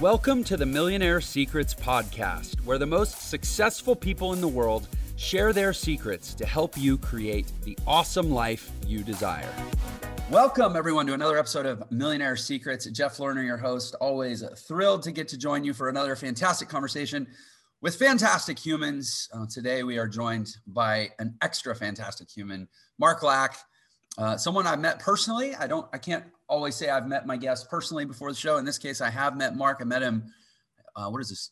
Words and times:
Welcome 0.00 0.44
to 0.44 0.56
the 0.56 0.64
Millionaire 0.64 1.20
Secrets 1.20 1.74
Podcast, 1.74 2.64
where 2.64 2.78
the 2.78 2.86
most 2.86 3.28
successful 3.28 3.94
people 3.94 4.32
in 4.32 4.40
the 4.40 4.48
world 4.48 4.88
share 5.16 5.52
their 5.52 5.74
secrets 5.74 6.32
to 6.36 6.46
help 6.46 6.78
you 6.78 6.96
create 6.96 7.52
the 7.64 7.76
awesome 7.86 8.30
life 8.30 8.70
you 8.86 9.02
desire. 9.02 9.52
Welcome, 10.30 10.74
everyone, 10.74 11.06
to 11.08 11.12
another 11.12 11.36
episode 11.36 11.66
of 11.66 11.82
Millionaire 11.92 12.36
Secrets. 12.36 12.86
Jeff 12.86 13.18
Lerner, 13.18 13.44
your 13.44 13.58
host, 13.58 13.94
always 14.00 14.42
thrilled 14.66 15.02
to 15.02 15.12
get 15.12 15.28
to 15.28 15.36
join 15.36 15.64
you 15.64 15.74
for 15.74 15.90
another 15.90 16.16
fantastic 16.16 16.70
conversation 16.70 17.26
with 17.82 17.96
fantastic 17.96 18.58
humans. 18.58 19.28
Uh, 19.34 19.44
today, 19.50 19.82
we 19.82 19.98
are 19.98 20.08
joined 20.08 20.56
by 20.66 21.10
an 21.18 21.34
extra 21.42 21.74
fantastic 21.74 22.30
human, 22.30 22.68
Mark 22.98 23.22
Lack, 23.22 23.58
uh, 24.18 24.36
someone 24.36 24.66
I've 24.66 24.80
met 24.80 24.98
personally. 24.98 25.54
I 25.54 25.66
don't, 25.66 25.86
I 25.92 25.98
can't 25.98 26.24
always 26.48 26.74
say 26.74 26.88
I've 26.88 27.06
met 27.06 27.26
my 27.26 27.36
guest 27.36 27.70
personally 27.70 28.04
before 28.04 28.30
the 28.30 28.36
show. 28.38 28.56
In 28.56 28.64
this 28.64 28.78
case, 28.78 29.00
I 29.00 29.10
have 29.10 29.36
met 29.36 29.56
Mark. 29.56 29.78
I 29.80 29.84
met 29.84 30.02
him. 30.02 30.32
Uh, 30.96 31.08
what 31.08 31.20
is 31.20 31.28
this? 31.28 31.50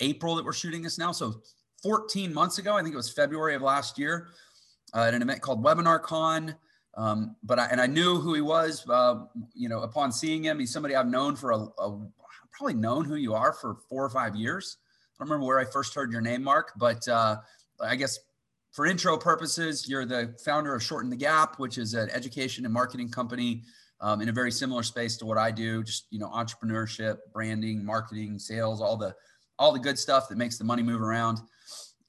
April 0.00 0.36
that 0.36 0.44
we're 0.44 0.52
shooting 0.52 0.82
this 0.82 0.98
now. 0.98 1.12
So 1.12 1.42
14 1.82 2.32
months 2.32 2.58
ago, 2.58 2.76
I 2.76 2.82
think 2.82 2.92
it 2.92 2.96
was 2.96 3.10
February 3.10 3.54
of 3.54 3.62
last 3.62 3.98
year, 3.98 4.28
uh, 4.94 5.04
at 5.04 5.14
an 5.14 5.22
event 5.22 5.40
called 5.40 5.64
Webinar 5.64 6.02
Con. 6.02 6.54
Um, 6.96 7.36
but 7.42 7.58
I, 7.58 7.66
and 7.66 7.80
I 7.80 7.86
knew 7.86 8.16
who 8.18 8.34
he 8.34 8.40
was. 8.40 8.88
Uh, 8.88 9.24
you 9.54 9.68
know, 9.68 9.80
upon 9.80 10.12
seeing 10.12 10.44
him, 10.44 10.58
he's 10.58 10.72
somebody 10.72 10.94
I've 10.94 11.08
known 11.08 11.36
for 11.36 11.50
a, 11.50 11.58
a 11.58 12.06
probably 12.52 12.74
known 12.74 13.04
who 13.04 13.16
you 13.16 13.34
are 13.34 13.52
for 13.52 13.76
four 13.88 14.04
or 14.04 14.10
five 14.10 14.34
years. 14.34 14.78
I 14.80 15.18
don't 15.18 15.28
remember 15.28 15.46
where 15.46 15.58
I 15.58 15.64
first 15.64 15.94
heard 15.94 16.10
your 16.10 16.22
name, 16.22 16.42
Mark, 16.42 16.72
but 16.76 17.06
uh, 17.08 17.36
I 17.80 17.96
guess 17.96 18.18
for 18.76 18.84
intro 18.84 19.16
purposes, 19.16 19.88
you're 19.88 20.04
the 20.04 20.36
founder 20.44 20.74
of 20.74 20.82
Shorten 20.82 21.08
the 21.08 21.16
Gap, 21.16 21.58
which 21.58 21.78
is 21.78 21.94
an 21.94 22.10
education 22.10 22.66
and 22.66 22.74
marketing 22.74 23.08
company 23.08 23.62
um, 24.02 24.20
in 24.20 24.28
a 24.28 24.32
very 24.32 24.52
similar 24.52 24.82
space 24.82 25.16
to 25.16 25.24
what 25.24 25.38
I 25.38 25.50
do. 25.50 25.82
Just 25.82 26.06
you 26.10 26.18
know, 26.18 26.28
entrepreneurship, 26.28 27.16
branding, 27.32 27.82
marketing, 27.82 28.38
sales, 28.38 28.82
all 28.82 28.98
the 28.98 29.14
all 29.58 29.72
the 29.72 29.78
good 29.78 29.98
stuff 29.98 30.28
that 30.28 30.36
makes 30.36 30.58
the 30.58 30.64
money 30.64 30.82
move 30.82 31.00
around. 31.00 31.40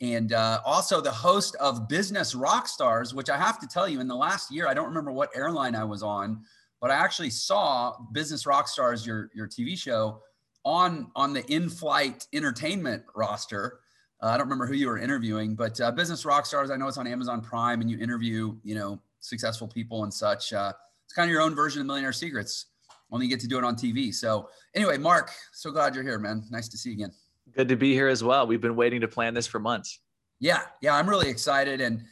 And 0.02 0.34
uh, 0.34 0.60
also 0.66 1.00
the 1.00 1.10
host 1.10 1.56
of 1.56 1.88
Business 1.88 2.36
Rockstars, 2.36 3.14
which 3.14 3.30
I 3.30 3.38
have 3.38 3.60
to 3.60 3.68
tell 3.68 3.88
you, 3.88 4.02
in 4.02 4.10
the 4.10 4.16
last 4.16 4.52
year, 4.52 4.68
I 4.68 4.74
don't 4.74 4.90
remember 4.90 5.14
what 5.14 5.30
airline 5.34 5.74
I 5.74 5.86
was 5.86 6.04
on, 6.04 6.42
but 6.82 6.92
I 6.92 6.96
actually 6.96 7.30
saw 7.30 7.96
Business 8.12 8.44
Rockstars, 8.44 9.06
your 9.06 9.30
your 9.34 9.48
TV 9.48 9.78
show, 9.78 10.22
on 10.66 11.12
on 11.16 11.32
the 11.32 11.46
in-flight 11.50 12.28
entertainment 12.34 13.04
roster 13.16 13.80
uh, 14.22 14.28
I 14.28 14.38
don't 14.38 14.48
remember 14.48 14.66
who 14.66 14.74
you 14.74 14.88
were 14.88 14.98
interviewing, 14.98 15.56
but 15.56 15.80
uh, 15.80 15.92
Business 15.92 16.24
Rockstars, 16.24 16.72
I 16.72 16.76
know 16.76 16.88
it's 16.88 16.98
on 16.98 17.08
Amazon 17.08 17.42
Prime 17.42 17.82
and 17.82 17.90
you 17.90 18.00
interview, 18.00 18.56
you 18.64 18.76
know, 18.76 19.00
successful 19.20 19.68
people 19.68 20.04
and 20.04 20.14
such. 20.14 20.54
Uh, 20.54 20.74
it's 21.06 21.14
kind 21.14 21.30
of 21.30 21.32
your 21.32 21.42
own 21.42 21.54
version 21.54 21.82
of 21.82 21.88
Millionaire 21.88 22.14
Secrets, 22.14 22.68
only 23.12 23.26
you 23.26 23.30
get 23.30 23.40
to 23.42 23.48
do 23.48 23.58
it 23.58 23.64
on 23.64 23.76
TV. 23.76 24.14
So, 24.14 24.50
anyway, 24.76 24.98
Mark, 24.98 25.32
so 25.54 25.72
glad 25.72 25.96
you're 25.96 26.04
here, 26.04 26.20
man. 26.20 26.44
Nice 26.50 26.68
to 26.70 26.78
see 26.78 26.90
you 26.90 26.96
again. 26.96 27.12
Good 27.56 27.68
to 27.70 27.76
be 27.76 27.94
here 27.94 28.08
as 28.08 28.24
well. 28.24 28.46
We've 28.46 28.62
been 28.62 28.76
waiting 28.76 29.02
to 29.02 29.08
plan 29.08 29.34
this 29.34 29.48
for 29.48 29.60
months. 29.60 30.00
Yeah, 30.40 30.62
yeah, 30.82 30.96
I'm 30.96 31.08
really 31.08 31.30
excited. 31.30 31.80
And, 31.80 32.04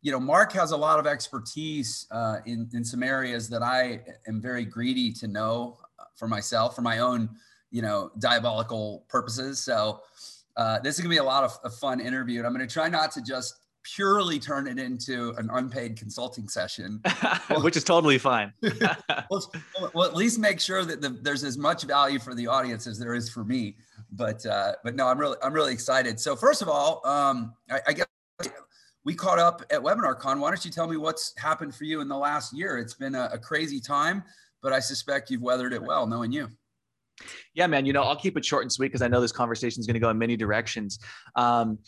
you 0.00 0.12
know, 0.12 0.20
Mark 0.20 0.52
has 0.52 0.70
a 0.70 0.76
lot 0.76 0.98
of 0.98 1.06
expertise 1.06 2.06
uh, 2.10 2.38
in, 2.46 2.68
in 2.72 2.84
some 2.84 3.02
areas 3.02 3.48
that 3.50 3.62
I 3.62 4.00
am 4.26 4.40
very 4.40 4.64
greedy 4.64 5.12
to 5.14 5.28
know 5.28 5.78
for 6.16 6.28
myself, 6.28 6.74
for 6.74 6.82
my 6.82 7.00
own, 7.00 7.28
you 7.70 7.82
know, 7.82 8.10
diabolical 8.18 9.04
purposes. 9.08 9.58
So, 9.62 10.00
uh, 10.58 10.80
this 10.80 10.96
is 10.96 11.00
gonna 11.00 11.14
be 11.14 11.18
a 11.18 11.24
lot 11.24 11.44
of 11.44 11.56
a 11.64 11.70
fun 11.70 12.00
interview, 12.00 12.38
and 12.38 12.46
I'm 12.46 12.52
gonna 12.52 12.66
try 12.66 12.88
not 12.88 13.12
to 13.12 13.22
just 13.22 13.54
purely 13.94 14.38
turn 14.40 14.66
it 14.66 14.78
into 14.78 15.32
an 15.38 15.48
unpaid 15.52 15.96
consulting 15.96 16.48
session, 16.48 17.00
which 17.62 17.76
is 17.76 17.84
totally 17.84 18.18
fine. 18.18 18.52
well, 19.30 19.52
well, 19.94 20.04
at 20.04 20.16
least 20.16 20.38
make 20.38 20.60
sure 20.60 20.84
that 20.84 21.00
the, 21.00 21.10
there's 21.10 21.44
as 21.44 21.56
much 21.56 21.84
value 21.84 22.18
for 22.18 22.34
the 22.34 22.46
audience 22.46 22.88
as 22.88 22.98
there 22.98 23.14
is 23.14 23.30
for 23.30 23.44
me. 23.44 23.76
But 24.10 24.44
uh, 24.44 24.72
but 24.82 24.96
no, 24.96 25.06
I'm 25.06 25.18
really 25.18 25.36
I'm 25.42 25.52
really 25.52 25.72
excited. 25.72 26.18
So 26.18 26.34
first 26.34 26.60
of 26.60 26.68
all, 26.68 27.06
um, 27.06 27.54
I, 27.70 27.80
I 27.86 27.92
guess 27.92 28.06
we 29.04 29.14
caught 29.14 29.38
up 29.38 29.62
at 29.70 29.80
WebinarCon. 29.80 30.40
Why 30.40 30.50
don't 30.50 30.64
you 30.64 30.72
tell 30.72 30.88
me 30.88 30.96
what's 30.96 31.32
happened 31.38 31.72
for 31.74 31.84
you 31.84 32.00
in 32.00 32.08
the 32.08 32.16
last 32.16 32.52
year? 32.52 32.78
It's 32.78 32.94
been 32.94 33.14
a, 33.14 33.30
a 33.32 33.38
crazy 33.38 33.80
time, 33.80 34.24
but 34.60 34.72
I 34.72 34.80
suspect 34.80 35.30
you've 35.30 35.42
weathered 35.42 35.72
it 35.72 35.82
well, 35.82 36.06
knowing 36.06 36.32
you. 36.32 36.48
Yeah, 37.54 37.66
man. 37.66 37.86
You 37.86 37.92
know, 37.92 38.02
I'll 38.02 38.16
keep 38.16 38.36
it 38.36 38.44
short 38.44 38.62
and 38.62 38.72
sweet 38.72 38.88
because 38.88 39.02
I 39.02 39.08
know 39.08 39.20
this 39.20 39.32
conversation 39.32 39.80
is 39.80 39.86
going 39.86 39.94
to 39.94 40.00
go 40.00 40.10
in 40.10 40.18
many 40.18 40.36
directions. 40.36 40.98
Um, 41.34 41.78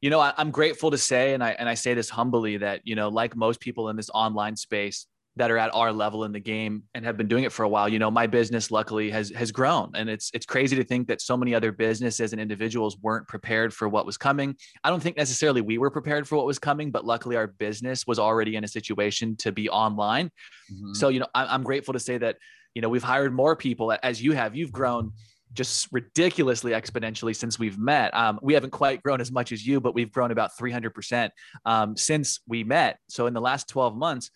you 0.00 0.10
know, 0.10 0.20
I, 0.20 0.32
I'm 0.36 0.50
grateful 0.50 0.90
to 0.90 0.98
say, 0.98 1.34
and 1.34 1.44
I 1.44 1.50
and 1.52 1.68
I 1.68 1.74
say 1.74 1.94
this 1.94 2.08
humbly, 2.08 2.56
that 2.58 2.80
you 2.84 2.94
know, 2.94 3.08
like 3.08 3.36
most 3.36 3.60
people 3.60 3.88
in 3.88 3.96
this 3.96 4.10
online 4.14 4.56
space 4.56 5.06
that 5.36 5.50
are 5.50 5.58
at 5.58 5.72
our 5.74 5.92
level 5.92 6.24
in 6.24 6.32
the 6.32 6.40
game 6.40 6.82
and 6.94 7.04
have 7.04 7.16
been 7.16 7.28
doing 7.28 7.44
it 7.44 7.52
for 7.52 7.62
a 7.62 7.68
while, 7.68 7.88
you 7.88 7.98
know, 7.98 8.10
my 8.10 8.26
business 8.26 8.70
luckily 8.70 9.10
has 9.10 9.30
has 9.30 9.52
grown, 9.52 9.90
and 9.94 10.08
it's 10.08 10.30
it's 10.34 10.46
crazy 10.46 10.76
to 10.76 10.84
think 10.84 11.08
that 11.08 11.20
so 11.20 11.36
many 11.36 11.54
other 11.54 11.72
businesses 11.72 12.32
and 12.32 12.40
individuals 12.40 12.98
weren't 13.00 13.28
prepared 13.28 13.72
for 13.72 13.88
what 13.88 14.06
was 14.06 14.16
coming. 14.16 14.56
I 14.82 14.90
don't 14.90 15.02
think 15.02 15.16
necessarily 15.16 15.60
we 15.60 15.78
were 15.78 15.90
prepared 15.90 16.26
for 16.26 16.36
what 16.36 16.46
was 16.46 16.58
coming, 16.58 16.90
but 16.90 17.04
luckily 17.04 17.36
our 17.36 17.46
business 17.46 18.06
was 18.06 18.18
already 18.18 18.56
in 18.56 18.64
a 18.64 18.68
situation 18.68 19.36
to 19.36 19.52
be 19.52 19.68
online. 19.68 20.30
Mm-hmm. 20.72 20.94
So, 20.94 21.08
you 21.08 21.20
know, 21.20 21.28
I, 21.34 21.46
I'm 21.46 21.62
grateful 21.62 21.94
to 21.94 22.00
say 22.00 22.18
that 22.18 22.36
you 22.74 22.82
know 22.82 22.88
we've 22.88 23.02
hired 23.02 23.32
more 23.32 23.56
people 23.56 23.96
as 24.02 24.22
you 24.22 24.32
have. 24.32 24.54
You've 24.54 24.72
grown 24.72 25.12
just 25.52 25.88
ridiculously 25.90 26.72
exponentially 26.72 27.34
since 27.34 27.58
we've 27.58 27.78
met. 27.78 28.14
Um, 28.14 28.38
we 28.42 28.54
haven't 28.54 28.70
quite 28.70 29.02
grown 29.02 29.20
as 29.20 29.32
much 29.32 29.52
as 29.52 29.66
you, 29.66 29.80
but 29.80 29.94
we've 29.94 30.12
grown 30.12 30.30
about 30.30 30.52
300% 30.56 31.30
um, 31.64 31.96
since 31.96 32.40
we 32.46 32.62
met. 32.62 32.98
So 33.08 33.26
in 33.26 33.34
the 33.34 33.40
last 33.40 33.68
12 33.68 33.96
months, 33.96 34.30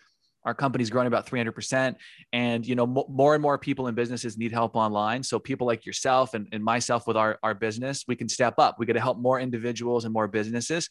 our 0.44 0.54
company's 0.54 0.90
grown 0.90 1.06
about 1.06 1.26
300% 1.26 1.94
and 2.32 2.66
you 2.66 2.74
know 2.74 2.84
m- 2.84 3.04
more 3.08 3.34
and 3.34 3.40
more 3.40 3.58
people 3.58 3.86
and 3.86 3.96
businesses 3.96 4.36
need 4.36 4.52
help 4.52 4.76
online. 4.76 5.22
So 5.22 5.38
people 5.38 5.66
like 5.66 5.86
yourself 5.86 6.34
and, 6.34 6.46
and 6.52 6.62
myself 6.62 7.06
with 7.06 7.16
our, 7.16 7.38
our 7.42 7.54
business 7.54 8.04
we 8.06 8.16
can 8.16 8.28
step 8.28 8.58
up. 8.58 8.76
We 8.78 8.86
get 8.86 8.92
to 8.94 9.00
help 9.00 9.18
more 9.18 9.40
individuals 9.40 10.04
and 10.04 10.12
more 10.12 10.28
businesses. 10.28 10.90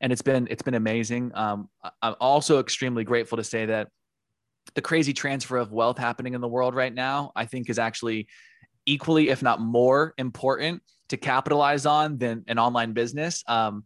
And 0.00 0.12
it's 0.12 0.22
been 0.22 0.48
it's 0.50 0.62
been 0.62 0.74
amazing. 0.74 1.32
Um, 1.34 1.68
i'm 2.02 2.14
also 2.20 2.60
extremely 2.60 3.04
grateful 3.04 3.36
to 3.36 3.44
say 3.44 3.66
that 3.66 3.88
the 4.74 4.82
crazy 4.82 5.12
transfer 5.12 5.56
of 5.56 5.72
wealth 5.72 5.98
happening 5.98 6.34
in 6.34 6.40
the 6.40 6.48
world 6.48 6.74
right 6.74 6.92
now, 6.92 7.32
I 7.36 7.46
think 7.46 7.68
is 7.68 7.78
actually 7.78 8.28
equally, 8.86 9.28
if 9.28 9.42
not 9.42 9.60
more 9.60 10.14
important 10.18 10.82
to 11.08 11.16
capitalize 11.16 11.86
on 11.86 12.18
than 12.18 12.44
an 12.48 12.58
online 12.58 12.92
business. 12.92 13.44
Um, 13.46 13.84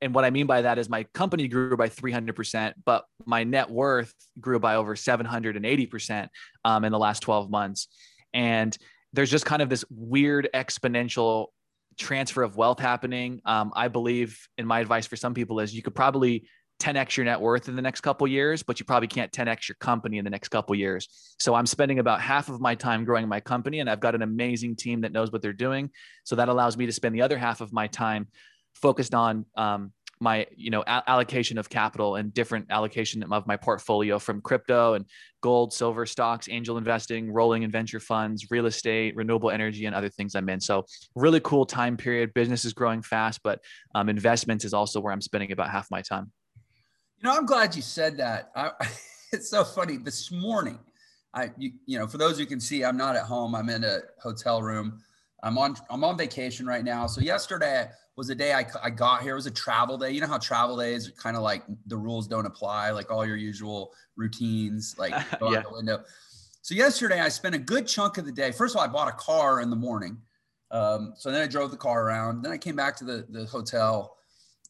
and 0.00 0.14
what 0.14 0.24
I 0.24 0.30
mean 0.30 0.46
by 0.46 0.62
that 0.62 0.78
is 0.78 0.88
my 0.88 1.04
company 1.14 1.46
grew 1.46 1.76
by 1.76 1.88
300%, 1.88 2.72
but 2.84 3.04
my 3.24 3.44
net 3.44 3.70
worth 3.70 4.12
grew 4.40 4.58
by 4.58 4.74
over 4.74 4.96
780% 4.96 6.28
um, 6.64 6.84
in 6.84 6.92
the 6.92 6.98
last 6.98 7.20
12 7.20 7.50
months. 7.50 7.88
And 8.34 8.76
there's 9.12 9.30
just 9.30 9.46
kind 9.46 9.62
of 9.62 9.68
this 9.68 9.84
weird 9.90 10.48
exponential 10.54 11.48
transfer 11.98 12.42
of 12.42 12.56
wealth 12.56 12.80
happening. 12.80 13.40
Um, 13.44 13.72
I 13.76 13.88
believe, 13.88 14.48
and 14.58 14.66
my 14.66 14.80
advice 14.80 15.06
for 15.06 15.16
some 15.16 15.34
people, 15.34 15.60
is 15.60 15.74
you 15.74 15.82
could 15.82 15.94
probably 15.94 16.46
10x 16.82 17.16
your 17.16 17.24
net 17.24 17.40
worth 17.40 17.68
in 17.68 17.76
the 17.76 17.82
next 17.82 18.00
couple 18.00 18.26
years, 18.26 18.62
but 18.62 18.80
you 18.80 18.84
probably 18.84 19.06
can't 19.06 19.30
10x 19.30 19.68
your 19.68 19.76
company 19.76 20.18
in 20.18 20.24
the 20.24 20.30
next 20.30 20.48
couple 20.48 20.74
years. 20.74 21.08
So 21.38 21.54
I'm 21.54 21.66
spending 21.66 22.00
about 22.00 22.20
half 22.20 22.48
of 22.48 22.60
my 22.60 22.74
time 22.74 23.04
growing 23.04 23.28
my 23.28 23.40
company, 23.40 23.78
and 23.78 23.88
I've 23.88 24.00
got 24.00 24.14
an 24.14 24.22
amazing 24.22 24.74
team 24.76 25.02
that 25.02 25.12
knows 25.12 25.30
what 25.30 25.42
they're 25.42 25.52
doing. 25.52 25.90
So 26.24 26.34
that 26.36 26.48
allows 26.48 26.76
me 26.76 26.86
to 26.86 26.92
spend 26.92 27.14
the 27.14 27.22
other 27.22 27.38
half 27.38 27.60
of 27.60 27.72
my 27.72 27.86
time 27.86 28.26
focused 28.74 29.14
on 29.14 29.46
um, 29.56 29.92
my 30.22 30.46
you 30.56 30.70
know 30.70 30.82
a- 30.82 31.02
allocation 31.08 31.58
of 31.58 31.68
capital 31.68 32.16
and 32.16 32.32
different 32.32 32.66
allocation 32.70 33.22
of 33.24 33.46
my 33.46 33.56
portfolio 33.56 34.18
from 34.18 34.40
crypto 34.40 34.94
and 34.94 35.04
gold 35.40 35.72
silver 35.72 36.06
stocks 36.06 36.48
angel 36.48 36.78
investing 36.78 37.30
rolling 37.32 37.64
and 37.64 37.72
venture 37.72 37.98
funds 37.98 38.46
real 38.50 38.66
estate 38.66 39.16
renewable 39.16 39.50
energy 39.50 39.84
and 39.84 39.96
other 39.96 40.08
things 40.08 40.36
i'm 40.36 40.48
in 40.48 40.60
so 40.60 40.86
really 41.16 41.40
cool 41.40 41.66
time 41.66 41.96
period 41.96 42.32
business 42.34 42.64
is 42.64 42.72
growing 42.72 43.02
fast 43.02 43.40
but 43.42 43.58
um, 43.96 44.08
investments 44.08 44.64
is 44.64 44.72
also 44.72 45.00
where 45.00 45.12
i'm 45.12 45.20
spending 45.20 45.50
about 45.50 45.68
half 45.68 45.90
my 45.90 46.00
time 46.00 46.30
you 47.22 47.28
know, 47.28 47.36
I'm 47.36 47.46
glad 47.46 47.76
you 47.76 47.82
said 47.82 48.16
that. 48.16 48.50
I, 48.56 48.72
it's 49.32 49.48
so 49.48 49.64
funny. 49.64 49.96
This 49.96 50.30
morning, 50.30 50.78
I 51.34 51.50
you, 51.56 51.72
you 51.86 51.98
know, 51.98 52.06
for 52.06 52.18
those 52.18 52.38
who 52.38 52.46
can 52.46 52.60
see, 52.60 52.84
I'm 52.84 52.96
not 52.96 53.16
at 53.16 53.24
home. 53.24 53.54
I'm 53.54 53.68
in 53.68 53.84
a 53.84 54.00
hotel 54.20 54.62
room. 54.62 55.00
I'm 55.42 55.56
on 55.56 55.76
I'm 55.88 56.04
on 56.04 56.18
vacation 56.18 56.66
right 56.66 56.84
now. 56.84 57.06
So 57.06 57.20
yesterday 57.20 57.88
was 58.16 58.28
a 58.28 58.34
day 58.34 58.52
I, 58.52 58.66
I 58.82 58.90
got 58.90 59.22
here. 59.22 59.32
It 59.32 59.36
was 59.36 59.46
a 59.46 59.52
travel 59.52 59.96
day. 59.96 60.10
You 60.10 60.20
know 60.20 60.26
how 60.26 60.38
travel 60.38 60.76
days 60.76 61.08
are 61.08 61.12
kind 61.12 61.36
of 61.36 61.42
like 61.42 61.62
the 61.86 61.96
rules 61.96 62.26
don't 62.26 62.46
apply, 62.46 62.90
like 62.90 63.10
all 63.10 63.24
your 63.24 63.36
usual 63.36 63.92
routines, 64.16 64.96
like 64.98 65.12
go 65.40 65.52
yeah. 65.52 65.58
out 65.58 65.64
the 65.64 65.72
window. 65.72 66.02
So 66.60 66.74
yesterday 66.74 67.20
I 67.20 67.28
spent 67.28 67.54
a 67.54 67.58
good 67.58 67.86
chunk 67.86 68.18
of 68.18 68.26
the 68.26 68.32
day. 68.32 68.52
First 68.52 68.74
of 68.74 68.80
all, 68.80 68.84
I 68.84 68.88
bought 68.88 69.08
a 69.08 69.16
car 69.16 69.60
in 69.60 69.70
the 69.70 69.76
morning. 69.76 70.18
Um, 70.70 71.14
so 71.16 71.30
then 71.30 71.42
I 71.42 71.46
drove 71.46 71.70
the 71.70 71.76
car 71.76 72.04
around. 72.06 72.42
Then 72.42 72.52
I 72.52 72.58
came 72.58 72.76
back 72.76 72.96
to 72.96 73.04
the, 73.04 73.26
the 73.28 73.44
hotel 73.46 74.16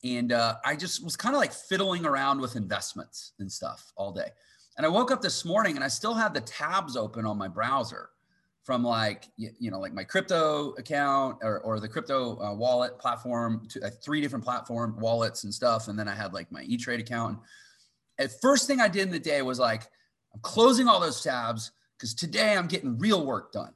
and 0.04 0.32
uh, 0.32 0.56
I 0.64 0.76
just 0.76 1.04
was 1.04 1.16
kind 1.16 1.34
of 1.34 1.40
like 1.40 1.52
fiddling 1.52 2.04
around 2.04 2.40
with 2.40 2.56
investments 2.56 3.32
and 3.38 3.50
stuff 3.50 3.93
all 3.96 4.12
day. 4.12 4.28
And 4.76 4.87
I 4.87 4.88
woke 4.88 5.10
up 5.10 5.20
this 5.20 5.44
morning 5.44 5.76
and 5.76 5.84
I 5.84 5.88
still 5.88 6.14
had 6.14 6.34
the 6.34 6.40
tabs 6.40 6.96
open 6.96 7.26
on 7.26 7.37
my 7.37 7.49
browser 7.49 8.08
from 8.64 8.84
like 8.84 9.28
you, 9.37 9.70
know 9.70 9.81
like 9.81 9.93
my 9.93 10.04
crypto 10.04 10.72
account 10.78 11.38
or, 11.43 11.60
or 11.60 11.81
the 11.81 11.88
crypto 11.88 12.40
uh, 12.40 12.54
wallet 12.54 12.99
platform 12.99 13.66
to 13.69 13.84
uh, 13.84 13.90
three 14.04 14.20
different 14.20 14.44
platform 14.44 14.96
wallets 15.00 15.43
and 15.43 15.52
stuff 15.52 15.88
and 15.88 15.99
then 15.99 16.06
i 16.06 16.14
had 16.14 16.32
like 16.32 16.50
my 16.52 16.62
e-trade 16.62 17.00
account 17.00 17.37
and 18.19 18.31
first 18.40 18.69
thing 18.69 18.81
i 18.81 18.87
did 18.87 19.02
in 19.02 19.10
the 19.10 19.19
day 19.19 19.43
was 19.43 19.58
like 19.58 19.82
i'm 20.32 20.40
closing 20.43 20.87
all 20.87 21.00
those 21.00 21.20
tabs 21.20 21.72
because 21.98 22.14
today 22.14 22.56
i'm 22.56 22.69
getting 22.69 22.96
real 22.98 23.26
work 23.26 23.50
done 23.50 23.75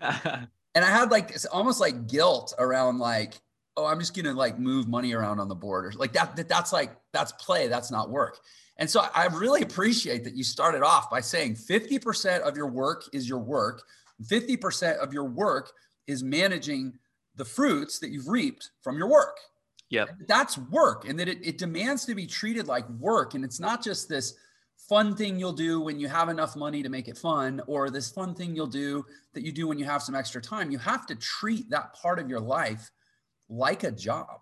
and 0.76 0.84
I 0.84 0.90
had 0.90 1.10
like 1.10 1.30
it's 1.30 1.46
almost 1.46 1.80
like 1.80 2.06
guilt 2.06 2.54
around 2.58 2.98
like, 2.98 3.40
oh, 3.76 3.86
I'm 3.86 3.98
just 3.98 4.14
gonna 4.14 4.32
like 4.32 4.58
move 4.58 4.88
money 4.88 5.12
around 5.12 5.40
on 5.40 5.48
the 5.48 5.54
board 5.54 5.86
or 5.86 5.92
like 5.92 6.12
that, 6.14 6.36
that 6.36 6.48
that's 6.48 6.72
like 6.72 6.96
that's 7.12 7.32
play, 7.32 7.68
that's 7.68 7.90
not 7.90 8.10
work. 8.10 8.38
And 8.78 8.88
so 8.88 9.06
I 9.14 9.26
really 9.26 9.62
appreciate 9.62 10.24
that 10.24 10.34
you 10.34 10.44
started 10.44 10.82
off 10.82 11.10
by 11.10 11.20
saying 11.20 11.54
50% 11.54 12.40
of 12.40 12.56
your 12.56 12.66
work 12.66 13.04
is 13.12 13.28
your 13.28 13.38
work, 13.38 13.82
50% 14.22 14.98
of 14.98 15.14
your 15.14 15.24
work 15.24 15.72
is 16.06 16.22
managing 16.22 16.92
the 17.36 17.44
fruits 17.44 17.98
that 18.00 18.10
you've 18.10 18.28
reaped 18.28 18.70
from 18.82 18.98
your 18.98 19.08
work. 19.08 19.38
Yeah. 19.88 20.04
That's 20.28 20.58
work. 20.58 21.08
And 21.08 21.18
that 21.18 21.28
it, 21.28 21.38
it 21.46 21.58
demands 21.58 22.04
to 22.06 22.14
be 22.14 22.26
treated 22.26 22.66
like 22.66 22.88
work. 22.90 23.34
And 23.34 23.44
it's 23.44 23.60
not 23.60 23.82
just 23.82 24.08
this 24.08 24.34
fun 24.88 25.16
thing 25.16 25.38
you'll 25.38 25.52
do 25.52 25.80
when 25.80 25.98
you 25.98 26.08
have 26.08 26.28
enough 26.28 26.56
money 26.56 26.82
to 26.82 26.88
make 26.88 27.08
it 27.08 27.16
fun, 27.16 27.62
or 27.66 27.90
this 27.90 28.10
fun 28.10 28.34
thing 28.34 28.54
you'll 28.54 28.66
do 28.66 29.04
that 29.32 29.42
you 29.42 29.52
do 29.52 29.68
when 29.68 29.78
you 29.78 29.84
have 29.84 30.02
some 30.02 30.14
extra 30.14 30.40
time. 30.40 30.70
You 30.70 30.78
have 30.78 31.06
to 31.06 31.14
treat 31.14 31.70
that 31.70 31.94
part 31.94 32.18
of 32.18 32.28
your 32.28 32.40
life 32.40 32.90
like 33.48 33.84
a 33.84 33.90
job. 33.90 34.40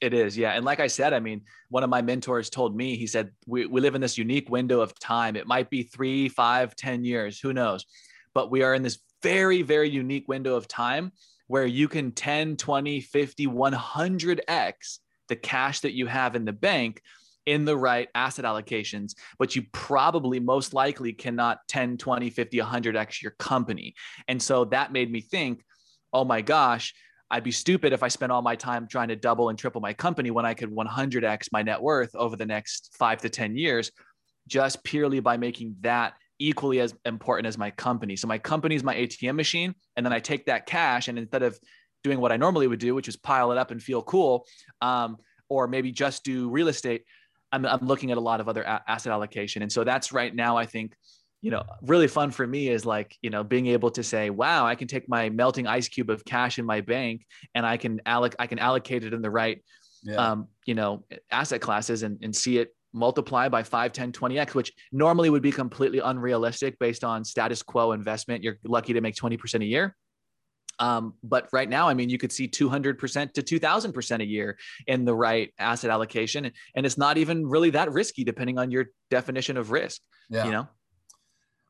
It 0.00 0.12
is, 0.12 0.36
yeah. 0.36 0.52
And 0.52 0.64
like 0.64 0.80
I 0.80 0.88
said, 0.88 1.14
I 1.14 1.20
mean, 1.20 1.42
one 1.70 1.82
of 1.82 1.88
my 1.88 2.02
mentors 2.02 2.50
told 2.50 2.76
me, 2.76 2.96
he 2.96 3.06
said, 3.06 3.30
we, 3.46 3.64
we 3.66 3.80
live 3.80 3.94
in 3.94 4.00
this 4.00 4.18
unique 4.18 4.50
window 4.50 4.80
of 4.80 4.98
time. 4.98 5.36
It 5.36 5.46
might 5.46 5.70
be 5.70 5.84
three, 5.84 6.28
five, 6.28 6.76
ten 6.76 7.02
years, 7.02 7.40
who 7.40 7.54
knows? 7.54 7.86
But 8.34 8.50
we 8.50 8.62
are 8.62 8.74
in 8.74 8.82
this 8.82 8.98
very, 9.22 9.62
very 9.62 9.88
unique 9.88 10.28
window 10.28 10.54
of 10.54 10.68
time 10.68 11.12
where 11.46 11.66
you 11.66 11.88
can 11.88 12.12
10, 12.12 12.56
20, 12.56 13.00
50, 13.00 13.46
100x 13.46 14.98
the 15.28 15.36
cash 15.36 15.80
that 15.80 15.92
you 15.92 16.06
have 16.06 16.36
in 16.36 16.44
the 16.44 16.52
bank 16.52 17.00
in 17.46 17.64
the 17.64 17.76
right 17.76 18.08
asset 18.14 18.44
allocations, 18.44 19.14
but 19.38 19.54
you 19.54 19.62
probably 19.72 20.40
most 20.40 20.74
likely 20.74 21.12
cannot 21.12 21.60
10, 21.68 21.96
20, 21.96 22.28
50, 22.30 22.58
100x 22.58 23.22
your 23.22 23.32
company. 23.38 23.94
And 24.26 24.42
so 24.42 24.64
that 24.66 24.92
made 24.92 25.10
me 25.10 25.20
think, 25.20 25.62
oh 26.12 26.24
my 26.24 26.40
gosh, 26.40 26.92
I'd 27.30 27.44
be 27.44 27.50
stupid 27.50 27.92
if 27.92 28.02
I 28.02 28.08
spent 28.08 28.30
all 28.30 28.42
my 28.42 28.54
time 28.54 28.86
trying 28.86 29.08
to 29.08 29.16
double 29.16 29.48
and 29.48 29.58
triple 29.58 29.80
my 29.80 29.92
company 29.92 30.30
when 30.30 30.46
I 30.46 30.54
could 30.54 30.70
100x 30.70 31.48
my 31.52 31.62
net 31.62 31.82
worth 31.82 32.14
over 32.14 32.36
the 32.36 32.46
next 32.46 32.94
five 32.98 33.20
to 33.22 33.28
10 33.28 33.56
years, 33.56 33.90
just 34.46 34.84
purely 34.84 35.20
by 35.20 35.36
making 35.36 35.76
that 35.80 36.14
equally 36.38 36.80
as 36.80 36.94
important 37.04 37.46
as 37.46 37.58
my 37.58 37.70
company. 37.72 38.14
So 38.14 38.28
my 38.28 38.38
company 38.38 38.74
is 38.74 38.84
my 38.84 38.94
ATM 38.94 39.34
machine. 39.34 39.74
And 39.96 40.06
then 40.06 40.12
I 40.12 40.20
take 40.20 40.46
that 40.46 40.66
cash 40.66 41.08
and 41.08 41.18
instead 41.18 41.42
of 41.42 41.58
doing 42.04 42.20
what 42.20 42.30
I 42.30 42.36
normally 42.36 42.68
would 42.68 42.78
do, 42.78 42.94
which 42.94 43.08
is 43.08 43.16
pile 43.16 43.50
it 43.52 43.58
up 43.58 43.70
and 43.70 43.82
feel 43.82 44.02
cool, 44.02 44.46
um, 44.80 45.16
or 45.48 45.66
maybe 45.66 45.90
just 45.90 46.22
do 46.24 46.48
real 46.48 46.68
estate, 46.68 47.02
I'm, 47.50 47.64
I'm 47.66 47.86
looking 47.86 48.10
at 48.12 48.18
a 48.18 48.20
lot 48.20 48.40
of 48.40 48.48
other 48.48 48.62
a- 48.62 48.82
asset 48.86 49.12
allocation. 49.12 49.62
And 49.62 49.72
so 49.72 49.82
that's 49.82 50.12
right 50.12 50.34
now, 50.34 50.56
I 50.56 50.66
think, 50.66 50.94
you 51.42 51.50
know, 51.50 51.62
really 51.82 52.08
fun 52.08 52.30
for 52.30 52.46
me 52.46 52.68
is 52.68 52.84
like, 52.84 53.16
you 53.22 53.30
know, 53.30 53.44
being 53.44 53.66
able 53.68 53.90
to 53.90 54.02
say, 54.02 54.30
wow, 54.30 54.66
I 54.66 54.74
can 54.74 54.88
take 54.88 55.08
my 55.08 55.28
melting 55.28 55.66
ice 55.66 55.88
cube 55.88 56.10
of 56.10 56.24
cash 56.24 56.58
in 56.58 56.64
my 56.64 56.80
bank 56.80 57.24
and 57.54 57.66
I 57.66 57.76
can 57.76 58.00
alloc 58.06 58.34
I 58.38 58.46
can 58.46 58.58
allocate 58.58 59.04
it 59.04 59.12
in 59.12 59.22
the 59.22 59.30
right, 59.30 59.62
yeah. 60.02 60.16
um, 60.16 60.48
you 60.64 60.74
know, 60.74 61.04
asset 61.30 61.60
classes 61.60 62.02
and, 62.02 62.18
and 62.22 62.34
see 62.34 62.58
it 62.58 62.74
multiply 62.92 63.48
by 63.48 63.62
5, 63.62 63.92
10, 63.92 64.12
20x, 64.12 64.54
which 64.54 64.72
normally 64.90 65.30
would 65.30 65.42
be 65.42 65.52
completely 65.52 65.98
unrealistic 65.98 66.78
based 66.78 67.04
on 67.04 67.24
status 67.24 67.62
quo 67.62 67.92
investment. 67.92 68.42
You're 68.42 68.58
lucky 68.64 68.94
to 68.94 69.00
make 69.00 69.14
20% 69.14 69.60
a 69.60 69.64
year. 69.64 69.94
Um, 70.78 71.14
but 71.22 71.48
right 71.52 71.68
now, 71.68 71.88
I 71.88 71.94
mean, 71.94 72.10
you 72.10 72.18
could 72.18 72.32
see 72.32 72.48
200% 72.48 73.32
to 73.32 73.42
2000% 73.42 74.20
a 74.20 74.24
year 74.24 74.58
in 74.86 75.04
the 75.04 75.14
right 75.14 75.52
asset 75.58 75.90
allocation. 75.90 76.50
And 76.74 76.86
it's 76.86 76.98
not 76.98 77.18
even 77.18 77.46
really 77.46 77.70
that 77.70 77.92
risky, 77.92 78.24
depending 78.24 78.58
on 78.58 78.70
your 78.70 78.86
definition 79.10 79.56
of 79.56 79.70
risk, 79.70 80.02
yeah. 80.28 80.44
you 80.44 80.50
know? 80.50 80.68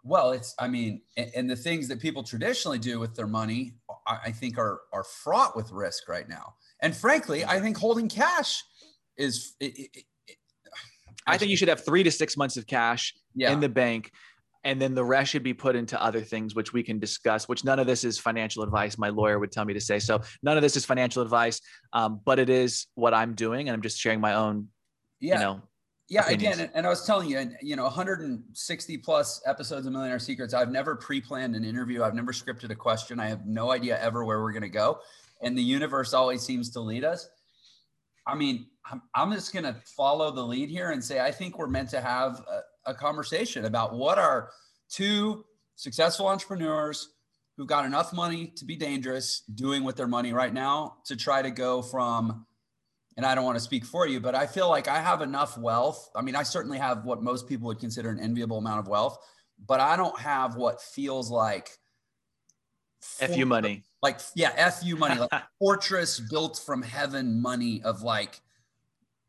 Well, 0.07 0.31
it's, 0.31 0.55
I 0.59 0.69
mean, 0.69 1.03
and, 1.17 1.31
and 1.35 1.51
the 1.51 1.57
things 1.57 1.89
that 1.89 2.01
people 2.01 2.23
traditionally 2.23 2.79
do 2.79 2.99
with 3.01 3.15
their 3.15 3.27
money, 3.27 3.73
I, 4.07 4.19
I 4.27 4.31
think 4.31 4.59
are, 4.59 4.81
are 4.93 5.05
fraught 5.05 5.57
with 5.57 5.71
risk 5.73 6.09
right 6.09 6.29
now. 6.29 6.55
And 6.81 6.97
frankly, 6.97 7.45
I 7.45 7.61
think 7.61 7.77
holding 7.77 8.09
cash 8.09 8.63
is, 9.17 9.55
it, 9.61 9.79
it, 9.79 9.91
it, 10.29 10.37
I 11.27 11.39
think 11.39 11.51
you 11.51 11.57
should 11.57 11.69
have 11.69 11.85
three 11.85 12.05
to 12.05 12.11
six 12.11 12.37
months 12.37 12.57
of 12.57 12.67
cash 12.67 13.15
yeah. 13.35 13.53
in 13.53 13.61
the 13.61 13.69
bank 13.69 14.13
and 14.67 14.83
then 14.83 14.95
the 14.97 15.05
rest 15.05 15.31
should 15.31 15.45
be 15.45 15.55
put 15.55 15.77
into 15.77 16.03
other 16.03 16.21
things 16.21 16.57
which 16.57 16.73
we 16.73 16.83
can 16.83 16.99
discuss 16.99 17.49
which 17.49 17.65
none 17.65 17.79
of 17.79 17.87
this 17.87 18.05
is 18.05 18.19
financial 18.19 18.63
advice 18.63 18.99
my 18.99 19.09
lawyer 19.09 19.39
would 19.39 19.53
tell 19.53 19.65
me 19.65 19.73
to 19.73 19.81
say 19.81 19.99
so 19.99 20.21
none 20.43 20.57
of 20.57 20.63
this 20.63 20.77
is 20.77 20.85
financial 20.85 21.23
advice 21.23 21.61
um, 21.93 22.21
but 22.25 22.39
it 22.39 22.51
is 22.51 22.87
what 22.97 23.15
i'm 23.15 23.35
doing 23.35 23.69
and 23.69 23.75
i'm 23.75 23.83
just 23.83 23.99
sharing 23.99 24.21
my 24.21 24.35
own 24.35 24.69
yeah. 25.21 25.35
you 25.35 25.41
know 25.41 25.63
yeah 26.09 26.23
opinions. 26.23 26.57
again 26.57 26.71
and 26.75 26.87
i 26.87 26.89
was 26.89 27.05
telling 27.05 27.29
you 27.29 27.51
you 27.61 27.77
know 27.77 27.85
160 27.85 28.99
plus 28.99 29.41
episodes 29.47 29.87
of 29.87 29.93
millionaire 29.93 30.19
secrets 30.19 30.55
i've 30.55 30.71
never 30.71 30.95
pre-planned 30.95 31.57
an 31.57 31.65
interview 31.65 32.03
i've 32.03 32.15
never 32.15 32.33
scripted 32.33 32.71
a 32.71 32.75
question 32.75 33.19
i 33.19 33.27
have 33.27 33.47
no 33.47 33.71
idea 33.71 34.01
ever 34.01 34.25
where 34.25 34.41
we're 34.41 34.53
going 34.53 34.63
to 34.63 34.69
go 34.69 35.01
and 35.43 35.57
the 35.57 35.63
universe 35.63 36.15
always 36.15 36.43
seems 36.43 36.71
to 36.71 36.81
lead 36.81 37.05
us 37.05 37.29
i 38.27 38.35
mean 38.35 38.67
i'm, 38.91 39.03
I'm 39.15 39.33
just 39.33 39.53
going 39.53 39.65
to 39.65 39.77
follow 39.97 40.31
the 40.31 40.43
lead 40.43 40.69
here 40.69 40.91
and 40.91 41.03
say 41.03 41.21
i 41.21 41.31
think 41.31 41.59
we're 41.59 41.67
meant 41.67 41.91
to 41.91 42.01
have 42.01 42.45
a, 42.87 42.91
a 42.91 42.95
conversation 42.95 43.65
about 43.65 43.95
what 43.95 44.19
are 44.19 44.51
two 44.89 45.45
successful 45.75 46.29
entrepreneurs 46.29 47.11
who've 47.57 47.67
got 47.67 47.85
enough 47.85 48.13
money 48.13 48.53
to 48.57 48.65
be 48.65 48.77
dangerous 48.77 49.43
doing 49.55 49.83
with 49.83 49.97
their 49.97 50.07
money 50.07 50.33
right 50.33 50.53
now 50.53 50.99
to 51.07 51.17
try 51.17 51.43
to 51.43 51.51
go 51.51 51.83
from 51.83 52.46
and 53.17 53.25
I 53.25 53.35
don't 53.35 53.45
want 53.45 53.57
to 53.57 53.65
speak 53.65 53.85
for 53.85 54.07
you, 54.07 54.21
but 54.21 54.35
I 54.35 54.47
feel 54.47 54.69
like 54.69 54.89
I 54.89 55.01
have 55.01 55.23
enough 55.23 55.57
wealth. 55.57 56.11
I 56.15 56.23
mean, 56.23 56.37
I 56.37 56.43
certainly 56.43 56.79
have 56.79 57.05
what 57.05 57.23
most 57.23 57.49
people 57.49 57.67
would 57.69 57.79
consider 57.79 58.11
an 58.11 58.21
enviable 58.21 58.59
amount 58.59 58.81
of 58.81 58.89
wealth, 58.89 59.19
but 59.67 59.81
I 59.81 59.97
don't 59.97 60.19
have 60.21 60.57
what 60.57 60.83
feels 60.83 61.31
like 61.31 61.71
FU 63.01 63.47
money. 63.47 63.85
Like, 64.03 64.21
yeah, 64.35 64.71
FU 64.71 64.97
money, 64.97 65.19
like 65.19 65.43
fortress 65.59 66.21
built 66.21 66.59
from 66.65 66.83
heaven 66.83 67.41
money 67.41 67.83
of 67.83 68.03
like, 68.03 68.41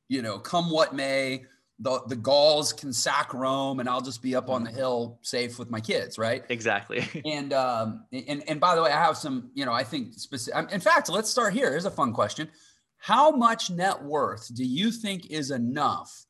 you 0.09 0.21
know, 0.21 0.37
come 0.37 0.69
what 0.69 0.93
may, 0.93 1.45
the, 1.79 2.01
the 2.07 2.15
Gauls 2.15 2.73
can 2.73 2.91
sack 2.91 3.33
Rome 3.33 3.79
and 3.79 3.87
I'll 3.87 4.01
just 4.01 4.21
be 4.21 4.35
up 4.35 4.49
on 4.49 4.63
the 4.63 4.69
mm-hmm. 4.69 4.79
hill 4.79 5.19
safe 5.21 5.59
with 5.59 5.69
my 5.69 5.79
kids, 5.79 6.17
right? 6.17 6.43
Exactly. 6.49 7.07
and 7.25 7.53
um 7.53 8.05
and 8.11 8.43
and 8.47 8.59
by 8.59 8.75
the 8.75 8.81
way, 8.81 8.91
I 8.91 8.99
have 8.99 9.15
some, 9.15 9.51
you 9.53 9.63
know, 9.63 9.73
I 9.73 9.83
think 9.83 10.13
specific 10.15 10.71
in 10.71 10.79
fact, 10.79 11.07
let's 11.09 11.29
start 11.29 11.53
here. 11.53 11.69
Here's 11.69 11.85
a 11.85 11.91
fun 11.91 12.13
question. 12.13 12.49
How 12.97 13.31
much 13.31 13.69
net 13.69 14.03
worth 14.03 14.53
do 14.53 14.65
you 14.65 14.91
think 14.91 15.31
is 15.31 15.51
enough 15.51 16.25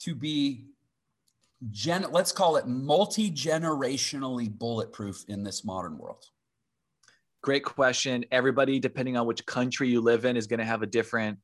to 0.00 0.14
be 0.14 0.66
gen 1.70 2.06
let's 2.10 2.32
call 2.32 2.56
it 2.56 2.66
multi-generationally 2.66 4.50
bulletproof 4.58 5.24
in 5.28 5.42
this 5.42 5.64
modern 5.64 5.98
world? 5.98 6.24
Great 7.42 7.64
question. 7.64 8.24
Everybody, 8.30 8.78
depending 8.78 9.16
on 9.16 9.26
which 9.26 9.44
country 9.46 9.88
you 9.88 10.00
live 10.00 10.24
in, 10.24 10.36
is 10.36 10.46
going 10.46 10.60
to 10.60 10.66
have 10.66 10.82
a 10.82 10.86
different 10.86 11.38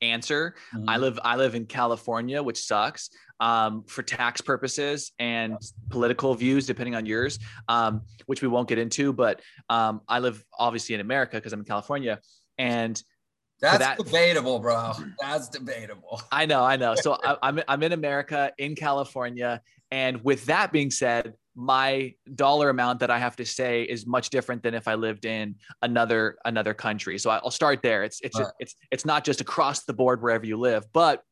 answer. 0.00 0.54
Mm-hmm. 0.74 0.88
I 0.88 0.96
live 0.96 1.18
I 1.22 1.36
live 1.36 1.54
in 1.54 1.66
California, 1.66 2.42
which 2.42 2.58
sucks 2.58 3.10
um, 3.40 3.84
for 3.86 4.02
tax 4.02 4.40
purposes 4.40 5.12
and 5.18 5.58
political 5.90 6.34
views, 6.34 6.66
depending 6.66 6.94
on 6.94 7.04
yours, 7.06 7.38
um, 7.68 8.02
which 8.26 8.42
we 8.42 8.48
won't 8.48 8.68
get 8.68 8.78
into. 8.78 9.12
But 9.12 9.42
um, 9.68 10.00
I 10.08 10.18
live 10.20 10.44
obviously 10.58 10.94
in 10.94 11.00
America 11.00 11.36
because 11.36 11.52
I'm 11.52 11.60
in 11.60 11.66
California, 11.66 12.20
and 12.58 13.00
that's 13.64 13.78
that, 13.78 13.98
debatable, 13.98 14.58
bro. 14.58 14.92
That's 15.20 15.48
debatable. 15.48 16.20
I 16.30 16.46
know, 16.46 16.62
I 16.62 16.76
know. 16.76 16.94
So 16.94 17.18
I, 17.24 17.36
I'm 17.42 17.60
I'm 17.68 17.82
in 17.82 17.92
America, 17.92 18.52
in 18.58 18.74
California, 18.74 19.60
and 19.90 20.22
with 20.24 20.46
that 20.46 20.72
being 20.72 20.90
said, 20.90 21.34
my 21.56 22.14
dollar 22.34 22.70
amount 22.70 23.00
that 23.00 23.10
I 23.10 23.18
have 23.18 23.36
to 23.36 23.44
say 23.44 23.82
is 23.84 24.06
much 24.06 24.30
different 24.30 24.62
than 24.62 24.74
if 24.74 24.88
I 24.88 24.94
lived 24.94 25.24
in 25.24 25.56
another 25.82 26.36
another 26.44 26.74
country. 26.74 27.18
So 27.18 27.30
I'll 27.30 27.50
start 27.50 27.82
there. 27.82 28.04
It's 28.04 28.20
it's 28.20 28.38
right. 28.38 28.48
it's 28.58 28.74
it's 28.90 29.04
not 29.04 29.24
just 29.24 29.40
across 29.40 29.84
the 29.84 29.92
board 29.92 30.22
wherever 30.22 30.44
you 30.44 30.56
live, 30.56 30.84
but 30.92 31.22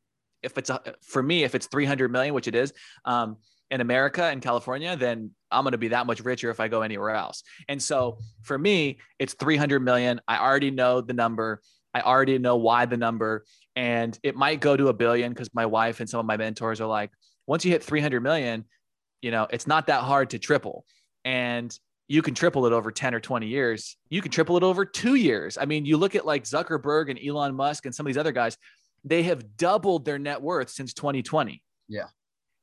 if 0.42 0.58
it's 0.58 0.70
a, 0.70 0.80
for 1.02 1.22
me, 1.22 1.44
if 1.44 1.54
it's 1.54 1.66
300 1.66 2.10
million, 2.10 2.34
which 2.34 2.48
it 2.48 2.54
is, 2.54 2.72
um, 3.04 3.36
in 3.70 3.80
America 3.80 4.24
and 4.24 4.42
California, 4.42 4.96
then 4.96 5.30
I'm 5.50 5.64
going 5.64 5.72
to 5.72 5.78
be 5.78 5.88
that 5.88 6.06
much 6.06 6.20
richer 6.20 6.50
if 6.50 6.60
I 6.60 6.68
go 6.68 6.82
anywhere 6.82 7.10
else. 7.10 7.42
And 7.68 7.82
so 7.82 8.18
for 8.42 8.58
me, 8.58 8.98
it's 9.18 9.34
300 9.34 9.80
million. 9.80 10.20
I 10.28 10.38
already 10.38 10.70
know 10.70 11.00
the 11.00 11.14
number. 11.14 11.62
I 11.94 12.00
already 12.00 12.38
know 12.38 12.56
why 12.56 12.86
the 12.86 12.96
number, 12.96 13.44
and 13.76 14.18
it 14.22 14.34
might 14.34 14.60
go 14.60 14.76
to 14.76 14.88
a 14.88 14.92
billion 14.92 15.32
because 15.32 15.50
my 15.54 15.66
wife 15.66 16.00
and 16.00 16.08
some 16.08 16.20
of 16.20 16.26
my 16.26 16.36
mentors 16.36 16.80
are 16.80 16.86
like, 16.86 17.10
once 17.46 17.64
you 17.64 17.70
hit 17.70 17.82
300 17.82 18.22
million, 18.22 18.64
you 19.20 19.30
know, 19.30 19.46
it's 19.50 19.66
not 19.66 19.86
that 19.86 20.02
hard 20.02 20.30
to 20.30 20.38
triple. 20.38 20.84
And 21.24 21.76
you 22.08 22.22
can 22.22 22.34
triple 22.34 22.66
it 22.66 22.72
over 22.72 22.90
10 22.90 23.14
or 23.14 23.20
20 23.20 23.46
years. 23.46 23.96
You 24.10 24.20
can 24.20 24.30
triple 24.30 24.56
it 24.56 24.62
over 24.62 24.84
two 24.84 25.14
years. 25.14 25.56
I 25.58 25.64
mean, 25.64 25.86
you 25.86 25.96
look 25.96 26.14
at 26.14 26.26
like 26.26 26.44
Zuckerberg 26.44 27.10
and 27.10 27.18
Elon 27.18 27.54
Musk 27.54 27.86
and 27.86 27.94
some 27.94 28.06
of 28.06 28.08
these 28.08 28.18
other 28.18 28.32
guys, 28.32 28.56
they 29.04 29.22
have 29.24 29.56
doubled 29.56 30.04
their 30.04 30.18
net 30.18 30.42
worth 30.42 30.70
since 30.70 30.92
2020. 30.92 31.62
Yeah. 31.88 32.06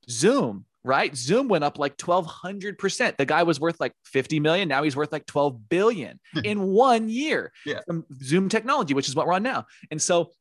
Zoom, 0.09 0.65
right? 0.89 1.15
Zoom 1.15 1.47
went 1.47 1.63
up 1.63 1.77
like 1.77 1.97
1200%. 1.97 3.15
The 3.15 3.25
guy 3.25 3.43
was 3.43 3.59
worth 3.59 3.79
like 3.79 3.93
50 4.05 4.39
million. 4.39 4.67
Now 4.67 4.81
he's 4.81 4.95
worth 4.95 5.11
like 5.11 5.27
12 5.27 5.69
billion 5.69 6.19
in 6.43 6.63
one 6.63 7.09
year 7.09 7.51
yeah. 7.63 7.81
from 7.85 8.05
Zoom 8.23 8.49
technology, 8.49 8.95
which 8.95 9.07
is 9.07 9.15
what 9.15 9.27
we're 9.27 9.33
on 9.33 9.43
now. 9.43 9.67
And 9.91 10.01
so, 10.01 10.31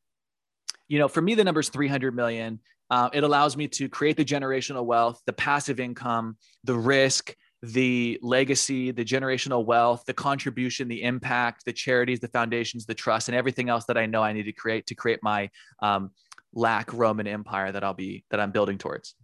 you 0.88 0.98
know, 0.98 1.06
for 1.06 1.20
me, 1.20 1.34
the 1.34 1.44
number 1.44 1.60
is 1.60 1.68
300 1.68 2.16
million. 2.16 2.60
Uh, 2.90 3.10
it 3.12 3.24
allows 3.24 3.58
me 3.58 3.68
to 3.68 3.90
create 3.90 4.16
the 4.16 4.24
generational 4.24 4.86
wealth, 4.86 5.20
the 5.26 5.34
passive 5.34 5.78
income, 5.80 6.38
the 6.64 6.74
risk, 6.74 7.34
the 7.60 8.18
legacy, 8.22 8.90
the 8.90 9.04
generational 9.04 9.66
wealth, 9.66 10.02
the 10.06 10.14
contribution, 10.14 10.88
the 10.88 11.02
impact, 11.02 11.66
the 11.66 11.74
charities, 11.74 12.20
the 12.20 12.28
foundations, 12.28 12.86
the 12.86 12.94
trust, 12.94 13.28
and 13.28 13.36
everything 13.36 13.68
else 13.68 13.84
that 13.84 13.98
I 13.98 14.06
know 14.06 14.22
I 14.22 14.32
need 14.32 14.44
to 14.44 14.52
create 14.52 14.86
to 14.86 14.94
create 14.94 15.18
my 15.22 15.50
um, 15.82 16.10
lack 16.54 16.90
Roman 16.94 17.26
Empire 17.26 17.70
that 17.70 17.84
I'll 17.84 17.92
be 17.92 18.24
that 18.30 18.40
I'm 18.40 18.50
building 18.50 18.78
towards. 18.78 19.14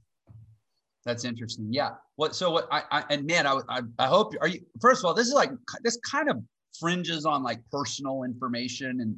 That's 1.05 1.25
interesting. 1.25 1.69
Yeah. 1.71 1.91
What? 2.17 2.35
So 2.35 2.51
what? 2.51 2.67
I, 2.71 2.83
I 2.91 3.05
and 3.11 3.27
man, 3.27 3.47
I, 3.47 3.59
I 3.69 3.81
I 3.99 4.07
hope 4.07 4.35
are 4.41 4.49
you. 4.49 4.61
First 4.81 5.01
of 5.01 5.07
all, 5.07 5.15
this 5.15 5.27
is 5.27 5.35
like 5.35 5.51
this 5.83 5.99
kind 5.99 6.31
of 6.31 6.43
fringes 6.79 7.27
on 7.27 7.43
like 7.43 7.61
personal 7.71 8.23
information, 8.23 9.01
and 9.01 9.17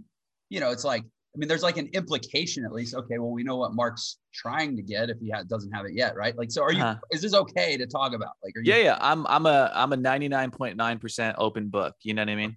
you 0.49 0.61
know, 0.61 0.71
it's 0.71 0.85
like 0.85 1.03
I 1.03 1.39
mean, 1.39 1.49
there's 1.49 1.63
like 1.63 1.77
an 1.77 1.89
implication 1.93 2.65
at 2.65 2.73
least. 2.73 2.95
Okay, 2.95 3.19
well, 3.19 3.31
we 3.31 3.45
know 3.45 3.57
what 3.57 3.75
Mark's 3.75 4.19
trying 4.33 4.75
to 4.75 4.83
get 4.83 5.11
if 5.11 5.19
he 5.21 5.31
ha- 5.31 5.43
doesn't 5.43 5.71
have 5.73 5.85
it 5.85 5.93
yet, 5.93 6.17
right? 6.17 6.37
Like, 6.37 6.51
so 6.51 6.63
are 6.63 6.73
you? 6.73 6.83
Uh-huh. 6.83 6.99
Is 7.13 7.21
this 7.21 7.35
okay 7.35 7.77
to 7.77 7.87
talk 7.87 8.15
about? 8.15 8.33
Like, 8.43 8.57
are 8.57 8.63
you? 8.63 8.73
Yeah, 8.73 8.79
yeah. 8.79 8.99
I'm 9.01 9.27
I'm 9.27 9.45
a 9.45 9.71
I'm 9.75 9.93
a 9.93 9.97
99.9 9.97 11.01
percent 11.01 11.37
open 11.39 11.69
book. 11.69 11.95
You 12.03 12.15
know 12.15 12.23
what 12.23 12.31
I 12.31 12.35
mean? 12.37 12.57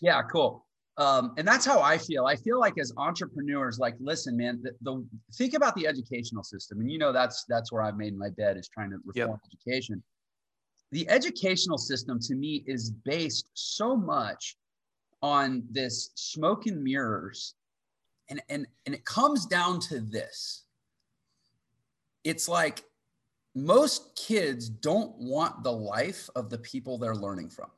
Yeah, 0.00 0.22
cool. 0.22 0.66
Um, 0.98 1.32
and 1.38 1.48
that's 1.48 1.64
how 1.64 1.80
I 1.80 1.96
feel. 1.96 2.26
I 2.26 2.36
feel 2.36 2.60
like 2.60 2.78
as 2.78 2.92
entrepreneurs, 2.98 3.78
like, 3.78 3.94
listen, 3.98 4.36
man, 4.36 4.60
the, 4.62 4.72
the 4.82 5.04
think 5.34 5.54
about 5.54 5.74
the 5.74 5.86
educational 5.86 6.42
system, 6.44 6.80
and 6.80 6.90
you 6.90 6.98
know 6.98 7.12
that's 7.12 7.44
that's 7.48 7.72
where 7.72 7.82
I've 7.82 7.96
made 7.96 8.16
my 8.16 8.28
bed 8.28 8.58
is 8.58 8.68
trying 8.68 8.90
to 8.90 8.98
reform 9.04 9.30
yep. 9.30 9.40
education. 9.46 10.02
The 10.90 11.08
educational 11.08 11.78
system 11.78 12.20
to 12.20 12.34
me 12.34 12.62
is 12.66 12.90
based 12.90 13.48
so 13.54 13.96
much 13.96 14.56
on 15.22 15.62
this 15.70 16.10
smoke 16.14 16.66
and 16.66 16.82
mirrors 16.82 17.54
and 18.28 18.42
and 18.48 18.66
and 18.86 18.94
it 18.94 19.04
comes 19.04 19.46
down 19.46 19.78
to 19.78 20.00
this 20.00 20.64
it's 22.24 22.48
like 22.48 22.84
most 23.54 24.16
kids 24.16 24.68
don't 24.68 25.14
want 25.18 25.62
the 25.62 25.72
life 25.72 26.28
of 26.34 26.50
the 26.50 26.58
people 26.58 26.98
they're 26.98 27.14
learning 27.14 27.48
from 27.48 27.70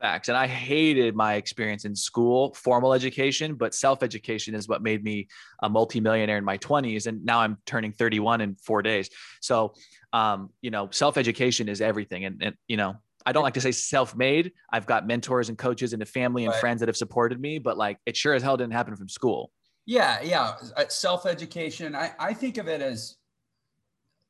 facts 0.00 0.28
and 0.28 0.36
i 0.36 0.46
hated 0.46 1.14
my 1.14 1.34
experience 1.34 1.84
in 1.84 1.94
school 1.94 2.54
formal 2.54 2.92
education 2.92 3.54
but 3.54 3.74
self-education 3.74 4.54
is 4.54 4.68
what 4.68 4.82
made 4.82 5.02
me 5.02 5.26
a 5.62 5.68
multimillionaire 5.68 6.38
in 6.38 6.44
my 6.44 6.58
20s 6.58 7.06
and 7.06 7.24
now 7.24 7.40
i'm 7.40 7.56
turning 7.66 7.92
31 7.92 8.40
in 8.40 8.54
four 8.56 8.82
days 8.82 9.10
so 9.40 9.72
um, 10.12 10.50
you 10.62 10.70
know 10.70 10.88
self-education 10.90 11.68
is 11.68 11.80
everything 11.80 12.24
and, 12.24 12.42
and 12.42 12.54
you 12.68 12.76
know 12.76 12.96
I 13.28 13.32
don't 13.32 13.42
like 13.42 13.54
to 13.54 13.60
say 13.60 13.72
self-made. 13.72 14.52
I've 14.70 14.86
got 14.86 15.04
mentors 15.04 15.48
and 15.48 15.58
coaches 15.58 15.92
and 15.92 16.00
a 16.00 16.06
family 16.06 16.44
and 16.44 16.52
right. 16.52 16.60
friends 16.60 16.78
that 16.78 16.88
have 16.88 16.96
supported 16.96 17.40
me, 17.40 17.58
but 17.58 17.76
like 17.76 17.98
it 18.06 18.16
sure 18.16 18.34
as 18.34 18.42
hell 18.44 18.56
didn't 18.56 18.72
happen 18.72 18.94
from 18.94 19.08
school. 19.08 19.50
Yeah, 19.84 20.20
yeah. 20.22 20.52
Uh, 20.76 20.84
Self 20.88 21.26
education. 21.26 21.94
I, 21.94 22.12
I 22.18 22.34
think 22.34 22.58
of 22.58 22.68
it 22.68 22.80
as 22.80 23.16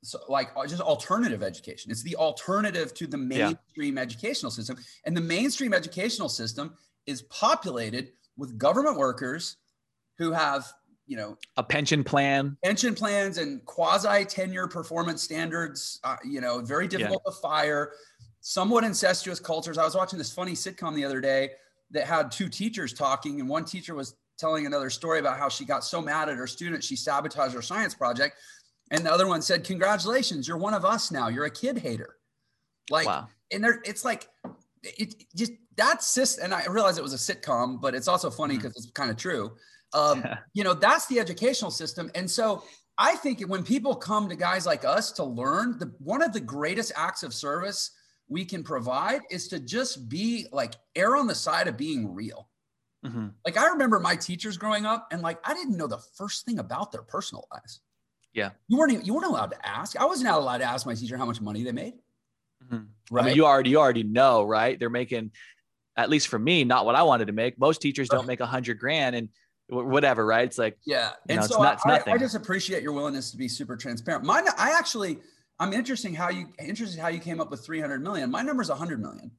so 0.06 0.20
like 0.28 0.50
uh, 0.56 0.66
just 0.66 0.80
alternative 0.80 1.42
education. 1.42 1.90
It's 1.90 2.02
the 2.02 2.16
alternative 2.16 2.94
to 2.94 3.06
the 3.06 3.16
mainstream 3.16 3.96
yeah. 3.96 4.02
educational 4.02 4.52
system. 4.52 4.76
And 5.04 5.16
the 5.16 5.20
mainstream 5.20 5.74
educational 5.74 6.28
system 6.28 6.74
is 7.06 7.22
populated 7.22 8.12
with 8.36 8.56
government 8.56 8.96
workers 8.96 9.56
who 10.18 10.30
have, 10.32 10.72
you 11.06 11.16
know, 11.16 11.36
a 11.56 11.62
pension 11.62 12.04
plan, 12.04 12.56
pension 12.64 12.94
plans 12.94 13.38
and 13.38 13.64
quasi 13.64 14.24
tenure 14.24 14.68
performance 14.68 15.22
standards, 15.22 16.00
uh, 16.04 16.16
you 16.24 16.40
know, 16.40 16.60
very 16.60 16.86
difficult 16.86 17.22
yeah. 17.26 17.32
to 17.32 17.36
fire, 17.38 17.92
somewhat 18.40 18.84
incestuous 18.84 19.40
cultures. 19.40 19.76
I 19.76 19.84
was 19.84 19.96
watching 19.96 20.18
this 20.18 20.32
funny 20.32 20.52
sitcom 20.52 20.94
the 20.94 21.04
other 21.04 21.20
day 21.20 21.50
that 21.90 22.04
had 22.04 22.30
two 22.30 22.48
teachers 22.48 22.92
talking 22.92 23.40
and 23.40 23.48
one 23.48 23.64
teacher 23.64 23.94
was 23.94 24.14
telling 24.38 24.66
another 24.66 24.90
story 24.90 25.18
about 25.18 25.38
how 25.38 25.48
she 25.48 25.64
got 25.64 25.82
so 25.82 26.02
mad 26.02 26.28
at 26.28 26.36
her 26.36 26.46
student 26.46 26.84
she 26.84 26.96
sabotaged 26.96 27.54
her 27.54 27.62
science 27.62 27.94
project 27.94 28.36
and 28.90 29.04
the 29.04 29.12
other 29.12 29.26
one 29.26 29.42
said 29.42 29.64
congratulations 29.64 30.46
you're 30.46 30.56
one 30.56 30.74
of 30.74 30.84
us 30.84 31.10
now 31.10 31.28
you're 31.28 31.44
a 31.44 31.50
kid 31.50 31.78
hater 31.78 32.16
like 32.90 33.06
wow. 33.06 33.28
and 33.52 33.62
there 33.62 33.80
it's 33.84 34.04
like 34.04 34.28
it 34.82 35.24
just 35.34 35.52
that's 35.76 36.38
and 36.38 36.54
i 36.54 36.64
realize 36.66 36.98
it 36.98 37.02
was 37.02 37.12
a 37.12 37.34
sitcom 37.34 37.80
but 37.80 37.94
it's 37.94 38.08
also 38.08 38.30
funny 38.30 38.56
because 38.56 38.72
mm-hmm. 38.72 38.84
it's 38.84 38.90
kind 38.92 39.10
of 39.10 39.16
true 39.16 39.52
um, 39.92 40.24
you 40.54 40.64
know 40.64 40.74
that's 40.74 41.06
the 41.06 41.18
educational 41.18 41.70
system 41.70 42.10
and 42.14 42.30
so 42.30 42.62
i 42.98 43.14
think 43.16 43.40
when 43.42 43.62
people 43.62 43.94
come 43.94 44.28
to 44.28 44.36
guys 44.36 44.66
like 44.66 44.84
us 44.84 45.12
to 45.12 45.24
learn 45.24 45.78
the 45.78 45.92
one 45.98 46.22
of 46.22 46.32
the 46.32 46.40
greatest 46.40 46.92
acts 46.96 47.22
of 47.22 47.34
service 47.34 47.92
we 48.28 48.44
can 48.44 48.64
provide 48.64 49.20
is 49.30 49.46
to 49.48 49.60
just 49.60 50.08
be 50.08 50.46
like 50.52 50.74
err 50.96 51.16
on 51.16 51.26
the 51.26 51.34
side 51.34 51.68
of 51.68 51.76
being 51.76 52.12
real 52.12 52.48
Mm-hmm. 53.06 53.28
Like 53.44 53.56
I 53.56 53.68
remember 53.68 54.00
my 54.00 54.16
teachers 54.16 54.56
growing 54.56 54.84
up, 54.84 55.08
and 55.12 55.22
like 55.22 55.38
I 55.44 55.54
didn't 55.54 55.76
know 55.76 55.86
the 55.86 56.02
first 56.16 56.44
thing 56.44 56.58
about 56.58 56.92
their 56.92 57.02
personal 57.02 57.46
lives. 57.52 57.80
Yeah, 58.36 58.50
you 58.68 58.76
weren't 58.76 58.92
even, 58.92 59.04
you 59.04 59.14
weren't 59.14 59.26
allowed 59.26 59.50
to 59.52 59.66
ask. 59.66 59.96
I 59.96 60.04
wasn't 60.04 60.28
allowed 60.28 60.58
to 60.58 60.64
ask 60.64 60.86
my 60.86 60.94
teacher 60.94 61.16
how 61.16 61.24
much 61.24 61.40
money 61.40 61.64
they 61.64 61.72
made. 61.72 61.94
Mm-hmm. 62.64 62.84
Right. 63.10 63.22
I 63.22 63.26
mean, 63.28 63.36
you 63.36 63.46
already 63.46 63.70
you 63.70 63.78
already 63.78 64.02
know, 64.02 64.44
right? 64.44 64.78
They're 64.78 64.90
making, 64.90 65.32
at 65.96 66.10
least 66.10 66.28
for 66.28 66.38
me, 66.38 66.62
not 66.62 66.84
what 66.84 66.94
I 66.94 67.02
wanted 67.02 67.28
to 67.28 67.32
make. 67.32 67.58
Most 67.58 67.80
teachers 67.80 68.10
don't 68.10 68.26
make 68.26 68.40
a 68.40 68.46
hundred 68.46 68.78
grand 68.78 69.16
and 69.16 69.30
whatever, 69.68 70.24
right? 70.24 70.44
It's 70.44 70.58
like 70.58 70.76
yeah, 70.84 71.12
and 71.30 71.40
know, 71.40 71.46
so 71.46 71.62
not, 71.62 71.80
I, 71.86 72.02
I, 72.06 72.18
just 72.18 72.34
appreciate 72.34 72.82
your 72.82 72.92
willingness 72.92 73.30
to 73.30 73.38
be 73.38 73.48
super 73.48 73.76
transparent. 73.76 74.24
Mine, 74.24 74.44
I 74.58 74.76
actually, 74.78 75.18
I'm 75.58 75.72
interesting 75.72 76.14
how 76.14 76.28
you 76.28 76.48
interested 76.58 77.00
how 77.00 77.08
you 77.08 77.20
came 77.20 77.40
up 77.40 77.50
with 77.50 77.64
300 77.64 78.02
million. 78.02 78.30
My 78.30 78.42
number 78.42 78.62
is 78.62 78.68
100 78.68 79.00
million. 79.00 79.30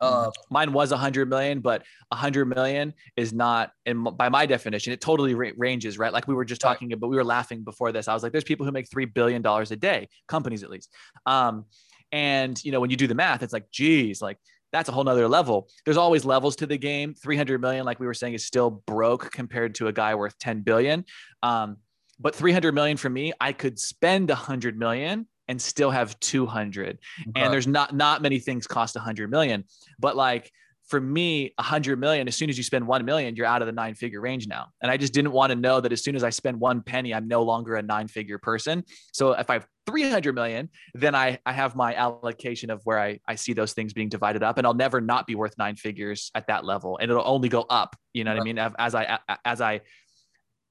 Uh, 0.00 0.30
Mine 0.50 0.72
was 0.72 0.90
100 0.90 1.28
million, 1.28 1.60
but 1.60 1.82
100 2.08 2.46
million 2.46 2.94
is 3.16 3.32
not, 3.32 3.72
in, 3.86 4.04
by 4.04 4.28
my 4.28 4.46
definition, 4.46 4.92
it 4.92 5.00
totally 5.00 5.34
ra- 5.34 5.50
ranges, 5.56 5.98
right? 5.98 6.12
Like 6.12 6.28
we 6.28 6.34
were 6.34 6.44
just 6.44 6.60
talking 6.60 6.92
about, 6.92 7.10
we 7.10 7.16
were 7.16 7.24
laughing 7.24 7.62
before 7.62 7.92
this. 7.92 8.08
I 8.08 8.14
was 8.14 8.22
like, 8.22 8.32
there's 8.32 8.44
people 8.44 8.64
who 8.64 8.72
make 8.72 8.88
$3 8.88 9.12
billion 9.12 9.44
a 9.44 9.76
day, 9.76 10.08
companies 10.28 10.62
at 10.62 10.70
least. 10.70 10.92
Um, 11.26 11.64
and, 12.12 12.62
you 12.64 12.72
know, 12.72 12.80
when 12.80 12.90
you 12.90 12.96
do 12.96 13.06
the 13.06 13.14
math, 13.14 13.42
it's 13.42 13.52
like, 13.52 13.70
geez, 13.70 14.22
like 14.22 14.38
that's 14.72 14.88
a 14.88 14.92
whole 14.92 15.04
nother 15.04 15.28
level. 15.28 15.68
There's 15.84 15.96
always 15.96 16.24
levels 16.24 16.56
to 16.56 16.66
the 16.66 16.78
game. 16.78 17.14
300 17.14 17.60
million, 17.60 17.84
like 17.84 18.00
we 18.00 18.06
were 18.06 18.14
saying, 18.14 18.34
is 18.34 18.44
still 18.44 18.70
broke 18.70 19.30
compared 19.32 19.74
to 19.76 19.88
a 19.88 19.92
guy 19.92 20.14
worth 20.14 20.38
10 20.38 20.62
billion. 20.62 21.04
Um, 21.42 21.78
but 22.20 22.34
300 22.34 22.74
million 22.74 22.96
for 22.96 23.08
me, 23.08 23.32
I 23.40 23.52
could 23.52 23.78
spend 23.78 24.28
100 24.28 24.78
million 24.78 25.26
and 25.48 25.60
still 25.60 25.90
have 25.90 26.18
200 26.20 26.98
okay. 27.28 27.30
and 27.36 27.52
there's 27.52 27.66
not 27.66 27.94
not 27.94 28.22
many 28.22 28.38
things 28.38 28.66
cost 28.66 28.94
100 28.94 29.30
million 29.30 29.64
but 29.98 30.16
like 30.16 30.50
for 30.88 31.00
me 31.00 31.52
100 31.56 31.98
million 31.98 32.26
as 32.28 32.34
soon 32.34 32.48
as 32.48 32.56
you 32.56 32.64
spend 32.64 32.86
1 32.86 33.04
million 33.04 33.36
you're 33.36 33.46
out 33.46 33.62
of 33.62 33.66
the 33.66 33.72
nine 33.72 33.94
figure 33.94 34.20
range 34.20 34.46
now 34.46 34.66
and 34.82 34.90
i 34.90 34.96
just 34.96 35.12
didn't 35.12 35.32
want 35.32 35.50
to 35.50 35.56
know 35.56 35.80
that 35.80 35.92
as 35.92 36.02
soon 36.02 36.16
as 36.16 36.24
i 36.24 36.30
spend 36.30 36.58
one 36.58 36.82
penny 36.82 37.14
i'm 37.14 37.28
no 37.28 37.42
longer 37.42 37.76
a 37.76 37.82
nine 37.82 38.08
figure 38.08 38.38
person 38.38 38.82
so 39.12 39.32
if 39.32 39.50
i 39.50 39.54
have 39.54 39.66
300 39.86 40.34
million 40.34 40.68
then 40.94 41.14
i 41.14 41.38
i 41.46 41.52
have 41.52 41.76
my 41.76 41.94
allocation 41.94 42.70
of 42.70 42.80
where 42.84 42.98
i 42.98 43.18
i 43.28 43.34
see 43.34 43.52
those 43.52 43.72
things 43.72 43.92
being 43.92 44.08
divided 44.08 44.42
up 44.42 44.58
and 44.58 44.66
i'll 44.66 44.74
never 44.74 45.00
not 45.00 45.26
be 45.26 45.34
worth 45.34 45.56
nine 45.58 45.76
figures 45.76 46.30
at 46.34 46.46
that 46.46 46.64
level 46.64 46.98
and 47.00 47.10
it'll 47.10 47.26
only 47.26 47.48
go 47.48 47.62
up 47.70 47.96
you 48.12 48.24
know 48.24 48.30
what 48.30 48.38
right. 48.38 48.42
i 48.42 48.52
mean 48.52 48.72
as 48.78 48.94
i 48.94 49.18
as 49.44 49.60
i 49.60 49.80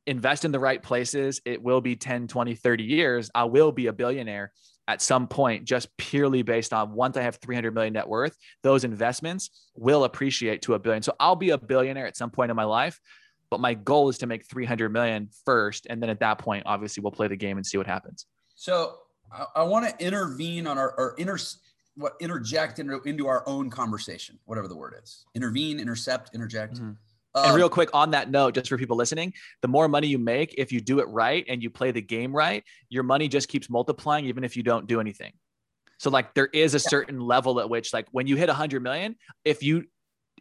invest 0.08 0.46
in 0.46 0.52
the 0.52 0.60
right 0.60 0.82
places, 0.82 1.42
it 1.46 1.62
will 1.62 1.82
be 1.82 1.96
10, 1.96 2.28
20, 2.28 2.56
30 2.56 2.84
years. 2.84 3.30
I 3.36 3.44
will 3.44 3.72
be 3.72 3.88
a 3.88 3.94
billionaire 3.94 4.52
at 4.88 5.02
some 5.02 5.28
point, 5.28 5.66
just 5.66 5.96
purely 5.98 6.42
based 6.44 6.74
on 6.74 6.94
once 6.94 7.18
I 7.18 7.22
have 7.22 7.36
300 7.36 7.74
million 7.74 7.94
net 7.94 8.08
worth, 8.08 8.38
those 8.64 8.86
investments 8.86 9.68
will 9.76 10.06
appreciate 10.06 10.62
to 10.64 10.76
a 10.76 10.80
billion. 10.80 11.04
So 11.04 11.14
I'll 11.20 11.36
be 11.36 11.50
a 11.50 11.58
billionaire 11.58 12.08
at 12.08 12.16
some 12.16 12.30
point 12.30 12.52
in 12.52 12.56
my 12.56 12.64
life, 12.64 13.00
but 13.50 13.60
my 13.60 13.74
goal 13.74 14.08
is 14.08 14.18
to 14.20 14.28
make 14.28 14.46
300 14.46 14.90
million 14.90 15.30
first. 15.46 15.88
And 15.90 16.02
then 16.02 16.10
at 16.10 16.22
that 16.22 16.38
point, 16.40 16.64
obviously, 16.66 17.02
we'll 17.02 17.12
play 17.12 17.28
the 17.28 17.36
game 17.36 17.58
and 17.58 17.66
see 17.66 17.78
what 17.78 17.86
happens. 17.86 18.26
So 18.56 18.96
I, 19.32 19.46
I 19.58 19.64
want 19.64 19.88
to 19.88 20.06
intervene 20.06 20.68
on 20.68 20.78
our, 20.78 20.94
or 20.98 21.16
inter, 21.18 21.38
what 21.96 22.14
interject 22.22 22.80
into, 22.80 23.02
into 23.02 23.28
our 23.28 23.44
own 23.46 23.70
conversation, 23.70 24.40
whatever 24.46 24.70
the 24.70 24.78
word 24.78 24.96
is. 25.04 25.26
Intervene, 25.36 25.82
intercept, 25.82 26.34
interject. 26.34 26.76
Mm-hmm 26.76 26.92
and 27.46 27.56
real 27.56 27.65
um, 27.65 27.72
quick 27.72 27.89
on 27.94 28.12
that 28.12 28.29
note, 28.29 28.56
just 28.56 28.70
for 28.70 28.77
people 28.77 28.98
listening, 28.98 29.34
the 29.62 29.67
more 29.67 29.88
money 29.88 30.08
you 30.08 30.17
make, 30.17 30.56
if 30.58 30.72
you 30.72 30.79
do 30.82 31.00
it 31.00 31.08
right 31.10 31.46
and 31.48 31.62
you 31.62 31.70
play 31.70 31.91
the 31.91 32.01
game 32.01 32.36
right, 32.36 32.63
your 32.89 33.03
money 33.03 33.27
just 33.27 33.48
keeps 33.48 33.70
multiplying, 33.70 34.25
even 34.25 34.44
if 34.44 34.56
you 34.56 34.63
don't 34.63 34.88
do 34.88 35.00
anything. 35.00 35.34
So 36.00 36.10
like 36.10 36.34
there 36.34 36.48
is 36.48 36.75
a 36.75 36.79
certain 36.79 37.20
level 37.20 37.60
at 37.60 37.70
which 37.70 37.94
like 37.94 38.08
when 38.12 38.27
you 38.27 38.36
hit 38.36 38.50
a 38.50 38.53
hundred 38.53 38.84
million, 38.84 39.15
if 39.44 39.63
you 39.63 39.86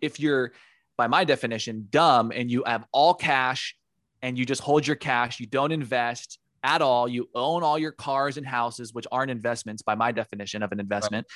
if 0.03 0.21
you're 0.21 0.53
by 0.97 1.07
my 1.07 1.25
definition 1.25 1.89
dumb 1.91 2.33
and 2.35 2.51
you 2.51 2.63
have 2.67 2.85
all 2.93 3.15
cash 3.15 3.77
and 4.23 4.39
you 4.39 4.45
just 4.45 4.61
hold 4.61 4.87
your 4.87 4.97
cash, 4.97 5.41
you 5.41 5.47
don't 5.47 5.73
invest, 5.73 6.39
at 6.63 6.83
all. 6.83 7.09
You 7.09 7.29
own 7.35 7.63
all 7.63 7.79
your 7.79 7.93
cars 7.93 8.37
and 8.37 8.47
houses, 8.47 8.93
which 8.93 9.07
aren't 9.11 9.31
investments 9.31 9.83
by 9.83 9.95
my 9.95 10.13
definition 10.13 10.63
of 10.63 10.73
an 10.73 10.81
investment. 10.81 11.27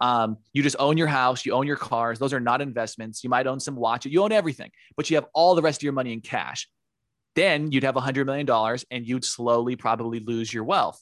Right. 0.00 0.22
Um, 0.22 0.38
you 0.52 0.62
just 0.62 0.76
own 0.78 0.96
your 0.96 1.06
house, 1.06 1.44
you 1.44 1.52
own 1.52 1.66
your 1.66 1.76
cars. 1.76 2.18
Those 2.18 2.32
are 2.32 2.40
not 2.40 2.60
investments. 2.60 3.22
You 3.22 3.30
might 3.30 3.46
own 3.46 3.60
some 3.60 3.76
watches, 3.76 4.12
you 4.12 4.22
own 4.22 4.32
everything, 4.32 4.70
but 4.96 5.10
you 5.10 5.16
have 5.16 5.26
all 5.34 5.54
the 5.54 5.62
rest 5.62 5.80
of 5.80 5.84
your 5.84 5.92
money 5.92 6.12
in 6.12 6.20
cash. 6.20 6.68
Then 7.36 7.70
you'd 7.70 7.84
have 7.84 7.96
a 7.96 8.00
$100 8.00 8.26
million 8.26 8.78
and 8.90 9.06
you'd 9.06 9.24
slowly 9.24 9.76
probably 9.76 10.20
lose 10.20 10.52
your 10.52 10.64
wealth. 10.64 11.00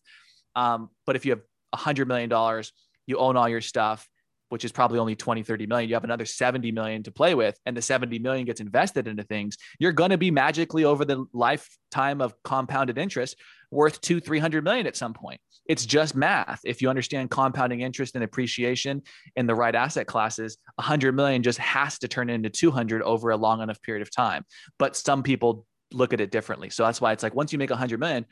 Um, 0.54 0.90
but 1.06 1.16
if 1.16 1.25
you 1.25 1.32
have 1.32 1.40
a 1.73 1.76
$100 1.76 2.06
million, 2.06 2.64
you 3.06 3.16
own 3.18 3.37
all 3.37 3.49
your 3.49 3.61
stuff, 3.61 4.08
which 4.48 4.64
is 4.64 4.72
probably 4.72 4.98
only 4.98 5.14
20, 5.14 5.42
30 5.42 5.66
million. 5.66 5.88
You 5.88 5.94
have 5.94 6.04
another 6.04 6.24
70 6.24 6.72
million 6.72 7.02
to 7.04 7.10
play 7.10 7.34
with, 7.34 7.58
and 7.66 7.76
the 7.76 7.82
70 7.82 8.18
million 8.18 8.44
gets 8.44 8.60
invested 8.60 9.08
into 9.08 9.22
things. 9.22 9.56
You're 9.78 9.92
going 9.92 10.10
to 10.10 10.18
be 10.18 10.30
magically 10.30 10.84
over 10.84 11.04
the 11.04 11.24
lifetime 11.32 12.20
of 12.20 12.34
compounded 12.42 12.98
interest 12.98 13.36
worth 13.70 14.00
two, 14.00 14.20
300 14.20 14.64
million 14.64 14.86
at 14.86 14.96
some 14.96 15.12
point. 15.12 15.40
It's 15.66 15.84
just 15.84 16.14
math. 16.14 16.60
If 16.64 16.80
you 16.80 16.88
understand 16.88 17.30
compounding 17.30 17.82
interest 17.82 18.14
and 18.14 18.24
appreciation 18.24 19.02
in 19.36 19.46
the 19.46 19.54
right 19.54 19.74
asset 19.74 20.06
classes, 20.06 20.56
100 20.76 21.14
million 21.14 21.42
just 21.42 21.58
has 21.58 21.98
to 21.98 22.08
turn 22.08 22.30
into 22.30 22.48
200 22.48 23.02
over 23.02 23.30
a 23.30 23.36
long 23.36 23.60
enough 23.60 23.80
period 23.82 24.00
of 24.00 24.10
time. 24.10 24.44
But 24.78 24.96
some 24.96 25.22
people 25.22 25.66
look 25.92 26.12
at 26.12 26.20
it 26.20 26.30
differently. 26.30 26.70
So 26.70 26.84
that's 26.84 27.00
why 27.00 27.12
it's 27.12 27.22
like 27.22 27.34
once 27.34 27.52
you 27.52 27.58
make 27.58 27.70
100 27.70 28.00
million, 28.00 28.24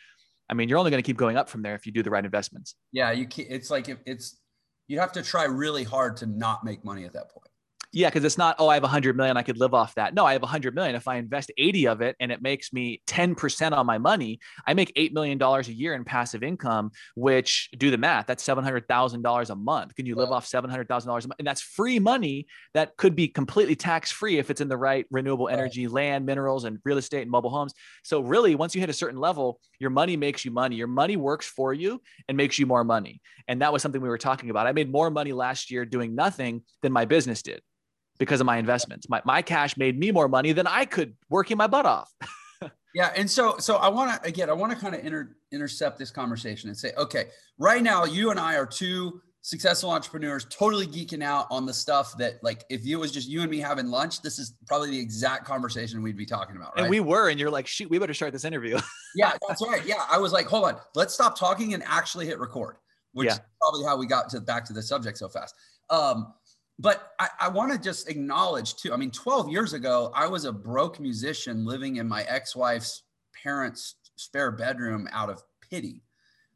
I 0.49 0.55
mean, 0.55 0.69
you're 0.69 0.79
only 0.79 0.91
going 0.91 1.03
to 1.03 1.07
keep 1.07 1.17
going 1.17 1.37
up 1.37 1.49
from 1.49 1.63
there 1.63 1.75
if 1.75 1.87
you 1.87 1.93
do 1.93 2.03
the 2.03 2.11
right 2.11 2.25
investments. 2.25 2.77
Yeah, 2.93 3.11
you 3.11 3.27
it's 3.37 3.71
like 3.71 3.89
it's 4.07 4.39
you 4.89 5.01
have 5.01 5.13
to 5.13 5.23
try 5.23 5.45
really 5.45 5.85
hard 5.85 6.17
to 6.19 6.27
not 6.27 6.65
make 6.65 6.85
money 6.85 7.05
at 7.05 7.13
that 7.15 7.31
point. 7.31 7.49
Yeah, 7.97 8.09
because 8.11 8.25
it's 8.25 8.37
not, 8.37 8.57
oh, 8.59 8.69
I 8.69 8.75
have 8.75 8.83
100 8.83 9.17
million, 9.17 9.39
I 9.39 9.43
could 9.43 9.57
live 9.57 9.73
off 9.73 9.95
that. 9.95 10.13
No, 10.13 10.27
I 10.27 10.35
have 10.35 10.43
100 10.43 10.75
million. 10.75 10.95
If 10.95 11.09
I 11.09 11.17
invest 11.17 11.51
80 11.57 11.89
of 11.89 12.03
it 12.03 12.15
and 12.21 12.31
it 12.31 12.43
makes 12.43 12.71
me 12.71 13.01
10% 13.07 13.73
on 13.73 13.87
my 13.87 13.97
money, 13.97 14.39
I 14.67 14.75
make 14.75 14.95
$8 14.97 15.15
million 15.15 15.41
a 15.41 15.61
year 15.63 15.95
in 15.95 16.05
passive 16.05 16.43
income, 16.43 16.91
which 17.15 17.71
do 17.79 17.91
the 17.91 17.97
math, 17.97 18.27
that's 18.27 18.47
$700,000 18.47 19.49
a 19.49 19.55
month. 19.55 19.95
Can 19.95 20.05
you 20.05 20.15
live 20.15 20.31
off 20.31 20.47
$700,000 20.47 21.07
a 21.07 21.09
month? 21.09 21.33
And 21.39 21.49
that's 21.49 21.63
free 21.63 21.99
money 21.99 22.47
that 22.75 22.99
could 22.99 23.17
be 23.17 23.29
completely 23.29 23.75
tax 23.75 24.13
free 24.13 24.37
if 24.37 24.51
it's 24.51 24.61
in 24.61 24.69
the 24.69 24.77
right 24.77 25.07
renewable 25.11 25.49
energy, 25.49 25.89
land, 25.89 26.27
minerals, 26.27 26.65
and 26.65 26.79
real 26.85 26.99
estate 26.99 27.23
and 27.23 27.31
mobile 27.31 27.49
homes. 27.49 27.73
So, 28.05 28.21
really, 28.21 28.57
once 28.57 28.75
you 28.75 28.83
hit 28.83 28.91
a 28.91 28.93
certain 28.93 29.19
level, 29.19 29.59
your 29.81 29.89
money 29.89 30.19
makes 30.19 30.45
you 30.45 30.51
money. 30.51 30.77
Your 30.77 30.87
money 30.87 31.17
works 31.17 31.47
for 31.47 31.73
you 31.73 32.03
and 32.29 32.37
makes 32.37 32.59
you 32.59 32.67
more 32.67 32.85
money. 32.85 33.23
And 33.49 33.63
that 33.63 33.73
was 33.73 33.81
something 33.81 34.03
we 34.03 34.11
were 34.11 34.19
talking 34.19 34.51
about. 34.51 34.67
I 34.67 34.73
made 34.73 34.93
more 34.93 35.11
money 35.11 35.33
last 35.33 35.71
year 35.71 35.87
doing 35.87 36.15
nothing 36.15 36.61
than 36.83 36.93
my 36.93 37.07
business 37.07 37.41
did 37.41 37.63
because 38.19 38.41
of 38.41 38.47
my 38.47 38.57
investments. 38.57 39.09
My, 39.09 39.23
my 39.25 39.43
cash 39.43 39.77
made 39.77 39.99
me 39.99 40.11
more 40.11 40.29
money 40.29 40.53
than 40.53 40.67
I 40.67 40.85
could 40.85 41.15
working 41.29 41.57
my 41.57 41.67
butt 41.67 41.87
off. 41.87 42.13
yeah. 42.95 43.13
And 43.17 43.31
so, 43.31 43.59
so 43.59 43.77
I 43.77 43.89
want 43.89 44.23
to, 44.23 44.29
again, 44.29 44.51
I 44.51 44.53
want 44.53 44.73
to 44.73 44.79
kind 44.79 44.95
of 44.95 45.05
inter, 45.05 45.37
intercept 45.53 45.99
this 45.99 46.11
conversation 46.11 46.69
and 46.69 46.77
say, 46.77 46.93
okay, 46.97 47.27
right 47.59 47.83
now 47.83 48.05
you 48.05 48.31
and 48.31 48.41
I 48.41 48.57
are 48.57 48.67
two 48.67 49.21
successful 49.47 49.91
entrepreneurs 49.91 50.45
totally 50.51 50.89
geeking 50.89 51.23
out 51.23 51.47
on 51.53 51.65
the 51.67 51.73
stuff 51.73 52.19
that 52.19 52.43
like 52.43 52.65
if 52.69 52.85
it 52.85 52.97
was 52.97 53.13
just 53.13 53.29
you 53.29 53.43
and 53.43 53.49
me 53.49 53.59
having 53.59 53.87
lunch 53.87 54.21
this 54.21 54.41
is 54.41 54.55
probably 54.67 54.91
the 54.91 54.99
exact 54.99 55.45
conversation 55.45 56.03
we'd 56.03 56.17
be 56.17 56.27
talking 56.27 56.57
about 56.57 56.75
right? 56.75 56.83
and 56.83 56.91
we 56.91 56.99
were 56.99 57.29
and 57.29 57.39
you're 57.39 57.49
like 57.49 57.65
shoot 57.65 57.89
we 57.89 57.97
better 57.97 58.13
start 58.13 58.33
this 58.33 58.45
interview 58.45 58.77
yeah 59.15 59.35
that's 59.47 59.65
right 59.65 59.87
yeah 59.87 60.05
i 60.11 60.19
was 60.19 60.33
like 60.33 60.47
hold 60.47 60.65
on 60.65 60.77
let's 60.97 61.15
stop 61.15 61.39
talking 61.39 61.75
and 61.75 61.85
actually 61.87 62.27
hit 62.27 62.41
record 62.41 62.75
which 63.13 63.27
yeah. 63.27 63.35
is 63.35 63.41
probably 63.61 63.85
how 63.85 63.97
we 63.97 64.05
got 64.05 64.29
to 64.29 64.41
back 64.41 64.65
to 64.65 64.73
the 64.73 64.83
subject 64.83 65.17
so 65.17 65.29
fast 65.29 65.55
um 65.91 66.35
but 66.79 67.13
I, 67.19 67.29
I 67.41 67.49
want 67.49 67.73
to 67.73 67.79
just 67.79 68.09
acknowledge 68.09 68.77
too. 68.77 68.93
I 68.93 68.97
mean, 68.97 69.11
12 69.11 69.49
years 69.49 69.73
ago, 69.73 70.11
I 70.15 70.27
was 70.27 70.45
a 70.45 70.53
broke 70.53 71.01
musician 71.01 71.65
living 71.65 71.97
in 71.97 72.09
my 72.09 72.23
ex-wife's 72.25 73.03
parents' 73.43 73.97
spare 74.17 74.51
bedroom 74.51 75.09
out 75.13 75.31
of 75.31 75.43
pity. 75.71 76.03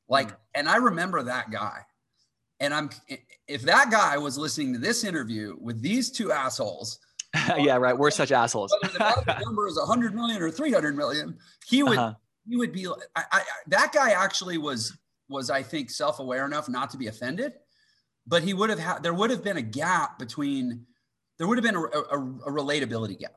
Like, 0.09 0.29
mm. 0.29 0.37
and 0.55 0.69
I 0.69 0.77
remember 0.77 1.23
that 1.23 1.51
guy. 1.51 1.81
And 2.63 2.75
I'm 2.75 2.91
if 3.49 3.63
that 3.63 3.91
guy 3.91 4.19
was 4.19 4.37
listening 4.37 4.75
to 4.75 4.79
this 4.79 5.03
interview 5.03 5.57
with 5.59 5.81
these 5.81 6.11
two 6.11 6.31
assholes. 6.31 6.99
yeah, 7.57 7.77
right. 7.77 7.97
We're 7.97 8.11
such 8.11 8.33
assholes. 8.33 8.71
the 8.83 9.43
number 9.45 9.67
is 9.67 9.79
100 9.79 10.15
million 10.15 10.43
or 10.43 10.51
300 10.51 10.95
million, 10.95 11.39
he 11.67 11.83
would 11.83 11.97
uh-huh. 11.97 12.15
he 12.47 12.57
would 12.57 12.73
be. 12.73 12.87
I, 13.17 13.25
I, 13.33 13.43
that 13.69 13.93
guy 13.95 14.11
actually 14.11 14.59
was 14.59 14.95
was 15.31 15.49
I 15.49 15.63
think 15.63 15.89
self-aware 15.89 16.45
enough 16.45 16.69
not 16.69 16.91
to 16.91 16.99
be 16.99 17.07
offended 17.07 17.55
but 18.27 18.43
he 18.43 18.55
would 18.55 18.71
have 18.71 18.79
had 18.79 19.03
there 19.03 19.15
would 19.15 19.31
have 19.31 19.43
been 19.43 19.57
a 19.57 19.63
gap 19.63 20.19
between 20.19 20.87
there 21.39 21.47
would 21.47 21.59
have 21.59 21.65
been 21.65 21.77
a, 21.77 21.81
a, 21.81 22.19
a 22.19 22.53
relatability 22.53 23.19
gap. 23.19 23.35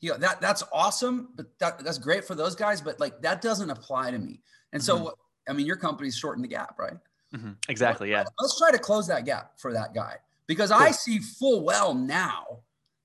You 0.00 0.12
know, 0.12 0.18
that 0.18 0.40
that's 0.40 0.62
awesome, 0.72 1.30
but 1.36 1.46
that, 1.58 1.84
that's 1.84 1.98
great 1.98 2.24
for 2.24 2.34
those 2.34 2.54
guys, 2.54 2.80
but 2.80 2.98
like 3.00 3.20
that 3.22 3.42
doesn't 3.42 3.68
apply 3.68 4.12
to 4.12 4.18
me. 4.18 4.40
And 4.72 4.82
so, 4.82 4.96
mm-hmm. 4.96 5.08
I 5.48 5.52
mean, 5.52 5.66
your 5.66 5.76
company's 5.76 6.16
shortened 6.16 6.44
the 6.44 6.48
gap, 6.48 6.78
right? 6.78 6.94
Mm-hmm. 7.34 7.52
Exactly. 7.68 8.10
Yeah. 8.10 8.24
Let's 8.40 8.58
try 8.58 8.70
to 8.70 8.78
close 8.78 9.06
that 9.08 9.24
gap 9.24 9.52
for 9.58 9.72
that 9.72 9.94
guy 9.94 10.16
because 10.46 10.70
cool. 10.70 10.80
I 10.80 10.90
see 10.90 11.18
full 11.18 11.64
well 11.64 11.94
now 11.94 12.60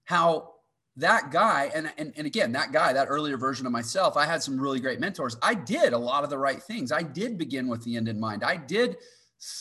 how 0.05 0.53
that 0.97 1.31
guy 1.31 1.71
and, 1.75 1.91
and 1.97 2.13
and 2.15 2.25
again 2.25 2.51
that 2.53 2.71
guy 2.71 2.93
that 2.93 3.07
earlier 3.09 3.37
version 3.37 3.65
of 3.65 3.71
myself 3.71 4.15
i 4.15 4.25
had 4.25 4.41
some 4.41 4.57
really 4.59 4.79
great 4.79 4.99
mentors 4.99 5.35
i 5.41 5.53
did 5.53 5.91
a 5.91 5.97
lot 5.97 6.23
of 6.23 6.29
the 6.29 6.37
right 6.37 6.63
things 6.63 6.91
i 6.91 7.03
did 7.03 7.37
begin 7.37 7.67
with 7.67 7.83
the 7.83 7.97
end 7.97 8.07
in 8.07 8.17
mind 8.17 8.43
i 8.43 8.55
did 8.55 8.95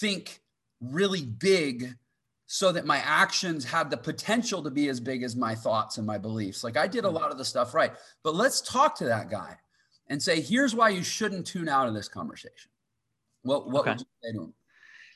think 0.00 0.40
really 0.92 1.22
big 1.22 1.94
so 2.46 2.72
that 2.72 2.86
my 2.86 2.98
actions 2.98 3.64
had 3.64 3.90
the 3.90 3.96
potential 3.96 4.62
to 4.62 4.70
be 4.70 4.88
as 4.88 5.00
big 5.00 5.22
as 5.22 5.34
my 5.34 5.54
thoughts 5.54 5.98
and 5.98 6.06
my 6.06 6.18
beliefs. 6.18 6.62
Like 6.62 6.76
I 6.76 6.86
did 6.86 7.04
a 7.04 7.08
hmm. 7.08 7.16
lot 7.16 7.30
of 7.30 7.38
the 7.38 7.44
stuff 7.44 7.74
right. 7.74 7.92
But 8.22 8.34
let's 8.34 8.60
talk 8.60 8.96
to 8.98 9.06
that 9.06 9.30
guy 9.30 9.56
and 10.08 10.22
say, 10.22 10.40
here's 10.40 10.74
why 10.74 10.90
you 10.90 11.02
shouldn't 11.02 11.46
tune 11.46 11.68
out 11.68 11.88
of 11.88 11.94
this 11.94 12.08
conversation. 12.08 12.70
What, 13.42 13.70
what 13.70 13.80
okay. 13.80 13.90
would 13.90 14.00
you 14.00 14.06
say 14.22 14.32
to 14.32 14.42
him? 14.44 14.54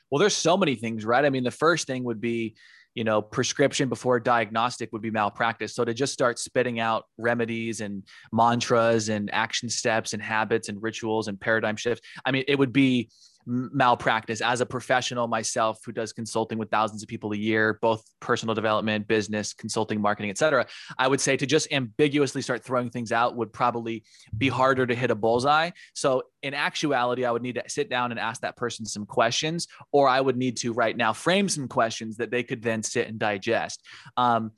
Well, 0.09 0.19
there's 0.19 0.35
so 0.35 0.57
many 0.57 0.75
things, 0.75 1.05
right? 1.05 1.23
I 1.23 1.29
mean, 1.29 1.43
the 1.43 1.51
first 1.51 1.85
thing 1.85 2.03
would 2.05 2.19
be, 2.19 2.55
you 2.95 3.03
know, 3.03 3.21
prescription 3.21 3.89
before 3.89 4.19
diagnostic 4.19 4.91
would 4.91 5.03
be 5.03 5.11
malpractice. 5.11 5.75
So 5.75 5.85
to 5.85 5.93
just 5.93 6.13
start 6.13 6.39
spitting 6.39 6.79
out 6.79 7.05
remedies 7.17 7.81
and 7.81 8.03
mantras 8.31 9.09
and 9.09 9.29
action 9.31 9.69
steps 9.69 10.13
and 10.13 10.21
habits 10.21 10.67
and 10.67 10.81
rituals 10.81 11.27
and 11.27 11.39
paradigm 11.39 11.75
shifts, 11.75 12.05
I 12.25 12.31
mean, 12.31 12.43
it 12.47 12.57
would 12.57 12.73
be 12.73 13.09
malpractice 13.49 14.41
as 14.41 14.61
a 14.61 14.65
professional 14.65 15.27
myself 15.27 15.79
who 15.83 15.91
does 15.91 16.13
consulting 16.13 16.59
with 16.59 16.69
thousands 16.69 17.01
of 17.01 17.09
people 17.09 17.33
a 17.33 17.37
year 17.37 17.79
both 17.81 18.03
personal 18.19 18.53
development 18.53 19.07
business 19.07 19.53
consulting 19.53 19.99
marketing 19.99 20.29
etc 20.29 20.65
i 20.99 21.07
would 21.07 21.19
say 21.19 21.35
to 21.35 21.47
just 21.47 21.71
ambiguously 21.71 22.41
start 22.43 22.63
throwing 22.63 22.89
things 22.91 23.11
out 23.11 23.35
would 23.35 23.51
probably 23.51 24.03
be 24.37 24.47
harder 24.47 24.85
to 24.85 24.95
hit 24.95 25.11
a 25.11 25.15
bullseye. 25.15 25.71
So 25.93 26.23
in 26.43 26.53
actuality 26.53 27.25
i 27.25 27.31
would 27.31 27.41
need 27.41 27.55
to 27.55 27.63
sit 27.67 27.89
down 27.89 28.11
and 28.11 28.19
ask 28.19 28.41
that 28.41 28.55
person 28.55 28.85
some 28.85 29.05
questions 29.05 29.67
or 29.91 30.07
i 30.07 30.21
would 30.21 30.37
need 30.37 30.57
to 30.57 30.73
right 30.73 30.95
now 30.95 31.13
frame 31.13 31.49
some 31.49 31.67
questions 31.67 32.17
that 32.17 32.31
they 32.31 32.43
could 32.43 32.61
then 32.61 32.83
sit 32.83 33.07
and 33.07 33.19
digest. 33.19 33.83
Um, 34.15 34.51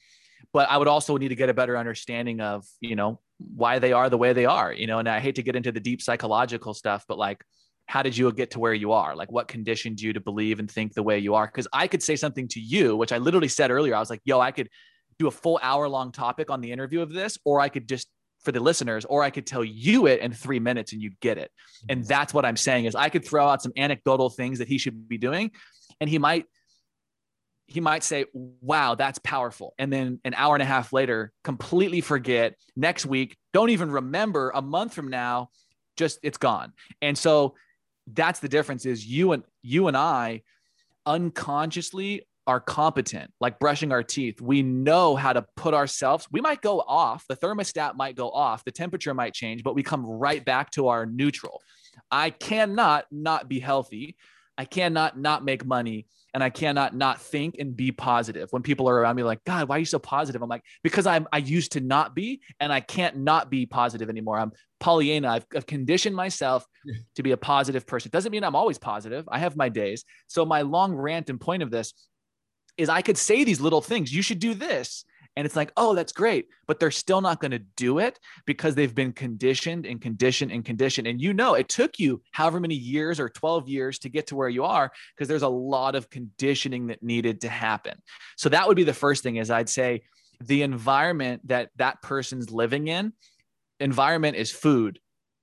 but 0.54 0.70
i 0.70 0.78
would 0.78 0.88
also 0.88 1.18
need 1.18 1.30
to 1.30 1.36
get 1.36 1.50
a 1.50 1.54
better 1.54 1.78
understanding 1.78 2.42
of 2.42 2.66
you 2.80 2.96
know 2.96 3.20
why 3.38 3.80
they 3.80 3.94
are 3.94 4.10
the 4.10 4.18
way 4.18 4.34
they 4.34 4.46
are 4.46 4.72
you 4.74 4.86
know 4.86 5.00
and 5.00 5.10
i 5.10 5.20
hate 5.20 5.36
to 5.36 5.44
get 5.44 5.56
into 5.56 5.72
the 5.72 5.80
deep 5.80 6.02
psychological 6.02 6.74
stuff 6.74 7.06
but 7.08 7.18
like 7.18 7.44
how 7.92 8.02
did 8.02 8.16
you 8.16 8.32
get 8.32 8.52
to 8.52 8.60
where 8.60 8.74
you 8.74 8.94
are? 8.94 9.18
Like 9.18 9.30
what 9.34 9.50
conditioned 9.50 10.00
you 10.00 10.14
to 10.14 10.22
believe 10.22 10.60
and 10.60 10.72
think 10.72 10.94
the 10.94 11.04
way 11.04 11.20
you 11.20 11.36
are? 11.36 11.46
Because 11.46 11.68
I 11.74 11.88
could 11.88 12.02
say 12.02 12.16
something 12.16 12.48
to 12.48 12.60
you, 12.62 12.96
which 12.96 13.12
I 13.12 13.18
literally 13.18 13.50
said 13.50 13.70
earlier. 13.70 13.94
I 13.94 14.00
was 14.00 14.10
like, 14.10 14.22
yo, 14.24 14.40
I 14.40 14.52
could 14.52 14.70
do 15.20 15.28
a 15.28 15.32
full 15.32 15.60
hour 15.62 15.90
long 15.90 16.14
topic 16.14 16.50
on 16.50 16.62
the 16.62 16.72
interview 16.72 17.02
of 17.02 17.12
this, 17.12 17.38
or 17.44 17.60
I 17.60 17.68
could 17.68 17.90
just 17.90 18.08
for 18.44 18.54
the 18.54 18.62
listeners, 18.62 19.04
or 19.04 19.24
I 19.24 19.30
could 19.30 19.46
tell 19.46 19.64
you 19.64 20.08
it 20.08 20.22
in 20.22 20.32
three 20.32 20.60
minutes 20.60 20.94
and 20.94 21.02
you 21.02 21.12
get 21.20 21.38
it. 21.38 21.52
And 21.90 22.00
mm-hmm. 22.00 22.08
that's 22.08 22.34
what 22.34 22.46
I'm 22.46 22.56
saying 22.56 22.86
is 22.86 22.96
I 22.96 23.10
could 23.10 23.26
throw 23.26 23.46
out 23.46 23.62
some 23.62 23.74
anecdotal 23.76 24.30
things 24.30 24.60
that 24.60 24.70
he 24.70 24.78
should 24.78 25.10
be 25.10 25.18
doing, 25.18 25.52
and 26.00 26.10
he 26.10 26.18
might 26.18 26.46
he 27.68 27.82
might 27.82 28.04
say, 28.04 28.26
wow, 28.34 28.96
that's 28.96 29.20
powerful. 29.20 29.74
And 29.78 29.92
then 29.92 30.22
an 30.24 30.34
hour 30.36 30.56
and 30.56 30.64
a 30.64 30.66
half 30.66 30.94
later, 30.94 31.34
completely 31.44 32.00
forget. 32.00 32.56
Next 32.76 33.06
week, 33.06 33.38
don't 33.54 33.70
even 33.70 33.92
remember. 33.92 34.52
A 34.56 34.62
month 34.62 34.94
from 34.94 35.10
now, 35.10 35.50
just 35.98 36.20
it's 36.24 36.38
gone. 36.38 36.72
And 37.02 37.18
so 37.18 37.56
that's 38.08 38.40
the 38.40 38.50
difference 38.50 38.86
is 38.86 39.06
you 39.06 39.32
and 39.32 39.44
you 39.62 39.88
and 39.88 39.98
I 39.98 40.42
unconsciously 41.06 42.28
are 42.48 42.60
competent, 42.60 43.32
like 43.40 43.60
brushing 43.60 43.92
our 43.92 44.04
teeth. 44.04 44.42
We 44.42 44.64
know 44.64 45.16
how 45.16 45.34
to 45.34 45.46
put 45.56 45.74
ourselves, 45.74 46.28
we 46.32 46.42
might 46.42 46.62
go 46.62 46.80
off, 46.82 47.26
the 47.28 47.36
thermostat 47.36 47.96
might 47.96 48.16
go 48.16 48.30
off, 48.30 48.64
the 48.64 48.72
temperature 48.72 49.14
might 49.14 49.34
change, 49.34 49.64
but 49.64 49.76
we 49.76 49.84
come 49.84 50.06
right 50.06 50.44
back 50.44 50.72
to 50.72 50.88
our 50.88 51.06
neutral. 51.06 51.62
I 52.10 52.30
cannot 52.30 53.06
not 53.12 53.48
be 53.48 53.60
healthy. 53.60 54.18
I 54.58 54.66
cannot 54.66 55.18
not 55.18 55.46
make 55.46 55.66
money 55.66 56.08
and 56.34 56.44
I 56.44 56.50
cannot 56.50 56.96
not 56.96 57.22
think 57.22 57.56
and 57.60 57.76
be 57.76 57.92
positive. 57.92 58.48
When 58.52 58.64
people 58.64 58.90
are 58.90 58.96
around 58.96 59.16
me 59.16 59.24
like, 59.24 59.44
God, 59.44 59.68
why 59.68 59.76
are 59.76 59.80
you 59.80 59.86
so 59.86 60.00
positive? 60.00 60.42
I'm 60.42 60.50
like, 60.50 60.64
because 60.84 61.06
I'm 61.06 61.28
I 61.32 61.38
used 61.38 61.74
to 61.74 61.82
not 61.82 62.16
be 62.16 62.42
and 62.60 62.72
I 62.72 62.80
can't 62.80 63.18
not 63.18 63.50
be 63.50 63.66
positive 63.66 64.10
anymore. 64.10 64.40
I'm 64.40 64.52
Pollyanna. 64.80 65.30
I've, 65.30 65.46
I've 65.56 65.66
conditioned 65.66 66.16
myself 66.16 66.66
to 67.16 67.24
be 67.24 67.32
a 67.32 67.38
positive 67.38 67.86
person. 67.86 68.10
It 68.10 68.14
Doesn't 68.14 68.32
mean 68.32 68.44
I'm 68.44 68.56
always 68.56 68.78
positive. 68.78 69.28
I 69.30 69.40
have 69.40 69.56
my 69.56 69.70
days. 69.70 70.06
So 70.28 70.46
my 70.46 70.62
long 70.62 70.94
rant 70.96 71.30
and 71.30 71.40
point 71.40 71.64
of 71.64 71.72
this 71.72 71.94
is 72.78 72.90
I 72.90 73.02
could 73.02 73.18
say 73.18 73.44
these 73.44 73.62
little 73.62 73.82
things. 73.82 74.14
You 74.14 74.22
should 74.22 74.40
do 74.40 74.54
this. 74.54 75.06
And 75.36 75.46
it's 75.46 75.56
like, 75.56 75.72
oh, 75.78 75.96
that's 75.96 76.12
great. 76.12 76.48
But 76.68 76.80
they're 76.80 76.92
still 76.92 77.22
not 77.22 77.40
going 77.40 77.52
to 77.52 77.60
do 77.78 78.00
it 78.00 78.20
because 78.46 78.76
they've 78.76 78.94
been 78.94 79.14
conditioned 79.14 79.86
and 79.86 80.02
conditioned 80.02 80.52
and 80.52 80.66
conditioned. 80.66 81.08
And 81.08 81.22
you 81.22 81.34
know, 81.34 81.54
it 81.54 81.70
took 81.70 82.00
you 82.00 82.22
however 82.32 82.60
many 82.60 82.76
years 82.76 83.20
or 83.20 83.30
12 83.30 83.70
years 83.70 84.00
to 84.00 84.10
get 84.10 84.28
to 84.28 84.36
where 84.36 84.50
you 84.50 84.64
are 84.66 84.92
because 85.16 85.28
there's 85.28 85.42
a 85.42 85.48
lot 85.48 85.96
of 85.96 86.10
conditioning 86.10 86.88
that 86.88 87.02
needed 87.02 87.42
to 87.42 87.50
happen. 87.50 88.02
So 88.36 88.50
that 88.50 88.68
would 88.68 88.78
be 88.78 88.84
the 88.84 88.94
first 88.94 89.24
thing 89.24 89.38
is 89.38 89.50
I'd 89.50 89.70
say 89.70 90.02
the 90.42 90.64
environment 90.64 91.48
that 91.48 91.70
that 91.78 92.02
person's 92.02 92.52
living 92.52 92.88
in, 92.88 93.14
environment 93.80 94.36
is 94.36 94.52
food, 94.52 95.00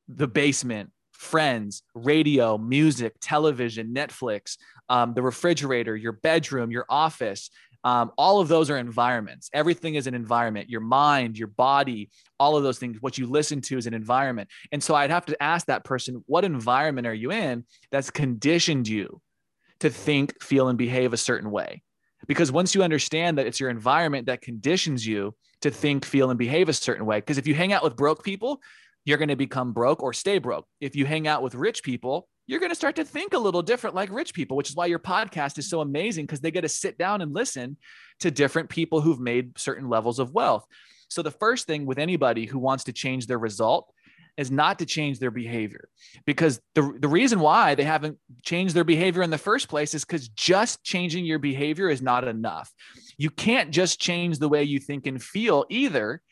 the 0.08 0.28
basement, 0.28 0.90
friends, 1.12 1.82
radio, 1.94 2.56
music, 2.56 3.14
television, 3.20 3.92
Netflix, 3.94 4.56
um, 4.88 5.14
the 5.14 5.22
refrigerator, 5.22 5.96
your 5.96 6.12
bedroom, 6.12 6.70
your 6.70 6.86
office, 6.88 7.50
Um, 7.88 8.12
all 8.18 8.38
of 8.38 8.48
those 8.48 8.68
are 8.68 8.76
environments. 8.76 9.48
Everything 9.54 9.94
is 9.94 10.06
an 10.06 10.14
environment. 10.14 10.68
Your 10.68 10.82
mind, 10.82 11.38
your 11.38 11.48
body, 11.48 12.10
all 12.38 12.54
of 12.54 12.62
those 12.62 12.78
things. 12.78 12.98
What 13.00 13.16
you 13.16 13.26
listen 13.26 13.62
to 13.62 13.78
is 13.78 13.86
an 13.86 13.94
environment. 13.94 14.50
And 14.72 14.82
so 14.82 14.94
I'd 14.94 15.10
have 15.10 15.24
to 15.24 15.42
ask 15.42 15.66
that 15.68 15.84
person, 15.84 16.22
what 16.26 16.44
environment 16.44 17.06
are 17.06 17.14
you 17.14 17.32
in 17.32 17.64
that's 17.90 18.10
conditioned 18.10 18.88
you 18.88 19.22
to 19.80 19.88
think, 19.88 20.42
feel, 20.42 20.68
and 20.68 20.76
behave 20.76 21.14
a 21.14 21.16
certain 21.16 21.50
way? 21.50 21.82
Because 22.26 22.52
once 22.52 22.74
you 22.74 22.82
understand 22.82 23.38
that 23.38 23.46
it's 23.46 23.58
your 23.58 23.70
environment 23.70 24.26
that 24.26 24.42
conditions 24.42 25.06
you 25.06 25.34
to 25.62 25.70
think, 25.70 26.04
feel, 26.04 26.28
and 26.28 26.38
behave 26.38 26.68
a 26.68 26.74
certain 26.74 27.06
way, 27.06 27.20
because 27.20 27.38
if 27.38 27.46
you 27.46 27.54
hang 27.54 27.72
out 27.72 27.82
with 27.82 27.96
broke 27.96 28.22
people, 28.22 28.60
you're 29.06 29.16
going 29.16 29.30
to 29.30 29.36
become 29.36 29.72
broke 29.72 30.02
or 30.02 30.12
stay 30.12 30.36
broke. 30.36 30.66
If 30.78 30.94
you 30.94 31.06
hang 31.06 31.26
out 31.26 31.42
with 31.42 31.54
rich 31.54 31.82
people, 31.82 32.28
you're 32.48 32.60
going 32.60 32.72
to 32.72 32.76
start 32.76 32.96
to 32.96 33.04
think 33.04 33.34
a 33.34 33.38
little 33.38 33.62
different 33.62 33.94
like 33.94 34.10
rich 34.10 34.32
people, 34.32 34.56
which 34.56 34.70
is 34.70 34.74
why 34.74 34.86
your 34.86 34.98
podcast 34.98 35.58
is 35.58 35.68
so 35.68 35.82
amazing 35.82 36.24
because 36.24 36.40
they 36.40 36.50
get 36.50 36.62
to 36.62 36.68
sit 36.68 36.98
down 36.98 37.20
and 37.20 37.34
listen 37.34 37.76
to 38.20 38.30
different 38.30 38.70
people 38.70 39.02
who've 39.02 39.20
made 39.20 39.56
certain 39.58 39.88
levels 39.88 40.18
of 40.18 40.32
wealth. 40.32 40.66
So, 41.08 41.22
the 41.22 41.30
first 41.30 41.66
thing 41.66 41.84
with 41.86 41.98
anybody 41.98 42.46
who 42.46 42.58
wants 42.58 42.84
to 42.84 42.92
change 42.92 43.26
their 43.26 43.38
result 43.38 43.92
is 44.38 44.50
not 44.50 44.78
to 44.78 44.86
change 44.86 45.18
their 45.18 45.30
behavior 45.30 45.88
because 46.24 46.60
the, 46.74 46.96
the 47.00 47.08
reason 47.08 47.40
why 47.40 47.74
they 47.74 47.84
haven't 47.84 48.16
changed 48.44 48.74
their 48.74 48.84
behavior 48.84 49.22
in 49.22 49.30
the 49.30 49.36
first 49.36 49.68
place 49.68 49.94
is 49.94 50.04
because 50.04 50.28
just 50.28 50.82
changing 50.82 51.26
your 51.26 51.40
behavior 51.40 51.90
is 51.90 52.00
not 52.00 52.26
enough. 52.26 52.72
You 53.18 53.30
can't 53.30 53.70
just 53.70 54.00
change 54.00 54.38
the 54.38 54.48
way 54.48 54.62
you 54.62 54.78
think 54.78 55.06
and 55.06 55.22
feel 55.22 55.66
either 55.68 56.22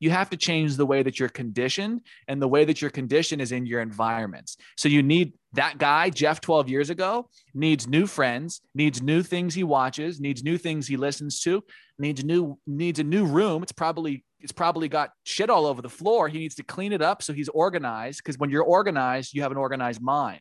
you 0.00 0.10
have 0.10 0.28
to 0.30 0.36
change 0.36 0.76
the 0.76 0.84
way 0.84 1.02
that 1.02 1.18
you're 1.18 1.30
conditioned 1.30 2.02
and 2.28 2.42
the 2.42 2.48
way 2.48 2.64
that 2.66 2.82
you're 2.82 2.90
conditioned 2.90 3.40
is 3.40 3.52
in 3.52 3.64
your 3.64 3.80
environments 3.80 4.56
so 4.76 4.88
you 4.88 5.02
need 5.02 5.32
that 5.54 5.78
guy 5.78 6.10
jeff 6.10 6.40
12 6.40 6.68
years 6.68 6.90
ago 6.90 7.28
needs 7.54 7.86
new 7.86 8.06
friends 8.06 8.60
needs 8.74 9.02
new 9.02 9.22
things 9.22 9.54
he 9.54 9.64
watches 9.64 10.20
needs 10.20 10.42
new 10.42 10.58
things 10.58 10.86
he 10.86 10.96
listens 10.96 11.40
to 11.40 11.62
needs 11.98 12.24
new 12.24 12.58
needs 12.66 12.98
a 12.98 13.04
new 13.04 13.24
room 13.24 13.62
it's 13.62 13.72
probably 13.72 14.24
it's 14.40 14.52
probably 14.52 14.88
got 14.88 15.10
shit 15.24 15.50
all 15.50 15.66
over 15.66 15.80
the 15.80 15.88
floor 15.88 16.28
he 16.28 16.38
needs 16.38 16.54
to 16.54 16.62
clean 16.62 16.92
it 16.92 17.02
up 17.02 17.22
so 17.22 17.32
he's 17.32 17.48
organized 17.50 18.20
because 18.22 18.38
when 18.38 18.50
you're 18.50 18.64
organized 18.64 19.34
you 19.34 19.42
have 19.42 19.52
an 19.52 19.58
organized 19.58 20.02
mind 20.02 20.40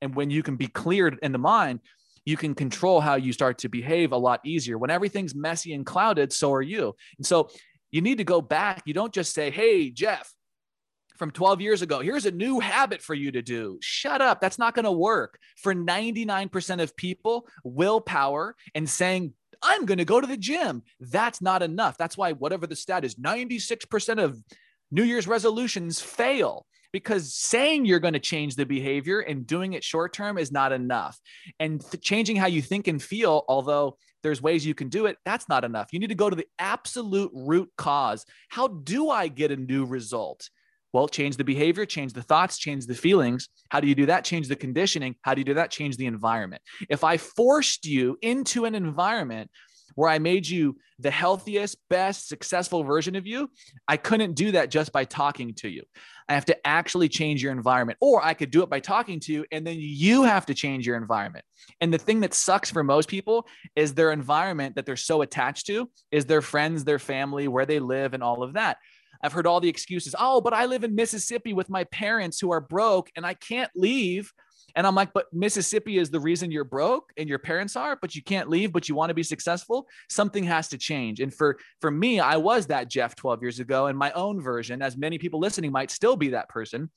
and 0.00 0.14
when 0.14 0.30
you 0.30 0.42
can 0.42 0.56
be 0.56 0.66
cleared 0.66 1.18
in 1.22 1.32
the 1.32 1.38
mind 1.38 1.80
you 2.24 2.36
can 2.36 2.54
control 2.54 3.00
how 3.00 3.16
you 3.16 3.32
start 3.32 3.58
to 3.58 3.68
behave 3.68 4.12
a 4.12 4.16
lot 4.16 4.40
easier. 4.44 4.78
When 4.78 4.90
everything's 4.90 5.34
messy 5.34 5.74
and 5.74 5.84
clouded, 5.84 6.32
so 6.32 6.52
are 6.52 6.62
you. 6.62 6.94
And 7.18 7.26
so 7.26 7.50
you 7.90 8.00
need 8.00 8.18
to 8.18 8.24
go 8.24 8.40
back. 8.40 8.82
You 8.86 8.94
don't 8.94 9.12
just 9.12 9.34
say, 9.34 9.50
Hey, 9.50 9.90
Jeff, 9.90 10.32
from 11.16 11.30
12 11.30 11.60
years 11.60 11.82
ago, 11.82 12.00
here's 12.00 12.26
a 12.26 12.30
new 12.30 12.60
habit 12.60 13.00
for 13.00 13.14
you 13.14 13.30
to 13.32 13.42
do. 13.42 13.78
Shut 13.80 14.20
up. 14.20 14.40
That's 14.40 14.58
not 14.58 14.74
going 14.74 14.84
to 14.84 14.92
work. 14.92 15.38
For 15.56 15.74
99% 15.74 16.82
of 16.82 16.96
people, 16.96 17.48
willpower 17.62 18.56
and 18.74 18.88
saying, 18.88 19.32
I'm 19.62 19.86
going 19.86 19.98
to 19.98 20.04
go 20.04 20.20
to 20.20 20.26
the 20.26 20.36
gym, 20.36 20.82
that's 21.00 21.40
not 21.40 21.62
enough. 21.62 21.96
That's 21.96 22.18
why, 22.18 22.32
whatever 22.32 22.66
the 22.66 22.76
stat 22.76 23.04
is, 23.04 23.14
96% 23.14 24.22
of 24.22 24.38
New 24.90 25.04
Year's 25.04 25.26
resolutions 25.26 26.00
fail 26.00 26.66
because 26.92 27.34
saying 27.34 27.84
you're 27.84 27.98
going 27.98 28.14
to 28.14 28.20
change 28.20 28.54
the 28.54 28.64
behavior 28.64 29.18
and 29.18 29.46
doing 29.48 29.72
it 29.72 29.82
short 29.82 30.12
term 30.12 30.38
is 30.38 30.52
not 30.52 30.70
enough. 30.70 31.18
And 31.58 31.80
th- 31.80 32.02
changing 32.02 32.36
how 32.36 32.46
you 32.46 32.62
think 32.62 32.86
and 32.86 33.02
feel, 33.02 33.44
although 33.48 33.96
there's 34.22 34.40
ways 34.40 34.64
you 34.64 34.74
can 34.74 34.88
do 34.88 35.06
it. 35.06 35.18
That's 35.24 35.48
not 35.48 35.64
enough. 35.64 35.92
You 35.92 35.98
need 35.98 36.08
to 36.08 36.14
go 36.14 36.30
to 36.30 36.36
the 36.36 36.46
absolute 36.58 37.32
root 37.34 37.68
cause. 37.76 38.24
How 38.48 38.68
do 38.68 39.10
I 39.10 39.26
get 39.26 39.50
a 39.50 39.56
new 39.56 39.84
result? 39.84 40.48
Well, 40.94 41.08
change 41.08 41.36
the 41.36 41.42
behavior, 41.42 41.84
change 41.84 42.12
the 42.12 42.22
thoughts, 42.22 42.56
change 42.56 42.86
the 42.86 42.94
feelings. 42.94 43.48
How 43.68 43.80
do 43.80 43.88
you 43.88 43.96
do 43.96 44.06
that? 44.06 44.24
Change 44.24 44.46
the 44.46 44.54
conditioning. 44.54 45.16
How 45.22 45.34
do 45.34 45.40
you 45.40 45.44
do 45.44 45.54
that? 45.54 45.72
Change 45.72 45.96
the 45.96 46.06
environment. 46.06 46.62
If 46.88 47.02
I 47.02 47.16
forced 47.16 47.84
you 47.84 48.16
into 48.22 48.64
an 48.64 48.76
environment 48.76 49.50
where 49.96 50.08
I 50.08 50.20
made 50.20 50.46
you 50.46 50.76
the 51.00 51.10
healthiest, 51.10 51.78
best, 51.90 52.28
successful 52.28 52.84
version 52.84 53.16
of 53.16 53.26
you, 53.26 53.50
I 53.88 53.96
couldn't 53.96 54.34
do 54.34 54.52
that 54.52 54.70
just 54.70 54.92
by 54.92 55.04
talking 55.04 55.54
to 55.54 55.68
you. 55.68 55.82
I 56.28 56.34
have 56.34 56.44
to 56.44 56.66
actually 56.66 57.08
change 57.08 57.42
your 57.42 57.50
environment, 57.50 57.98
or 58.00 58.24
I 58.24 58.34
could 58.34 58.52
do 58.52 58.62
it 58.62 58.70
by 58.70 58.78
talking 58.78 59.18
to 59.20 59.32
you, 59.32 59.44
and 59.50 59.66
then 59.66 59.76
you 59.78 60.22
have 60.22 60.46
to 60.46 60.54
change 60.54 60.86
your 60.86 60.96
environment. 60.96 61.44
And 61.80 61.92
the 61.92 61.98
thing 61.98 62.20
that 62.20 62.34
sucks 62.34 62.70
for 62.70 62.84
most 62.84 63.08
people 63.08 63.46
is 63.74 63.94
their 63.94 64.12
environment 64.12 64.76
that 64.76 64.86
they're 64.86 64.96
so 64.96 65.22
attached 65.22 65.66
to 65.66 65.90
is 66.12 66.24
their 66.24 66.40
friends, 66.40 66.84
their 66.84 67.00
family, 67.00 67.48
where 67.48 67.66
they 67.66 67.80
live, 67.80 68.14
and 68.14 68.22
all 68.22 68.44
of 68.44 68.52
that. 68.54 68.78
I've 69.24 69.32
heard 69.32 69.46
all 69.46 69.60
the 69.60 69.68
excuses. 69.68 70.14
Oh, 70.18 70.40
but 70.40 70.52
I 70.54 70.66
live 70.66 70.84
in 70.84 70.94
Mississippi 70.94 71.52
with 71.52 71.70
my 71.70 71.84
parents 71.84 72.38
who 72.38 72.52
are 72.52 72.60
broke 72.60 73.10
and 73.16 73.26
I 73.26 73.34
can't 73.34 73.70
leave 73.74 74.32
and 74.76 74.86
I'm 74.86 74.94
like, 74.94 75.12
but 75.12 75.32
Mississippi 75.32 75.98
is 75.98 76.10
the 76.10 76.20
reason 76.20 76.50
you're 76.50 76.64
broke 76.64 77.12
and 77.16 77.28
your 77.28 77.38
parents 77.38 77.76
are, 77.76 77.96
but 78.00 78.14
you 78.14 78.22
can't 78.22 78.48
leave, 78.48 78.72
but 78.72 78.88
you 78.88 78.94
want 78.94 79.10
to 79.10 79.14
be 79.14 79.22
successful. 79.22 79.86
Something 80.08 80.44
has 80.44 80.68
to 80.68 80.78
change. 80.78 81.20
And 81.20 81.32
for 81.32 81.58
for 81.80 81.90
me, 81.90 82.20
I 82.20 82.36
was 82.36 82.66
that 82.66 82.90
Jeff 82.90 83.14
12 83.14 83.42
years 83.42 83.60
ago, 83.60 83.86
and 83.86 83.96
my 83.96 84.10
own 84.12 84.40
version, 84.40 84.82
as 84.82 84.96
many 84.96 85.18
people 85.18 85.40
listening 85.40 85.70
might 85.70 85.90
still 85.90 86.16
be 86.16 86.30
that 86.30 86.48
person. 86.48 86.90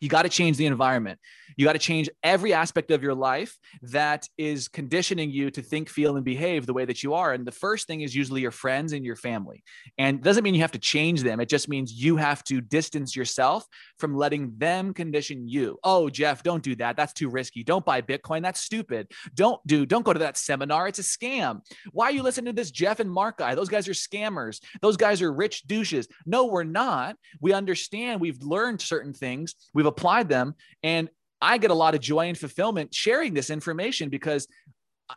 You 0.00 0.08
got 0.08 0.22
to 0.22 0.28
change 0.28 0.56
the 0.56 0.66
environment. 0.66 1.18
You 1.56 1.66
got 1.66 1.74
to 1.74 1.78
change 1.78 2.08
every 2.22 2.52
aspect 2.52 2.90
of 2.90 3.02
your 3.02 3.14
life 3.14 3.58
that 3.82 4.28
is 4.38 4.68
conditioning 4.68 5.30
you 5.30 5.50
to 5.50 5.62
think, 5.62 5.88
feel, 5.88 6.16
and 6.16 6.24
behave 6.24 6.66
the 6.66 6.72
way 6.72 6.84
that 6.84 7.02
you 7.02 7.14
are. 7.14 7.32
And 7.32 7.46
the 7.46 7.52
first 7.52 7.86
thing 7.86 8.00
is 8.00 8.14
usually 8.14 8.40
your 8.40 8.50
friends 8.50 8.92
and 8.92 9.04
your 9.04 9.16
family. 9.16 9.62
And 9.98 10.22
doesn't 10.22 10.44
mean 10.44 10.54
you 10.54 10.62
have 10.62 10.72
to 10.72 10.78
change 10.78 11.22
them. 11.22 11.40
It 11.40 11.48
just 11.48 11.68
means 11.68 11.92
you 11.92 12.16
have 12.16 12.42
to 12.44 12.60
distance 12.60 13.14
yourself 13.14 13.66
from 13.98 14.16
letting 14.16 14.54
them 14.56 14.94
condition 14.94 15.48
you. 15.48 15.78
Oh, 15.84 16.08
Jeff, 16.08 16.42
don't 16.42 16.62
do 16.62 16.74
that. 16.76 16.96
That's 16.96 17.12
too 17.12 17.28
risky. 17.28 17.62
Don't 17.62 17.84
buy 17.84 18.00
Bitcoin. 18.00 18.42
That's 18.42 18.60
stupid. 18.60 19.10
Don't 19.34 19.64
do, 19.66 19.84
don't 19.86 20.04
go 20.04 20.12
to 20.12 20.18
that 20.20 20.36
seminar. 20.36 20.88
It's 20.88 20.98
a 20.98 21.02
scam. 21.02 21.60
Why 21.92 22.06
are 22.06 22.12
you 22.12 22.22
listening 22.22 22.46
to 22.46 22.60
this 22.60 22.70
Jeff 22.70 23.00
and 23.00 23.10
Mark 23.10 23.38
guy? 23.38 23.54
Those 23.54 23.68
guys 23.68 23.88
are 23.88 23.92
scammers. 23.92 24.60
Those 24.80 24.96
guys 24.96 25.22
are 25.22 25.32
rich 25.32 25.66
douches. 25.66 26.08
No, 26.26 26.46
we're 26.46 26.64
not. 26.64 27.16
We 27.40 27.52
understand. 27.52 28.20
We've 28.20 28.42
learned 28.42 28.80
certain 28.80 29.12
things. 29.12 29.54
We've 29.74 29.86
applied 29.86 30.28
them. 30.28 30.54
And 30.82 31.08
I 31.40 31.58
get 31.58 31.70
a 31.70 31.74
lot 31.74 31.94
of 31.94 32.00
joy 32.00 32.28
and 32.28 32.38
fulfillment 32.38 32.94
sharing 32.94 33.34
this 33.34 33.50
information 33.50 34.08
because 34.08 34.46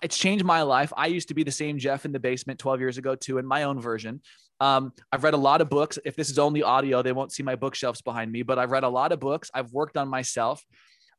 it's 0.01 0.17
changed 0.17 0.43
my 0.43 0.63
life. 0.63 0.91
I 0.97 1.07
used 1.07 1.27
to 1.27 1.33
be 1.33 1.43
the 1.43 1.51
same 1.51 1.77
Jeff 1.77 2.05
in 2.05 2.11
the 2.11 2.19
basement 2.19 2.59
12 2.59 2.79
years 2.79 2.97
ago, 2.97 3.15
too, 3.15 3.37
in 3.37 3.45
my 3.45 3.63
own 3.63 3.79
version. 3.79 4.21
Um, 4.59 4.93
I've 5.11 5.23
read 5.23 5.33
a 5.33 5.37
lot 5.37 5.61
of 5.61 5.69
books. 5.69 5.99
If 6.05 6.15
this 6.15 6.29
is 6.29 6.39
only 6.39 6.63
audio, 6.63 7.01
they 7.01 7.11
won't 7.11 7.31
see 7.31 7.43
my 7.43 7.55
bookshelves 7.55 8.01
behind 8.01 8.31
me, 8.31 8.41
but 8.41 8.57
I've 8.57 8.71
read 8.71 8.83
a 8.83 8.89
lot 8.89 9.11
of 9.11 9.19
books. 9.19 9.51
I've 9.53 9.71
worked 9.71 9.97
on 9.97 10.07
myself. 10.07 10.63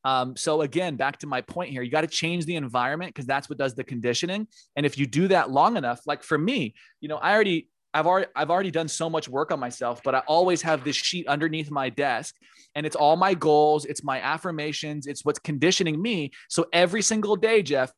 Um, 0.05 0.37
so 0.37 0.63
again, 0.63 0.97
back 0.97 1.19
to 1.19 1.27
my 1.27 1.41
point 1.41 1.71
here, 1.71 1.83
you 1.83 1.91
got 1.91 2.03
to 2.03 2.07
change 2.07 2.47
the 2.47 2.57
environment 2.57 3.13
because 3.13 3.27
that's 3.27 3.49
what 3.49 3.59
does 3.59 3.75
the 3.75 3.85
conditioning. 3.85 4.47
And 4.77 4.87
if 4.87 4.99
you 4.99 5.07
do 5.07 5.29
that 5.29 5.51
long 5.51 5.77
enough, 5.77 6.01
like 6.07 6.23
for 6.23 6.39
me, 6.39 6.75
you 7.01 7.09
know, 7.09 7.17
I 7.17 7.35
already 7.35 7.69
I've 7.97 8.07
already 8.07 8.27
I've 8.37 8.51
already 8.51 8.71
done 8.71 8.89
so 8.89 9.09
much 9.09 9.27
work 9.27 9.51
on 9.51 9.59
myself, 9.59 10.03
but 10.05 10.15
I 10.15 10.19
always 10.27 10.61
have 10.61 10.85
this 10.85 10.97
sheet 10.97 11.27
underneath 11.29 11.71
my 11.71 11.89
desk 11.89 12.35
and 12.75 12.85
it's 12.85 12.95
all 12.95 13.17
my 13.17 13.33
goals, 13.33 13.87
it's 13.87 14.05
my 14.05 14.21
affirmations, 14.21 15.07
it's 15.07 15.25
what's 15.25 15.39
conditioning 15.39 16.01
me. 16.01 16.31
So 16.51 16.67
every 16.75 17.01
single 17.01 17.37
day, 17.37 17.63
Jeff, 17.63 17.91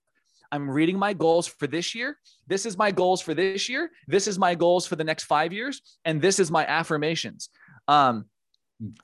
I'm 0.52 0.70
reading 0.70 1.00
my 1.00 1.14
goals 1.14 1.48
for 1.48 1.66
this 1.66 1.96
year. 1.96 2.16
This 2.46 2.64
is 2.64 2.78
my 2.78 2.92
goals 2.92 3.20
for 3.20 3.34
this 3.34 3.68
year. 3.68 3.90
This 4.06 4.28
is 4.28 4.38
my 4.38 4.54
goals 4.54 4.87
for 4.87 4.94
the 4.94 5.02
next 5.02 5.24
5 5.24 5.52
years 5.52 5.82
and 6.04 6.22
this 6.22 6.38
is 6.38 6.48
my 6.48 6.64
affirmations. 6.64 7.48
Um 7.88 8.26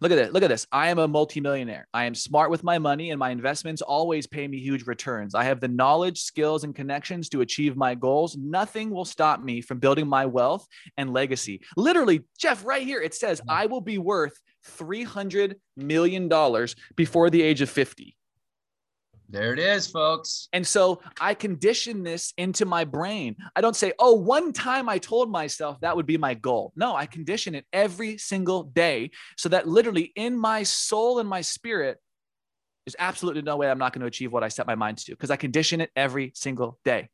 Look 0.00 0.12
at 0.12 0.18
it. 0.18 0.32
Look 0.32 0.44
at 0.44 0.48
this. 0.48 0.68
I 0.70 0.88
am 0.88 0.98
a 0.98 1.08
multimillionaire. 1.08 1.88
I 1.92 2.04
am 2.04 2.14
smart 2.14 2.50
with 2.50 2.62
my 2.62 2.78
money, 2.78 3.10
and 3.10 3.18
my 3.18 3.30
investments 3.30 3.82
always 3.82 4.26
pay 4.26 4.46
me 4.46 4.58
huge 4.58 4.86
returns. 4.86 5.34
I 5.34 5.44
have 5.44 5.58
the 5.58 5.66
knowledge, 5.66 6.20
skills, 6.20 6.62
and 6.62 6.74
connections 6.74 7.28
to 7.30 7.40
achieve 7.40 7.76
my 7.76 7.96
goals. 7.96 8.36
Nothing 8.36 8.90
will 8.90 9.04
stop 9.04 9.42
me 9.42 9.60
from 9.60 9.80
building 9.80 10.06
my 10.06 10.26
wealth 10.26 10.66
and 10.96 11.12
legacy. 11.12 11.60
Literally, 11.76 12.22
Jeff, 12.38 12.64
right 12.64 12.82
here, 12.82 13.00
it 13.00 13.14
says 13.14 13.40
mm-hmm. 13.40 13.50
I 13.50 13.66
will 13.66 13.80
be 13.80 13.98
worth 13.98 14.38
$300 14.78 15.56
million 15.76 16.30
before 16.94 17.30
the 17.30 17.42
age 17.42 17.60
of 17.60 17.68
50. 17.68 18.16
There 19.34 19.52
it 19.52 19.58
is, 19.58 19.88
folks. 19.88 20.48
And 20.52 20.64
so 20.64 21.02
I 21.20 21.34
condition 21.34 22.04
this 22.04 22.32
into 22.38 22.64
my 22.66 22.84
brain. 22.84 23.34
I 23.56 23.62
don't 23.62 23.74
say, 23.74 23.92
oh, 23.98 24.14
one 24.14 24.52
time 24.52 24.88
I 24.88 24.98
told 24.98 25.28
myself 25.28 25.80
that 25.80 25.96
would 25.96 26.06
be 26.06 26.16
my 26.16 26.34
goal. 26.34 26.72
No, 26.76 26.94
I 26.94 27.06
condition 27.06 27.56
it 27.56 27.66
every 27.72 28.16
single 28.16 28.62
day 28.62 29.10
so 29.36 29.48
that 29.48 29.66
literally 29.66 30.12
in 30.14 30.38
my 30.38 30.62
soul 30.62 31.18
and 31.18 31.28
my 31.28 31.40
spirit, 31.40 31.98
there's 32.86 32.94
absolutely 32.96 33.42
no 33.42 33.56
way 33.56 33.68
I'm 33.68 33.78
not 33.78 33.92
going 33.92 34.02
to 34.02 34.06
achieve 34.06 34.32
what 34.32 34.44
I 34.44 34.48
set 34.48 34.68
my 34.68 34.76
mind 34.76 34.98
to 34.98 35.12
because 35.12 35.32
I 35.32 35.36
condition 35.36 35.80
it 35.80 35.90
every 35.96 36.30
single 36.36 36.78
day. 36.84 37.08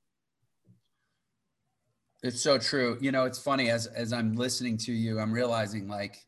It's 2.22 2.42
so 2.42 2.58
true. 2.58 2.98
You 3.00 3.12
know, 3.12 3.24
it's 3.24 3.38
funny 3.38 3.70
as 3.70 3.86
as 3.86 4.12
I'm 4.12 4.34
listening 4.34 4.76
to 4.78 4.92
you, 4.92 5.18
I'm 5.18 5.32
realizing 5.32 5.88
like 5.88 6.18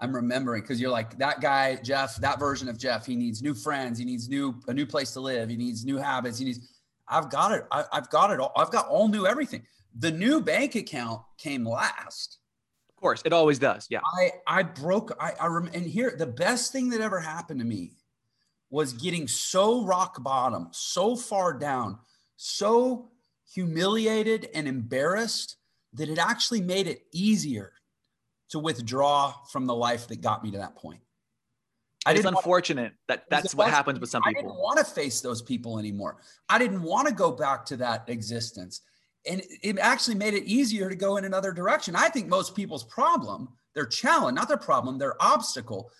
I'm 0.00 0.14
remembering 0.14 0.62
because 0.62 0.80
you're 0.80 0.90
like 0.90 1.18
that 1.18 1.40
guy, 1.40 1.76
Jeff, 1.76 2.16
that 2.16 2.38
version 2.38 2.68
of 2.68 2.78
Jeff. 2.78 3.04
He 3.04 3.16
needs 3.16 3.42
new 3.42 3.54
friends. 3.54 3.98
He 3.98 4.04
needs 4.04 4.28
new 4.28 4.54
a 4.66 4.72
new 4.72 4.86
place 4.86 5.12
to 5.12 5.20
live. 5.20 5.50
He 5.50 5.56
needs 5.56 5.84
new 5.84 5.98
habits. 5.98 6.38
He 6.38 6.46
needs. 6.46 6.68
I've 7.06 7.30
got 7.30 7.52
it. 7.52 7.66
I, 7.70 7.84
have 7.92 8.08
got 8.08 8.30
it. 8.30 8.40
All, 8.40 8.52
I've 8.56 8.70
got 8.70 8.88
all 8.88 9.08
new 9.08 9.26
everything. 9.26 9.62
The 9.98 10.10
new 10.10 10.40
bank 10.40 10.74
account 10.74 11.22
came 11.36 11.66
last. 11.66 12.38
Of 12.88 12.96
course, 12.96 13.22
it 13.24 13.32
always 13.32 13.58
does. 13.58 13.86
Yeah. 13.90 14.00
I 14.18 14.30
I 14.46 14.62
broke. 14.62 15.12
I 15.20 15.32
I 15.38 15.46
rem, 15.48 15.70
and 15.74 15.84
here 15.84 16.14
the 16.16 16.26
best 16.26 16.72
thing 16.72 16.88
that 16.90 17.00
ever 17.00 17.20
happened 17.20 17.60
to 17.60 17.66
me 17.66 17.92
was 18.70 18.92
getting 18.92 19.28
so 19.28 19.84
rock 19.84 20.22
bottom, 20.22 20.68
so 20.70 21.16
far 21.16 21.52
down, 21.52 21.98
so 22.36 23.10
humiliated 23.52 24.48
and 24.54 24.68
embarrassed 24.68 25.56
that 25.92 26.08
it 26.08 26.18
actually 26.18 26.60
made 26.60 26.86
it 26.86 27.02
easier 27.12 27.72
to 28.50 28.58
withdraw 28.58 29.34
from 29.50 29.66
the 29.66 29.74
life 29.74 30.08
that 30.08 30.20
got 30.20 30.44
me 30.44 30.50
to 30.50 30.58
that 30.58 30.76
point. 30.76 31.00
I 32.06 32.14
it's 32.14 32.24
unfortunate 32.24 32.94
that 33.08 33.24
that's 33.28 33.54
what 33.54 33.68
happens 33.70 34.00
with 34.00 34.08
some 34.08 34.22
people. 34.22 34.38
I 34.38 34.42
didn't 34.42 34.56
want 34.56 34.78
to 34.78 34.84
face 34.84 35.20
those 35.20 35.42
people 35.42 35.78
anymore. 35.78 36.16
I 36.48 36.58
didn't 36.58 36.82
want 36.82 37.08
to 37.08 37.14
go 37.14 37.30
back 37.30 37.66
to 37.66 37.76
that 37.76 38.08
existence. 38.08 38.80
And 39.28 39.42
it 39.62 39.78
actually 39.78 40.14
made 40.14 40.32
it 40.32 40.44
easier 40.44 40.88
to 40.88 40.96
go 40.96 41.18
in 41.18 41.26
another 41.26 41.52
direction. 41.52 41.94
I 41.94 42.08
think 42.08 42.28
most 42.28 42.56
people's 42.56 42.84
problem, 42.84 43.50
their 43.74 43.84
challenge, 43.84 44.36
not 44.36 44.48
their 44.48 44.56
problem, 44.56 44.98
their 44.98 45.22
obstacle 45.22 45.90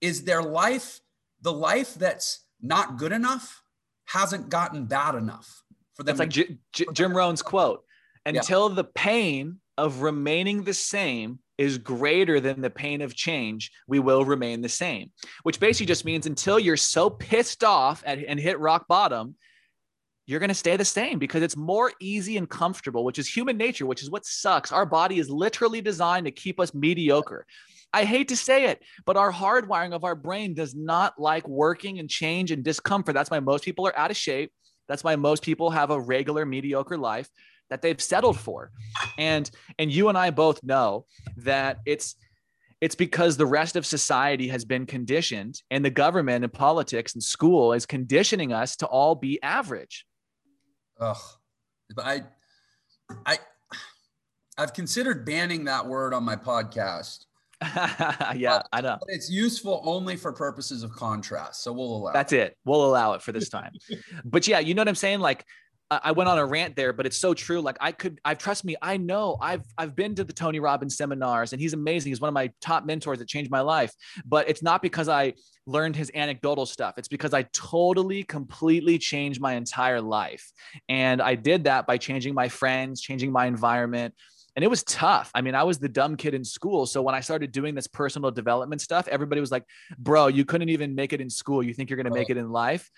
is 0.00 0.24
their 0.24 0.42
life, 0.42 1.00
the 1.42 1.52
life 1.52 1.94
that's 1.94 2.40
not 2.60 2.96
good 2.96 3.12
enough 3.12 3.62
hasn't 4.06 4.48
gotten 4.48 4.86
bad 4.86 5.14
enough 5.14 5.62
for 5.94 6.02
them. 6.02 6.14
It's 6.14 6.20
like 6.20 6.30
J- 6.30 6.58
J- 6.72 6.86
Jim 6.92 7.16
Rohn's 7.16 7.42
quote 7.42 7.84
until 8.26 8.70
yeah. 8.70 8.74
the 8.74 8.84
pain 8.84 9.60
of 9.76 10.02
remaining 10.02 10.64
the 10.64 10.74
same 10.74 11.38
is 11.58 11.76
greater 11.76 12.40
than 12.40 12.60
the 12.60 12.70
pain 12.70 13.02
of 13.02 13.14
change, 13.14 13.72
we 13.88 13.98
will 13.98 14.24
remain 14.24 14.62
the 14.62 14.68
same. 14.68 15.10
Which 15.42 15.60
basically 15.60 15.86
just 15.86 16.04
means 16.04 16.26
until 16.26 16.58
you're 16.58 16.76
so 16.76 17.10
pissed 17.10 17.64
off 17.64 18.02
at, 18.06 18.18
and 18.18 18.38
hit 18.38 18.60
rock 18.60 18.86
bottom, 18.88 19.34
you're 20.26 20.40
going 20.40 20.48
to 20.48 20.54
stay 20.54 20.76
the 20.76 20.84
same 20.84 21.18
because 21.18 21.42
it's 21.42 21.56
more 21.56 21.90
easy 22.00 22.36
and 22.36 22.48
comfortable, 22.48 23.04
which 23.04 23.18
is 23.18 23.26
human 23.26 23.56
nature, 23.56 23.86
which 23.86 24.02
is 24.02 24.10
what 24.10 24.26
sucks. 24.26 24.72
Our 24.72 24.86
body 24.86 25.18
is 25.18 25.30
literally 25.30 25.80
designed 25.80 26.26
to 26.26 26.30
keep 26.30 26.60
us 26.60 26.74
mediocre. 26.74 27.46
I 27.92 28.04
hate 28.04 28.28
to 28.28 28.36
say 28.36 28.66
it, 28.66 28.82
but 29.06 29.16
our 29.16 29.32
hardwiring 29.32 29.94
of 29.94 30.04
our 30.04 30.14
brain 30.14 30.52
does 30.52 30.74
not 30.74 31.18
like 31.18 31.48
working 31.48 31.98
and 31.98 32.08
change 32.08 32.50
and 32.50 32.62
discomfort. 32.62 33.14
That's 33.14 33.30
why 33.30 33.40
most 33.40 33.64
people 33.64 33.86
are 33.86 33.98
out 33.98 34.10
of 34.10 34.16
shape. 34.18 34.52
That's 34.86 35.02
why 35.02 35.16
most 35.16 35.42
people 35.42 35.70
have 35.70 35.90
a 35.90 36.00
regular 36.00 36.44
mediocre 36.44 36.98
life 36.98 37.28
that 37.70 37.82
they've 37.82 38.00
settled 38.00 38.38
for. 38.38 38.70
And 39.16 39.50
and 39.78 39.92
you 39.92 40.08
and 40.08 40.18
I 40.18 40.30
both 40.30 40.62
know 40.62 41.06
that 41.38 41.78
it's 41.86 42.16
it's 42.80 42.94
because 42.94 43.36
the 43.36 43.46
rest 43.46 43.76
of 43.76 43.84
society 43.84 44.48
has 44.48 44.64
been 44.64 44.86
conditioned 44.86 45.62
and 45.70 45.84
the 45.84 45.90
government 45.90 46.44
and 46.44 46.52
politics 46.52 47.14
and 47.14 47.22
school 47.22 47.72
is 47.72 47.86
conditioning 47.86 48.52
us 48.52 48.76
to 48.76 48.86
all 48.86 49.14
be 49.14 49.42
average. 49.42 50.06
Ugh. 51.00 51.16
But 51.94 52.06
I 52.06 52.22
I 53.26 53.38
I've 54.56 54.72
considered 54.72 55.24
banning 55.24 55.64
that 55.64 55.86
word 55.86 56.12
on 56.12 56.24
my 56.24 56.36
podcast. 56.36 57.24
yeah, 58.36 58.62
I 58.72 58.80
know. 58.80 58.96
But 59.00 59.08
it's 59.08 59.30
useful 59.30 59.82
only 59.84 60.16
for 60.16 60.32
purposes 60.32 60.84
of 60.84 60.92
contrast. 60.92 61.62
So 61.62 61.72
we'll 61.72 61.96
allow 61.96 62.12
That's 62.12 62.32
it. 62.32 62.40
it. 62.40 62.56
We'll 62.64 62.84
allow 62.84 63.14
it 63.14 63.22
for 63.22 63.32
this 63.32 63.48
time. 63.48 63.72
but 64.24 64.46
yeah, 64.46 64.60
you 64.60 64.74
know 64.74 64.80
what 64.80 64.88
I'm 64.88 64.94
saying? 64.94 65.20
Like 65.20 65.44
I 65.90 66.12
went 66.12 66.28
on 66.28 66.36
a 66.36 66.44
rant 66.44 66.76
there, 66.76 66.92
but 66.92 67.06
it's 67.06 67.16
so 67.16 67.32
true. 67.32 67.62
Like 67.62 67.78
I 67.80 67.92
could, 67.92 68.20
I 68.22 68.34
trust 68.34 68.62
me, 68.62 68.76
I 68.82 68.98
know 68.98 69.38
I've 69.40 69.64
I've 69.78 69.96
been 69.96 70.14
to 70.16 70.24
the 70.24 70.34
Tony 70.34 70.60
Robbins 70.60 70.98
seminars, 70.98 71.54
and 71.54 71.62
he's 71.62 71.72
amazing. 71.72 72.10
He's 72.10 72.20
one 72.20 72.28
of 72.28 72.34
my 72.34 72.52
top 72.60 72.84
mentors 72.84 73.20
that 73.20 73.28
changed 73.28 73.50
my 73.50 73.60
life. 73.60 73.92
But 74.26 74.50
it's 74.50 74.62
not 74.62 74.82
because 74.82 75.08
I 75.08 75.32
learned 75.66 75.96
his 75.96 76.10
anecdotal 76.14 76.66
stuff. 76.66 76.94
It's 76.98 77.08
because 77.08 77.32
I 77.32 77.44
totally, 77.54 78.22
completely 78.22 78.98
changed 78.98 79.40
my 79.40 79.54
entire 79.54 80.02
life, 80.02 80.52
and 80.90 81.22
I 81.22 81.34
did 81.34 81.64
that 81.64 81.86
by 81.86 81.96
changing 81.96 82.34
my 82.34 82.48
friends, 82.48 83.00
changing 83.00 83.32
my 83.32 83.46
environment. 83.46 84.14
And 84.56 84.64
it 84.64 84.68
was 84.68 84.82
tough. 84.82 85.30
I 85.34 85.40
mean, 85.40 85.54
I 85.54 85.62
was 85.62 85.78
the 85.78 85.88
dumb 85.88 86.16
kid 86.16 86.34
in 86.34 86.44
school. 86.44 86.84
So 86.84 87.00
when 87.00 87.14
I 87.14 87.20
started 87.20 87.52
doing 87.52 87.76
this 87.76 87.86
personal 87.86 88.32
development 88.32 88.80
stuff, 88.80 89.06
everybody 89.06 89.40
was 89.40 89.52
like, 89.52 89.62
bro, 89.96 90.26
you 90.26 90.44
couldn't 90.44 90.68
even 90.68 90.96
make 90.96 91.12
it 91.12 91.20
in 91.20 91.30
school. 91.30 91.62
You 91.62 91.72
think 91.72 91.88
you're 91.88 91.96
going 91.96 92.12
to 92.12 92.18
make 92.18 92.28
it 92.28 92.36
in 92.36 92.50
life? 92.50 92.90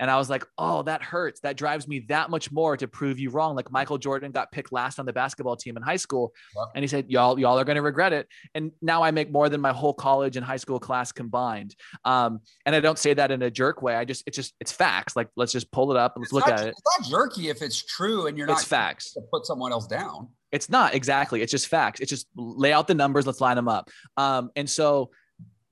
And 0.00 0.10
I 0.10 0.16
was 0.16 0.30
like, 0.30 0.44
oh, 0.56 0.82
that 0.84 1.02
hurts. 1.02 1.40
That 1.40 1.56
drives 1.56 1.86
me 1.86 2.00
that 2.08 2.30
much 2.30 2.50
more 2.50 2.74
to 2.76 2.88
prove 2.88 3.18
you 3.18 3.28
wrong. 3.28 3.54
Like 3.54 3.70
Michael 3.70 3.98
Jordan 3.98 4.32
got 4.32 4.50
picked 4.50 4.72
last 4.72 4.98
on 4.98 5.04
the 5.04 5.12
basketball 5.12 5.56
team 5.56 5.76
in 5.76 5.82
high 5.82 5.96
school. 5.96 6.32
Yep. 6.56 6.68
And 6.74 6.82
he 6.82 6.88
said, 6.88 7.10
y'all, 7.10 7.38
y'all 7.38 7.58
are 7.58 7.64
going 7.64 7.76
to 7.76 7.82
regret 7.82 8.14
it. 8.14 8.26
And 8.54 8.72
now 8.80 9.02
I 9.02 9.10
make 9.10 9.30
more 9.30 9.50
than 9.50 9.60
my 9.60 9.72
whole 9.72 9.92
college 9.92 10.36
and 10.36 10.44
high 10.44 10.56
school 10.56 10.80
class 10.80 11.12
combined. 11.12 11.76
Um, 12.06 12.40
and 12.64 12.74
I 12.74 12.80
don't 12.80 12.98
say 12.98 13.12
that 13.12 13.30
in 13.30 13.42
a 13.42 13.50
jerk 13.50 13.82
way. 13.82 13.94
I 13.94 14.06
just, 14.06 14.24
it's 14.26 14.36
just, 14.36 14.54
it's 14.58 14.72
facts. 14.72 15.16
Like, 15.16 15.28
let's 15.36 15.52
just 15.52 15.70
pull 15.70 15.90
it 15.90 15.98
up 15.98 16.16
and 16.16 16.22
let's 16.22 16.32
look 16.32 16.48
not, 16.48 16.60
at 16.60 16.66
it. 16.68 16.70
It's 16.70 16.82
not 16.98 17.10
jerky 17.10 17.50
if 17.50 17.60
it's 17.60 17.84
true 17.84 18.26
and 18.26 18.38
you're 18.38 18.46
not 18.46 18.60
it's 18.60 18.64
facts 18.64 19.12
to 19.12 19.20
put 19.30 19.44
someone 19.44 19.70
else 19.70 19.86
down. 19.86 20.28
It's 20.50 20.70
not 20.70 20.94
exactly. 20.94 21.42
It's 21.42 21.52
just 21.52 21.68
facts. 21.68 22.00
It's 22.00 22.08
just 22.10 22.26
lay 22.34 22.72
out 22.72 22.88
the 22.88 22.94
numbers. 22.94 23.26
Let's 23.26 23.40
line 23.40 23.56
them 23.56 23.68
up. 23.68 23.90
Um, 24.16 24.50
and 24.56 24.68
so 24.68 25.10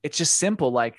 it's 0.03 0.17
just 0.17 0.37
simple. 0.37 0.71
Like 0.71 0.97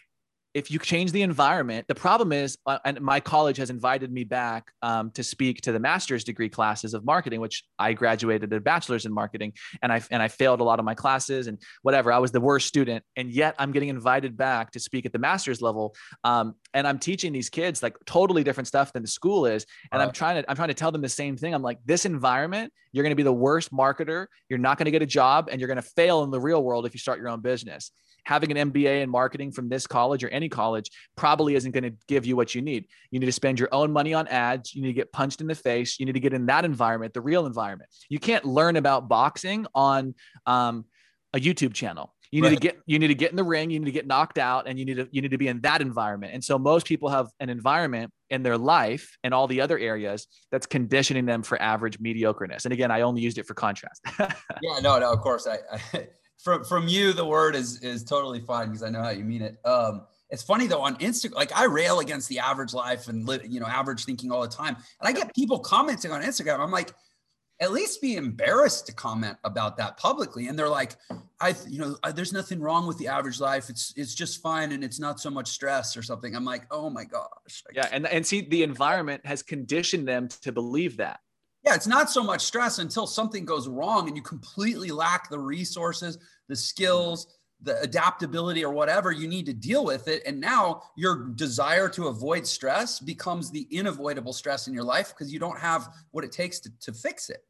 if 0.53 0.71
you 0.71 0.79
change 0.81 1.13
the 1.13 1.23
environment, 1.23 1.87
the 1.87 1.95
problem 1.95 2.33
is, 2.33 2.59
uh, 2.67 2.79
and 2.85 3.01
my 3.01 3.21
college 3.21 3.57
has 3.59 3.71
invited 3.71 4.11
me 4.11 4.25
back 4.25 4.73
um, 4.83 5.11
to 5.13 5.23
speak 5.23 5.61
to 5.63 5.73
the 5.73 5.79
master's 5.79 6.25
degree 6.25 6.49
classes 6.49 6.93
of 6.93 7.05
marketing, 7.05 7.41
which 7.41 7.65
I 7.79 7.93
graduated 7.93 8.53
a 8.53 8.61
bachelor's 8.61 9.07
in 9.07 9.13
marketing, 9.13 9.53
and 9.83 9.93
I 9.93 10.03
and 10.11 10.21
I 10.21 10.29
failed 10.29 10.61
a 10.61 10.65
lot 10.65 10.79
of 10.81 10.85
my 10.85 10.95
classes 10.95 11.47
and 11.47 11.61
whatever. 11.83 12.13
I 12.13 12.19
was 12.19 12.33
the 12.33 12.41
worst 12.41 12.67
student, 12.67 13.05
and 13.17 13.31
yet 13.31 13.55
I'm 13.59 13.71
getting 13.71 13.91
invited 13.91 14.37
back 14.37 14.73
to 14.73 14.81
speak 14.81 15.07
at 15.07 15.13
the 15.13 15.21
master's 15.21 15.63
level, 15.63 15.95
um, 16.25 16.55
and 16.75 16.87
I'm 16.87 16.99
teaching 16.99 17.33
these 17.33 17.49
kids 17.49 17.83
like 17.83 17.97
totally 18.05 18.43
different 18.43 18.67
stuff 18.67 18.93
than 18.93 19.03
the 19.03 19.09
school 19.09 19.47
is, 19.47 19.67
and 19.93 20.03
I'm 20.03 20.11
trying 20.11 20.43
to 20.43 20.51
I'm 20.51 20.57
trying 20.57 20.69
to 20.69 20.75
tell 20.75 20.91
them 20.91 21.03
the 21.03 21.09
same 21.09 21.37
thing. 21.37 21.55
I'm 21.55 21.63
like, 21.63 21.79
this 21.85 22.07
environment, 22.07 22.73
you're 22.93 23.05
going 23.05 23.13
to 23.13 23.17
be 23.17 23.23
the 23.23 23.33
worst 23.33 23.73
marketer, 23.73 24.27
you're 24.49 24.59
not 24.59 24.79
going 24.79 24.87
to 24.87 24.91
get 24.91 25.03
a 25.03 25.07
job, 25.07 25.49
and 25.51 25.61
you're 25.61 25.69
going 25.69 25.77
to 25.77 25.83
fail 25.83 26.25
in 26.25 26.31
the 26.31 26.41
real 26.41 26.63
world 26.63 26.87
if 26.87 26.95
you 26.95 26.99
start 26.99 27.21
your 27.21 27.29
own 27.29 27.41
business 27.41 27.93
having 28.25 28.57
an 28.57 28.73
MBA 28.73 29.03
in 29.03 29.11
marketing 29.11 29.53
from 29.53 29.69
this 29.69 29.87
college 29.87 30.25
or 30.25 30.29
any 30.29 30.40
college 30.49 30.91
probably 31.17 31.55
isn't 31.55 31.73
going 31.73 31.85
to 31.85 31.93
give 32.09 32.27
you 32.27 32.37
what 32.37 32.55
you 32.55 32.63
need. 32.63 32.87
You 33.11 33.21
need 33.21 33.27
to 33.27 33.33
spend 33.33 33.59
your 33.59 33.69
own 33.73 33.93
money 33.93 34.15
on 34.15 34.27
ads. 34.29 34.75
You 34.75 34.83
need 34.83 34.89
to 34.89 34.95
get 34.95 35.13
punched 35.13 35.41
in 35.41 35.47
the 35.47 35.55
face. 35.55 35.99
You 35.99 36.07
need 36.07 36.13
to 36.13 36.21
get 36.21 36.33
in 36.33 36.47
that 36.47 36.65
environment, 36.65 37.15
the 37.15 37.21
real 37.21 37.47
environment. 37.47 37.91
You 38.09 38.19
can't 38.19 38.45
learn 38.45 38.77
about 38.77 39.09
boxing 39.09 39.67
on 39.75 40.15
um, 40.47 40.85
a 41.35 41.39
YouTube 41.39 41.75
channel. 41.75 42.15
You 42.31 42.43
need 42.43 42.49
right. 42.49 42.55
to 42.55 42.61
get 42.61 42.79
you 42.87 42.99
need 43.01 43.09
to 43.09 43.15
get 43.15 43.31
in 43.31 43.37
the 43.37 43.45
ring. 43.45 43.71
You 43.71 43.81
need 43.81 43.87
to 43.87 43.93
get 43.93 44.07
knocked 44.07 44.39
out, 44.39 44.69
and 44.69 44.79
you 44.79 44.85
need 44.85 44.99
to 44.99 45.09
you 45.11 45.21
need 45.21 45.33
to 45.33 45.39
be 45.39 45.49
in 45.49 45.61
that 45.63 45.81
environment. 45.81 46.33
And 46.33 46.45
so 46.45 46.59
most 46.59 46.87
people 46.87 47.09
have 47.09 47.29
an 47.41 47.51
environment 47.51 48.13
in 48.29 48.45
their 48.45 48.57
life 48.57 49.17
and 49.25 49.35
all 49.35 49.49
the 49.49 49.61
other 49.61 49.77
areas 49.77 50.29
that's 50.53 50.65
conditioning 50.65 51.27
them 51.27 51.43
for 51.43 51.61
average 51.61 51.99
mediocreness. 51.99 52.67
And 52.67 52.73
again, 52.73 52.93
I 52.93 53.01
only 53.01 53.21
used 53.21 53.39
it 53.39 53.47
for 53.47 53.55
contrast. 53.55 54.01
yeah, 54.21 54.79
no, 54.81 55.01
no, 55.01 55.13
of 55.13 55.21
course. 55.21 55.49
I, 55.49 55.59
I 55.73 56.07
from 56.43 56.63
from 56.65 56.87
you, 56.87 57.13
the 57.13 57.25
word 57.25 57.57
is 57.57 57.83
is 57.83 58.05
totally 58.05 58.41
fine 58.41 58.69
because 58.69 58.85
I 58.85 58.91
know 58.91 59.03
how 59.03 59.11
you 59.11 59.25
mean 59.25 59.43
it. 59.43 59.59
Um, 59.65 60.03
it's 60.31 60.43
funny 60.43 60.67
though 60.67 60.81
on 60.81 60.97
Instagram, 60.97 61.35
like 61.35 61.53
I 61.57 61.65
rail 61.65 62.01
against 62.01 62.29
the 62.29 62.39
average 62.39 62.73
life 62.73 63.09
and 63.09 63.29
you 63.49 63.61
know 63.61 63.67
average 63.67 64.05
thinking 64.05 64.31
all 64.31 64.43
the 64.43 64.49
time, 64.49 64.77
and 64.77 65.09
I 65.09 65.13
get 65.13 65.35
people 65.35 65.59
commenting 65.59 66.13
on 66.13 66.23
Instagram. 66.23 66.61
I'm 66.61 66.71
like, 66.71 66.93
at 67.61 67.73
least 67.73 68.01
be 68.01 68.17
embarrassed 68.17 68.87
to 68.87 68.95
comment 68.95 69.37
about 69.45 69.77
that 69.77 69.97
publicly, 69.97 70.49
and 70.49 70.59
they're 70.59 70.69
like, 70.69 70.97
I 71.41 71.55
you 71.69 71.79
know 71.79 71.97
there's 72.15 72.33
nothing 72.33 72.61
wrong 72.61 72.87
with 72.87 72.99
the 72.99 73.09
average 73.09 73.41
life. 73.41 73.69
It's 73.69 73.93
it's 73.97 74.15
just 74.15 74.41
fine, 74.41 74.73
and 74.73 74.85
it's 74.85 75.01
not 75.01 75.21
so 75.21 75.31
much 75.31 75.49
stress 75.49 75.97
or 75.97 76.03
something. 76.03 76.35
I'm 76.35 76.45
like, 76.45 76.67
oh 76.71 76.89
my 76.91 77.05
gosh. 77.05 77.65
Yeah, 77.73 77.89
and 77.93 78.07
and 78.07 78.25
see 78.25 78.43
the 78.43 78.63
environment 78.63 79.27
has 79.27 79.43
conditioned 79.43 80.07
them 80.07 80.29
to 80.43 80.53
believe 80.53 80.97
that. 80.99 81.21
Yeah, 81.65 81.75
it's 81.75 81.87
not 81.87 82.09
so 82.09 82.23
much 82.23 82.43
stress 82.43 82.79
until 82.79 83.07
something 83.07 83.45
goes 83.45 83.69
wrong 83.69 84.09
and 84.09 84.17
you 84.17 84.23
completely 84.23 84.91
lack 84.91 85.29
the 85.29 85.39
resources, 85.39 86.19
the 86.49 86.57
skills, 86.57 87.40
the 87.63 87.81
adaptability, 87.81 88.65
or 88.65 88.73
whatever 88.73 89.13
you 89.13 89.29
need 89.29 89.47
to 89.47 89.53
deal 89.53 89.85
with 89.85 90.09
it. 90.09 90.23
And 90.27 90.41
now 90.41 90.83
your 90.97 91.29
desire 91.35 91.89
to 91.91 92.09
avoid 92.09 92.47
stress 92.47 93.01
becomes 93.01 93.51
the 93.51 93.69
unavoidable 93.79 94.33
stress 94.33 94.67
in 94.67 94.75
your 94.75 94.85
life 94.85 95.11
because 95.11 95.33
you 95.33 95.39
don't 95.39 95.59
have 95.59 95.89
what 96.11 96.25
it 96.25 96.33
takes 96.33 96.59
to, 96.61 96.71
to 96.81 96.93
fix 96.93 97.31
it. 97.31 97.45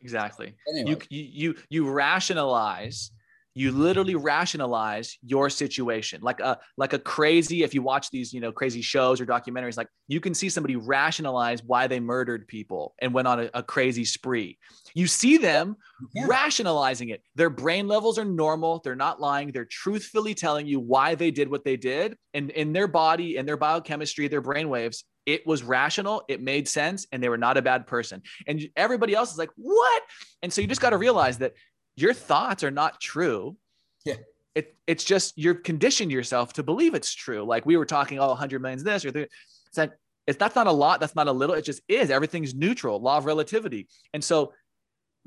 Exactly. 0.00 0.54
Anyway. 0.68 0.98
You, 1.08 1.22
you 1.24 1.54
you 1.70 1.90
rationalize 1.90 3.10
you 3.54 3.70
literally 3.70 4.16
rationalize 4.16 5.16
your 5.24 5.48
situation. 5.48 6.20
Like 6.22 6.40
a 6.40 6.58
like 6.76 6.92
a 6.92 6.98
crazy 6.98 7.62
if 7.62 7.72
you 7.72 7.82
watch 7.82 8.10
these 8.10 8.32
you 8.32 8.40
know 8.40 8.52
crazy 8.52 8.82
shows 8.82 9.20
or 9.20 9.26
documentaries 9.26 9.76
like 9.76 9.88
you 10.08 10.20
can 10.20 10.34
see 10.34 10.48
somebody 10.48 10.76
rationalize 10.76 11.62
why 11.62 11.86
they 11.86 12.00
murdered 12.00 12.48
people 12.48 12.94
and 13.00 13.14
went 13.14 13.28
on 13.28 13.40
a, 13.40 13.50
a 13.54 13.62
crazy 13.62 14.04
spree. 14.04 14.58
You 14.94 15.06
see 15.06 15.36
them 15.36 15.76
yeah. 16.14 16.26
rationalizing 16.26 17.10
it. 17.10 17.22
Their 17.36 17.50
brain 17.50 17.86
levels 17.86 18.18
are 18.18 18.24
normal. 18.24 18.80
They're 18.82 18.96
not 18.96 19.20
lying. 19.20 19.52
They're 19.52 19.64
truthfully 19.64 20.34
telling 20.34 20.66
you 20.66 20.80
why 20.80 21.14
they 21.14 21.30
did 21.30 21.48
what 21.48 21.64
they 21.64 21.76
did. 21.76 22.16
And 22.34 22.50
in 22.50 22.72
their 22.72 22.88
body 22.88 23.36
and 23.38 23.46
their 23.46 23.56
biochemistry 23.56 24.28
their 24.28 24.40
brain 24.40 24.68
waves 24.68 25.04
it 25.26 25.46
was 25.46 25.62
rational. 25.62 26.22
It 26.28 26.42
made 26.42 26.68
sense. 26.68 27.06
And 27.10 27.22
they 27.22 27.28
were 27.28 27.38
not 27.38 27.56
a 27.56 27.62
bad 27.62 27.86
person. 27.86 28.22
And 28.46 28.62
everybody 28.76 29.14
else 29.14 29.32
is 29.32 29.38
like 29.38 29.50
what? 29.56 30.02
And 30.42 30.52
so 30.52 30.60
you 30.60 30.66
just 30.66 30.80
got 30.80 30.90
to 30.90 30.98
realize 30.98 31.38
that 31.38 31.54
your 31.96 32.14
thoughts 32.14 32.64
are 32.64 32.70
not 32.70 33.00
true. 33.00 33.56
Yeah. 34.04 34.16
It, 34.54 34.76
it's 34.86 35.04
just 35.04 35.36
you've 35.36 35.62
conditioned 35.62 36.12
yourself 36.12 36.52
to 36.54 36.62
believe 36.62 36.94
it's 36.94 37.12
true. 37.12 37.44
Like 37.44 37.66
we 37.66 37.76
were 37.76 37.86
talking, 37.86 38.18
oh, 38.18 38.28
100 38.28 38.62
million 38.62 38.78
is 38.78 38.84
this 38.84 39.04
or 39.04 39.10
that. 39.12 39.28
It's 39.68 39.78
like, 39.78 39.92
it's 40.26 40.38
that's 40.38 40.54
not 40.54 40.66
a 40.66 40.72
lot. 40.72 41.00
That's 41.00 41.14
not 41.14 41.28
a 41.28 41.32
little. 41.32 41.54
It 41.54 41.62
just 41.62 41.82
is. 41.88 42.10
Everything's 42.10 42.54
neutral. 42.54 43.00
Law 43.00 43.18
of 43.18 43.26
relativity. 43.26 43.88
And 44.14 44.24
so, 44.24 44.52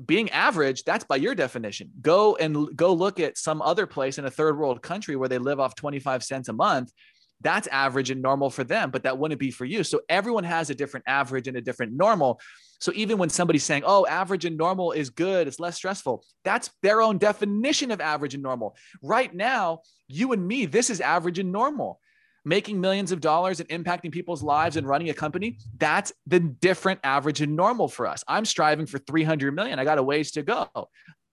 being 0.04 0.30
average, 0.30 0.84
that's 0.84 1.04
by 1.04 1.16
your 1.16 1.34
definition. 1.34 1.90
Go 2.00 2.36
and 2.36 2.76
go 2.76 2.92
look 2.92 3.20
at 3.20 3.36
some 3.36 3.60
other 3.62 3.86
place 3.86 4.18
in 4.18 4.24
a 4.24 4.30
third 4.30 4.58
world 4.58 4.80
country 4.80 5.16
where 5.16 5.28
they 5.28 5.38
live 5.38 5.60
off 5.60 5.74
25 5.74 6.22
cents 6.22 6.48
a 6.48 6.52
month. 6.52 6.92
That's 7.40 7.66
average 7.68 8.10
and 8.10 8.22
normal 8.22 8.50
for 8.50 8.64
them, 8.64 8.90
but 8.90 9.04
that 9.04 9.18
wouldn't 9.18 9.40
be 9.40 9.50
for 9.50 9.64
you. 9.64 9.84
So 9.84 10.00
everyone 10.08 10.44
has 10.44 10.70
a 10.70 10.74
different 10.74 11.04
average 11.08 11.48
and 11.48 11.56
a 11.56 11.60
different 11.60 11.92
normal. 11.92 12.40
So 12.80 12.92
even 12.94 13.18
when 13.18 13.28
somebody's 13.28 13.64
saying, 13.64 13.82
oh, 13.84 14.06
average 14.06 14.44
and 14.44 14.56
normal 14.56 14.92
is 14.92 15.10
good, 15.10 15.48
it's 15.48 15.58
less 15.58 15.76
stressful, 15.76 16.24
that's 16.44 16.70
their 16.82 17.02
own 17.02 17.18
definition 17.18 17.90
of 17.90 18.00
average 18.00 18.34
and 18.34 18.42
normal. 18.42 18.76
Right 19.02 19.34
now, 19.34 19.80
you 20.06 20.32
and 20.32 20.46
me, 20.46 20.66
this 20.66 20.90
is 20.90 21.00
average 21.00 21.38
and 21.38 21.52
normal. 21.52 22.00
Making 22.44 22.80
millions 22.80 23.12
of 23.12 23.20
dollars 23.20 23.60
and 23.60 23.68
impacting 23.68 24.12
people's 24.12 24.42
lives 24.42 24.76
and 24.76 24.86
running 24.86 25.10
a 25.10 25.14
company, 25.14 25.58
that's 25.76 26.12
the 26.26 26.40
different 26.40 27.00
average 27.04 27.40
and 27.42 27.56
normal 27.56 27.88
for 27.88 28.06
us. 28.06 28.24
I'm 28.26 28.44
striving 28.44 28.86
for 28.86 28.98
300 28.98 29.54
million. 29.54 29.78
I 29.78 29.84
got 29.84 29.98
a 29.98 30.02
ways 30.02 30.30
to 30.32 30.42
go. 30.42 30.68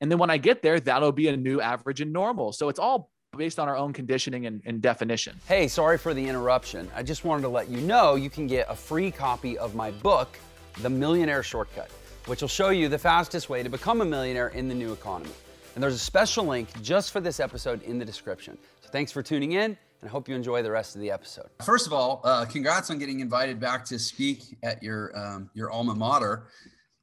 And 0.01 0.11
then 0.11 0.17
when 0.17 0.29
I 0.29 0.37
get 0.37 0.61
there, 0.61 0.79
that'll 0.79 1.13
be 1.13 1.29
a 1.29 1.37
new 1.37 1.61
average 1.61 2.01
and 2.01 2.11
normal. 2.11 2.51
So 2.51 2.69
it's 2.69 2.79
all 2.79 3.11
based 3.37 3.59
on 3.59 3.67
our 3.67 3.77
own 3.77 3.93
conditioning 3.93 4.45
and, 4.45 4.61
and, 4.65 4.81
definition. 4.81 5.37
Hey, 5.47 5.67
sorry 5.67 5.97
for 5.97 6.13
the 6.13 6.25
interruption. 6.25 6.89
I 6.95 7.03
just 7.03 7.25
wanted 7.25 7.41
to 7.43 7.49
let 7.49 7.69
you 7.69 7.81
know 7.81 8.15
you 8.15 8.29
can 8.29 8.47
get 8.47 8.65
a 8.69 8.75
free 8.75 9.11
copy 9.11 9.57
of 9.57 9.75
my 9.75 9.91
book, 9.91 10.37
The 10.81 10.89
Millionaire 10.89 11.43
Shortcut, 11.43 11.89
which 12.25 12.41
will 12.41 12.49
show 12.49 12.69
you 12.69 12.89
the 12.89 12.97
fastest 12.97 13.49
way 13.49 13.63
to 13.63 13.69
become 13.69 14.01
a 14.01 14.05
millionaire 14.05 14.49
in 14.49 14.67
the 14.67 14.75
new 14.75 14.91
economy. 14.91 15.31
And 15.73 15.83
there's 15.83 15.95
a 15.95 15.99
special 15.99 16.45
link 16.45 16.69
just 16.81 17.11
for 17.11 17.21
this 17.21 17.39
episode 17.39 17.81
in 17.83 17.97
the 17.97 18.05
description. 18.05 18.57
So 18.81 18.89
thanks 18.89 19.11
for 19.11 19.23
tuning 19.23 19.53
in, 19.53 19.63
and 19.71 19.77
I 20.03 20.07
hope 20.07 20.27
you 20.27 20.35
enjoy 20.35 20.61
the 20.63 20.71
rest 20.71 20.95
of 20.95 21.01
the 21.01 21.11
episode. 21.11 21.47
First 21.63 21.87
of 21.87 21.93
all, 21.93 22.21
uh, 22.23 22.45
congrats 22.45 22.89
on 22.89 22.99
getting 22.99 23.21
invited 23.21 23.59
back 23.59 23.85
to 23.85 23.99
speak 23.99 24.57
at 24.63 24.83
your 24.83 25.17
um, 25.17 25.49
your 25.53 25.71
alma 25.71 25.95
mater. 25.95 26.47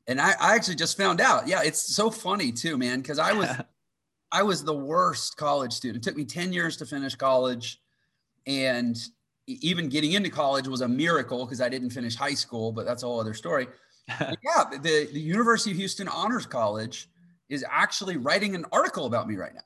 And 0.06 0.20
I, 0.20 0.32
I 0.40 0.54
actually 0.54 0.74
just 0.74 0.96
found 0.96 1.20
out. 1.20 1.48
Yeah, 1.48 1.62
it's 1.62 1.94
so 1.94 2.11
funny 2.11 2.52
too, 2.52 2.76
man, 2.76 3.00
because 3.00 3.18
I 3.18 3.32
was 3.32 3.48
I 4.32 4.42
was 4.42 4.64
the 4.64 4.74
worst 4.74 5.37
college 5.37 5.72
student. 5.72 6.04
It 6.04 6.08
took 6.08 6.16
me 6.16 6.24
10 6.24 6.52
years 6.52 6.76
to 6.78 6.87
finish 6.87 7.14
college. 7.14 7.80
And 8.46 8.96
even 9.46 9.88
getting 9.88 10.12
into 10.12 10.31
college 10.31 10.68
was 10.68 10.81
a 10.81 10.88
miracle 10.88 11.44
because 11.44 11.61
I 11.61 11.68
didn't 11.68 11.90
finish 11.90 12.14
high 12.14 12.35
school, 12.35 12.72
but 12.72 12.87
that's 12.87 13.02
a 13.02 13.07
whole 13.07 13.20
other 13.20 13.35
story. 13.35 13.66
yeah, 14.09 14.64
the, 14.70 15.09
the 15.12 15.20
University 15.20 15.70
of 15.72 15.76
Houston 15.76 16.09
Honors 16.09 16.46
College 16.46 17.09
is 17.48 17.64
actually 17.68 18.16
writing 18.16 18.55
an 18.55 18.64
article 18.72 19.07
about 19.07 19.28
me 19.28 19.37
right 19.37 19.55
now. 19.55 19.61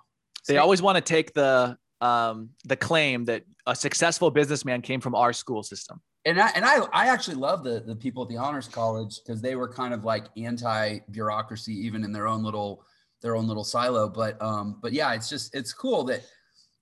They 0.48 0.58
always 0.58 0.80
want 0.80 0.96
to 0.96 1.02
take 1.02 1.34
the 1.34 1.76
um, 2.00 2.50
the 2.64 2.76
claim 2.76 3.24
that 3.24 3.44
a 3.66 3.74
successful 3.74 4.30
businessman 4.30 4.82
came 4.82 5.00
from 5.00 5.14
our 5.14 5.32
school 5.32 5.62
system. 5.62 6.00
And 6.24 6.40
I, 6.40 6.50
and 6.50 6.64
I, 6.64 6.80
I 6.92 7.06
actually 7.06 7.36
love 7.36 7.64
the, 7.64 7.80
the 7.80 7.96
people 7.96 8.22
at 8.22 8.28
the 8.28 8.36
Honors 8.36 8.68
College 8.68 9.20
because 9.24 9.40
they 9.40 9.56
were 9.56 9.68
kind 9.68 9.94
of 9.94 10.04
like 10.04 10.26
anti 10.36 10.98
bureaucracy, 11.10 11.72
even 11.72 12.04
in 12.04 12.12
their 12.12 12.26
own 12.28 12.42
little 12.42 12.84
their 13.22 13.34
own 13.34 13.48
little 13.48 13.64
silo. 13.64 14.08
But 14.08 14.40
um, 14.42 14.78
but 14.82 14.92
yeah, 14.92 15.14
it's 15.14 15.28
just 15.28 15.54
it's 15.54 15.72
cool 15.72 16.04
that, 16.04 16.22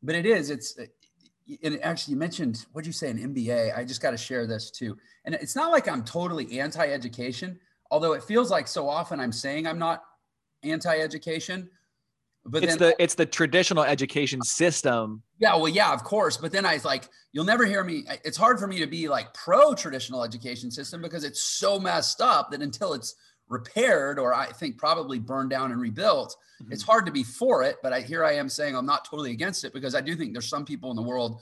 but 0.03 0.15
it 0.15 0.27
is 0.27 0.51
it's. 0.51 0.77
And 1.63 1.79
actually, 1.83 2.13
you 2.13 2.19
mentioned 2.19 2.65
what'd 2.73 2.87
you 2.87 2.93
say 2.93 3.11
an 3.11 3.19
MBA? 3.19 3.77
I 3.77 3.85
just 3.85 4.01
got 4.01 4.13
to 4.13 4.17
share 4.17 4.47
this 4.47 4.71
too. 4.71 4.97
And 5.25 5.35
it's 5.35 5.55
not 5.55 5.73
like 5.73 5.89
I'm 5.89 6.05
totally 6.05 6.61
anti-education, 6.61 7.59
although 7.91 8.13
it 8.15 8.23
feels 8.23 8.51
like 8.51 8.67
so 8.67 8.89
often 8.89 9.21
I'm 9.21 9.33
saying 9.33 9.67
I'm 9.67 9.79
not 9.79 10.03
anti-education. 10.63 11.69
But 12.47 12.63
it's 12.63 12.77
then, 12.77 12.91
the 12.91 13.03
it's 13.03 13.15
the 13.15 13.25
traditional 13.25 13.85
education 13.85 14.43
system. 14.43 15.23
Yeah, 15.39 15.57
well, 15.57 15.69
yeah, 15.69 15.93
of 15.93 16.05
course. 16.05 16.37
But 16.37 16.53
then 16.53 16.67
I 16.67 16.75
was 16.75 16.85
like, 16.85 17.09
you'll 17.33 17.45
never 17.45 17.65
hear 17.65 17.83
me. 17.83 18.05
It's 18.23 18.37
hard 18.37 18.59
for 18.59 18.67
me 18.67 18.79
to 18.81 18.87
be 18.87 19.09
like 19.09 19.33
pro 19.33 19.75
traditional 19.75 20.23
education 20.23 20.71
system 20.71 21.01
because 21.01 21.25
it's 21.25 21.43
so 21.43 21.79
messed 21.79 22.21
up 22.21 22.51
that 22.51 22.61
until 22.61 22.93
it's 22.93 23.15
repaired 23.49 24.19
or 24.19 24.35
I 24.35 24.47
think 24.47 24.79
probably 24.79 25.19
burned 25.19 25.51
down 25.51 25.71
and 25.73 25.81
rebuilt. 25.81 26.37
Mm-hmm. 26.63 26.73
It's 26.73 26.83
hard 26.83 27.07
to 27.07 27.13
be 27.13 27.23
for 27.23 27.63
it, 27.63 27.77
but 27.83 27.93
I 27.93 28.01
here 28.01 28.25
I 28.25 28.33
am 28.33 28.49
saying 28.49 28.77
I'm 28.77 28.87
not 28.87 29.05
totally 29.05 29.33
against 29.33 29.65
it 29.65 29.73
because 29.73 29.95
I 29.95 30.01
do 30.01 30.17
think 30.17 30.33
there's 30.33 30.49
some 30.49 30.65
people 30.65 30.91
in 30.91 30.97
the 30.97 31.03
world 31.03 31.41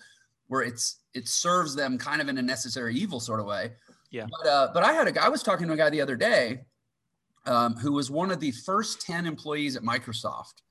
where 0.48 0.62
it's 0.62 1.00
it 1.14 1.28
serves 1.28 1.74
them 1.74 1.98
kind 1.98 2.20
of 2.20 2.28
in 2.28 2.38
a 2.38 2.42
necessary 2.42 2.94
evil 2.94 3.20
sort 3.20 3.40
of 3.40 3.46
way. 3.46 3.72
Yeah. 4.10 4.26
But 4.30 4.48
uh, 4.48 4.68
but 4.74 4.82
I 4.82 4.92
had 4.92 5.08
a 5.08 5.12
guy 5.12 5.24
I 5.24 5.28
was 5.28 5.42
talking 5.42 5.66
to 5.68 5.72
a 5.72 5.76
guy 5.76 5.90
the 5.90 6.00
other 6.00 6.16
day 6.16 6.60
um, 7.46 7.74
who 7.76 7.92
was 7.92 8.10
one 8.10 8.30
of 8.30 8.40
the 8.40 8.52
first 8.52 9.00
10 9.02 9.26
employees 9.26 9.76
at 9.76 9.82
Microsoft. 9.82 10.62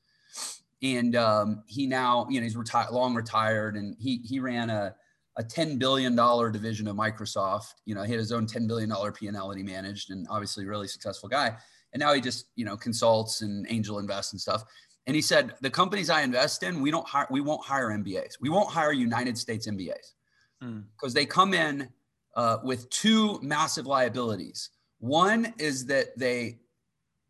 And 0.83 1.15
um, 1.15 1.63
he 1.67 1.85
now, 1.85 2.27
you 2.29 2.39
know, 2.39 2.43
he's 2.43 2.57
retired, 2.57 2.91
long 2.91 3.13
retired, 3.13 3.75
and 3.75 3.95
he 3.99 4.17
he 4.23 4.39
ran 4.39 4.71
a 4.71 4.95
a 5.37 5.43
$10 5.43 5.79
billion 5.79 6.15
division 6.51 6.87
of 6.87 6.95
Microsoft. 6.95 7.73
You 7.85 7.95
know, 7.95 8.03
he 8.03 8.11
had 8.11 8.19
his 8.19 8.31
own 8.31 8.45
$10 8.45 8.67
billion 8.67 8.89
P&L 9.13 9.47
that 9.47 9.57
he 9.57 9.63
managed 9.63 10.11
and 10.11 10.27
obviously 10.29 10.65
really 10.65 10.87
successful 10.87 11.29
guy. 11.29 11.55
And 11.93 11.99
now 11.99 12.13
he 12.13 12.21
just, 12.21 12.47
you 12.55 12.65
know, 12.65 12.77
consults 12.77 13.41
and 13.41 13.65
angel 13.69 13.99
invests 13.99 14.33
and 14.33 14.41
stuff. 14.41 14.63
And 15.07 15.15
he 15.15 15.21
said, 15.21 15.53
the 15.61 15.69
companies 15.69 16.09
I 16.09 16.21
invest 16.21 16.63
in, 16.63 16.81
we 16.81 16.91
don't 16.91 17.07
hire, 17.07 17.27
we 17.29 17.41
won't 17.41 17.65
hire 17.65 17.89
MBAs. 17.89 18.33
We 18.39 18.49
won't 18.49 18.69
hire 18.69 18.91
United 18.91 19.37
States 19.37 19.67
MBAs 19.67 20.13
because 20.59 21.11
mm. 21.11 21.15
they 21.15 21.25
come 21.25 21.53
in 21.53 21.89
uh, 22.35 22.57
with 22.63 22.89
two 22.89 23.39
massive 23.41 23.87
liabilities. 23.87 24.69
One 24.99 25.53
is 25.57 25.85
that 25.87 26.17
they, 26.17 26.59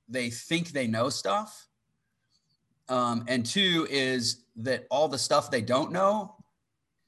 they 0.09 0.29
think 0.29 0.69
they 0.69 0.87
know 0.87 1.09
stuff. 1.09 1.67
Um, 2.89 3.23
and 3.27 3.45
two 3.45 3.87
is 3.89 4.43
that 4.57 4.85
all 4.91 5.07
the 5.07 5.17
stuff 5.17 5.49
they 5.49 5.61
don't 5.61 5.93
know 5.93 6.35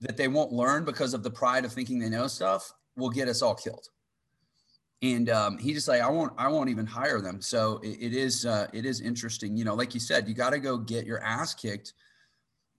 that 0.03 0.17
they 0.17 0.27
won't 0.27 0.51
learn 0.51 0.85
because 0.85 1.13
of 1.13 1.23
the 1.23 1.31
pride 1.31 1.65
of 1.65 1.71
thinking 1.71 1.99
they 1.99 2.09
know 2.09 2.27
stuff 2.27 2.71
will 2.95 3.09
get 3.09 3.27
us 3.27 3.41
all 3.41 3.55
killed. 3.55 3.87
And 5.01 5.29
um, 5.29 5.57
he 5.57 5.73
just 5.73 5.87
like 5.87 6.01
I 6.01 6.09
won't 6.09 6.31
I 6.37 6.47
won't 6.47 6.69
even 6.69 6.85
hire 6.85 7.19
them. 7.19 7.41
So 7.41 7.79
it, 7.83 7.97
it 7.99 8.13
is 8.13 8.45
uh, 8.45 8.67
it 8.71 8.85
is 8.85 9.01
interesting. 9.01 9.57
You 9.57 9.65
know, 9.65 9.75
like 9.75 9.93
you 9.93 9.99
said, 9.99 10.27
you 10.27 10.33
got 10.33 10.51
to 10.51 10.59
go 10.59 10.77
get 10.77 11.05
your 11.05 11.21
ass 11.21 11.53
kicked 11.53 11.93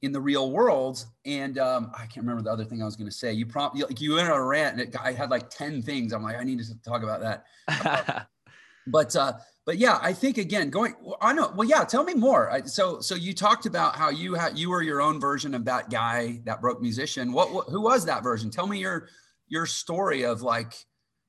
in 0.04 0.12
the 0.12 0.20
real 0.20 0.50
world. 0.50 1.04
And 1.24 1.58
um, 1.58 1.90
I 1.94 2.00
can't 2.00 2.18
remember 2.18 2.42
the 2.42 2.50
other 2.50 2.64
thing 2.64 2.82
I 2.82 2.84
was 2.84 2.96
going 2.96 3.10
to 3.10 3.14
say. 3.14 3.32
You 3.32 3.46
prompt 3.46 3.78
like 3.78 4.00
you 4.00 4.14
went 4.14 4.30
on 4.30 4.38
a 4.38 4.44
rant, 4.44 4.78
and 4.78 4.88
it, 4.88 4.96
I 4.98 5.12
had 5.12 5.30
like 5.30 5.50
ten 5.50 5.82
things. 5.82 6.12
I'm 6.12 6.22
like, 6.22 6.36
I 6.36 6.44
need 6.44 6.60
to 6.60 6.82
talk 6.82 7.02
about 7.02 7.20
that. 7.66 8.28
but 8.86 9.14
uh, 9.16 9.34
but 9.66 9.78
yeah, 9.78 9.98
I 10.02 10.12
think 10.12 10.36
again, 10.36 10.68
going, 10.68 10.94
I 11.20 11.32
know. 11.32 11.52
Well, 11.56 11.66
yeah, 11.66 11.84
tell 11.84 12.04
me 12.04 12.14
more. 12.14 12.50
I, 12.50 12.62
so, 12.62 13.00
so 13.00 13.14
you 13.14 13.32
talked 13.32 13.64
about 13.64 13.96
how 13.96 14.10
you 14.10 14.34
had, 14.34 14.58
you 14.58 14.68
were 14.68 14.82
your 14.82 15.00
own 15.00 15.18
version 15.18 15.54
of 15.54 15.64
that 15.64 15.90
guy, 15.90 16.40
that 16.44 16.60
broke 16.60 16.82
musician. 16.82 17.32
What, 17.32 17.52
what, 17.52 17.68
who 17.68 17.80
was 17.80 18.04
that 18.04 18.22
version? 18.22 18.50
Tell 18.50 18.66
me 18.66 18.78
your, 18.78 19.08
your 19.48 19.64
story 19.64 20.24
of 20.24 20.42
like, 20.42 20.74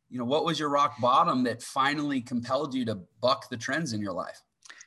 you 0.10 0.20
know, 0.20 0.26
what 0.26 0.44
was 0.44 0.60
your 0.60 0.70
rock 0.70 1.00
bottom 1.00 1.44
that 1.46 1.62
finally 1.64 2.20
compelled 2.20 2.74
you 2.74 2.86
to 2.86 3.00
buck 3.22 3.50
the 3.50 3.58
trends 3.58 3.94
in 3.94 4.02
your 4.02 4.14
life? 4.14 4.42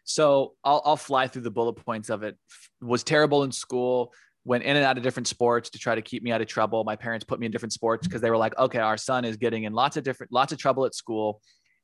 So 0.05 0.55
I'll, 0.63 0.83
I'll 0.85 0.97
fly 0.97 1.27
through 1.27 1.43
the 1.43 1.51
bullet 1.51 1.75
points 1.75 2.11
of 2.11 2.23
it. 2.23 2.37
Was 2.81 3.03
terrible 3.03 3.45
in 3.45 3.53
school. 3.53 4.13
Went 4.45 4.65
in 4.65 4.77
and 4.77 4.85
out 4.85 4.97
of 4.97 5.03
different 5.03 5.27
sports 5.27 5.71
to 5.71 5.79
try 5.79 5.95
to 5.95 6.01
keep 6.03 6.23
me 6.23 6.33
out 6.33 6.41
of 6.41 6.47
trouble. 6.47 6.85
My 6.85 6.97
parents 6.97 7.25
put 7.25 7.41
me 7.41 7.47
in 7.47 7.53
different 7.53 7.73
sports 7.73 8.07
because 8.07 8.23
they 8.23 8.31
were 8.31 8.37
like, 8.37 8.57
okay, 8.59 8.79
our 8.79 8.97
son 8.97 9.25
is 9.25 9.37
getting 9.37 9.65
in 9.65 9.73
lots 9.75 9.97
of 9.97 10.05
different, 10.05 10.33
lots 10.33 10.53
of 10.53 10.59
trouble 10.59 10.87
at 10.87 10.95
school 10.95 11.41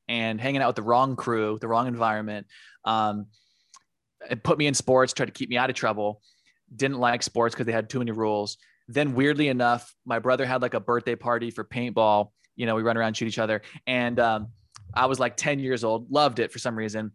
and 0.07 0.39
hanging 0.39 0.61
out 0.61 0.67
with 0.67 0.75
the 0.75 0.83
wrong 0.83 1.15
crew, 1.15 1.57
the 1.59 1.67
wrong 1.67 1.87
environment. 1.87 2.47
Um, 2.83 3.27
it 4.29 4.43
put 4.43 4.57
me 4.57 4.67
in 4.67 4.73
sports, 4.73 5.13
tried 5.13 5.27
to 5.27 5.31
keep 5.31 5.49
me 5.49 5.57
out 5.57 5.69
of 5.69 5.75
trouble. 5.75 6.21
Didn't 6.75 6.99
like 6.99 7.23
sports 7.23 7.53
because 7.53 7.65
they 7.65 7.71
had 7.71 7.89
too 7.89 7.99
many 7.99 8.11
rules. 8.11 8.57
Then, 8.87 9.15
weirdly 9.15 9.47
enough, 9.47 9.93
my 10.05 10.19
brother 10.19 10.45
had 10.45 10.61
like 10.61 10.73
a 10.73 10.79
birthday 10.79 11.15
party 11.15 11.51
for 11.51 11.63
paintball. 11.63 12.31
You 12.55 12.65
know, 12.65 12.75
we 12.75 12.83
run 12.83 12.97
around, 12.97 13.17
shoot 13.17 13.27
each 13.27 13.39
other. 13.39 13.61
And 13.87 14.19
um, 14.19 14.47
I 14.93 15.07
was 15.07 15.19
like 15.19 15.35
10 15.37 15.59
years 15.59 15.83
old, 15.83 16.11
loved 16.11 16.39
it 16.39 16.51
for 16.51 16.59
some 16.59 16.75
reason. 16.77 17.11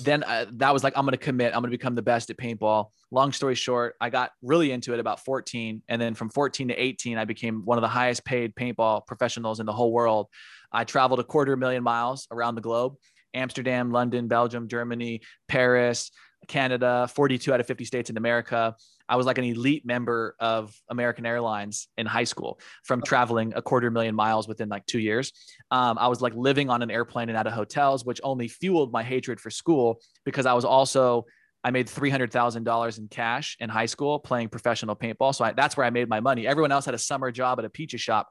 Then 0.00 0.22
uh, 0.22 0.46
that 0.52 0.72
was 0.72 0.84
like, 0.84 0.96
I'm 0.96 1.04
going 1.04 1.12
to 1.12 1.18
commit. 1.18 1.54
I'm 1.54 1.60
going 1.60 1.70
to 1.70 1.76
become 1.76 1.94
the 1.94 2.02
best 2.02 2.30
at 2.30 2.36
paintball. 2.36 2.90
Long 3.10 3.32
story 3.32 3.54
short, 3.54 3.94
I 4.00 4.10
got 4.10 4.30
really 4.42 4.70
into 4.70 4.94
it 4.94 5.00
about 5.00 5.24
14. 5.24 5.82
And 5.88 6.00
then 6.00 6.14
from 6.14 6.30
14 6.30 6.68
to 6.68 6.74
18, 6.74 7.18
I 7.18 7.24
became 7.24 7.64
one 7.64 7.78
of 7.78 7.82
the 7.82 7.88
highest 7.88 8.24
paid 8.24 8.54
paintball 8.54 9.06
professionals 9.06 9.60
in 9.60 9.66
the 9.66 9.72
whole 9.72 9.92
world. 9.92 10.28
I 10.72 10.84
traveled 10.84 11.20
a 11.20 11.24
quarter 11.24 11.56
million 11.56 11.82
miles 11.82 12.26
around 12.30 12.54
the 12.54 12.60
globe 12.60 12.94
Amsterdam, 13.34 13.90
London, 13.90 14.28
Belgium, 14.28 14.68
Germany, 14.68 15.22
Paris, 15.48 16.10
Canada, 16.48 17.08
42 17.14 17.52
out 17.52 17.60
of 17.60 17.66
50 17.66 17.84
states 17.84 18.10
in 18.10 18.16
America. 18.16 18.74
I 19.08 19.16
was 19.16 19.26
like 19.26 19.38
an 19.38 19.44
elite 19.44 19.84
member 19.84 20.36
of 20.40 20.74
American 20.88 21.26
Airlines 21.26 21.88
in 21.96 22.06
high 22.06 22.24
school 22.24 22.58
from 22.84 23.02
traveling 23.02 23.52
a 23.54 23.62
quarter 23.62 23.90
million 23.90 24.14
miles 24.14 24.48
within 24.48 24.68
like 24.68 24.86
two 24.86 24.98
years. 24.98 25.32
Um, 25.70 25.98
I 25.98 26.08
was 26.08 26.20
like 26.20 26.34
living 26.34 26.70
on 26.70 26.82
an 26.82 26.90
airplane 26.90 27.28
and 27.28 27.36
out 27.36 27.46
of 27.46 27.52
hotels, 27.52 28.04
which 28.04 28.20
only 28.24 28.48
fueled 28.48 28.92
my 28.92 29.02
hatred 29.02 29.40
for 29.40 29.50
school 29.50 30.00
because 30.24 30.46
I 30.46 30.52
was 30.54 30.64
also 30.64 31.26
I 31.64 31.70
made 31.70 31.88
three 31.88 32.10
hundred 32.10 32.32
thousand 32.32 32.64
dollars 32.64 32.98
in 32.98 33.08
cash 33.08 33.56
in 33.60 33.68
high 33.68 33.86
school 33.86 34.18
playing 34.18 34.48
professional 34.48 34.96
paintball. 34.96 35.34
So 35.34 35.44
I, 35.44 35.52
that's 35.52 35.76
where 35.76 35.86
I 35.86 35.90
made 35.90 36.08
my 36.08 36.20
money. 36.20 36.46
Everyone 36.46 36.72
else 36.72 36.86
had 36.86 36.94
a 36.94 36.98
summer 36.98 37.30
job 37.30 37.58
at 37.58 37.64
a 37.64 37.70
pizza 37.70 37.98
shop. 37.98 38.30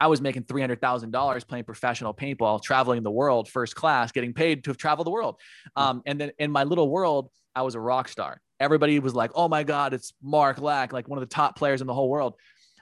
I 0.00 0.08
was 0.08 0.20
making 0.20 0.44
$300,000 0.44 1.48
playing 1.48 1.64
professional 1.64 2.12
paintball, 2.12 2.62
traveling 2.62 3.02
the 3.02 3.10
world 3.10 3.48
first 3.48 3.74
class, 3.74 4.12
getting 4.12 4.34
paid 4.34 4.64
to 4.64 4.70
have 4.70 4.76
traveled 4.76 5.06
the 5.06 5.10
world. 5.10 5.40
Hmm. 5.76 5.82
Um, 5.82 6.02
and 6.06 6.20
then 6.20 6.32
in 6.38 6.50
my 6.50 6.64
little 6.64 6.88
world, 6.88 7.30
I 7.54 7.62
was 7.62 7.74
a 7.74 7.80
rock 7.80 8.08
star. 8.08 8.40
Everybody 8.60 8.98
was 8.98 9.14
like, 9.14 9.30
oh 9.34 9.48
my 9.48 9.64
God, 9.64 9.94
it's 9.94 10.12
Mark 10.22 10.60
Lack, 10.60 10.92
like 10.92 11.08
one 11.08 11.18
of 11.18 11.28
the 11.28 11.34
top 11.34 11.56
players 11.56 11.80
in 11.80 11.86
the 11.86 11.94
whole 11.94 12.08
world. 12.08 12.34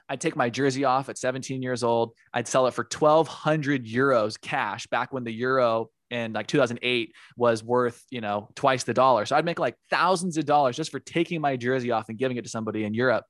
I'd 0.07 0.21
take 0.21 0.35
my 0.35 0.49
jersey 0.49 0.83
off 0.83 1.09
at 1.09 1.17
17 1.17 1.61
years 1.61 1.83
old. 1.83 2.13
I'd 2.33 2.47
sell 2.47 2.67
it 2.67 2.73
for 2.73 2.83
1,200 2.83 3.85
euros 3.85 4.39
cash 4.39 4.85
back 4.87 5.11
when 5.11 5.23
the 5.23 5.31
euro 5.31 5.89
in 6.11 6.33
like 6.33 6.47
2008 6.47 7.11
was 7.35 7.63
worth, 7.63 8.03
you 8.11 8.21
know, 8.21 8.49
twice 8.55 8.83
the 8.83 8.93
dollar. 8.93 9.25
So 9.25 9.35
I'd 9.35 9.45
make 9.45 9.57
like 9.57 9.75
thousands 9.89 10.37
of 10.37 10.45
dollars 10.45 10.75
just 10.75 10.91
for 10.91 10.99
taking 10.99 11.41
my 11.41 11.57
jersey 11.57 11.91
off 11.91 12.09
and 12.09 12.17
giving 12.17 12.37
it 12.37 12.43
to 12.43 12.49
somebody 12.49 12.83
in 12.83 12.93
Europe 12.93 13.25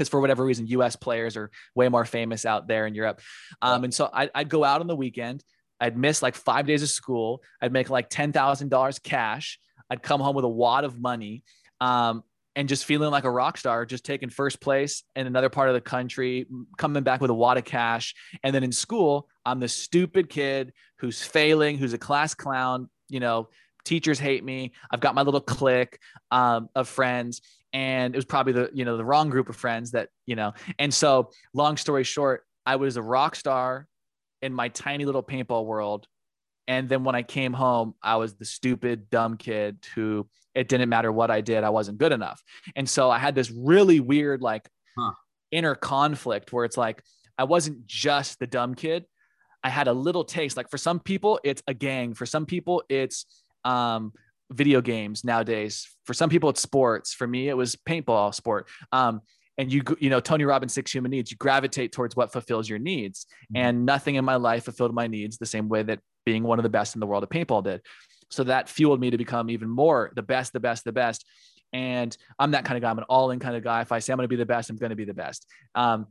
because 0.00 0.08
for 0.08 0.18
whatever 0.18 0.42
reason, 0.42 0.66
US 0.68 0.96
players 0.96 1.36
are 1.36 1.50
way 1.74 1.90
more 1.90 2.06
famous 2.06 2.46
out 2.46 2.66
there 2.66 2.86
in 2.86 2.94
Europe. 2.94 3.20
Um, 3.60 3.84
and 3.84 3.92
so 3.92 4.08
I, 4.10 4.30
would 4.34 4.48
go 4.48 4.64
out 4.64 4.80
on 4.80 4.86
the 4.86 4.96
weekend, 4.96 5.44
I'd 5.78 5.94
miss 5.94 6.22
like 6.22 6.34
five 6.34 6.66
days 6.66 6.82
of 6.82 6.88
school. 6.88 7.42
I'd 7.60 7.70
make 7.70 7.90
like 7.90 8.08
$10,000 8.08 9.02
cash. 9.02 9.60
I'd 9.90 10.02
come 10.02 10.22
home 10.22 10.34
with 10.34 10.46
a 10.46 10.48
wad 10.48 10.84
of 10.84 10.98
money. 10.98 11.44
Um, 11.82 12.24
and 12.56 12.66
just 12.66 12.86
feeling 12.86 13.10
like 13.10 13.24
a 13.24 13.30
rock 13.30 13.58
star, 13.58 13.84
just 13.84 14.06
taking 14.06 14.30
first 14.30 14.58
place 14.58 15.02
in 15.14 15.26
another 15.26 15.50
part 15.50 15.68
of 15.68 15.74
the 15.74 15.82
country, 15.82 16.46
coming 16.78 17.02
back 17.02 17.20
with 17.20 17.30
a 17.30 17.34
wad 17.34 17.58
of 17.58 17.66
cash. 17.66 18.14
And 18.42 18.54
then 18.54 18.64
in 18.64 18.72
school, 18.72 19.28
I'm 19.44 19.60
the 19.60 19.68
stupid 19.68 20.30
kid 20.30 20.72
who's 20.98 21.22
failing, 21.22 21.76
who's 21.76 21.92
a 21.92 21.98
class 21.98 22.34
clown, 22.34 22.88
you 23.10 23.20
know, 23.20 23.50
teachers 23.84 24.18
hate 24.18 24.44
me. 24.44 24.72
I've 24.90 25.00
got 25.00 25.14
my 25.14 25.22
little 25.22 25.42
clique 25.42 25.98
um, 26.30 26.70
of 26.74 26.88
friends. 26.88 27.42
And 27.72 28.14
it 28.14 28.18
was 28.18 28.24
probably 28.24 28.52
the, 28.52 28.70
you 28.72 28.84
know, 28.84 28.96
the 28.96 29.04
wrong 29.04 29.30
group 29.30 29.48
of 29.48 29.56
friends 29.56 29.92
that, 29.92 30.08
you 30.26 30.36
know, 30.36 30.52
and 30.78 30.92
so 30.92 31.30
long 31.54 31.76
story 31.76 32.04
short, 32.04 32.44
I 32.66 32.76
was 32.76 32.96
a 32.96 33.02
rock 33.02 33.36
star 33.36 33.86
in 34.42 34.52
my 34.52 34.68
tiny 34.68 35.04
little 35.04 35.22
paintball 35.22 35.64
world. 35.64 36.06
And 36.66 36.88
then 36.88 37.04
when 37.04 37.14
I 37.14 37.22
came 37.22 37.52
home, 37.52 37.94
I 38.02 38.16
was 38.16 38.34
the 38.34 38.44
stupid, 38.44 39.10
dumb 39.10 39.36
kid 39.36 39.78
who 39.94 40.28
it 40.54 40.68
didn't 40.68 40.88
matter 40.88 41.12
what 41.12 41.30
I 41.30 41.40
did, 41.40 41.64
I 41.64 41.70
wasn't 41.70 41.98
good 41.98 42.12
enough. 42.12 42.42
And 42.74 42.88
so 42.88 43.10
I 43.10 43.18
had 43.18 43.34
this 43.34 43.50
really 43.50 44.00
weird, 44.00 44.42
like, 44.42 44.68
huh. 44.98 45.12
inner 45.50 45.74
conflict 45.74 46.52
where 46.52 46.64
it's 46.64 46.76
like, 46.76 47.02
I 47.38 47.44
wasn't 47.44 47.86
just 47.86 48.38
the 48.38 48.46
dumb 48.46 48.74
kid. 48.74 49.06
I 49.62 49.68
had 49.68 49.88
a 49.88 49.92
little 49.92 50.24
taste. 50.24 50.56
Like 50.56 50.70
for 50.70 50.78
some 50.78 51.00
people, 51.00 51.40
it's 51.44 51.62
a 51.66 51.74
gang. 51.74 52.14
For 52.14 52.26
some 52.26 52.46
people, 52.46 52.82
it's 52.88 53.26
um, 53.64 54.12
video 54.50 54.80
games 54.80 55.24
nowadays. 55.24 55.88
For 56.04 56.14
some 56.14 56.30
people, 56.30 56.50
it's 56.50 56.60
sports. 56.60 57.12
For 57.12 57.26
me, 57.26 57.48
it 57.48 57.56
was 57.56 57.76
paintball 57.76 58.34
sport. 58.34 58.68
Um, 58.92 59.20
and 59.58 59.70
you 59.70 59.82
you 59.98 60.08
know 60.08 60.20
tony 60.20 60.44
robbins 60.44 60.72
six 60.72 60.90
human 60.90 61.10
needs 61.10 61.30
you 61.30 61.36
gravitate 61.36 61.92
towards 61.92 62.16
what 62.16 62.32
fulfills 62.32 62.68
your 62.68 62.78
needs 62.78 63.26
mm-hmm. 63.26 63.56
and 63.58 63.84
nothing 63.84 64.14
in 64.14 64.24
my 64.24 64.36
life 64.36 64.64
fulfilled 64.64 64.94
my 64.94 65.06
needs 65.06 65.36
the 65.36 65.44
same 65.44 65.68
way 65.68 65.82
that 65.82 65.98
being 66.24 66.44
one 66.44 66.58
of 66.58 66.62
the 66.62 66.70
best 66.70 66.94
in 66.94 67.00
the 67.00 67.06
world 67.06 67.22
of 67.22 67.28
paintball 67.28 67.62
did 67.62 67.82
so 68.30 68.44
that 68.44 68.68
fueled 68.68 69.00
me 69.00 69.10
to 69.10 69.18
become 69.18 69.50
even 69.50 69.68
more 69.68 70.12
the 70.14 70.22
best 70.22 70.52
the 70.54 70.60
best 70.60 70.84
the 70.84 70.92
best 70.92 71.26
and 71.74 72.16
i'm 72.38 72.52
that 72.52 72.64
kind 72.64 72.78
of 72.78 72.82
guy 72.82 72.90
i'm 72.90 72.98
an 72.98 73.04
all-in 73.08 73.38
kind 73.38 73.54
of 73.54 73.62
guy 73.62 73.82
if 73.82 73.92
i 73.92 73.98
say 73.98 74.12
i'm 74.12 74.16
going 74.16 74.24
to 74.24 74.28
be 74.28 74.36
the 74.36 74.46
best 74.46 74.70
i'm 74.70 74.76
going 74.76 74.90
to 74.90 74.96
be 74.96 75.04
the 75.04 75.12
best 75.12 75.46
um, 75.74 76.06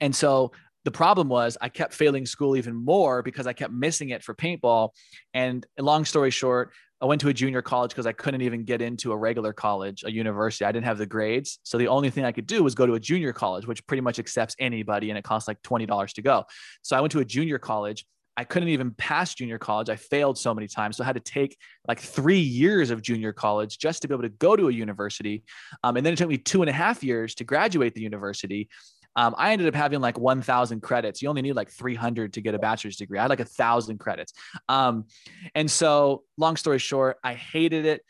and 0.00 0.16
so 0.16 0.50
the 0.84 0.90
problem 0.90 1.28
was 1.28 1.56
I 1.60 1.70
kept 1.70 1.94
failing 1.94 2.26
school 2.26 2.56
even 2.56 2.74
more 2.74 3.22
because 3.22 3.46
I 3.46 3.52
kept 3.52 3.72
missing 3.72 4.10
it 4.10 4.22
for 4.22 4.34
paintball. 4.34 4.90
And 5.32 5.66
long 5.78 6.04
story 6.04 6.30
short, 6.30 6.72
I 7.04 7.06
went 7.06 7.20
to 7.20 7.28
a 7.28 7.34
junior 7.34 7.60
college 7.60 7.90
because 7.90 8.06
I 8.06 8.12
couldn't 8.12 8.40
even 8.40 8.64
get 8.64 8.80
into 8.80 9.12
a 9.12 9.16
regular 9.16 9.52
college, 9.52 10.04
a 10.06 10.10
university. 10.10 10.64
I 10.64 10.72
didn't 10.72 10.86
have 10.86 10.96
the 10.96 11.04
grades. 11.04 11.58
So 11.62 11.76
the 11.76 11.88
only 11.88 12.08
thing 12.08 12.24
I 12.24 12.32
could 12.32 12.46
do 12.46 12.62
was 12.62 12.74
go 12.74 12.86
to 12.86 12.94
a 12.94 13.00
junior 13.00 13.34
college, 13.34 13.66
which 13.66 13.86
pretty 13.86 14.00
much 14.00 14.18
accepts 14.18 14.56
anybody 14.58 15.10
and 15.10 15.18
it 15.18 15.22
costs 15.22 15.46
like 15.46 15.60
$20 15.60 16.14
to 16.14 16.22
go. 16.22 16.44
So 16.80 16.96
I 16.96 17.02
went 17.02 17.12
to 17.12 17.18
a 17.18 17.24
junior 17.26 17.58
college. 17.58 18.06
I 18.38 18.44
couldn't 18.44 18.70
even 18.70 18.92
pass 18.92 19.34
junior 19.34 19.58
college. 19.58 19.90
I 19.90 19.96
failed 19.96 20.38
so 20.38 20.54
many 20.54 20.66
times. 20.66 20.96
So 20.96 21.04
I 21.04 21.06
had 21.06 21.16
to 21.16 21.20
take 21.20 21.58
like 21.86 22.00
three 22.00 22.40
years 22.40 22.88
of 22.88 23.02
junior 23.02 23.34
college 23.34 23.76
just 23.76 24.00
to 24.00 24.08
be 24.08 24.14
able 24.14 24.22
to 24.22 24.30
go 24.30 24.56
to 24.56 24.68
a 24.68 24.72
university. 24.72 25.44
Um, 25.82 25.98
and 25.98 26.06
then 26.06 26.14
it 26.14 26.16
took 26.16 26.30
me 26.30 26.38
two 26.38 26.62
and 26.62 26.70
a 26.70 26.72
half 26.72 27.04
years 27.04 27.34
to 27.34 27.44
graduate 27.44 27.94
the 27.94 28.00
university. 28.00 28.70
Um, 29.16 29.34
I 29.38 29.52
ended 29.52 29.68
up 29.68 29.74
having 29.74 30.00
like 30.00 30.18
1,000 30.18 30.80
credits. 30.80 31.22
You 31.22 31.28
only 31.28 31.42
need 31.42 31.52
like 31.54 31.70
300 31.70 32.32
to 32.34 32.40
get 32.40 32.54
a 32.54 32.58
bachelor's 32.58 32.96
degree. 32.96 33.18
I 33.18 33.22
had 33.22 33.30
like 33.30 33.40
a 33.40 33.44
thousand 33.44 33.98
credits. 33.98 34.32
Um, 34.68 35.06
and 35.54 35.70
so, 35.70 36.24
long 36.36 36.56
story 36.56 36.78
short, 36.78 37.18
I 37.22 37.34
hated 37.34 37.86
it. 37.86 38.02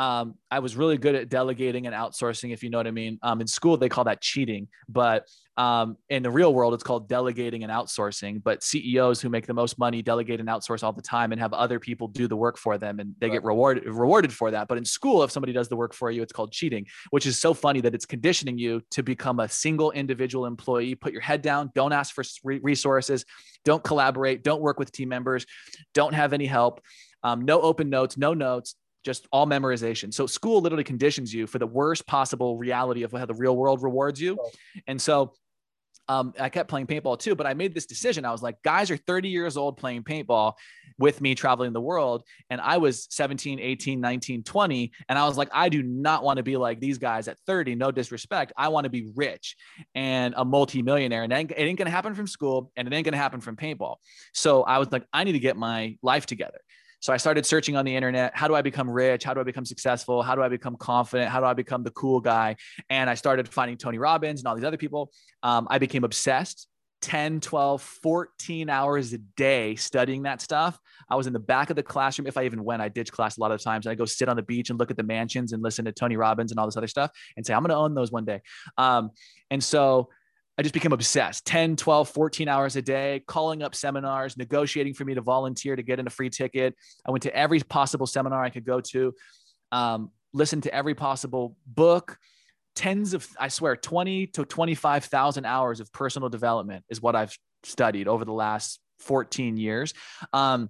Um, 0.00 0.36
I 0.50 0.60
was 0.60 0.76
really 0.76 0.96
good 0.96 1.14
at 1.14 1.28
delegating 1.28 1.86
and 1.86 1.94
outsourcing, 1.94 2.54
if 2.54 2.62
you 2.62 2.70
know 2.70 2.78
what 2.78 2.86
I 2.86 2.90
mean. 2.90 3.18
Um, 3.22 3.42
in 3.42 3.46
school, 3.46 3.76
they 3.76 3.90
call 3.90 4.04
that 4.04 4.22
cheating, 4.22 4.66
but 4.88 5.28
um, 5.58 5.98
in 6.08 6.22
the 6.22 6.30
real 6.30 6.54
world, 6.54 6.72
it's 6.72 6.82
called 6.82 7.06
delegating 7.06 7.64
and 7.64 7.70
outsourcing. 7.70 8.42
But 8.42 8.62
CEOs 8.62 9.20
who 9.20 9.28
make 9.28 9.46
the 9.46 9.52
most 9.52 9.78
money 9.78 10.00
delegate 10.00 10.40
and 10.40 10.48
outsource 10.48 10.82
all 10.82 10.94
the 10.94 11.02
time 11.02 11.32
and 11.32 11.40
have 11.42 11.52
other 11.52 11.78
people 11.78 12.08
do 12.08 12.26
the 12.26 12.34
work 12.34 12.56
for 12.56 12.78
them, 12.78 12.98
and 12.98 13.14
they 13.20 13.26
right. 13.26 13.34
get 13.34 13.44
rewarded 13.44 13.84
rewarded 13.84 14.32
for 14.32 14.50
that. 14.50 14.68
But 14.68 14.78
in 14.78 14.86
school, 14.86 15.22
if 15.22 15.30
somebody 15.30 15.52
does 15.52 15.68
the 15.68 15.76
work 15.76 15.92
for 15.92 16.10
you, 16.10 16.22
it's 16.22 16.32
called 16.32 16.50
cheating, 16.50 16.86
which 17.10 17.26
is 17.26 17.38
so 17.38 17.52
funny 17.52 17.82
that 17.82 17.94
it's 17.94 18.06
conditioning 18.06 18.56
you 18.56 18.80
to 18.92 19.02
become 19.02 19.38
a 19.38 19.50
single 19.50 19.90
individual 19.90 20.46
employee. 20.46 20.94
Put 20.94 21.12
your 21.12 21.20
head 21.20 21.42
down, 21.42 21.72
don't 21.74 21.92
ask 21.92 22.14
for 22.14 22.24
resources, 22.42 23.26
don't 23.66 23.84
collaborate, 23.84 24.44
don't 24.44 24.62
work 24.62 24.78
with 24.78 24.92
team 24.92 25.10
members, 25.10 25.44
don't 25.92 26.14
have 26.14 26.32
any 26.32 26.46
help. 26.46 26.80
Um, 27.22 27.42
no 27.42 27.60
open 27.60 27.90
notes, 27.90 28.16
no 28.16 28.32
notes, 28.32 28.76
just 29.04 29.26
all 29.32 29.46
memorization. 29.46 30.12
So 30.12 30.26
school 30.26 30.60
literally 30.60 30.84
conditions 30.84 31.32
you 31.32 31.46
for 31.46 31.58
the 31.58 31.66
worst 31.66 32.06
possible 32.06 32.56
reality 32.56 33.02
of 33.02 33.12
how 33.12 33.26
the 33.26 33.34
real 33.34 33.56
world 33.56 33.82
rewards 33.82 34.20
you. 34.20 34.38
And 34.86 35.00
so 35.00 35.32
um, 36.10 36.34
I 36.40 36.48
kept 36.48 36.68
playing 36.68 36.88
paintball 36.88 37.20
too, 37.20 37.36
but 37.36 37.46
I 37.46 37.54
made 37.54 37.72
this 37.72 37.86
decision. 37.86 38.24
I 38.24 38.32
was 38.32 38.42
like, 38.42 38.60
guys 38.62 38.90
are 38.90 38.96
30 38.96 39.28
years 39.28 39.56
old 39.56 39.76
playing 39.76 40.02
paintball 40.02 40.54
with 40.98 41.20
me 41.20 41.36
traveling 41.36 41.72
the 41.72 41.80
world. 41.80 42.24
And 42.50 42.60
I 42.60 42.78
was 42.78 43.06
17, 43.10 43.60
18, 43.60 44.00
19, 44.00 44.42
20. 44.42 44.92
And 45.08 45.16
I 45.16 45.26
was 45.26 45.38
like, 45.38 45.50
I 45.52 45.68
do 45.68 45.84
not 45.84 46.24
want 46.24 46.38
to 46.38 46.42
be 46.42 46.56
like 46.56 46.80
these 46.80 46.98
guys 46.98 47.28
at 47.28 47.38
30, 47.46 47.76
no 47.76 47.92
disrespect. 47.92 48.52
I 48.56 48.68
want 48.68 48.84
to 48.84 48.90
be 48.90 49.12
rich 49.14 49.56
and 49.94 50.34
a 50.36 50.44
multimillionaire. 50.44 51.22
And 51.22 51.32
it 51.32 51.36
ain't, 51.36 51.52
ain't 51.56 51.78
going 51.78 51.86
to 51.86 51.92
happen 51.92 52.14
from 52.14 52.26
school 52.26 52.72
and 52.76 52.88
it 52.88 52.92
ain't 52.92 53.04
going 53.04 53.12
to 53.12 53.18
happen 53.18 53.40
from 53.40 53.54
paintball. 53.54 53.96
So 54.34 54.64
I 54.64 54.78
was 54.78 54.90
like, 54.90 55.04
I 55.12 55.22
need 55.22 55.32
to 55.32 55.38
get 55.38 55.56
my 55.56 55.96
life 56.02 56.26
together. 56.26 56.58
So 57.00 57.12
I 57.12 57.16
started 57.16 57.46
searching 57.46 57.76
on 57.76 57.84
the 57.84 57.96
internet. 57.96 58.32
How 58.34 58.46
do 58.46 58.54
I 58.54 58.62
become 58.62 58.88
rich? 58.88 59.24
How 59.24 59.32
do 59.32 59.40
I 59.40 59.44
become 59.44 59.64
successful? 59.64 60.22
How 60.22 60.34
do 60.34 60.42
I 60.42 60.48
become 60.48 60.76
confident? 60.76 61.30
How 61.30 61.40
do 61.40 61.46
I 61.46 61.54
become 61.54 61.82
the 61.82 61.90
cool 61.90 62.20
guy? 62.20 62.56
And 62.90 63.08
I 63.08 63.14
started 63.14 63.48
finding 63.48 63.78
Tony 63.78 63.98
Robbins 63.98 64.40
and 64.40 64.46
all 64.46 64.54
these 64.54 64.64
other 64.64 64.76
people. 64.76 65.10
Um, 65.42 65.66
I 65.70 65.78
became 65.78 66.04
obsessed 66.04 66.68
10, 67.02 67.40
12, 67.40 67.80
14 67.80 68.68
hours 68.68 69.12
a 69.14 69.18
day 69.18 69.74
studying 69.76 70.24
that 70.24 70.42
stuff. 70.42 70.78
I 71.08 71.16
was 71.16 71.26
in 71.26 71.32
the 71.32 71.38
back 71.38 71.70
of 71.70 71.76
the 71.76 71.82
classroom. 71.82 72.26
If 72.26 72.36
I 72.36 72.44
even 72.44 72.62
went, 72.62 72.82
I 72.82 72.88
ditch 72.88 73.10
class 73.10 73.38
a 73.38 73.40
lot 73.40 73.52
of 73.52 73.62
times. 73.62 73.86
I 73.86 73.94
go 73.94 74.04
sit 74.04 74.28
on 74.28 74.36
the 74.36 74.42
beach 74.42 74.70
and 74.70 74.78
look 74.78 74.90
at 74.90 74.96
the 74.96 75.02
mansions 75.02 75.52
and 75.52 75.62
listen 75.62 75.86
to 75.86 75.92
Tony 75.92 76.16
Robbins 76.16 76.52
and 76.52 76.60
all 76.60 76.66
this 76.66 76.76
other 76.76 76.86
stuff 76.86 77.10
and 77.36 77.46
say, 77.46 77.54
I'm 77.54 77.62
going 77.62 77.70
to 77.70 77.76
own 77.76 77.94
those 77.94 78.12
one 78.12 78.26
day. 78.26 78.42
Um, 78.76 79.10
and 79.50 79.64
so 79.64 80.10
I 80.58 80.62
just 80.62 80.74
became 80.74 80.92
obsessed 80.92 81.46
10, 81.46 81.76
12, 81.76 82.08
14 82.10 82.48
hours 82.48 82.76
a 82.76 82.82
day, 82.82 83.22
calling 83.26 83.62
up 83.62 83.74
seminars, 83.74 84.36
negotiating 84.36 84.94
for 84.94 85.04
me 85.04 85.14
to 85.14 85.20
volunteer 85.20 85.74
to 85.74 85.82
get 85.82 85.98
in 85.98 86.06
a 86.06 86.10
free 86.10 86.28
ticket. 86.28 86.74
I 87.06 87.10
went 87.10 87.22
to 87.22 87.34
every 87.34 87.60
possible 87.60 88.06
seminar 88.06 88.42
I 88.42 88.50
could 88.50 88.64
go 88.64 88.80
to, 88.80 89.14
um, 89.72 90.10
listened 90.32 90.64
to 90.64 90.74
every 90.74 90.94
possible 90.94 91.56
book. 91.66 92.18
Tens 92.74 93.14
of, 93.14 93.26
I 93.38 93.48
swear, 93.48 93.74
20 93.74 94.28
to 94.28 94.44
25,000 94.44 95.44
hours 95.44 95.80
of 95.80 95.92
personal 95.92 96.28
development 96.28 96.84
is 96.88 97.00
what 97.00 97.16
I've 97.16 97.36
studied 97.62 98.06
over 98.06 98.24
the 98.24 98.32
last 98.32 98.80
14 99.00 99.56
years. 99.56 99.94
Um, 100.32 100.68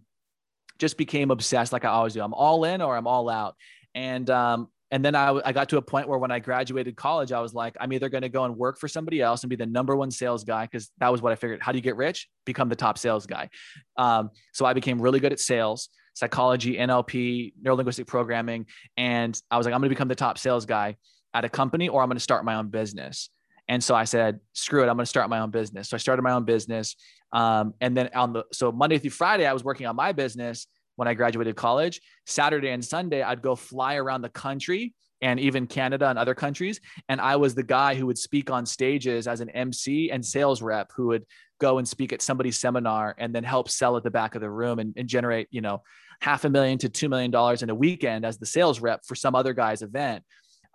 just 0.79 0.97
became 0.97 1.31
obsessed 1.31 1.73
like 1.73 1.85
I 1.85 1.89
always 1.89 2.15
do. 2.15 2.23
I'm 2.23 2.35
all 2.35 2.65
in 2.65 2.81
or 2.81 2.97
I'm 2.97 3.07
all 3.07 3.29
out. 3.29 3.55
And 3.95 4.29
um, 4.31 4.69
and 4.91 5.05
then 5.05 5.15
I, 5.15 5.41
I 5.45 5.53
got 5.53 5.69
to 5.69 5.77
a 5.77 5.83
point 5.83 6.09
where 6.09 6.19
when 6.19 6.33
I 6.33 6.41
graduated 6.41 6.97
college, 6.97 7.31
I 7.31 7.41
was 7.41 7.55
like, 7.55 7.77
I'm 7.81 7.93
either 7.93 8.09
going 8.09 8.23
to 8.23 8.29
go 8.29 8.45
and 8.45 8.57
work 8.57 8.79
for 8.79 8.89
somebody 8.89 9.21
else 9.21 9.43
and 9.43 9.51
be 9.51 9.57
the 9.57 9.67
number 9.67 9.95
one 9.95 10.11
sales 10.11 10.43
guy 10.43 10.65
because 10.65 10.91
that 10.99 11.13
was 11.13 11.23
what 11.23 11.33
I 11.33 11.37
figured. 11.37 11.63
How 11.63 11.71
do 11.71 11.79
you 11.79 11.83
get 11.83 11.97
rich? 11.97 12.29
Become 12.45 12.69
the 12.69 12.77
top 12.77 12.99
sales 12.99 13.27
guy. 13.27 13.51
Um, 13.97 14.31
so 14.53 14.65
I 14.65 14.73
became 14.73 15.01
really 15.01 15.21
good 15.21 15.33
at 15.33 15.39
sales, 15.39 15.91
psychology, 16.15 16.77
NLP, 16.77 17.53
neurolinguistic 17.63 18.09
programming, 18.09 18.67
and 18.97 19.41
I 19.51 19.59
was 19.59 19.67
like, 19.67 19.75
I'm 19.75 19.81
going 19.81 19.91
to 19.91 19.95
become 19.95 20.09
the 20.09 20.17
top 20.17 20.39
sales 20.39 20.67
guy 20.67 20.97
at 21.35 21.45
a 21.45 21.49
company, 21.49 21.89
or 21.89 22.03
I'm 22.03 22.09
going 22.09 22.17
to 22.17 22.21
start 22.21 22.45
my 22.45 22.57
own 22.57 22.69
business. 22.69 23.31
And 23.69 23.85
so 23.85 23.95
I 23.95 24.03
said, 24.03 24.41
screw 24.53 24.83
it, 24.83 24.89
I'm 24.89 24.97
going 24.97 25.05
to 25.05 25.07
start 25.07 25.31
my 25.31 25.39
own 25.39 25.53
business. 25.53 25.89
So 25.89 25.95
I 25.95 25.99
started 25.99 26.23
my 26.23 26.33
own 26.33 26.45
business, 26.45 26.97
um, 27.33 27.75
and 27.81 27.97
then 27.97 28.11
on 28.15 28.33
the 28.33 28.45
so 28.53 28.73
Monday 28.73 28.99
through 28.99 29.11
Friday, 29.11 29.47
I 29.47 29.53
was 29.53 29.63
working 29.63 29.87
on 29.87 29.95
my 29.95 30.11
business 30.11 30.67
when 30.97 31.09
I 31.09 31.15
graduated 31.15 31.57
college. 31.57 32.01
Saturday 32.27 32.71
and 32.71 32.85
Sunday, 32.85 33.23
I'd 33.23 33.43
go 33.43 33.57
fly 33.57 33.97
around 33.97 34.23
the 34.23 34.29
country 34.29 34.95
and 35.23 35.39
even 35.39 35.67
Canada 35.67 36.09
and 36.09 36.19
other 36.19 36.35
countries. 36.35 36.81
And 37.09 37.21
I 37.21 37.37
was 37.37 37.55
the 37.55 37.63
guy 37.63 37.95
who 37.95 38.07
would 38.07 38.19
speak 38.19 38.51
on 38.51 38.65
stages 38.65 39.27
as 39.27 39.41
an 39.41 39.51
MC 39.51 40.11
and 40.11 40.25
sales 40.25 40.63
rep 40.63 40.91
who 40.95 41.09
would 41.09 41.27
go 41.61 41.79
and 41.79 41.87
speak 41.87 42.13
at 42.13 42.23
somebody's 42.23 42.59
seminar 42.59 43.15
and 43.19 43.35
then 43.35 43.45
help 43.45 43.69
sell 43.69 43.97
at 43.97 44.03
the 44.03 44.11
back 44.11 44.35
of 44.35 44.41
the 44.41 44.51
room 44.51 44.79
and, 44.79 44.95
and 44.97 45.09
generate, 45.09 45.49
you 45.51 45.61
know, 45.61 45.83
half 46.21 46.45
a 46.45 46.51
million 46.51 46.79
to 46.79 46.89
$2 46.89 47.09
million 47.09 47.63
in 47.63 47.71
a 47.71 47.75
weekend 47.75 48.25
as 48.25 48.39
the 48.39 48.47
sales 48.47 48.81
rep 48.81 49.05
for 49.05 49.15
some 49.15 49.35
other 49.35 49.53
guy's 49.53 49.83
event. 49.83 50.25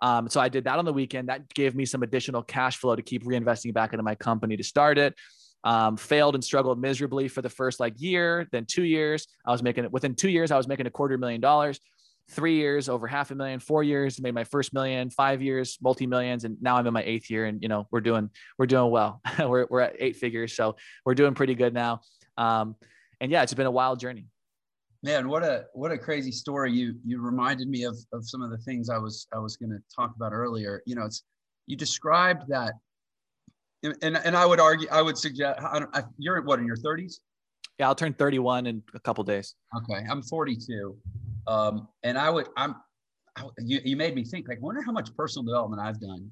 Um, 0.00 0.28
so 0.28 0.40
I 0.40 0.48
did 0.48 0.64
that 0.64 0.78
on 0.78 0.84
the 0.84 0.92
weekend. 0.92 1.28
That 1.28 1.48
gave 1.54 1.74
me 1.74 1.86
some 1.86 2.02
additional 2.02 2.42
cash 2.42 2.76
flow 2.76 2.94
to 2.94 3.02
keep 3.02 3.24
reinvesting 3.24 3.72
back 3.72 3.92
into 3.92 4.02
my 4.02 4.14
company 4.14 4.56
to 4.56 4.64
start 4.64 4.98
it 4.98 5.14
um, 5.66 5.96
failed 5.96 6.36
and 6.36 6.44
struggled 6.44 6.80
miserably 6.80 7.26
for 7.26 7.42
the 7.42 7.50
first 7.50 7.80
like 7.80 8.00
year, 8.00 8.46
then 8.52 8.64
two 8.66 8.84
years. 8.84 9.26
I 9.44 9.50
was 9.50 9.64
making 9.64 9.84
it 9.84 9.90
within 9.90 10.14
two 10.14 10.30
years, 10.30 10.52
I 10.52 10.56
was 10.56 10.68
making 10.68 10.86
a 10.86 10.90
quarter 10.90 11.18
million 11.18 11.40
dollars. 11.40 11.80
Three 12.28 12.56
years, 12.56 12.88
over 12.88 13.06
half 13.06 13.30
a 13.30 13.36
million. 13.36 13.60
Four 13.60 13.84
years, 13.84 14.20
made 14.20 14.34
my 14.34 14.42
first 14.42 14.72
million. 14.72 15.10
Five 15.10 15.42
years, 15.42 15.78
multi 15.80 16.06
millions, 16.06 16.44
and 16.44 16.56
now 16.60 16.76
I'm 16.76 16.86
in 16.86 16.92
my 16.92 17.02
eighth 17.02 17.30
year, 17.30 17.46
and 17.46 17.62
you 17.62 17.68
know 17.68 17.86
we're 17.92 18.00
doing 18.00 18.30
we're 18.58 18.66
doing 18.66 18.90
well. 18.90 19.20
we're 19.38 19.66
we're 19.70 19.80
at 19.80 19.94
eight 20.00 20.16
figures, 20.16 20.52
so 20.52 20.74
we're 21.04 21.14
doing 21.14 21.34
pretty 21.34 21.54
good 21.54 21.72
now. 21.72 22.00
Um, 22.36 22.74
and 23.20 23.30
yeah, 23.30 23.42
it's 23.42 23.54
been 23.54 23.66
a 23.66 23.70
wild 23.70 24.00
journey. 24.00 24.26
Man, 25.04 25.28
what 25.28 25.44
a 25.44 25.66
what 25.72 25.92
a 25.92 25.98
crazy 25.98 26.32
story. 26.32 26.72
You 26.72 26.94
you 27.04 27.20
reminded 27.20 27.68
me 27.68 27.84
of 27.84 27.96
of 28.12 28.28
some 28.28 28.42
of 28.42 28.50
the 28.50 28.58
things 28.58 28.90
I 28.90 28.98
was 28.98 29.28
I 29.32 29.38
was 29.38 29.56
going 29.56 29.70
to 29.70 29.78
talk 29.94 30.12
about 30.16 30.32
earlier. 30.32 30.82
You 30.84 30.96
know, 30.96 31.04
it's 31.04 31.22
you 31.66 31.76
described 31.76 32.48
that 32.48 32.72
and, 33.82 34.16
and 34.16 34.36
I 34.36 34.46
would 34.46 34.60
argue, 34.60 34.88
I 34.90 35.02
would 35.02 35.18
suggest, 35.18 35.60
I 35.60 35.82
I, 35.92 36.02
you're 36.18 36.42
what 36.42 36.58
in 36.58 36.66
your 36.66 36.76
30s? 36.76 37.20
Yeah, 37.78 37.88
I'll 37.88 37.94
turn 37.94 38.14
31 38.14 38.66
in 38.66 38.82
a 38.94 39.00
couple 39.00 39.22
days. 39.24 39.54
Okay, 39.76 40.06
I'm 40.10 40.22
42, 40.22 40.96
um, 41.46 41.88
and 42.02 42.16
I 42.16 42.30
would. 42.30 42.48
I'm. 42.56 42.76
I, 43.36 43.44
you, 43.58 43.80
you 43.84 43.96
made 43.96 44.14
me 44.14 44.24
think. 44.24 44.48
Like, 44.48 44.62
wonder 44.62 44.80
how 44.80 44.92
much 44.92 45.14
personal 45.14 45.44
development 45.44 45.82
I've 45.82 46.00
done. 46.00 46.30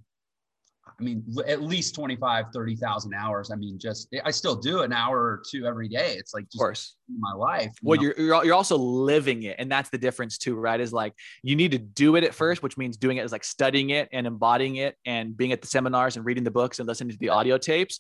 I 1.01 1.03
mean, 1.03 1.25
at 1.47 1.63
least 1.63 1.95
25, 1.95 2.47
30,000 2.53 3.15
hours. 3.15 3.51
I 3.51 3.57
mean, 3.57 3.79
just, 3.79 4.15
I 4.25 4.31
still 4.31 4.55
do 4.55 4.83
an 4.83 4.93
hour 4.93 5.19
or 5.19 5.43
two 5.49 5.67
every 5.67 5.89
day. 5.89 6.15
It's 6.17 6.33
like, 6.35 6.45
of 6.45 6.59
course, 6.59 6.97
my 7.19 7.33
life. 7.33 7.73
You 7.83 7.89
well, 7.89 8.03
you're, 8.03 8.45
you're 8.45 8.55
also 8.55 8.77
living 8.77 9.43
it. 9.45 9.57
And 9.59 9.71
that's 9.71 9.91
the 9.91 9.99
difference 9.99 10.39
too, 10.39 10.55
right? 10.55 10.81
Is 10.81 10.93
like, 10.93 11.15
you 11.43 11.57
need 11.57 11.73
to 11.73 11.79
do 11.79 12.17
it 12.17 12.25
at 12.25 12.35
first, 12.35 12.63
which 12.63 12.77
means 12.77 12.97
doing 12.97 13.17
it 13.17 13.25
is 13.25 13.33
like 13.33 13.45
studying 13.45 13.91
it 13.91 14.09
and 14.13 14.27
embodying 14.27 14.77
it 14.77 14.97
and 15.05 15.37
being 15.37 15.53
at 15.53 15.61
the 15.61 15.69
seminars 15.69 16.17
and 16.17 16.25
reading 16.25 16.45
the 16.45 16.51
books 16.51 16.79
and 16.79 16.89
listening 16.89 17.11
to 17.11 17.19
the 17.19 17.31
audio 17.31 17.59
tapes 17.59 17.99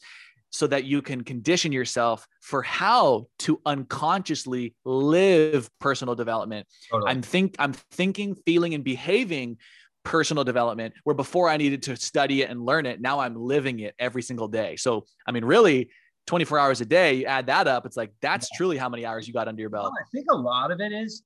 so 0.55 0.69
that 0.69 0.85
you 0.85 1.03
can 1.03 1.25
condition 1.25 1.73
yourself 1.73 2.29
for 2.41 2.63
how 2.63 3.27
to 3.41 3.61
unconsciously 3.67 4.73
live 4.85 5.69
personal 5.81 6.15
development. 6.15 6.65
Totally. 6.93 7.11
I'm 7.11 7.23
think 7.23 7.57
I'm 7.59 7.73
thinking, 7.73 8.37
feeling, 8.47 8.73
and 8.73 8.85
behaving 8.85 9.59
personal 10.05 10.45
development 10.45 10.95
where 11.05 11.15
before 11.15 11.49
I 11.49 11.57
needed 11.57 11.83
to 11.85 11.97
study 11.97 12.43
it 12.43 12.51
and 12.51 12.65
learn 12.65 12.87
it, 12.87 13.01
now 13.01 13.19
I'm 13.21 13.35
living 13.37 13.81
it 13.81 13.95
every 13.99 14.23
single 14.23 14.49
day. 14.49 14.77
So, 14.77 15.07
I 15.27 15.33
mean, 15.33 15.45
really 15.45 15.91
24 16.27 16.59
hours 16.59 16.81
a 16.81 16.87
day, 16.87 17.15
you 17.15 17.27
add 17.27 17.47
that 17.47 17.67
up, 17.67 17.87
it's 17.87 17.97
like 17.97 18.13
that's 18.21 18.49
yeah. 18.53 18.57
truly 18.57 18.77
how 18.77 18.89
many 18.89 19.05
hours 19.05 19.27
you 19.27 19.35
got 19.35 19.49
under 19.49 19.61
your 19.61 19.71
belt. 19.71 19.85
Well, 19.85 19.93
I 20.01 20.09
think 20.13 20.27
a 20.31 20.37
lot 20.37 20.71
of 20.71 20.81
it 20.81 20.93
is 20.93 21.23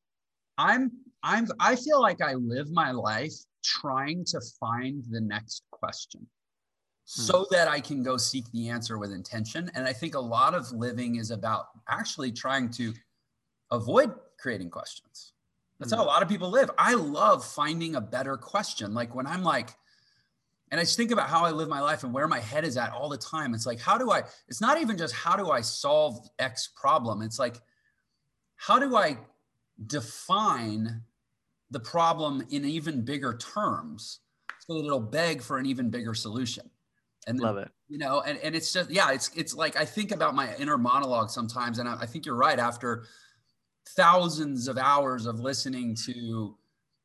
I'm 0.57 0.91
I'm 1.23 1.49
I 1.61 1.77
feel 1.77 2.01
like 2.01 2.23
I 2.23 2.35
live 2.35 2.71
my 2.71 2.91
life 2.91 3.35
trying 3.65 4.25
to 4.27 4.41
find 4.61 5.05
the 5.11 5.21
next 5.21 5.65
question 5.71 6.27
Hmm. 7.17 7.23
so 7.23 7.47
that 7.51 7.69
I 7.69 7.81
can 7.81 8.03
go 8.03 8.17
seek 8.17 8.51
the 8.53 8.69
answer 8.69 8.99
with 8.99 9.13
intention. 9.13 9.71
And 9.75 9.87
I 9.87 9.93
think 9.93 10.15
a 10.15 10.21
lot 10.21 10.55
of 10.55 10.71
living 10.73 11.17
is 11.17 11.31
about 11.31 11.67
actually 11.89 12.33
trying 12.33 12.71
to 12.73 12.93
avoid 13.71 14.13
creating 14.39 14.71
questions. 14.71 15.33
That's 15.79 15.93
how 15.93 15.99
a 15.99 16.03
hmm. 16.03 16.09
lot 16.09 16.23
of 16.23 16.29
people 16.29 16.51
live. 16.51 16.71
I 16.77 16.95
love 16.95 17.45
finding 17.45 17.95
a 17.95 18.01
better 18.01 18.37
question. 18.37 18.95
Like 18.95 19.15
when 19.15 19.27
I'm 19.27 19.43
like, 19.43 19.71
and 20.71 20.81
I 20.81 20.85
just 20.85 20.97
think 20.97 21.11
about 21.11 21.29
how 21.29 21.45
I 21.45 21.51
live 21.51 21.69
my 21.69 21.81
life 21.81 22.05
and 22.05 22.13
where 22.13 22.29
my 22.29 22.41
head 22.41 22.65
is 22.65 22.77
at 22.77 22.93
all 22.93 23.09
the 23.09 23.17
time. 23.17 23.55
It's 23.55 23.65
like, 23.65 23.81
how 23.81 23.97
do 23.97 24.11
I, 24.11 24.25
it's 24.49 24.61
not 24.61 24.81
even 24.81 24.99
just 24.99 25.15
how 25.15 25.35
do 25.37 25.51
I 25.51 25.63
solve 25.63 26.29
X 26.39 26.69
problem? 26.77 27.23
It's 27.23 27.39
like, 27.39 27.61
how 28.57 28.79
do 28.79 28.97
I 28.97 29.17
define 29.87 31.03
the 31.71 31.81
problem 31.81 32.45
in 32.51 32.65
even 32.65 33.03
bigger 33.03 33.37
terms 33.39 34.21
so 34.67 34.75
that 34.75 34.85
it'll 34.85 35.01
beg 35.01 35.41
for 35.41 35.59
an 35.59 35.67
even 35.67 35.89
bigger 35.89 36.13
solution? 36.13 36.69
and 37.29 37.41
love 37.41 37.59
it 37.59 37.71
you 37.89 37.99
know 37.99 38.21
and, 38.23 38.39
and 38.39 38.55
it's 38.57 38.73
just 38.73 38.91
yeah 38.91 39.13
it's 39.13 39.31
it's 39.37 39.55
like 39.55 39.77
i 39.77 39.85
think 39.85 40.13
about 40.13 40.35
my 40.35 40.55
inner 40.57 40.79
monologue 40.79 41.31
sometimes 41.31 41.79
and 41.79 41.89
I, 41.89 42.01
I, 42.01 42.07
think 42.07 42.25
you're 42.25 42.35
right 42.35 42.59
after 42.59 43.05
thousands 43.97 44.69
of 44.69 44.79
hours 44.79 45.27
of 45.27 45.41
listening 45.41 45.97
to 46.07 46.57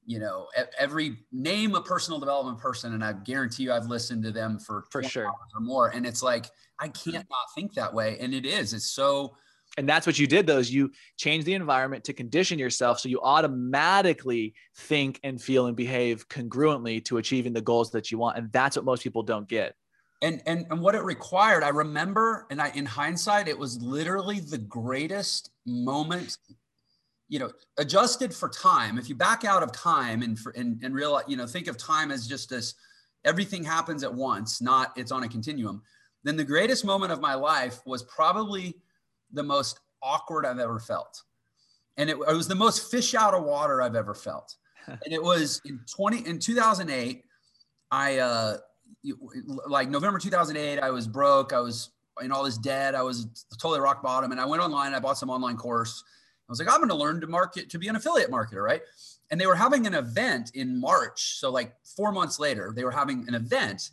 you 0.06 0.20
know 0.20 0.48
every 0.78 1.18
name 1.32 1.76
a 1.76 1.82
personal 1.82 2.20
development 2.20 2.58
person 2.58 2.94
and 2.94 3.04
i 3.04 3.14
guarantee 3.14 3.64
you 3.64 3.72
i've 3.72 3.86
listened 3.86 4.24
to 4.24 4.32
them 4.32 4.60
for 4.60 4.84
for 4.92 5.04
sure. 5.04 5.28
or 5.28 5.62
more. 5.62 5.90
And 5.90 6.06
it's 6.06 6.24
like 6.24 6.48
i 6.80 6.88
can't 6.88 7.28
not 7.30 7.46
think 7.56 7.74
that 7.76 7.94
way. 7.94 8.18
And 8.20 8.34
it 8.34 8.46
is. 8.46 8.74
It's 8.74 8.92
so 8.92 9.36
and 9.78 9.90
that's 9.90 10.06
what 10.06 10.20
you 10.20 10.28
did 10.28 10.46
though 10.46 10.60
is 10.60 10.72
you 10.72 10.92
change 11.18 11.46
the 11.46 11.54
environment 11.54 12.04
to 12.04 12.14
condition 12.14 12.60
yourself 12.60 13.00
so 13.00 13.10
you 13.10 13.20
automatically 13.22 14.54
think 14.76 15.20
and 15.24 15.42
feel 15.42 15.66
and 15.66 15.76
behave 15.76 16.28
congruently 16.30 17.04
to 17.06 17.18
achieving 17.18 17.54
the 17.54 17.62
goals 17.62 17.90
that 17.92 18.12
you 18.12 18.18
want. 18.18 18.38
And 18.38 18.52
that's 18.52 18.76
what 18.76 18.86
most 18.86 19.04
people 19.04 19.24
don't 19.24 19.48
get. 19.48 19.76
And 20.22 20.42
and 20.46 20.66
and 20.70 20.82
what 20.82 20.96
it 20.96 21.04
required 21.04 21.64
i 21.64 21.70
remember 21.70 22.48
and 22.50 22.62
i 22.62 22.70
in 22.70 22.86
hindsight 22.86 23.48
it 23.48 23.58
was 23.58 23.82
literally 23.82 24.40
the 24.40 24.58
greatest 24.58 25.52
moment 25.66 26.38
you 27.34 27.40
know 27.40 27.50
adjusted 27.80 28.32
for 28.32 28.48
time 28.48 29.00
if 29.00 29.10
you 29.10 29.16
back 29.16 29.44
out 29.44 29.64
of 29.64 29.72
time 29.72 30.22
and 30.22 30.38
for 30.38 30.52
and, 30.52 30.80
and 30.84 30.94
realize 30.94 31.24
you 31.28 31.36
know 31.36 31.48
think 31.48 31.68
of 31.68 31.78
time 31.78 32.12
as 32.12 32.28
just 32.28 32.48
this 32.48 32.76
everything 33.26 33.64
happens 33.64 34.04
at 34.04 34.14
once 34.14 34.62
not 34.62 34.94
it's 34.96 35.12
on 35.12 35.24
a 35.24 35.28
continuum 35.28 35.82
then 36.24 36.38
the 36.38 36.44
greatest 36.44 36.86
moment 36.86 37.12
of 37.12 37.20
my 37.20 37.34
life 37.34 37.80
was 37.88 38.04
probably 38.04 38.76
the 39.32 39.42
most 39.42 39.80
awkward 40.04 40.46
i've 40.46 40.60
ever 40.60 40.80
felt 40.80 41.24
and 41.98 42.08
it, 42.08 42.18
it 42.30 42.36
was 42.36 42.48
the 42.48 42.54
most 42.54 42.92
fish 42.92 43.16
out 43.16 43.34
of 43.34 43.44
water 43.44 43.82
i've 43.82 43.96
ever 43.96 44.14
felt 44.14 44.56
and 44.88 45.12
it 45.12 45.22
was 45.22 45.60
in 45.66 45.80
20 45.92 46.28
in 46.28 46.38
2008 46.38 47.24
i 47.90 48.20
uh 48.20 48.58
like 49.68 49.90
November 49.90 50.18
2008, 50.18 50.80
I 50.80 50.90
was 50.90 51.08
broke. 51.08 51.52
I 51.52 51.60
was 51.60 51.90
in 52.22 52.32
all 52.32 52.44
this 52.44 52.58
debt. 52.58 52.96
I 52.96 53.02
was 53.02 53.28
totally 53.60 53.82
rock 53.82 54.02
bottom. 54.02 54.32
And 54.32 54.40
I 54.40 54.46
went 54.46 54.64
online. 54.64 54.94
I 54.94 55.00
bought 55.02 55.18
some 55.18 55.30
online 55.30 55.58
course. 55.58 56.06
I 56.48 56.52
was 56.52 56.60
like, 56.60 56.70
I'm 56.70 56.78
going 56.78 56.90
to 56.90 56.96
learn 56.96 57.22
to 57.22 57.28
market, 57.28 57.70
to 57.70 57.80
be 57.80 57.88
an 57.88 57.96
affiliate 57.96 58.30
marketer, 58.30 58.64
right? 58.64 58.82
And 59.32 59.40
they 59.40 59.46
were 59.46 59.56
having 59.56 59.88
an 59.88 59.94
event 59.94 60.52
in 60.54 60.80
March. 60.80 61.40
So 61.40 61.50
like 61.50 61.74
four 61.84 62.12
months 62.12 62.40
later, 62.40 62.74
they 62.76 62.84
were 62.84 62.92
having 62.92 63.26
an 63.28 63.34
event. 63.34 63.92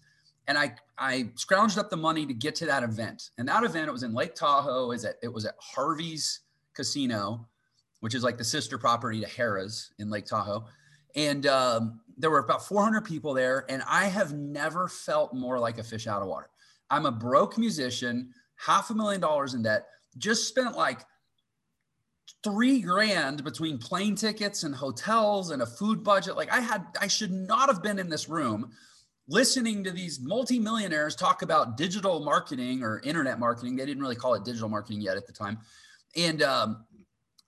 And 0.49 0.59
I, 0.59 0.75
I 0.99 1.31
scrounged 1.37 1.79
up 1.79 1.91
the 1.91 1.97
money 1.97 2.27
to 2.27 2.35
get 2.35 2.57
to 2.57 2.67
that 2.67 2.83
event. 2.83 3.31
And 3.39 3.49
that 3.49 3.63
event, 3.63 3.89
it 3.89 3.93
was 3.93 4.03
in 4.03 4.13
Lake 4.13 4.35
Tahoe. 4.35 4.91
Is 4.91 5.05
at, 5.05 5.15
it 5.23 5.33
was 5.33 5.45
at 5.45 5.55
Harvey's 5.59 6.41
Casino, 6.75 7.47
which 8.01 8.15
is 8.15 8.25
like 8.25 8.37
the 8.37 8.45
sister 8.45 8.79
property 8.79 9.21
to 9.21 9.27
Harrah's 9.29 9.93
in 9.99 10.11
Lake 10.11 10.27
Tahoe. 10.27 10.65
And 11.15 11.47
um, 11.47 12.01
there 12.19 12.31
were 12.31 12.39
about 12.39 12.67
400 12.67 13.05
people 13.05 13.35
there, 13.35 13.65
and 13.69 13.83
I 13.89 14.05
have 14.07 14.33
never 14.33 14.89
felt 14.89 15.35
more 15.35 15.59
like 15.59 15.79
a 15.79 15.83
fish 15.83 16.07
out 16.07 16.23
of 16.23 16.29
water. 16.29 16.51
I'm 16.91 17.07
a 17.07 17.13
broke 17.13 17.57
musician, 17.57 18.33
half 18.57 18.91
a 18.91 18.95
million 18.95 19.21
dollars 19.21 19.55
in 19.55 19.63
debt, 19.63 19.87
just 20.19 20.49
spent 20.49 20.77
like 20.77 21.01
three 22.43 22.81
grand 22.81 23.45
between 23.45 23.79
plane 23.79 24.15
tickets 24.15 24.63
and 24.63 24.75
hotels 24.75 25.51
and 25.51 25.63
a 25.63 25.67
food 25.67 26.03
budget. 26.03 26.37
Like 26.37 26.53
I 26.53 26.61
had, 26.61 26.85
I 27.01 27.07
should 27.07 27.33
not 27.33 27.69
have 27.69 27.83
been 27.83 27.99
in 27.99 28.09
this 28.09 28.29
room 28.29 28.73
listening 29.31 29.85
to 29.85 29.93
these 29.93 30.21
multimillionaires 30.21 31.15
talk 31.15 31.43
about 31.43 31.77
digital 31.77 32.21
marketing 32.21 32.83
or 32.83 33.01
internet 33.05 33.39
marketing. 33.39 33.77
They 33.77 33.87
didn't 33.87 34.03
really 34.03 34.17
call 34.17 34.35
it 34.35 34.45
digital 34.45 34.69
marketing 34.69 35.01
yet 35.01 35.17
at 35.17 35.27
the 35.27 35.33
time. 35.33 35.59
And 36.17 36.43
um, 36.43 36.85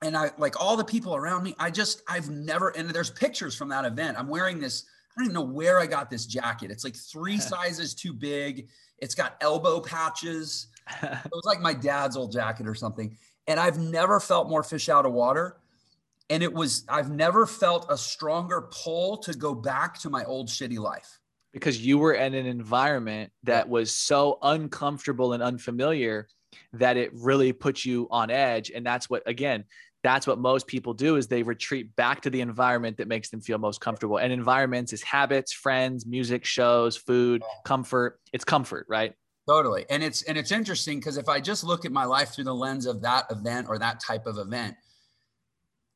and 0.00 0.16
I 0.16 0.30
like 0.38 0.60
all 0.60 0.76
the 0.76 0.84
people 0.84 1.14
around 1.14 1.42
me. 1.42 1.54
I 1.58 1.70
just 1.70 2.02
I've 2.08 2.30
never 2.30 2.70
and 2.70 2.88
there's 2.88 3.10
pictures 3.10 3.54
from 3.54 3.68
that 3.70 3.84
event. 3.84 4.16
I'm 4.18 4.28
wearing 4.28 4.60
this. 4.60 4.84
I 5.10 5.20
don't 5.20 5.26
even 5.26 5.34
know 5.34 5.52
where 5.52 5.78
I 5.78 5.86
got 5.86 6.08
this 6.08 6.24
jacket. 6.24 6.70
It's 6.70 6.84
like 6.84 6.96
three 6.96 7.38
sizes 7.38 7.94
too 7.94 8.12
big. 8.12 8.68
It's 8.98 9.14
got 9.14 9.36
elbow 9.40 9.80
patches. 9.80 10.68
it 11.02 11.30
was 11.32 11.44
like 11.44 11.60
my 11.60 11.74
dad's 11.74 12.16
old 12.16 12.32
jacket 12.32 12.68
or 12.68 12.74
something. 12.74 13.16
And 13.46 13.58
I've 13.58 13.78
never 13.78 14.20
felt 14.20 14.48
more 14.48 14.62
fish 14.62 14.88
out 14.88 15.06
of 15.06 15.12
water. 15.12 15.56
And 16.30 16.42
it 16.42 16.52
was 16.52 16.84
I've 16.88 17.10
never 17.10 17.46
felt 17.46 17.86
a 17.90 17.98
stronger 17.98 18.68
pull 18.70 19.18
to 19.18 19.34
go 19.34 19.54
back 19.54 19.98
to 20.00 20.10
my 20.10 20.24
old 20.24 20.48
shitty 20.48 20.78
life. 20.78 21.18
Because 21.52 21.84
you 21.84 21.98
were 21.98 22.14
in 22.14 22.34
an 22.34 22.46
environment 22.46 23.30
that 23.42 23.68
was 23.68 23.94
so 23.94 24.38
uncomfortable 24.40 25.34
and 25.34 25.42
unfamiliar 25.42 26.28
that 26.72 26.96
it 26.96 27.10
really 27.12 27.52
puts 27.52 27.84
you 27.84 28.08
on 28.10 28.30
edge. 28.30 28.70
And 28.74 28.86
that's 28.86 29.10
what, 29.10 29.22
again, 29.26 29.64
that's 30.02 30.26
what 30.26 30.38
most 30.38 30.66
people 30.66 30.94
do 30.94 31.16
is 31.16 31.26
they 31.26 31.42
retreat 31.42 31.94
back 31.96 32.22
to 32.22 32.30
the 32.30 32.40
environment 32.40 32.96
that 32.96 33.08
makes 33.08 33.30
them 33.30 33.40
feel 33.40 33.58
most 33.58 33.80
comfortable 33.80 34.18
and 34.18 34.32
environments 34.32 34.92
is 34.92 35.02
habits 35.02 35.52
friends 35.52 36.06
music 36.06 36.44
shows 36.44 36.96
food 36.96 37.42
oh. 37.44 37.48
comfort 37.64 38.20
it's 38.32 38.44
comfort 38.44 38.86
right 38.88 39.14
totally 39.46 39.84
and 39.90 40.02
it's 40.02 40.22
and 40.22 40.38
it's 40.38 40.52
interesting 40.52 40.98
because 40.98 41.16
if 41.16 41.28
i 41.28 41.40
just 41.40 41.64
look 41.64 41.84
at 41.84 41.92
my 41.92 42.04
life 42.04 42.30
through 42.30 42.44
the 42.44 42.54
lens 42.54 42.86
of 42.86 43.02
that 43.02 43.24
event 43.30 43.66
or 43.68 43.78
that 43.78 44.00
type 44.00 44.26
of 44.26 44.38
event 44.38 44.76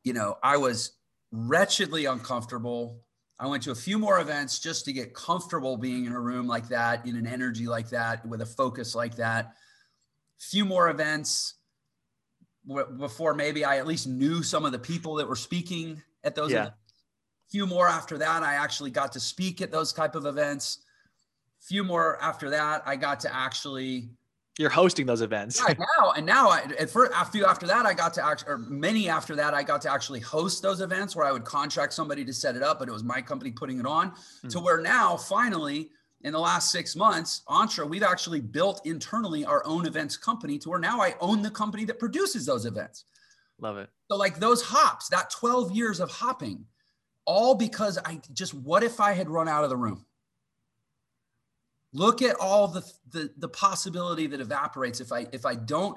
you 0.03 0.12
know 0.12 0.36
i 0.42 0.57
was 0.57 0.92
wretchedly 1.30 2.07
uncomfortable 2.07 3.01
i 3.38 3.47
went 3.47 3.62
to 3.62 3.70
a 3.70 3.74
few 3.74 3.99
more 3.99 4.20
events 4.20 4.59
just 4.59 4.84
to 4.84 4.92
get 4.92 5.14
comfortable 5.14 5.76
being 5.76 6.07
in 6.07 6.12
a 6.12 6.20
room 6.20 6.47
like 6.47 6.68
that 6.68 7.07
in 7.07 7.16
an 7.16 7.26
energy 7.26 7.66
like 7.66 7.88
that 7.88 8.26
with 8.26 8.40
a 8.40 8.47
focus 8.47 8.94
like 8.94 9.14
that 9.16 9.55
few 10.38 10.64
more 10.64 10.90
events 10.90 11.55
before 12.99 13.34
maybe 13.34 13.64
I 13.64 13.78
at 13.78 13.86
least 13.86 14.07
knew 14.07 14.42
some 14.42 14.64
of 14.64 14.72
the 14.72 14.78
people 14.78 15.14
that 15.16 15.28
were 15.28 15.36
speaking 15.36 16.03
at 16.24 16.34
those 16.34 16.51
yeah. 16.51 16.59
events. 16.59 16.76
Few 17.51 17.66
more 17.66 17.86
after 17.86 18.18
that, 18.18 18.42
I 18.42 18.55
actually 18.55 18.90
got 18.90 19.12
to 19.12 19.20
speak 19.20 19.61
at 19.62 19.70
those 19.70 19.92
type 19.92 20.16
of 20.16 20.26
events. 20.26 20.78
Few 21.66 21.82
more 21.82 22.16
after 22.22 22.48
that, 22.50 22.82
I 22.86 22.94
got 22.94 23.18
to 23.20 23.34
actually. 23.34 24.08
You're 24.56 24.70
hosting 24.70 25.04
those 25.04 25.20
events. 25.20 25.60
right 25.60 25.78
now, 25.78 26.12
and 26.12 26.24
now, 26.24 26.48
I, 26.48 26.60
at 26.78 26.88
first, 26.88 27.12
after 27.12 27.44
after 27.44 27.66
that, 27.66 27.84
I 27.84 27.92
got 27.92 28.14
to 28.14 28.24
actually, 28.24 28.52
or 28.52 28.58
many 28.58 29.08
after 29.08 29.34
that, 29.36 29.52
I 29.52 29.62
got 29.62 29.82
to 29.82 29.92
actually 29.92 30.20
host 30.20 30.62
those 30.62 30.80
events 30.80 31.16
where 31.16 31.26
I 31.26 31.32
would 31.32 31.44
contract 31.44 31.92
somebody 31.92 32.24
to 32.24 32.32
set 32.32 32.54
it 32.54 32.62
up, 32.62 32.78
but 32.78 32.88
it 32.88 32.92
was 32.92 33.02
my 33.02 33.20
company 33.20 33.50
putting 33.50 33.80
it 33.80 33.86
on. 33.86 34.12
Mm-hmm. 34.12 34.48
To 34.48 34.60
where 34.60 34.80
now, 34.80 35.16
finally, 35.16 35.90
in 36.22 36.32
the 36.32 36.38
last 36.38 36.70
six 36.70 36.94
months, 36.94 37.42
Entre, 37.48 37.84
we've 37.84 38.02
actually 38.02 38.40
built 38.40 38.80
internally 38.86 39.44
our 39.44 39.66
own 39.66 39.86
events 39.86 40.16
company 40.16 40.58
to 40.58 40.70
where 40.70 40.78
now 40.78 41.00
I 41.00 41.14
own 41.20 41.42
the 41.42 41.50
company 41.50 41.84
that 41.84 41.98
produces 41.98 42.46
those 42.46 42.64
events. 42.64 43.04
Love 43.58 43.76
it. 43.76 43.90
So, 44.08 44.16
like 44.16 44.38
those 44.38 44.62
hops, 44.62 45.08
that 45.08 45.30
12 45.30 45.72
years 45.72 46.00
of 46.00 46.10
hopping, 46.10 46.64
all 47.24 47.54
because 47.54 47.98
I 48.04 48.20
just, 48.32 48.54
what 48.54 48.82
if 48.82 49.00
I 49.00 49.12
had 49.12 49.28
run 49.28 49.48
out 49.48 49.64
of 49.64 49.70
the 49.70 49.76
room? 49.76 50.06
Look 51.97 52.20
at 52.20 52.36
all 52.38 52.68
the, 52.68 52.84
the, 53.11 53.30
the 53.38 53.49
possibility 53.49 54.26
that 54.26 54.38
evaporates 54.38 55.01
if 55.01 55.12
I 55.12 55.26
if 55.32 55.47
I 55.47 55.55
don't 55.55 55.97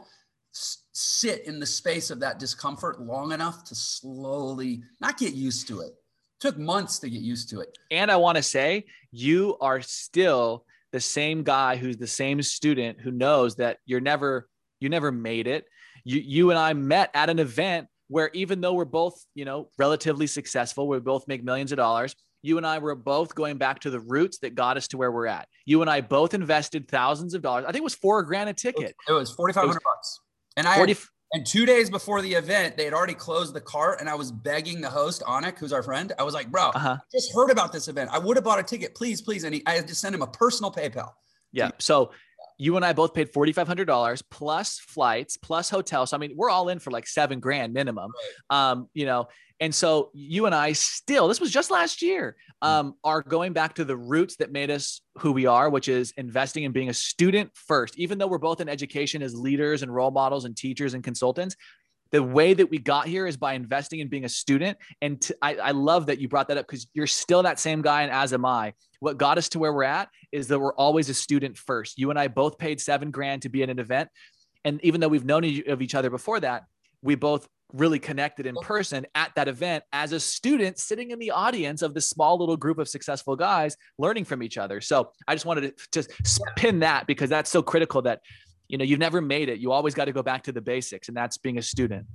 sit 0.94 1.46
in 1.46 1.60
the 1.60 1.66
space 1.66 2.10
of 2.10 2.22
that 2.22 2.40
discomfort 2.40 3.02
long 3.02 3.34
enough 3.34 3.66
to 3.66 3.76
slowly 3.76 4.82
not 5.02 5.18
get 5.18 5.34
used 5.34 5.68
to 5.68 5.82
it. 5.82 5.92
Took 6.40 6.58
months 6.58 7.00
to 7.00 7.10
get 7.10 7.20
used 7.22 7.50
to 7.50 7.60
it. 7.60 7.78
And 7.92 8.10
I 8.10 8.16
want 8.16 8.38
to 8.38 8.44
say, 8.44 8.86
you 9.12 9.58
are 9.60 9.82
still 9.82 10.64
the 10.94 11.02
same 11.02 11.44
guy 11.44 11.76
who's 11.76 11.98
the 11.98 12.08
same 12.08 12.42
student 12.44 13.02
who 13.02 13.12
knows 13.12 13.58
that 13.58 13.80
you're 13.86 14.00
never 14.00 14.48
you 14.80 14.88
never 14.88 15.12
made 15.12 15.48
it. 15.48 15.66
You 16.06 16.22
you 16.22 16.50
and 16.50 16.58
I 16.58 16.72
met 16.72 17.12
at 17.14 17.30
an 17.30 17.40
event 17.40 17.90
where 18.08 18.32
even 18.34 18.62
though 18.62 18.74
we're 18.74 18.86
both, 18.86 19.22
you 19.36 19.44
know, 19.44 19.70
relatively 19.78 20.28
successful, 20.28 20.88
we 20.88 20.98
both 21.02 21.28
make 21.28 21.44
millions 21.44 21.74
of 21.74 21.78
dollars, 21.78 22.16
you 22.42 22.58
and 22.58 22.66
I 22.66 22.80
were 22.80 22.96
both 22.96 23.36
going 23.36 23.58
back 23.58 23.80
to 23.82 23.90
the 23.90 24.00
roots 24.00 24.40
that 24.40 24.56
got 24.56 24.78
us 24.78 24.88
to 24.90 24.98
where 24.98 25.12
we're 25.12 25.28
at. 25.28 25.48
You 25.66 25.82
and 25.82 25.90
I 25.90 26.02
both 26.02 26.34
invested 26.34 26.88
thousands 26.88 27.34
of 27.34 27.42
dollars. 27.42 27.66
I 27.66 27.72
think 27.72 27.82
it 27.82 27.84
was 27.84 27.96
four 27.96 28.24
grand 28.24 28.50
a 28.50 28.54
ticket. 28.54 28.96
It 29.08 29.12
was 29.12 29.32
4,500 29.32 29.80
bucks. 29.84 30.20
And 30.58 30.68
I, 30.68 30.78
40, 30.78 30.96
and 31.34 31.46
two 31.46 31.66
days 31.66 31.90
before 31.90 32.22
the 32.22 32.34
event, 32.34 32.76
they 32.76 32.86
had 32.86 32.94
already 32.94 33.14
closed 33.14 33.54
the 33.54 33.62
cart, 33.62 34.00
and 34.00 34.10
I 34.10 34.16
was 34.16 34.32
begging 34.32 34.82
the 34.82 34.90
host, 34.90 35.22
Anik, 35.28 35.60
who's 35.60 35.72
our 35.72 35.84
friend. 35.84 36.12
I 36.18 36.24
was 36.24 36.34
like, 36.34 36.50
"Bro, 36.50 36.70
uh-huh. 36.70 36.98
I 37.00 37.06
just 37.12 37.34
heard 37.34 37.52
about 37.52 37.72
this 37.72 37.88
event. 37.88 38.10
I 38.12 38.18
would 38.18 38.36
have 38.36 38.44
bought 38.44 38.60
a 38.60 38.64
ticket, 38.64 38.96
please, 38.96 39.22
please." 39.22 39.44
And 39.44 39.54
he, 39.54 39.64
I 39.66 39.74
had 39.74 39.88
to 39.88 39.96
send 39.96 40.16
him 40.16 40.22
a 40.24 40.28
personal 40.28 40.72
PayPal. 40.72 41.12
Yeah. 41.52 41.70
So 41.78 42.12
you 42.58 42.76
and 42.78 42.86
I 42.86 42.94
both 42.94 43.14
paid 43.14 43.30
forty 43.30 43.52
five 43.52 43.68
hundred 43.68 43.86
dollars 43.86 44.24
plus 44.24 44.80
flights 44.80 45.38
plus 45.38 45.70
hotel. 45.70 46.08
So 46.08 46.18
I 46.18 46.20
mean, 46.20 46.34
we're 46.36 46.50
all 46.50 46.70
in 46.70 46.80
for 46.80 46.90
like 46.90 47.06
seven 47.06 47.40
grand 47.40 47.74
minimum. 47.74 48.12
Right. 48.50 48.72
Um, 48.72 48.90
you 48.96 49.06
know, 49.06 49.28
and 49.60 49.74
so 49.74 50.10
you 50.14 50.46
and 50.46 50.56
I 50.56 50.72
still, 50.74 51.28
this 51.28 51.42
was 51.42 51.52
just 51.52 51.72
last 51.72 52.02
year, 52.02 52.36
hmm. 52.62 52.68
um, 52.68 52.96
are 53.04 53.22
going 53.22 53.54
back 53.54 53.76
to 53.76 53.86
the 53.86 53.98
roots 53.98 54.38
that 54.38 54.52
made 54.52 54.72
us 54.72 55.02
who 55.18 55.32
we 55.32 55.46
are, 55.46 55.70
which 55.70 55.88
is 55.88 56.14
investing 56.18 56.64
in 56.64 56.72
being 56.72 56.90
a 56.90 56.94
student 56.94 57.52
first. 57.54 57.98
Even 57.98 58.18
though 58.18 58.28
we're 58.28 58.38
both 58.38 58.62
in 58.62 58.70
education 58.70 59.22
as 59.22 59.36
leaders 59.36 59.84
and 59.84 59.94
role 59.94 60.12
models 60.12 60.46
and 60.46 60.56
teachers 60.56 60.94
and 60.94 61.04
consultants, 61.04 61.56
the 62.12 62.24
way 62.24 62.54
that 62.54 62.70
we 62.70 62.80
got 62.80 63.08
here 63.08 63.28
is 63.28 63.38
by 63.38 63.54
investing 63.54 64.00
in 64.00 64.08
being 64.08 64.26
a 64.26 64.30
student. 64.30 64.78
And 65.02 65.22
t- 65.22 65.34
I, 65.42 65.56
I 65.56 65.72
love 65.72 66.08
that 66.08 66.20
you 66.20 66.28
brought 66.28 66.48
that 66.48 66.58
up 66.58 66.66
because 66.66 66.88
you're 66.94 67.08
still 67.08 67.44
that 67.44 67.60
same 67.60 67.82
guy, 67.82 68.02
and 68.02 68.12
as 68.12 68.34
am 68.34 68.46
I. 68.46 68.74
What 69.00 69.18
got 69.18 69.38
us 69.38 69.48
to 69.50 69.60
where 69.60 69.72
we're 69.72 69.84
at 69.84 70.10
is 70.32 70.48
that 70.48 70.60
we're 70.60 70.74
always 70.74 71.08
a 71.10 71.14
student 71.14 71.58
first. 71.58 71.98
You 71.98 72.10
and 72.10 72.20
I 72.20 72.28
both 72.28 72.58
paid 72.58 72.82
seven 72.82 73.12
grand 73.12 73.44
to 73.44 73.50
be 73.50 73.64
at 73.64 73.70
an 73.70 73.80
event. 73.80 74.10
And 74.66 74.84
even 74.84 75.00
though 75.00 75.08
we've 75.08 75.24
known 75.24 75.46
of 75.68 75.82
each 75.82 75.96
other 75.96 76.10
before 76.10 76.40
that, 76.42 76.64
we 77.02 77.16
both 77.16 77.48
really 77.74 78.00
connected 78.00 78.46
in 78.46 78.56
person 78.56 79.06
at 79.16 79.34
that 79.36 79.48
event 79.48 79.84
as 79.94 80.12
a 80.12 80.20
student 80.20 80.80
sitting 80.80 81.12
in 81.12 81.20
the 81.20 81.32
audience 81.32 81.82
of 81.82 81.94
this 81.94 82.10
small 82.10 82.38
little 82.38 82.58
group 82.58 82.80
of 82.80 82.88
successful 82.88 83.36
guys 83.36 83.78
learning 83.98 84.26
from 84.26 84.42
each 84.42 84.58
other. 84.58 84.82
So 84.82 85.12
I 85.28 85.36
just 85.36 85.46
wanted 85.46 85.78
to 85.78 85.88
just 85.92 86.12
spin 86.26 86.80
that 86.80 87.08
because 87.08 87.30
that's 87.30 87.50
so 87.50 87.62
critical 87.62 88.02
that 88.04 88.22
you 88.68 88.78
know 88.78 88.84
you've 88.84 89.00
never 89.00 89.22
made 89.22 89.50
it. 89.50 89.60
You 89.60 89.72
always 89.72 89.94
got 89.94 90.06
to 90.06 90.12
go 90.12 90.24
back 90.24 90.44
to 90.44 90.52
the 90.52 90.62
basics, 90.62 91.08
and 91.08 91.18
that's 91.18 91.38
being 91.38 91.58
a 91.58 91.62
student. 91.62 92.06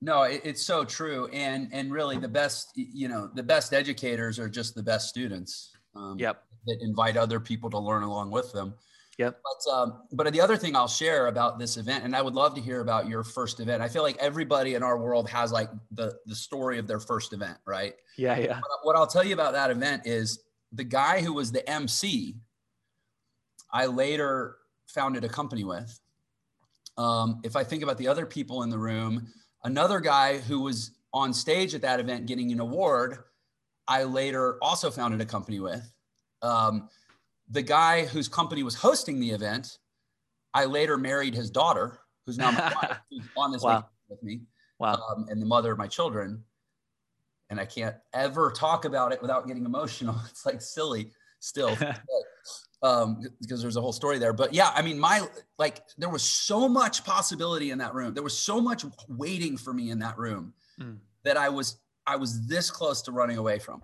No, 0.00 0.22
it's 0.22 0.62
so 0.62 0.84
true, 0.84 1.28
and 1.32 1.68
and 1.72 1.92
really 1.92 2.18
the 2.18 2.28
best 2.28 2.72
you 2.76 3.08
know 3.08 3.30
the 3.34 3.42
best 3.42 3.72
educators 3.72 4.38
are 4.38 4.48
just 4.48 4.74
the 4.74 4.82
best 4.82 5.08
students. 5.08 5.72
Um, 5.96 6.18
yep. 6.18 6.42
That 6.66 6.78
invite 6.80 7.16
other 7.16 7.40
people 7.40 7.70
to 7.70 7.78
learn 7.78 8.02
along 8.02 8.30
with 8.30 8.52
them. 8.52 8.74
Yep. 9.18 9.40
But 9.42 9.72
um, 9.72 10.02
but 10.12 10.32
the 10.32 10.40
other 10.40 10.56
thing 10.56 10.74
I'll 10.74 10.88
share 10.88 11.28
about 11.28 11.58
this 11.58 11.76
event, 11.76 12.04
and 12.04 12.16
I 12.16 12.22
would 12.22 12.34
love 12.34 12.54
to 12.56 12.60
hear 12.60 12.80
about 12.80 13.08
your 13.08 13.22
first 13.22 13.60
event. 13.60 13.82
I 13.82 13.88
feel 13.88 14.02
like 14.02 14.16
everybody 14.18 14.74
in 14.74 14.82
our 14.82 14.98
world 14.98 15.28
has 15.30 15.52
like 15.52 15.70
the 15.92 16.14
the 16.26 16.34
story 16.34 16.78
of 16.78 16.86
their 16.86 16.98
first 16.98 17.32
event, 17.32 17.58
right? 17.66 17.94
Yeah, 18.18 18.36
yeah. 18.38 18.60
What 18.82 18.96
I'll 18.96 19.06
tell 19.06 19.24
you 19.24 19.34
about 19.34 19.52
that 19.52 19.70
event 19.70 20.02
is 20.04 20.42
the 20.72 20.84
guy 20.84 21.20
who 21.20 21.32
was 21.32 21.52
the 21.52 21.68
MC. 21.68 22.36
I 23.72 23.86
later 23.86 24.56
founded 24.88 25.24
a 25.24 25.28
company 25.28 25.64
with. 25.64 25.98
Um, 26.96 27.40
if 27.44 27.56
I 27.56 27.64
think 27.64 27.82
about 27.82 27.98
the 27.98 28.08
other 28.08 28.26
people 28.26 28.62
in 28.62 28.70
the 28.70 28.78
room, 28.78 29.26
another 29.64 30.00
guy 30.00 30.38
who 30.38 30.60
was 30.60 30.92
on 31.12 31.32
stage 31.32 31.74
at 31.74 31.82
that 31.82 32.00
event 32.00 32.26
getting 32.26 32.52
an 32.52 32.60
award, 32.60 33.18
I 33.86 34.04
later 34.04 34.58
also 34.62 34.90
founded 34.90 35.20
a 35.20 35.24
company 35.24 35.60
with. 35.60 35.90
Um, 36.42 36.88
the 37.50 37.62
guy 37.62 38.04
whose 38.04 38.28
company 38.28 38.62
was 38.62 38.74
hosting 38.74 39.20
the 39.20 39.30
event, 39.30 39.78
I 40.52 40.64
later 40.64 40.96
married 40.96 41.34
his 41.34 41.50
daughter, 41.50 41.98
who's 42.26 42.38
now 42.38 42.50
my 42.50 42.72
wife, 42.82 42.98
who's 43.10 43.24
on 43.36 43.52
this 43.52 43.62
wow. 43.62 43.86
with 44.08 44.22
me, 44.22 44.42
wow. 44.78 44.94
Um, 44.94 45.26
and 45.28 45.40
the 45.40 45.46
mother 45.46 45.72
of 45.72 45.78
my 45.78 45.86
children. 45.86 46.42
And 47.50 47.60
I 47.60 47.66
can't 47.66 47.96
ever 48.12 48.50
talk 48.50 48.84
about 48.84 49.12
it 49.12 49.20
without 49.20 49.46
getting 49.46 49.64
emotional. 49.64 50.16
It's 50.30 50.46
like 50.46 50.60
silly 50.62 51.10
still, 51.40 51.76
um, 52.82 53.20
because 53.40 53.60
there's 53.60 53.76
a 53.76 53.80
whole 53.80 53.92
story 53.92 54.18
there. 54.18 54.32
But 54.32 54.54
yeah, 54.54 54.72
I 54.74 54.82
mean, 54.82 54.98
my 54.98 55.26
like, 55.58 55.82
there 55.98 56.08
was 56.08 56.22
so 56.22 56.68
much 56.68 57.04
possibility 57.04 57.70
in 57.70 57.78
that 57.78 57.94
room. 57.94 58.14
There 58.14 58.22
was 58.22 58.36
so 58.36 58.60
much 58.60 58.84
waiting 59.08 59.56
for 59.56 59.74
me 59.74 59.90
in 59.90 59.98
that 59.98 60.16
room 60.18 60.54
mm. 60.80 60.96
that 61.24 61.36
I 61.36 61.50
was 61.50 61.78
I 62.06 62.16
was 62.16 62.46
this 62.46 62.70
close 62.70 63.02
to 63.02 63.12
running 63.12 63.38
away 63.38 63.58
from. 63.58 63.82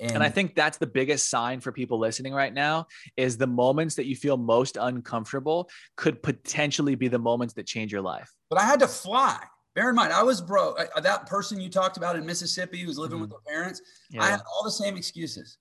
And, 0.00 0.12
and, 0.12 0.22
I 0.22 0.28
think 0.28 0.56
that's 0.56 0.76
the 0.78 0.86
biggest 0.86 1.30
sign 1.30 1.60
for 1.60 1.70
people 1.70 1.98
listening 1.98 2.34
right 2.34 2.52
now 2.52 2.88
is 3.16 3.36
the 3.36 3.46
moments 3.46 3.94
that 3.94 4.06
you 4.06 4.16
feel 4.16 4.36
most 4.36 4.76
uncomfortable 4.76 5.70
could 5.96 6.20
potentially 6.20 6.96
be 6.96 7.06
the 7.06 7.18
moments 7.18 7.54
that 7.54 7.66
change 7.66 7.92
your 7.92 8.02
life. 8.02 8.28
But 8.50 8.58
I 8.58 8.64
had 8.64 8.80
to 8.80 8.88
fly. 8.88 9.38
Bear 9.74 9.90
in 9.90 9.96
mind, 9.96 10.12
I 10.12 10.22
was 10.22 10.40
broke. 10.40 10.80
I, 10.96 11.00
that 11.00 11.26
person 11.26 11.60
you 11.60 11.68
talked 11.68 11.96
about 11.96 12.16
in 12.16 12.26
Mississippi 12.26 12.82
who's 12.82 12.98
living 12.98 13.16
mm-hmm. 13.16 13.22
with 13.22 13.30
their 13.30 13.54
parents, 13.54 13.82
yeah. 14.10 14.22
I 14.22 14.30
had 14.30 14.40
all 14.52 14.64
the 14.64 14.70
same 14.70 14.96
excuses. 14.96 15.58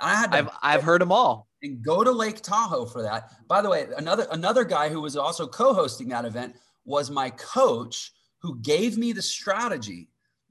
I 0.00 0.14
had 0.16 0.32
to 0.32 0.38
I've, 0.38 0.50
I've 0.62 0.82
heard 0.82 1.00
them 1.00 1.12
all. 1.12 1.48
And 1.62 1.82
go 1.82 2.02
to 2.02 2.10
Lake 2.10 2.40
Tahoe 2.40 2.86
for 2.86 3.02
that. 3.02 3.30
By 3.48 3.62
the 3.62 3.70
way, 3.70 3.86
another 3.96 4.26
another 4.32 4.64
guy 4.64 4.88
who 4.88 5.00
was 5.00 5.16
also 5.16 5.46
co-hosting 5.46 6.08
that 6.08 6.24
event 6.24 6.56
was 6.84 7.10
my 7.10 7.30
coach 7.30 8.12
who 8.40 8.58
gave 8.60 8.98
me 8.98 9.12
the 9.12 9.22
strategy, 9.22 10.08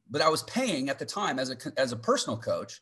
but 0.10 0.22
I 0.22 0.30
was 0.30 0.44
paying 0.44 0.90
at 0.90 1.00
the 1.00 1.06
time 1.06 1.38
as 1.38 1.50
a 1.50 1.58
as 1.78 1.92
a 1.92 1.98
personal 1.98 2.38
coach 2.38 2.80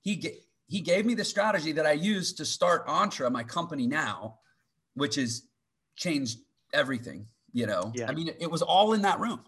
he 0.00 0.40
he 0.66 0.80
gave 0.80 1.06
me 1.06 1.14
the 1.14 1.24
strategy 1.24 1.72
that 1.72 1.86
I 1.86 1.92
use 1.92 2.32
to 2.34 2.44
start 2.44 2.84
Entre, 2.86 3.28
my 3.30 3.42
company 3.42 3.86
now, 3.86 4.38
which 4.94 5.16
has 5.16 5.42
changed 5.96 6.38
everything. 6.72 7.26
You 7.52 7.66
know, 7.66 7.92
yeah. 7.94 8.08
I 8.08 8.12
mean, 8.12 8.30
it, 8.38 8.50
was 8.50 8.60
all 8.60 8.92
in 8.92 9.02
that 9.02 9.18
room. 9.20 9.40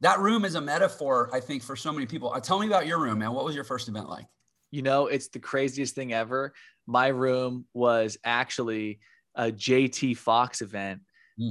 That 0.00 0.20
room 0.20 0.44
is 0.44 0.54
a 0.54 0.60
metaphor, 0.60 1.28
I 1.32 1.40
think, 1.40 1.62
for 1.62 1.74
so 1.74 1.92
many 1.92 2.06
people. 2.06 2.32
Uh, 2.32 2.40
tell 2.40 2.60
me 2.60 2.68
about 2.68 2.86
your 2.86 3.00
room, 3.00 3.18
man. 3.18 3.32
What 3.32 3.44
was 3.44 3.56
your 3.56 3.64
first 3.64 3.88
event 3.88 4.08
like? 4.08 4.26
You 4.70 4.82
know, 4.82 5.08
it's 5.08 5.28
the 5.28 5.40
craziest 5.40 5.96
thing 5.96 6.12
ever. 6.12 6.54
My 6.86 7.08
room 7.08 7.66
was 7.74 8.16
actually 8.24 9.00
a 9.34 9.50
JT 9.50 10.16
Fox 10.16 10.62
event. 10.62 11.00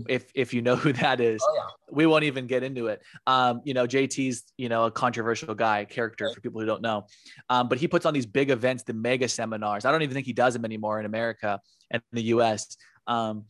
If 0.07 0.31
if 0.35 0.53
you 0.53 0.61
know 0.61 0.75
who 0.83 0.93
that 0.93 1.19
is. 1.19 1.41
Oh, 1.43 1.53
yeah. 1.55 1.63
We 1.91 2.05
won't 2.05 2.23
even 2.23 2.47
get 2.47 2.63
into 2.63 2.87
it. 2.87 3.01
Um, 3.27 3.61
you 3.65 3.73
know, 3.73 3.85
JT's 3.85 4.43
you 4.57 4.69
know 4.69 4.85
a 4.85 4.91
controversial 4.91 5.55
guy 5.55 5.85
character 5.85 6.25
right. 6.25 6.35
for 6.35 6.41
people 6.41 6.61
who 6.61 6.67
don't 6.67 6.81
know, 6.81 7.05
um, 7.49 7.67
but 7.67 7.77
he 7.77 7.87
puts 7.87 8.05
on 8.05 8.13
these 8.13 8.25
big 8.25 8.49
events, 8.49 8.83
the 8.83 8.93
mega 8.93 9.27
seminars. 9.27 9.85
I 9.85 9.91
don't 9.91 10.01
even 10.01 10.13
think 10.13 10.25
he 10.25 10.33
does 10.33 10.53
them 10.53 10.65
anymore 10.65 10.99
in 10.99 11.05
America 11.05 11.59
and 11.89 12.01
in 12.11 12.15
the 12.15 12.23
U.S. 12.23 12.77
Um, 13.07 13.45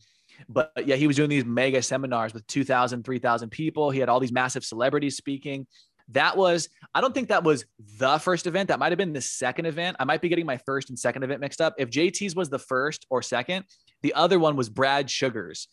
but 0.48 0.72
yeah, 0.84 0.96
he 0.96 1.06
was 1.06 1.16
doing 1.16 1.30
these 1.30 1.44
mega 1.44 1.82
seminars 1.82 2.34
with 2.34 2.46
2,000, 2.46 3.04
3,000 3.04 3.50
people. 3.50 3.90
He 3.90 4.00
had 4.00 4.08
all 4.08 4.20
these 4.20 4.32
massive 4.32 4.64
celebrities 4.64 5.16
speaking. 5.16 5.66
That 6.08 6.36
was, 6.36 6.68
I 6.94 7.00
don't 7.00 7.14
think 7.14 7.28
that 7.28 7.44
was 7.44 7.64
the 7.98 8.18
first 8.18 8.46
event. 8.46 8.68
That 8.68 8.78
might 8.78 8.92
have 8.92 8.98
been 8.98 9.12
the 9.12 9.20
second 9.20 9.66
event. 9.66 9.96
I 10.00 10.04
might 10.04 10.20
be 10.20 10.28
getting 10.28 10.46
my 10.46 10.58
first 10.58 10.90
and 10.90 10.98
second 10.98 11.22
event 11.22 11.40
mixed 11.40 11.60
up. 11.60 11.74
If 11.78 11.90
JT's 11.90 12.34
was 12.34 12.50
the 12.50 12.58
first 12.58 13.06
or 13.08 13.22
second, 13.22 13.64
the 14.02 14.14
other 14.14 14.38
one 14.38 14.56
was 14.56 14.68
Brad 14.68 15.08
Sugars 15.08 15.68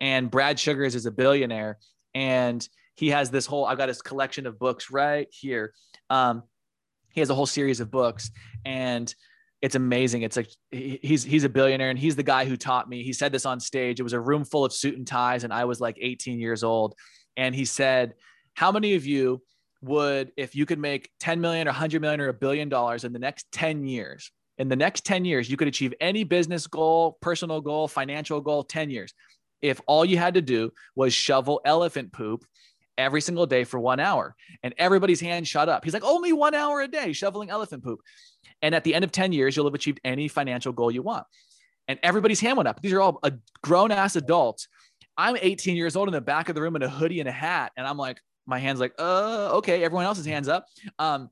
and 0.00 0.30
Brad 0.30 0.58
Sugars 0.58 0.94
is 0.94 1.06
a 1.06 1.10
billionaire, 1.10 1.78
and 2.14 2.66
he 2.96 3.10
has 3.10 3.30
this 3.30 3.46
whole. 3.46 3.64
I've 3.64 3.78
got 3.78 3.88
his 3.88 4.02
collection 4.02 4.46
of 4.46 4.58
books 4.58 4.90
right 4.90 5.28
here. 5.30 5.74
Um, 6.10 6.42
he 7.12 7.20
has 7.20 7.30
a 7.30 7.34
whole 7.34 7.46
series 7.46 7.80
of 7.80 7.90
books, 7.90 8.30
and 8.64 9.12
it's 9.62 9.74
amazing. 9.74 10.22
It's 10.22 10.36
like 10.36 10.48
he's 10.70 11.24
he's 11.24 11.44
a 11.44 11.48
billionaire, 11.48 11.90
and 11.90 11.98
he's 11.98 12.16
the 12.16 12.22
guy 12.22 12.44
who 12.44 12.56
taught 12.56 12.88
me. 12.88 13.02
He 13.02 13.12
said 13.12 13.32
this 13.32 13.46
on 13.46 13.60
stage. 13.60 14.00
It 14.00 14.04
was 14.04 14.12
a 14.12 14.20
room 14.20 14.44
full 14.44 14.64
of 14.64 14.72
suit 14.72 14.96
and 14.96 15.06
ties, 15.06 15.44
and 15.44 15.52
I 15.52 15.64
was 15.64 15.80
like 15.80 15.96
18 16.00 16.38
years 16.38 16.62
old, 16.62 16.94
and 17.36 17.54
he 17.54 17.64
said, 17.64 18.14
"How 18.54 18.72
many 18.72 18.94
of 18.94 19.06
you?" 19.06 19.42
would 19.84 20.32
if 20.36 20.54
you 20.54 20.64
could 20.64 20.78
make 20.78 21.10
10 21.20 21.40
million 21.40 21.68
or 21.68 21.70
100 21.70 22.00
million 22.00 22.20
or 22.20 22.28
a 22.28 22.34
billion 22.34 22.68
dollars 22.68 23.04
in 23.04 23.12
the 23.12 23.18
next 23.18 23.46
10 23.52 23.84
years 23.84 24.32
in 24.56 24.68
the 24.68 24.76
next 24.76 25.04
10 25.04 25.24
years 25.24 25.50
you 25.50 25.56
could 25.56 25.68
achieve 25.68 25.92
any 26.00 26.24
business 26.24 26.66
goal 26.66 27.18
personal 27.20 27.60
goal 27.60 27.86
financial 27.86 28.40
goal 28.40 28.64
10 28.64 28.88
years 28.88 29.12
if 29.64 29.80
all 29.86 30.04
you 30.04 30.18
had 30.18 30.34
to 30.34 30.42
do 30.42 30.70
was 30.94 31.14
shovel 31.14 31.62
elephant 31.64 32.12
poop 32.12 32.44
every 32.98 33.22
single 33.22 33.46
day 33.46 33.64
for 33.64 33.80
one 33.80 33.98
hour 33.98 34.36
and 34.62 34.74
everybody's 34.76 35.20
hand 35.20 35.48
shut 35.48 35.70
up. 35.70 35.82
He's 35.84 35.94
like, 35.94 36.04
only 36.04 36.34
one 36.34 36.54
hour 36.54 36.82
a 36.82 36.86
day 36.86 37.14
shoveling 37.14 37.48
elephant 37.48 37.82
poop. 37.82 38.00
And 38.60 38.74
at 38.74 38.84
the 38.84 38.94
end 38.94 39.04
of 39.04 39.10
10 39.10 39.32
years, 39.32 39.56
you'll 39.56 39.64
have 39.64 39.74
achieved 39.74 40.00
any 40.04 40.28
financial 40.28 40.70
goal 40.70 40.90
you 40.90 41.00
want. 41.00 41.26
And 41.88 41.98
everybody's 42.02 42.40
hand 42.40 42.58
went 42.58 42.68
up. 42.68 42.82
These 42.82 42.92
are 42.92 43.00
all 43.00 43.18
a 43.22 43.32
grown 43.62 43.90
ass 43.90 44.16
adults. 44.16 44.68
I'm 45.16 45.38
18 45.40 45.76
years 45.76 45.96
old 45.96 46.08
in 46.08 46.12
the 46.12 46.20
back 46.20 46.50
of 46.50 46.54
the 46.54 46.60
room 46.60 46.76
in 46.76 46.82
a 46.82 46.88
hoodie 46.88 47.20
and 47.20 47.28
a 47.28 47.32
hat. 47.32 47.72
And 47.78 47.86
I'm 47.86 47.96
like, 47.96 48.20
my 48.46 48.58
hand's 48.58 48.82
like, 48.82 48.92
uh, 48.98 49.48
okay. 49.54 49.82
Everyone 49.82 50.04
else's 50.04 50.26
hands 50.26 50.48
up. 50.48 50.66
Um, 50.98 51.30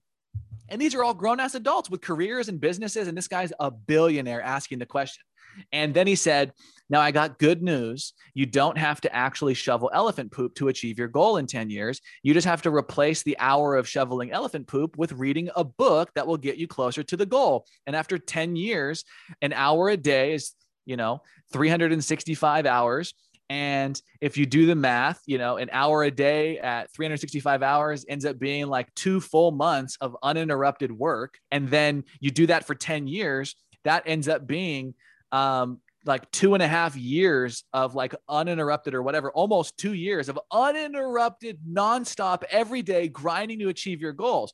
and 0.71 0.81
these 0.81 0.95
are 0.95 1.05
all 1.05 1.13
grown 1.13 1.39
ass 1.39 1.55
adults 1.55 1.91
with 1.91 2.01
careers 2.01 2.49
and 2.49 2.59
businesses. 2.59 3.09
And 3.09 3.17
this 3.17 3.29
guy's 3.29 3.53
a 3.61 3.71
billionaire 3.71 4.41
asking 4.41 4.79
the 4.79 4.87
question. 4.87 5.23
And 5.71 5.93
then 5.93 6.07
he 6.07 6.15
said, 6.15 6.53
Now 6.93 7.01
I 7.01 7.11
got 7.11 7.39
good 7.39 7.63
news. 7.63 8.13
You 8.35 8.45
don't 8.45 8.77
have 8.77 9.01
to 9.01 9.17
actually 9.17 9.55
shovel 9.55 9.91
elephant 9.95 10.31
poop 10.31 10.55
to 10.57 10.69
achieve 10.69 10.99
your 10.99 11.09
goal 11.09 11.39
in 11.39 11.47
10 11.47 11.71
years. 11.71 12.03
You 12.23 12.35
just 12.35 12.47
have 12.47 12.61
to 12.63 12.71
replace 12.71 13.23
the 13.23 13.35
hour 13.39 13.77
of 13.77 13.89
shoveling 13.89 14.31
elephant 14.31 14.67
poop 14.67 14.99
with 14.99 15.13
reading 15.13 15.49
a 15.57 15.65
book 15.65 16.11
that 16.15 16.27
will 16.27 16.37
get 16.37 16.59
you 16.59 16.69
closer 16.69 17.03
to 17.03 17.17
the 17.17 17.25
goal. 17.25 17.65
And 17.87 17.97
after 17.97 18.19
10 18.19 18.57
years, 18.57 19.05
an 19.41 19.55
hour 19.55 19.89
a 19.89 19.97
day 19.97 20.35
is, 20.35 20.53
you 20.85 20.99
know, 20.99 21.23
365 21.55 22.67
hours. 22.67 23.15
And 23.49 23.99
if 24.21 24.37
you 24.37 24.45
do 24.45 24.67
the 24.67 24.75
math, 24.75 25.23
you 25.25 25.39
know, 25.39 25.57
an 25.57 25.71
hour 25.73 26.03
a 26.03 26.11
day 26.11 26.59
at 26.59 26.93
365 26.93 27.63
hours 27.63 28.05
ends 28.07 28.27
up 28.27 28.39
being 28.39 28.67
like 28.67 28.95
two 28.95 29.19
full 29.19 29.51
months 29.51 29.97
of 30.03 30.15
uninterrupted 30.23 30.93
work. 30.93 31.39
And 31.51 31.71
then 31.71 32.05
you 32.21 32.31
do 32.31 32.49
that 32.49 32.67
for 32.67 32.75
10 32.75 33.07
years, 33.07 33.57
that 33.85 34.03
ends 34.05 34.29
up 34.29 34.47
being 34.47 34.93
um, 35.33 35.81
like 36.05 36.31
two 36.31 36.55
and 36.55 36.63
a 36.63 36.69
half 36.69 36.97
years 36.97 37.65
of 37.73 37.95
like 37.95 38.15
uninterrupted 38.29 38.95
or 38.95 39.03
whatever, 39.03 39.31
almost 39.33 39.79
two 39.79 39.95
years 39.95 40.29
of 40.29 40.39
uninterrupted, 40.51 41.59
nonstop, 41.69 42.43
every 42.51 42.83
day 42.83 43.09
grinding 43.09 43.59
to 43.61 43.69
achieve 43.69 44.01
your 44.01 44.13
goals 44.13 44.53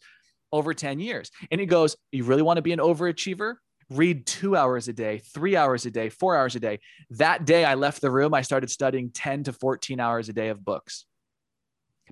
over 0.53 0.74
10 0.74 1.01
years. 1.01 1.30
And 1.51 1.61
he 1.61 1.66
goes, 1.66 1.96
You 2.12 2.24
really 2.24 2.42
want 2.42 2.59
to 2.59 2.62
be 2.62 2.72
an 2.72 2.78
overachiever? 2.78 3.55
Read 3.90 4.26
two 4.26 4.55
hours 4.55 4.88
a 4.88 4.92
day, 4.92 5.22
three 5.32 5.57
hours 5.57 5.86
a 5.86 5.90
day, 5.90 6.11
four 6.11 6.36
hours 6.36 6.55
a 6.55 6.61
day. 6.61 6.78
That 7.11 7.46
day 7.46 7.64
I 7.64 7.74
left 7.74 8.03
the 8.03 8.11
room, 8.11 8.34
I 8.34 8.42
started 8.42 8.70
studying 8.70 9.11
10 9.11 9.44
to 9.44 9.53
14 9.53 9.99
hours 9.99 10.28
a 10.28 10.34
day 10.34 10.49
of 10.49 10.62
books. 10.62 11.07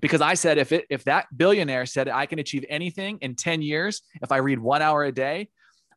Because 0.01 0.20
I 0.20 0.34
said, 0.34 0.59
if 0.59 0.72
it 0.72 0.87
if 0.91 1.05
that 1.05 1.26
billionaire 1.34 1.87
said 1.87 2.09
I 2.09 2.26
can 2.26 2.39
achieve 2.39 2.64
anything 2.68 3.18
in 3.20 3.34
10 3.34 3.62
years, 3.62 4.03
if 4.22 4.32
I 4.32 4.39
read 4.39 4.59
one 4.59 4.82
hour 4.82 5.05
a 5.05 5.12
day, 5.12 5.49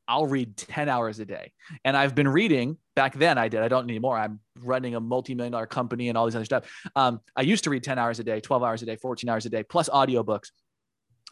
I'll 0.10 0.26
read 0.26 0.58
10 0.58 0.90
hours 0.90 1.20
a 1.20 1.26
day. 1.26 1.54
And 1.86 1.96
I've 1.96 2.16
been 2.16 2.28
reading 2.28 2.78
back 2.96 3.14
then 3.14 3.38
I 3.38 3.48
did. 3.48 3.62
I 3.62 3.68
don't 3.68 3.88
anymore. 3.90 4.18
I'm 4.18 4.40
running 4.60 4.96
a 4.96 5.00
multi-million 5.00 5.52
dollar 5.52 5.68
company 5.68 6.10
and 6.10 6.18
all 6.18 6.26
these 6.26 6.36
other 6.36 6.46
stuff. 6.46 6.70
Um, 6.96 7.22
I 7.36 7.44
used 7.44 7.64
to 7.66 7.70
read 7.70 7.84
10 7.84 8.00
hours 8.00 8.20
a 8.20 8.24
day, 8.24 8.42
12 8.42 8.64
hours 8.64 8.82
a 8.82 8.88
day, 8.88 8.96
14 8.96 9.30
hours 9.30 9.46
a 9.46 9.50
day, 9.50 9.64
plus 9.64 9.88
audiobooks. 9.88 10.50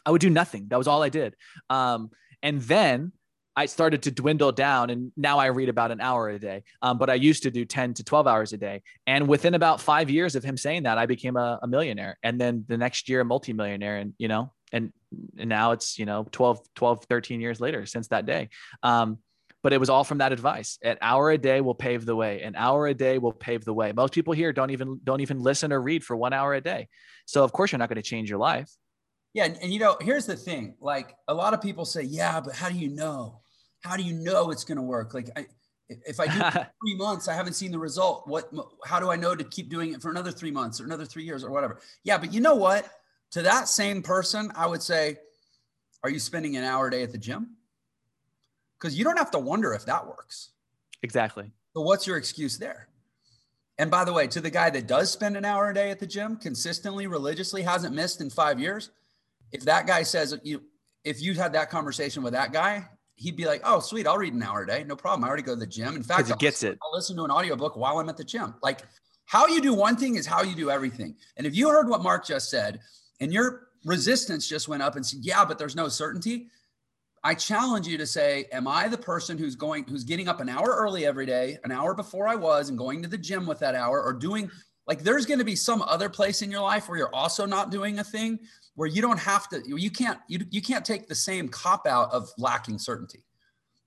I 0.06 0.12
would 0.12 0.20
do 0.20 0.30
nothing. 0.30 0.68
That 0.68 0.78
was 0.78 0.86
all 0.86 1.02
I 1.02 1.08
did. 1.08 1.34
Um, 1.68 2.10
and 2.42 2.62
then 2.62 3.12
I 3.56 3.66
started 3.66 4.04
to 4.04 4.12
dwindle 4.12 4.52
down 4.52 4.90
and 4.90 5.10
now 5.16 5.40
I 5.40 5.46
read 5.46 5.68
about 5.68 5.90
an 5.90 6.00
hour 6.00 6.28
a 6.28 6.38
day. 6.38 6.62
Um, 6.80 6.96
but 6.96 7.10
I 7.10 7.14
used 7.14 7.42
to 7.42 7.50
do 7.50 7.64
10 7.64 7.94
to 7.94 8.04
12 8.04 8.28
hours 8.28 8.52
a 8.52 8.56
day. 8.56 8.82
And 9.08 9.26
within 9.26 9.54
about 9.54 9.80
five 9.80 10.08
years 10.08 10.36
of 10.36 10.44
him 10.44 10.56
saying 10.56 10.84
that, 10.84 10.96
I 10.96 11.06
became 11.06 11.36
a, 11.36 11.58
a 11.60 11.66
millionaire. 11.66 12.16
And 12.22 12.40
then 12.40 12.64
the 12.68 12.78
next 12.78 13.08
year, 13.08 13.22
a 13.22 13.24
multimillionaire. 13.24 13.96
And, 13.96 14.14
you 14.16 14.28
know, 14.28 14.52
and, 14.72 14.92
and 15.38 15.48
now 15.48 15.72
it's 15.72 15.98
you 15.98 16.06
know 16.06 16.26
12 16.30 16.60
12 16.74 17.04
13 17.04 17.40
years 17.40 17.60
later 17.60 17.86
since 17.86 18.08
that 18.08 18.26
day 18.26 18.48
um, 18.82 19.18
but 19.62 19.72
it 19.72 19.80
was 19.80 19.90
all 19.90 20.04
from 20.04 20.18
that 20.18 20.32
advice 20.32 20.78
an 20.82 20.96
hour 21.00 21.30
a 21.30 21.38
day 21.38 21.60
will 21.60 21.74
pave 21.74 22.04
the 22.04 22.14
way 22.14 22.42
an 22.42 22.54
hour 22.56 22.86
a 22.86 22.94
day 22.94 23.18
will 23.18 23.32
pave 23.32 23.64
the 23.64 23.72
way 23.72 23.92
most 23.92 24.12
people 24.12 24.32
here 24.32 24.52
don't 24.52 24.70
even 24.70 25.00
don't 25.04 25.20
even 25.20 25.40
listen 25.40 25.72
or 25.72 25.80
read 25.80 26.04
for 26.04 26.16
one 26.16 26.32
hour 26.32 26.54
a 26.54 26.60
day 26.60 26.88
so 27.26 27.44
of 27.44 27.52
course 27.52 27.72
you're 27.72 27.78
not 27.78 27.88
going 27.88 27.96
to 27.96 28.02
change 28.02 28.28
your 28.28 28.38
life 28.38 28.70
yeah 29.34 29.44
and, 29.44 29.56
and 29.62 29.72
you 29.72 29.78
know 29.78 29.96
here's 30.00 30.26
the 30.26 30.36
thing 30.36 30.74
like 30.80 31.14
a 31.28 31.34
lot 31.34 31.54
of 31.54 31.60
people 31.60 31.84
say 31.84 32.02
yeah 32.02 32.40
but 32.40 32.54
how 32.54 32.68
do 32.68 32.76
you 32.76 32.88
know 32.88 33.40
how 33.82 33.96
do 33.96 34.02
you 34.02 34.12
know 34.12 34.50
it's 34.50 34.64
going 34.64 34.76
to 34.76 34.82
work 34.82 35.14
like 35.14 35.30
I, 35.36 35.46
if 35.88 36.20
I 36.20 36.26
do 36.26 36.60
three 36.82 36.96
months, 36.96 37.28
I 37.28 37.34
haven't 37.34 37.54
seen 37.54 37.72
the 37.72 37.78
result. 37.78 38.24
What? 38.26 38.52
How 38.84 39.00
do 39.00 39.10
I 39.10 39.16
know 39.16 39.34
to 39.34 39.44
keep 39.44 39.68
doing 39.68 39.94
it 39.94 40.02
for 40.02 40.10
another 40.10 40.30
three 40.30 40.50
months 40.50 40.80
or 40.80 40.84
another 40.84 41.04
three 41.04 41.24
years 41.24 41.44
or 41.44 41.50
whatever? 41.50 41.80
Yeah, 42.04 42.18
but 42.18 42.32
you 42.32 42.40
know 42.40 42.54
what? 42.54 42.88
To 43.32 43.42
that 43.42 43.68
same 43.68 44.02
person, 44.02 44.50
I 44.54 44.66
would 44.66 44.82
say, 44.82 45.18
Are 46.02 46.10
you 46.10 46.18
spending 46.18 46.56
an 46.56 46.64
hour 46.64 46.88
a 46.88 46.90
day 46.90 47.02
at 47.02 47.12
the 47.12 47.18
gym? 47.18 47.56
Because 48.78 48.96
you 48.96 49.04
don't 49.04 49.18
have 49.18 49.30
to 49.32 49.38
wonder 49.38 49.72
if 49.74 49.84
that 49.86 50.06
works. 50.06 50.50
Exactly. 51.02 51.50
So, 51.74 51.82
what's 51.82 52.06
your 52.06 52.16
excuse 52.16 52.58
there? 52.58 52.88
And 53.78 53.90
by 53.90 54.04
the 54.04 54.12
way, 54.12 54.26
to 54.28 54.40
the 54.40 54.50
guy 54.50 54.70
that 54.70 54.88
does 54.88 55.10
spend 55.10 55.36
an 55.36 55.44
hour 55.44 55.70
a 55.70 55.74
day 55.74 55.90
at 55.90 56.00
the 56.00 56.06
gym 56.06 56.36
consistently, 56.36 57.06
religiously, 57.06 57.62
hasn't 57.62 57.94
missed 57.94 58.20
in 58.20 58.28
five 58.28 58.58
years, 58.58 58.90
if 59.52 59.62
that 59.62 59.86
guy 59.86 60.02
says 60.02 60.36
you, 60.42 60.62
if 61.04 61.22
you 61.22 61.34
had 61.34 61.52
that 61.52 61.70
conversation 61.70 62.22
with 62.22 62.32
that 62.32 62.52
guy, 62.52 62.88
he'd 63.14 63.36
be 63.36 63.46
like, 63.46 63.60
"Oh, 63.64 63.80
sweet, 63.80 64.06
I'll 64.06 64.18
read 64.18 64.34
an 64.34 64.42
hour 64.42 64.62
a 64.62 64.66
day, 64.66 64.84
no 64.84 64.96
problem. 64.96 65.24
I 65.24 65.28
already 65.28 65.42
go 65.42 65.54
to 65.54 65.60
the 65.60 65.66
gym. 65.66 65.94
In 65.94 66.02
fact, 66.02 66.28
he 66.28 66.34
gets 66.34 66.62
listen, 66.62 66.72
it. 66.72 66.78
I'll 66.82 66.94
listen 66.94 67.16
to 67.16 67.24
an 67.24 67.30
audiobook 67.30 67.76
while 67.76 67.98
I'm 67.98 68.08
at 68.08 68.16
the 68.16 68.24
gym. 68.24 68.54
Like, 68.62 68.82
how 69.26 69.46
you 69.46 69.60
do 69.60 69.74
one 69.74 69.96
thing 69.96 70.16
is 70.16 70.26
how 70.26 70.42
you 70.42 70.56
do 70.56 70.70
everything. 70.70 71.14
And 71.36 71.46
if 71.46 71.54
you 71.54 71.68
heard 71.68 71.88
what 71.88 72.02
Mark 72.02 72.26
just 72.26 72.50
said, 72.50 72.80
and 73.20 73.32
your 73.32 73.68
resistance 73.84 74.48
just 74.48 74.68
went 74.68 74.82
up 74.82 74.96
and 74.96 75.04
said, 75.04 75.20
yeah, 75.22 75.44
but 75.44 75.58
there's 75.58 75.76
no 75.76 75.88
certainty. 75.88 76.48
I 77.24 77.34
challenge 77.34 77.86
you 77.86 77.98
to 77.98 78.06
say, 78.06 78.46
am 78.52 78.68
I 78.68 78.88
the 78.88 78.98
person 78.98 79.38
who's 79.38 79.56
going, 79.56 79.84
who's 79.84 80.04
getting 80.04 80.28
up 80.28 80.40
an 80.40 80.48
hour 80.48 80.76
early 80.78 81.04
every 81.04 81.26
day, 81.26 81.58
an 81.64 81.72
hour 81.72 81.94
before 81.94 82.28
I 82.28 82.36
was, 82.36 82.68
and 82.68 82.78
going 82.78 83.02
to 83.02 83.08
the 83.08 83.18
gym 83.18 83.46
with 83.46 83.58
that 83.60 83.74
hour, 83.74 84.02
or 84.02 84.12
doing 84.12 84.50
like 84.86 85.02
there's 85.02 85.26
going 85.26 85.38
to 85.38 85.44
be 85.44 85.56
some 85.56 85.82
other 85.82 86.08
place 86.08 86.42
in 86.42 86.50
your 86.50 86.62
life 86.62 86.88
where 86.88 86.96
you're 86.96 87.14
also 87.14 87.44
not 87.44 87.70
doing 87.70 87.98
a 87.98 88.04
thing 88.04 88.38
where 88.74 88.88
you 88.88 89.02
don't 89.02 89.18
have 89.18 89.48
to, 89.48 89.62
you 89.66 89.90
can't, 89.90 90.18
you, 90.28 90.38
you 90.50 90.62
can't 90.62 90.84
take 90.84 91.08
the 91.08 91.14
same 91.14 91.48
cop 91.48 91.86
out 91.86 92.10
of 92.12 92.30
lacking 92.38 92.78
certainty 92.78 93.24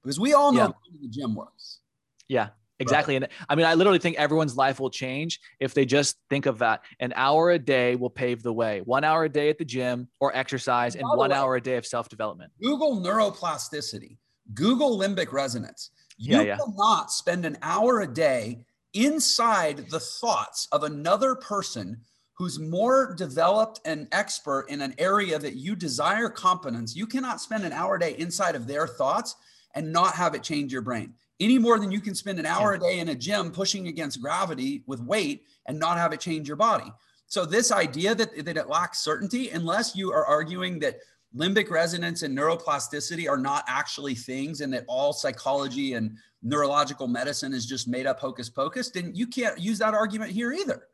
because 0.04 0.20
we 0.20 0.34
all 0.34 0.52
know 0.52 0.76
yeah. 0.92 0.98
the 1.02 1.08
gym 1.08 1.34
works. 1.34 1.80
Yeah. 2.28 2.50
Exactly. 2.82 3.16
Right. 3.16 3.24
And 3.24 3.46
I 3.50 3.56
mean, 3.56 3.66
I 3.66 3.76
literally 3.76 4.00
think 4.00 4.18
everyone's 4.18 4.58
life 4.58 4.80
will 4.80 4.90
change 4.90 5.40
if 5.60 5.74
they 5.74 5.86
just 5.86 6.18
think 6.30 6.48
of 6.48 6.58
that. 6.60 6.84
An 7.00 7.14
hour 7.16 7.52
a 7.52 7.60
day 7.60 7.96
will 7.96 8.10
pave 8.10 8.42
the 8.42 8.52
way. 8.52 8.82
One 8.82 9.04
hour 9.04 9.26
a 9.26 9.30
day 9.30 9.50
at 9.50 9.58
the 9.58 9.66
gym 9.66 10.08
or 10.20 10.36
exercise, 10.36 10.96
and 10.96 11.04
one 11.08 11.30
way, 11.30 11.36
hour 11.36 11.56
a 11.56 11.62
day 11.62 11.78
of 11.78 11.86
self 11.86 12.10
development. 12.10 12.52
Google 12.62 13.02
neuroplasticity, 13.02 14.18
Google 14.54 14.98
limbic 14.98 15.32
resonance. 15.32 15.92
You 16.18 16.38
yeah, 16.38 16.42
yeah. 16.42 16.58
cannot 16.58 17.12
spend 17.12 17.46
an 17.46 17.58
hour 17.62 18.02
a 18.02 18.08
day 18.08 18.66
inside 18.94 19.90
the 19.90 20.00
thoughts 20.00 20.68
of 20.72 20.84
another 20.84 21.36
person 21.36 22.02
who's 22.34 22.60
more 22.60 23.14
developed 23.14 23.80
and 23.86 24.08
expert 24.12 24.66
in 24.70 24.82
an 24.82 24.96
area 24.98 25.38
that 25.38 25.56
you 25.56 25.76
desire 25.76 26.30
competence. 26.30 26.96
You 26.96 27.06
cannot 27.06 27.40
spend 27.40 27.64
an 27.64 27.72
hour 27.72 27.96
a 27.96 28.00
day 28.00 28.16
inside 28.18 28.56
of 28.56 28.68
their 28.68 28.88
thoughts 28.88 29.36
and 29.76 29.94
not 29.94 30.16
have 30.16 30.34
it 30.34 30.44
change 30.44 30.74
your 30.74 30.82
brain 30.82 31.14
any 31.42 31.58
more 31.58 31.80
than 31.80 31.92
you 31.92 32.00
can 32.00 32.16
spend 32.16 32.40
an 32.40 32.46
hour 32.46 32.74
a 32.74 32.80
day 32.80 33.00
in 33.00 33.10
a 33.10 33.16
gym 33.16 33.52
pushing 33.52 33.88
against 33.88 34.22
gravity 34.22 34.84
with 34.86 35.02
weight 35.02 35.48
and 35.66 35.78
not 35.78 35.98
have 35.98 36.14
it 36.14 36.22
change 36.22 36.48
your 36.48 36.56
body. 36.56 36.92
So 37.26 37.46
this 37.46 37.72
idea 37.72 38.14
that, 38.16 38.46
that 38.46 38.58
it 38.58 38.70
lacks 38.70 39.00
certainty, 39.00 39.50
unless 39.50 39.96
you 39.96 40.12
are 40.14 40.26
arguing 40.26 40.80
that 40.80 41.00
limbic 41.36 41.70
resonance 41.70 42.24
and 42.24 42.38
neuroplasticity 42.38 43.28
are 43.30 43.38
not 43.38 43.64
actually 43.68 44.16
things 44.16 44.62
and 44.62 44.72
that 44.74 44.86
all 44.88 45.14
psychology 45.14 45.94
and 45.94 46.18
neurological 46.44 47.08
medicine 47.08 47.54
is 47.54 47.66
just 47.66 47.88
made 47.88 48.06
up 48.06 48.20
hocus 48.20 48.50
pocus, 48.50 48.90
then 48.92 49.12
you 49.16 49.26
can't 49.26 49.60
use 49.60 49.80
that 49.80 49.94
argument 49.94 50.32
here 50.32 50.52
either. 50.52 50.88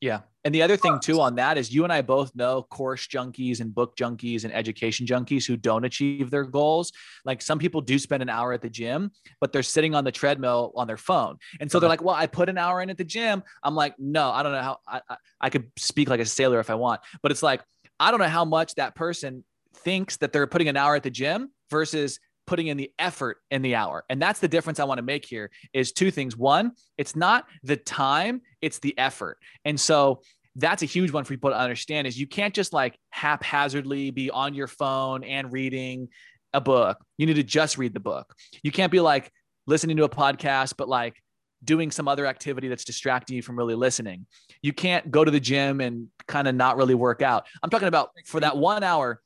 Yeah. 0.00 0.20
And 0.44 0.54
the 0.54 0.60
other 0.60 0.76
thing 0.76 1.00
too 1.00 1.20
on 1.20 1.36
that 1.36 1.56
is 1.56 1.72
you 1.72 1.84
and 1.84 1.92
I 1.92 2.02
both 2.02 2.36
know 2.36 2.62
course 2.62 3.06
junkies 3.06 3.60
and 3.60 3.74
book 3.74 3.96
junkies 3.96 4.44
and 4.44 4.52
education 4.52 5.06
junkies 5.06 5.46
who 5.46 5.56
don't 5.56 5.84
achieve 5.84 6.30
their 6.30 6.44
goals. 6.44 6.92
Like 7.24 7.40
some 7.40 7.58
people 7.58 7.80
do 7.80 7.98
spend 7.98 8.22
an 8.22 8.28
hour 8.28 8.52
at 8.52 8.60
the 8.60 8.68
gym, 8.68 9.10
but 9.40 9.52
they're 9.52 9.62
sitting 9.62 9.94
on 9.94 10.04
the 10.04 10.12
treadmill 10.12 10.72
on 10.76 10.86
their 10.86 10.98
phone. 10.98 11.38
And 11.60 11.70
so 11.70 11.80
they're 11.80 11.86
uh-huh. 11.86 11.92
like, 11.92 12.02
well, 12.02 12.14
I 12.14 12.26
put 12.26 12.50
an 12.50 12.58
hour 12.58 12.82
in 12.82 12.90
at 12.90 12.98
the 12.98 13.04
gym. 13.04 13.42
I'm 13.62 13.74
like, 13.74 13.94
no, 13.98 14.30
I 14.30 14.42
don't 14.42 14.52
know 14.52 14.62
how 14.62 14.78
I, 14.86 15.00
I, 15.08 15.16
I 15.40 15.50
could 15.50 15.70
speak 15.78 16.10
like 16.10 16.20
a 16.20 16.26
sailor 16.26 16.60
if 16.60 16.68
I 16.68 16.74
want, 16.74 17.00
but 17.22 17.32
it's 17.32 17.42
like, 17.42 17.62
I 17.98 18.10
don't 18.10 18.20
know 18.20 18.28
how 18.28 18.44
much 18.44 18.74
that 18.74 18.94
person 18.94 19.44
thinks 19.76 20.18
that 20.18 20.32
they're 20.32 20.46
putting 20.46 20.68
an 20.68 20.76
hour 20.76 20.94
at 20.94 21.02
the 21.02 21.10
gym 21.10 21.50
versus 21.70 22.20
putting 22.46 22.66
in 22.66 22.76
the 22.76 22.92
effort 22.98 23.38
in 23.50 23.62
the 23.62 23.74
hour. 23.74 24.04
And 24.08 24.20
that's 24.20 24.40
the 24.40 24.48
difference 24.48 24.78
I 24.78 24.84
want 24.84 24.98
to 24.98 25.02
make 25.02 25.24
here 25.24 25.50
is 25.72 25.92
two 25.92 26.10
things. 26.10 26.36
One, 26.36 26.72
it's 26.98 27.16
not 27.16 27.46
the 27.62 27.76
time, 27.76 28.42
it's 28.64 28.78
the 28.78 28.96
effort. 28.98 29.38
And 29.64 29.78
so 29.78 30.22
that's 30.56 30.82
a 30.82 30.86
huge 30.86 31.10
one 31.10 31.24
for 31.24 31.34
people 31.34 31.50
to 31.50 31.58
understand 31.58 32.06
is 32.06 32.18
you 32.18 32.26
can't 32.26 32.54
just 32.54 32.72
like 32.72 32.98
haphazardly 33.10 34.10
be 34.10 34.30
on 34.30 34.54
your 34.54 34.68
phone 34.68 35.24
and 35.24 35.52
reading 35.52 36.08
a 36.52 36.60
book. 36.60 37.04
You 37.18 37.26
need 37.26 37.34
to 37.34 37.42
just 37.42 37.76
read 37.76 37.92
the 37.92 38.00
book. 38.00 38.34
You 38.62 38.70
can't 38.70 38.92
be 38.92 39.00
like 39.00 39.30
listening 39.66 39.96
to 39.98 40.04
a 40.04 40.08
podcast, 40.08 40.74
but 40.78 40.88
like 40.88 41.16
doing 41.64 41.90
some 41.90 42.08
other 42.08 42.26
activity 42.26 42.68
that's 42.68 42.84
distracting 42.84 43.36
you 43.36 43.42
from 43.42 43.56
really 43.56 43.74
listening. 43.74 44.26
You 44.62 44.72
can't 44.72 45.10
go 45.10 45.24
to 45.24 45.30
the 45.30 45.40
gym 45.40 45.80
and 45.80 46.08
kind 46.28 46.46
of 46.46 46.54
not 46.54 46.76
really 46.76 46.94
work 46.94 47.22
out. 47.22 47.46
I'm 47.62 47.70
talking 47.70 47.88
about 47.88 48.10
for 48.26 48.40
that 48.40 48.56
one 48.56 48.82
hour, 48.84 49.20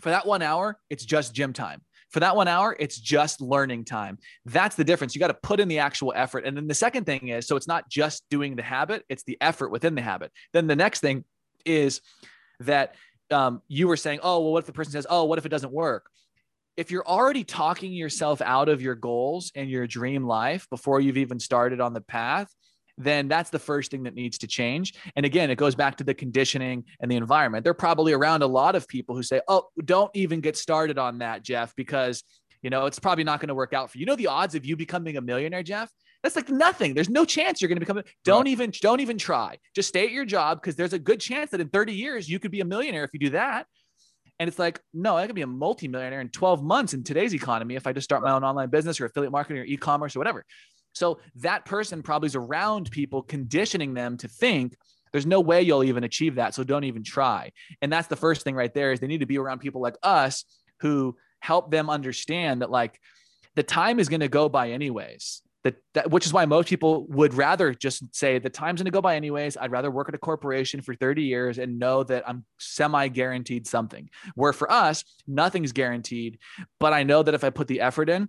for 0.00 0.10
that 0.10 0.26
one 0.26 0.42
hour, 0.42 0.78
it's 0.90 1.04
just 1.04 1.34
gym 1.34 1.52
time. 1.52 1.80
For 2.10 2.20
that 2.20 2.34
one 2.34 2.48
hour, 2.48 2.76
it's 2.78 2.98
just 2.98 3.40
learning 3.40 3.84
time. 3.84 4.18
That's 4.44 4.76
the 4.76 4.84
difference. 4.84 5.14
You 5.14 5.20
got 5.20 5.28
to 5.28 5.34
put 5.34 5.60
in 5.60 5.68
the 5.68 5.78
actual 5.78 6.12
effort. 6.14 6.44
And 6.44 6.56
then 6.56 6.66
the 6.66 6.74
second 6.74 7.04
thing 7.04 7.28
is 7.28 7.46
so 7.46 7.56
it's 7.56 7.68
not 7.68 7.88
just 7.88 8.24
doing 8.30 8.56
the 8.56 8.62
habit, 8.62 9.04
it's 9.08 9.22
the 9.22 9.38
effort 9.40 9.70
within 9.70 9.94
the 9.94 10.02
habit. 10.02 10.32
Then 10.52 10.66
the 10.66 10.76
next 10.76 11.00
thing 11.00 11.24
is 11.64 12.00
that 12.60 12.96
um, 13.30 13.62
you 13.68 13.86
were 13.86 13.96
saying, 13.96 14.20
oh, 14.22 14.40
well, 14.40 14.52
what 14.52 14.58
if 14.60 14.66
the 14.66 14.72
person 14.72 14.92
says, 14.92 15.06
oh, 15.08 15.24
what 15.24 15.38
if 15.38 15.46
it 15.46 15.50
doesn't 15.50 15.72
work? 15.72 16.10
If 16.76 16.90
you're 16.90 17.06
already 17.06 17.44
talking 17.44 17.92
yourself 17.92 18.40
out 18.40 18.68
of 18.68 18.82
your 18.82 18.94
goals 18.94 19.52
and 19.54 19.70
your 19.70 19.86
dream 19.86 20.26
life 20.26 20.66
before 20.70 21.00
you've 21.00 21.18
even 21.18 21.38
started 21.38 21.80
on 21.80 21.92
the 21.92 22.00
path, 22.00 22.52
then 23.02 23.28
that's 23.28 23.50
the 23.50 23.58
first 23.58 23.90
thing 23.90 24.04
that 24.04 24.14
needs 24.14 24.38
to 24.38 24.46
change. 24.46 24.94
And 25.16 25.26
again, 25.26 25.50
it 25.50 25.56
goes 25.56 25.74
back 25.74 25.96
to 25.96 26.04
the 26.04 26.14
conditioning 26.14 26.84
and 27.00 27.10
the 27.10 27.16
environment. 27.16 27.64
They're 27.64 27.74
probably 27.74 28.12
around 28.12 28.42
a 28.42 28.46
lot 28.46 28.76
of 28.76 28.86
people 28.88 29.14
who 29.14 29.22
say, 29.22 29.40
"Oh, 29.48 29.68
don't 29.84 30.10
even 30.14 30.40
get 30.40 30.56
started 30.56 30.98
on 30.98 31.18
that, 31.18 31.42
Jeff, 31.42 31.74
because 31.76 32.24
you 32.62 32.70
know 32.70 32.86
it's 32.86 32.98
probably 32.98 33.24
not 33.24 33.40
going 33.40 33.48
to 33.48 33.54
work 33.54 33.72
out 33.72 33.90
for 33.90 33.98
you." 33.98 34.02
You 34.02 34.06
know 34.06 34.16
the 34.16 34.28
odds 34.28 34.54
of 34.54 34.64
you 34.64 34.76
becoming 34.76 35.16
a 35.16 35.20
millionaire, 35.20 35.62
Jeff? 35.62 35.90
That's 36.22 36.36
like 36.36 36.50
nothing. 36.50 36.94
There's 36.94 37.08
no 37.08 37.24
chance 37.24 37.60
you're 37.60 37.68
going 37.68 37.80
to 37.80 37.86
become. 37.86 38.02
Don't 38.24 38.44
right. 38.44 38.48
even 38.48 38.72
don't 38.80 39.00
even 39.00 39.18
try. 39.18 39.58
Just 39.74 39.88
stay 39.88 40.04
at 40.04 40.12
your 40.12 40.24
job 40.24 40.60
because 40.60 40.76
there's 40.76 40.92
a 40.92 40.98
good 40.98 41.20
chance 41.20 41.50
that 41.50 41.60
in 41.60 41.68
30 41.68 41.94
years 41.94 42.28
you 42.28 42.38
could 42.38 42.50
be 42.50 42.60
a 42.60 42.64
millionaire 42.64 43.04
if 43.04 43.10
you 43.12 43.20
do 43.20 43.30
that. 43.30 43.66
And 44.38 44.48
it's 44.48 44.58
like, 44.58 44.80
no, 44.94 45.18
I 45.18 45.26
could 45.26 45.34
be 45.34 45.42
a 45.42 45.46
multimillionaire 45.46 46.22
in 46.22 46.30
12 46.30 46.62
months 46.62 46.94
in 46.94 47.04
today's 47.04 47.34
economy 47.34 47.74
if 47.74 47.86
I 47.86 47.92
just 47.92 48.04
start 48.04 48.22
my 48.22 48.32
own 48.32 48.42
online 48.42 48.70
business 48.70 48.98
or 48.98 49.04
affiliate 49.04 49.32
marketing 49.32 49.60
or 49.60 49.66
e-commerce 49.66 50.16
or 50.16 50.18
whatever. 50.18 50.46
So 50.92 51.20
that 51.36 51.64
person 51.64 52.02
probably 52.02 52.26
is 52.26 52.36
around 52.36 52.90
people 52.90 53.22
conditioning 53.22 53.94
them 53.94 54.16
to 54.18 54.28
think 54.28 54.76
there's 55.12 55.26
no 55.26 55.40
way 55.40 55.62
you'll 55.62 55.84
even 55.84 56.04
achieve 56.04 56.36
that. 56.36 56.54
So 56.54 56.62
don't 56.62 56.84
even 56.84 57.02
try. 57.02 57.52
And 57.82 57.92
that's 57.92 58.08
the 58.08 58.16
first 58.16 58.42
thing 58.42 58.54
right 58.54 58.72
there 58.72 58.92
is 58.92 59.00
they 59.00 59.06
need 59.06 59.20
to 59.20 59.26
be 59.26 59.38
around 59.38 59.58
people 59.58 59.80
like 59.80 59.96
us 60.02 60.44
who 60.80 61.16
help 61.40 61.70
them 61.70 61.90
understand 61.90 62.62
that 62.62 62.70
like 62.70 63.00
the 63.56 63.62
time 63.62 63.98
is 63.98 64.08
going 64.08 64.20
to 64.20 64.28
go 64.28 64.48
by 64.48 64.70
anyways 64.70 65.42
that, 65.62 65.76
that 65.92 66.10
which 66.10 66.24
is 66.24 66.32
why 66.32 66.46
most 66.46 66.68
people 66.68 67.06
would 67.08 67.34
rather 67.34 67.74
just 67.74 68.14
say 68.14 68.38
the 68.38 68.48
time's 68.48 68.80
going 68.80 68.86
to 68.86 68.90
go 68.90 69.02
by 69.02 69.16
anyways 69.16 69.56
i'd 69.58 69.70
rather 69.70 69.90
work 69.90 70.08
at 70.08 70.14
a 70.14 70.18
corporation 70.18 70.80
for 70.80 70.94
30 70.94 71.22
years 71.22 71.58
and 71.58 71.78
know 71.78 72.02
that 72.02 72.26
i'm 72.28 72.44
semi 72.58 73.08
guaranteed 73.08 73.66
something 73.66 74.08
where 74.34 74.52
for 74.52 74.70
us 74.70 75.04
nothing's 75.26 75.72
guaranteed 75.72 76.38
but 76.78 76.92
i 76.92 77.02
know 77.02 77.22
that 77.22 77.34
if 77.34 77.44
i 77.44 77.50
put 77.50 77.68
the 77.68 77.80
effort 77.80 78.08
in 78.08 78.28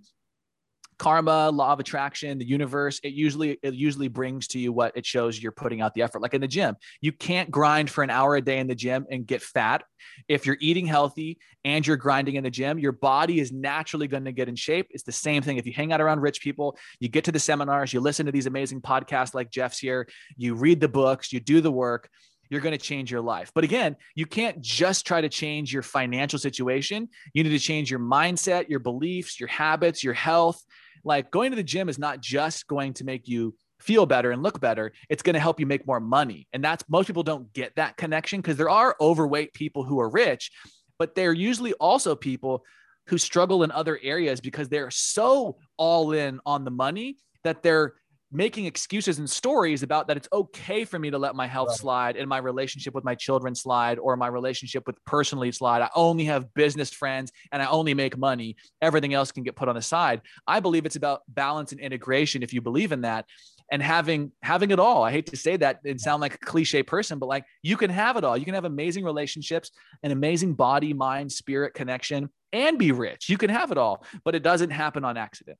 karma 1.02 1.50
law 1.50 1.72
of 1.72 1.80
attraction 1.80 2.38
the 2.38 2.46
universe 2.46 3.00
it 3.02 3.12
usually 3.12 3.58
it 3.60 3.74
usually 3.74 4.06
brings 4.06 4.46
to 4.46 4.60
you 4.60 4.72
what 4.72 4.96
it 4.96 5.04
shows 5.04 5.42
you're 5.42 5.50
putting 5.50 5.80
out 5.80 5.92
the 5.94 6.00
effort 6.00 6.22
like 6.22 6.32
in 6.32 6.40
the 6.40 6.46
gym 6.46 6.76
you 7.00 7.10
can't 7.10 7.50
grind 7.50 7.90
for 7.90 8.04
an 8.04 8.08
hour 8.08 8.36
a 8.36 8.40
day 8.40 8.60
in 8.60 8.68
the 8.68 8.74
gym 8.76 9.04
and 9.10 9.26
get 9.26 9.42
fat 9.42 9.82
if 10.28 10.46
you're 10.46 10.58
eating 10.60 10.86
healthy 10.86 11.40
and 11.64 11.84
you're 11.84 11.96
grinding 11.96 12.36
in 12.36 12.44
the 12.44 12.50
gym 12.50 12.78
your 12.78 12.92
body 12.92 13.40
is 13.40 13.50
naturally 13.50 14.06
going 14.06 14.24
to 14.24 14.30
get 14.30 14.48
in 14.48 14.54
shape 14.54 14.86
it's 14.90 15.02
the 15.02 15.10
same 15.10 15.42
thing 15.42 15.56
if 15.56 15.66
you 15.66 15.72
hang 15.72 15.92
out 15.92 16.00
around 16.00 16.20
rich 16.20 16.40
people 16.40 16.78
you 17.00 17.08
get 17.08 17.24
to 17.24 17.32
the 17.32 17.40
seminars 17.40 17.92
you 17.92 17.98
listen 17.98 18.24
to 18.24 18.30
these 18.30 18.46
amazing 18.46 18.80
podcasts 18.80 19.34
like 19.34 19.50
jeff's 19.50 19.80
here 19.80 20.06
you 20.36 20.54
read 20.54 20.80
the 20.80 20.86
books 20.86 21.32
you 21.32 21.40
do 21.40 21.60
the 21.60 21.72
work 21.72 22.08
you're 22.52 22.60
going 22.60 22.78
to 22.78 22.84
change 22.84 23.10
your 23.10 23.22
life. 23.22 23.50
But 23.54 23.64
again, 23.64 23.96
you 24.14 24.26
can't 24.26 24.60
just 24.60 25.06
try 25.06 25.22
to 25.22 25.30
change 25.30 25.72
your 25.72 25.82
financial 25.82 26.38
situation. 26.38 27.08
You 27.32 27.44
need 27.44 27.50
to 27.50 27.58
change 27.58 27.90
your 27.90 27.98
mindset, 27.98 28.68
your 28.68 28.78
beliefs, 28.78 29.40
your 29.40 29.48
habits, 29.48 30.04
your 30.04 30.12
health. 30.12 30.62
Like 31.04 31.30
going 31.30 31.50
to 31.52 31.56
the 31.56 31.62
gym 31.62 31.88
is 31.88 31.98
not 31.98 32.20
just 32.20 32.66
going 32.66 32.94
to 32.94 33.04
make 33.04 33.28
you 33.28 33.54
feel 33.80 34.06
better 34.06 34.30
and 34.30 34.42
look 34.42 34.60
better. 34.60 34.92
It's 35.08 35.22
going 35.22 35.34
to 35.34 35.40
help 35.40 35.58
you 35.58 35.66
make 35.66 35.86
more 35.86 36.00
money. 36.00 36.46
And 36.52 36.62
that's 36.62 36.84
most 36.88 37.06
people 37.06 37.22
don't 37.22 37.52
get 37.52 37.74
that 37.76 37.96
connection 37.96 38.40
because 38.40 38.56
there 38.56 38.70
are 38.70 38.96
overweight 39.00 39.54
people 39.54 39.82
who 39.84 40.00
are 40.00 40.08
rich, 40.08 40.50
but 40.98 41.14
they're 41.14 41.32
usually 41.32 41.72
also 41.74 42.14
people 42.14 42.64
who 43.08 43.18
struggle 43.18 43.64
in 43.64 43.72
other 43.72 43.98
areas 44.02 44.40
because 44.40 44.68
they're 44.68 44.90
so 44.90 45.56
all 45.76 46.12
in 46.12 46.40
on 46.46 46.64
the 46.64 46.70
money 46.70 47.16
that 47.42 47.62
they're 47.62 47.94
making 48.32 48.64
excuses 48.64 49.18
and 49.18 49.28
stories 49.28 49.82
about 49.82 50.08
that 50.08 50.16
it's 50.16 50.28
okay 50.32 50.84
for 50.84 50.98
me 50.98 51.10
to 51.10 51.18
let 51.18 51.34
my 51.34 51.46
health 51.46 51.68
right. 51.68 51.78
slide 51.78 52.16
and 52.16 52.28
my 52.28 52.38
relationship 52.38 52.94
with 52.94 53.04
my 53.04 53.14
children 53.14 53.54
slide 53.54 53.98
or 53.98 54.16
my 54.16 54.26
relationship 54.26 54.86
with 54.86 54.96
personally 55.04 55.52
slide. 55.52 55.82
I 55.82 55.90
only 55.94 56.24
have 56.24 56.52
business 56.54 56.90
friends 56.90 57.30
and 57.52 57.62
I 57.62 57.66
only 57.66 57.94
make 57.94 58.16
money. 58.16 58.56
Everything 58.80 59.12
else 59.14 59.32
can 59.32 59.42
get 59.42 59.54
put 59.54 59.68
on 59.68 59.74
the 59.74 59.82
side. 59.82 60.22
I 60.46 60.60
believe 60.60 60.86
it's 60.86 60.96
about 60.96 61.22
balance 61.28 61.72
and 61.72 61.80
integration 61.80 62.42
if 62.42 62.52
you 62.52 62.60
believe 62.60 62.92
in 62.92 63.02
that 63.02 63.26
and 63.70 63.82
having 63.82 64.32
having 64.42 64.70
it 64.70 64.80
all. 64.80 65.02
I 65.02 65.12
hate 65.12 65.26
to 65.26 65.36
say 65.36 65.56
that 65.58 65.80
and 65.84 66.00
sound 66.00 66.20
like 66.20 66.34
a 66.34 66.38
cliche 66.38 66.82
person, 66.82 67.18
but 67.18 67.28
like 67.28 67.44
you 67.62 67.76
can 67.76 67.90
have 67.90 68.16
it 68.16 68.24
all. 68.24 68.36
You 68.36 68.44
can 68.44 68.54
have 68.54 68.64
amazing 68.64 69.04
relationships, 69.04 69.70
an 70.02 70.10
amazing 70.10 70.54
body, 70.54 70.92
mind, 70.94 71.30
spirit 71.30 71.74
connection 71.74 72.30
and 72.52 72.78
be 72.78 72.92
rich. 72.92 73.28
You 73.28 73.38
can 73.38 73.50
have 73.50 73.72
it 73.72 73.78
all, 73.78 74.04
but 74.24 74.34
it 74.34 74.42
doesn't 74.42 74.70
happen 74.70 75.04
on 75.04 75.16
accident. 75.16 75.58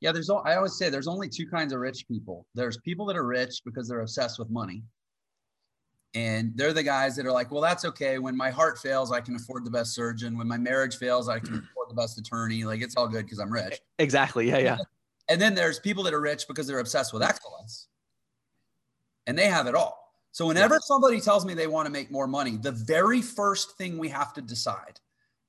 Yeah, 0.00 0.12
there's. 0.12 0.30
I 0.30 0.54
always 0.54 0.76
say 0.78 0.90
there's 0.90 1.08
only 1.08 1.28
two 1.28 1.46
kinds 1.46 1.72
of 1.72 1.80
rich 1.80 2.06
people. 2.06 2.46
There's 2.54 2.78
people 2.78 3.04
that 3.06 3.16
are 3.16 3.26
rich 3.26 3.62
because 3.64 3.88
they're 3.88 4.00
obsessed 4.00 4.38
with 4.38 4.48
money, 4.48 4.84
and 6.14 6.52
they're 6.54 6.72
the 6.72 6.84
guys 6.84 7.16
that 7.16 7.26
are 7.26 7.32
like, 7.32 7.50
well, 7.50 7.60
that's 7.60 7.84
okay. 7.84 8.18
When 8.18 8.36
my 8.36 8.50
heart 8.50 8.78
fails, 8.78 9.10
I 9.10 9.20
can 9.20 9.34
afford 9.34 9.64
the 9.64 9.70
best 9.70 9.94
surgeon. 9.94 10.38
When 10.38 10.46
my 10.46 10.56
marriage 10.56 10.96
fails, 10.96 11.28
I 11.28 11.40
can 11.40 11.54
afford 11.70 11.90
the 11.90 11.94
best 11.94 12.18
attorney. 12.18 12.64
Like 12.64 12.80
it's 12.80 12.96
all 12.96 13.08
good 13.08 13.24
because 13.24 13.40
I'm 13.40 13.52
rich. 13.52 13.80
Exactly. 13.98 14.48
Yeah, 14.48 14.58
yeah. 14.58 14.78
And 15.28 15.40
then 15.40 15.54
there's 15.54 15.78
people 15.80 16.04
that 16.04 16.14
are 16.14 16.20
rich 16.20 16.46
because 16.46 16.66
they're 16.66 16.78
obsessed 16.78 17.12
with 17.12 17.22
excellence, 17.22 17.88
and 19.26 19.36
they 19.36 19.46
have 19.46 19.66
it 19.66 19.74
all. 19.74 19.98
So 20.30 20.46
whenever 20.46 20.74
yeah. 20.74 20.80
somebody 20.84 21.20
tells 21.20 21.44
me 21.44 21.54
they 21.54 21.66
want 21.66 21.86
to 21.86 21.92
make 21.92 22.10
more 22.10 22.26
money, 22.26 22.56
the 22.56 22.72
very 22.72 23.20
first 23.20 23.76
thing 23.76 23.98
we 23.98 24.08
have 24.08 24.32
to 24.34 24.42
decide 24.42 25.00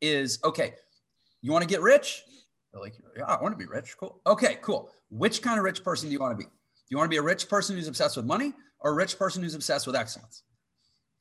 is, 0.02 0.40
okay, 0.44 0.74
you 1.42 1.52
want 1.52 1.62
to 1.64 1.68
get 1.68 1.82
rich? 1.82 2.24
They're 2.80 2.92
like, 2.92 2.96
yeah, 3.18 3.26
I 3.26 3.42
want 3.42 3.54
to 3.54 3.58
be 3.58 3.66
rich. 3.66 3.96
Cool. 4.00 4.22
Okay, 4.26 4.58
cool. 4.62 4.92
Which 5.10 5.42
kind 5.42 5.58
of 5.58 5.64
rich 5.64 5.84
person 5.84 6.10
do 6.10 6.14
you 6.14 6.20
want 6.20 6.34
to 6.34 6.38
be? 6.38 6.44
Do 6.44 6.50
you 6.90 6.98
want 6.98 7.08
to 7.08 7.10
be 7.10 7.18
a 7.18 7.22
rich 7.22 7.48
person 7.50 7.76
who's 7.76 7.88
obsessed 7.88 8.18
with 8.18 8.26
money 8.26 8.54
or 8.80 8.92
a 8.92 8.94
rich 8.96 9.18
person 9.18 9.44
who's 9.44 9.56
obsessed 9.56 9.86
with 9.86 9.96
excellence? 9.96 10.44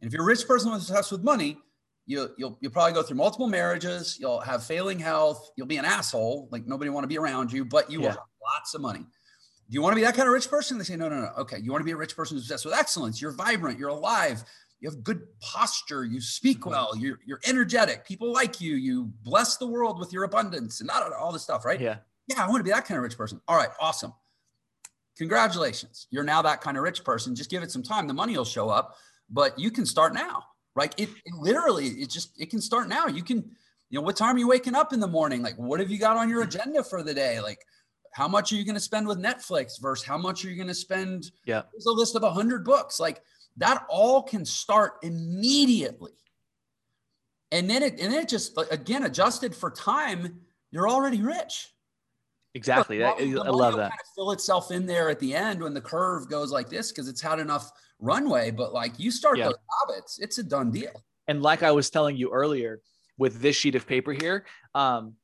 And 0.00 0.08
if 0.08 0.12
you're 0.12 0.22
a 0.22 0.26
rich 0.26 0.46
person 0.46 0.70
who's 0.70 0.88
obsessed 0.88 1.12
with 1.12 1.22
money, 1.22 1.58
you, 2.06 2.30
you'll, 2.38 2.56
you'll 2.60 2.72
probably 2.72 2.92
go 2.92 3.02
through 3.02 3.16
multiple 3.16 3.48
marriages. 3.48 4.16
You'll 4.18 4.40
have 4.40 4.64
failing 4.64 4.98
health. 4.98 5.50
You'll 5.56 5.66
be 5.66 5.76
an 5.76 5.84
asshole. 5.84 6.48
Like 6.50 6.66
nobody 6.66 6.90
want 6.90 7.04
to 7.04 7.08
be 7.08 7.18
around 7.18 7.52
you, 7.52 7.64
but 7.64 7.90
you 7.90 8.00
yeah. 8.00 8.06
will 8.06 8.12
have 8.12 8.20
lots 8.42 8.74
of 8.74 8.80
money. 8.80 9.00
Do 9.00 9.74
you 9.74 9.82
want 9.82 9.92
to 9.92 9.96
be 9.96 10.02
that 10.02 10.14
kind 10.14 10.26
of 10.26 10.32
rich 10.32 10.48
person? 10.48 10.78
They 10.78 10.84
say, 10.84 10.96
no, 10.96 11.08
no, 11.10 11.20
no. 11.20 11.30
Okay. 11.38 11.58
You 11.58 11.70
want 11.72 11.82
to 11.82 11.84
be 11.84 11.90
a 11.90 11.96
rich 11.96 12.16
person 12.16 12.36
who's 12.36 12.44
obsessed 12.44 12.64
with 12.64 12.74
excellence. 12.74 13.20
You're 13.20 13.32
vibrant. 13.32 13.78
You're 13.78 13.90
alive 13.90 14.42
you 14.80 14.88
have 14.88 15.02
good 15.02 15.26
posture, 15.40 16.04
you 16.04 16.20
speak 16.20 16.60
mm-hmm. 16.60 16.70
well, 16.70 16.96
you're, 16.96 17.18
you're 17.26 17.40
energetic, 17.46 18.06
people 18.06 18.32
like 18.32 18.60
you, 18.60 18.76
you 18.76 19.10
bless 19.22 19.56
the 19.56 19.66
world 19.66 19.98
with 19.98 20.12
your 20.12 20.24
abundance 20.24 20.80
and 20.80 20.90
all 20.90 21.32
this 21.32 21.42
stuff, 21.42 21.64
right? 21.64 21.80
Yeah. 21.80 21.96
Yeah, 22.28 22.44
I 22.44 22.48
want 22.48 22.60
to 22.60 22.64
be 22.64 22.70
that 22.70 22.84
kind 22.84 22.98
of 22.98 23.02
rich 23.02 23.16
person. 23.16 23.40
All 23.48 23.56
right, 23.56 23.70
awesome. 23.80 24.12
Congratulations. 25.16 26.06
You're 26.10 26.24
now 26.24 26.42
that 26.42 26.60
kind 26.60 26.76
of 26.76 26.82
rich 26.82 27.02
person. 27.02 27.34
Just 27.34 27.50
give 27.50 27.62
it 27.62 27.70
some 27.70 27.82
time. 27.82 28.06
The 28.06 28.14
money 28.14 28.36
will 28.36 28.44
show 28.44 28.68
up, 28.68 28.96
but 29.30 29.58
you 29.58 29.70
can 29.70 29.86
start 29.86 30.12
now, 30.12 30.44
right? 30.76 30.94
It, 30.98 31.08
it 31.24 31.34
literally, 31.34 31.86
it 31.86 32.10
just, 32.10 32.40
it 32.40 32.50
can 32.50 32.60
start 32.60 32.88
now. 32.88 33.06
You 33.06 33.22
can, 33.22 33.38
you 33.90 33.98
know, 33.98 34.02
what 34.02 34.16
time 34.16 34.36
are 34.36 34.38
you 34.38 34.46
waking 34.46 34.74
up 34.74 34.92
in 34.92 35.00
the 35.00 35.08
morning? 35.08 35.42
Like, 35.42 35.56
what 35.56 35.80
have 35.80 35.90
you 35.90 35.98
got 35.98 36.18
on 36.18 36.28
your 36.28 36.42
agenda 36.42 36.84
for 36.84 37.02
the 37.02 37.14
day? 37.14 37.40
Like, 37.40 37.58
how 38.12 38.28
much 38.28 38.52
are 38.52 38.56
you 38.56 38.64
going 38.64 38.74
to 38.74 38.80
spend 38.80 39.08
with 39.08 39.18
Netflix 39.18 39.80
versus 39.80 40.06
how 40.06 40.18
much 40.18 40.44
are 40.44 40.50
you 40.50 40.56
going 40.56 40.68
to 40.68 40.74
spend? 40.74 41.30
Yeah. 41.46 41.62
There's 41.72 41.86
a 41.86 41.92
list 41.92 42.14
of 42.14 42.22
a 42.22 42.30
hundred 42.30 42.64
books. 42.64 43.00
Like, 43.00 43.22
that 43.58 43.84
all 43.88 44.22
can 44.22 44.44
start 44.44 44.94
immediately. 45.02 46.12
And 47.50 47.68
then 47.68 47.82
it 47.82 48.00
and 48.00 48.12
then 48.12 48.22
it 48.22 48.28
just 48.28 48.58
again 48.70 49.04
adjusted 49.04 49.54
for 49.54 49.70
time, 49.70 50.40
you're 50.70 50.88
already 50.88 51.22
rich. 51.22 51.68
Exactly. 52.54 52.98
That, 52.98 53.20
I 53.20 53.50
love 53.50 53.76
that. 53.76 53.90
Kind 53.90 54.00
of 54.00 54.14
fill 54.14 54.32
itself 54.32 54.70
in 54.70 54.86
there 54.86 55.10
at 55.10 55.20
the 55.20 55.34
end 55.34 55.62
when 55.62 55.74
the 55.74 55.80
curve 55.80 56.28
goes 56.28 56.50
like 56.50 56.68
this 56.68 56.90
because 56.90 57.08
it's 57.08 57.20
had 57.20 57.38
enough 57.38 57.70
runway. 58.00 58.50
But 58.50 58.72
like 58.72 58.98
you 58.98 59.10
start 59.10 59.38
yeah. 59.38 59.46
those 59.46 59.56
habits, 59.80 60.18
it's 60.18 60.38
a 60.38 60.42
done 60.42 60.70
deal. 60.70 61.04
And 61.26 61.42
like 61.42 61.62
I 61.62 61.72
was 61.72 61.90
telling 61.90 62.16
you 62.16 62.30
earlier, 62.30 62.80
with 63.18 63.40
this 63.40 63.56
sheet 63.56 63.74
of 63.74 63.86
paper 63.86 64.12
here, 64.12 64.46
um, 64.74 65.14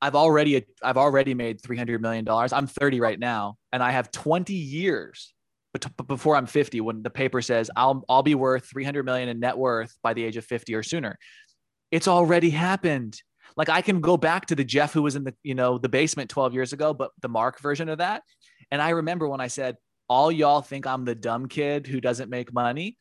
I've 0.00 0.14
already 0.14 0.64
I've 0.82 0.96
already 0.96 1.34
made 1.34 1.60
three 1.60 1.76
hundred 1.76 2.00
million 2.00 2.24
dollars. 2.24 2.52
I'm 2.52 2.66
30 2.66 3.00
right 3.00 3.18
now, 3.18 3.56
and 3.72 3.82
I 3.82 3.90
have 3.90 4.10
20 4.10 4.54
years 4.54 5.34
before 6.06 6.36
I'm 6.36 6.46
50, 6.46 6.80
when 6.80 7.02
the 7.02 7.10
paper 7.10 7.42
says 7.42 7.70
I'll 7.76 8.04
I'll 8.08 8.22
be 8.22 8.34
worth 8.34 8.66
300 8.66 9.04
million 9.04 9.28
in 9.28 9.40
net 9.40 9.56
worth 9.56 9.96
by 10.02 10.14
the 10.14 10.24
age 10.24 10.36
of 10.36 10.44
50 10.44 10.74
or 10.74 10.82
sooner, 10.82 11.18
it's 11.90 12.08
already 12.08 12.50
happened. 12.50 13.20
Like 13.56 13.68
I 13.68 13.82
can 13.82 14.00
go 14.00 14.16
back 14.16 14.46
to 14.46 14.54
the 14.54 14.64
Jeff 14.64 14.92
who 14.92 15.02
was 15.02 15.16
in 15.16 15.24
the 15.24 15.34
you 15.42 15.54
know 15.54 15.78
the 15.78 15.88
basement 15.88 16.30
12 16.30 16.54
years 16.54 16.72
ago, 16.72 16.94
but 16.94 17.10
the 17.22 17.28
Mark 17.28 17.60
version 17.60 17.88
of 17.88 17.98
that. 17.98 18.22
And 18.70 18.82
I 18.82 18.90
remember 18.90 19.28
when 19.28 19.40
I 19.40 19.48
said, 19.48 19.76
"All 20.08 20.30
y'all 20.30 20.62
think 20.62 20.86
I'm 20.86 21.04
the 21.04 21.14
dumb 21.14 21.48
kid 21.48 21.86
who 21.86 22.00
doesn't 22.00 22.30
make 22.30 22.52
money." 22.52 22.96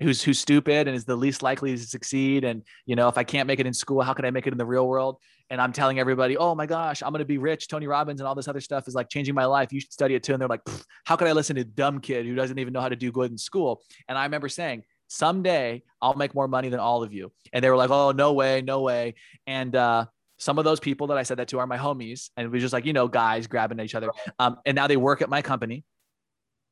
who's 0.00 0.22
who's 0.22 0.38
stupid 0.38 0.88
and 0.88 0.96
is 0.96 1.04
the 1.04 1.16
least 1.16 1.42
likely 1.42 1.76
to 1.76 1.82
succeed 1.82 2.44
and 2.44 2.62
you 2.86 2.96
know 2.96 3.08
if 3.08 3.18
i 3.18 3.24
can't 3.24 3.46
make 3.46 3.60
it 3.60 3.66
in 3.66 3.74
school 3.74 4.00
how 4.00 4.14
can 4.14 4.24
i 4.24 4.30
make 4.30 4.46
it 4.46 4.52
in 4.52 4.58
the 4.58 4.66
real 4.66 4.88
world 4.88 5.18
and 5.52 5.60
i'm 5.60 5.72
telling 5.72 6.00
everybody 6.00 6.36
oh 6.36 6.54
my 6.54 6.66
gosh 6.66 7.02
i'm 7.02 7.10
going 7.10 7.20
to 7.20 7.24
be 7.24 7.38
rich 7.38 7.68
tony 7.68 7.86
robbins 7.86 8.20
and 8.20 8.26
all 8.26 8.34
this 8.34 8.48
other 8.48 8.60
stuff 8.60 8.88
is 8.88 8.94
like 8.94 9.08
changing 9.08 9.34
my 9.34 9.44
life 9.44 9.72
you 9.72 9.78
should 9.78 9.92
study 9.92 10.16
it 10.16 10.24
too 10.24 10.32
and 10.32 10.40
they're 10.40 10.48
like 10.48 10.62
how 11.04 11.14
could 11.14 11.28
i 11.28 11.32
listen 11.32 11.54
to 11.54 11.62
a 11.62 11.64
dumb 11.64 12.00
kid 12.00 12.26
who 12.26 12.34
doesn't 12.34 12.58
even 12.58 12.72
know 12.72 12.80
how 12.80 12.88
to 12.88 12.96
do 12.96 13.12
good 13.12 13.30
in 13.30 13.38
school 13.38 13.80
and 14.08 14.18
i 14.18 14.24
remember 14.24 14.48
saying 14.48 14.82
someday 15.06 15.80
i'll 16.00 16.14
make 16.14 16.34
more 16.34 16.48
money 16.48 16.68
than 16.68 16.80
all 16.80 17.04
of 17.04 17.12
you 17.12 17.30
and 17.52 17.62
they 17.62 17.70
were 17.70 17.76
like 17.76 17.90
oh 17.90 18.10
no 18.10 18.32
way 18.32 18.60
no 18.62 18.80
way 18.80 19.14
and 19.46 19.76
uh 19.76 20.04
some 20.38 20.58
of 20.58 20.64
those 20.64 20.80
people 20.80 21.06
that 21.06 21.16
I 21.16 21.22
said 21.22 21.36
that 21.36 21.46
to 21.48 21.60
are 21.60 21.68
my 21.68 21.78
homies, 21.78 22.30
and 22.36 22.44
it 22.44 22.50
was 22.50 22.62
just 22.62 22.72
like 22.72 22.84
you 22.84 22.92
know 22.92 23.06
guys 23.06 23.46
grabbing 23.46 23.78
at 23.78 23.84
each 23.84 23.94
other. 23.94 24.10
Um, 24.40 24.56
and 24.66 24.74
now 24.74 24.88
they 24.88 24.96
work 24.96 25.22
at 25.22 25.30
my 25.30 25.40
company, 25.40 25.84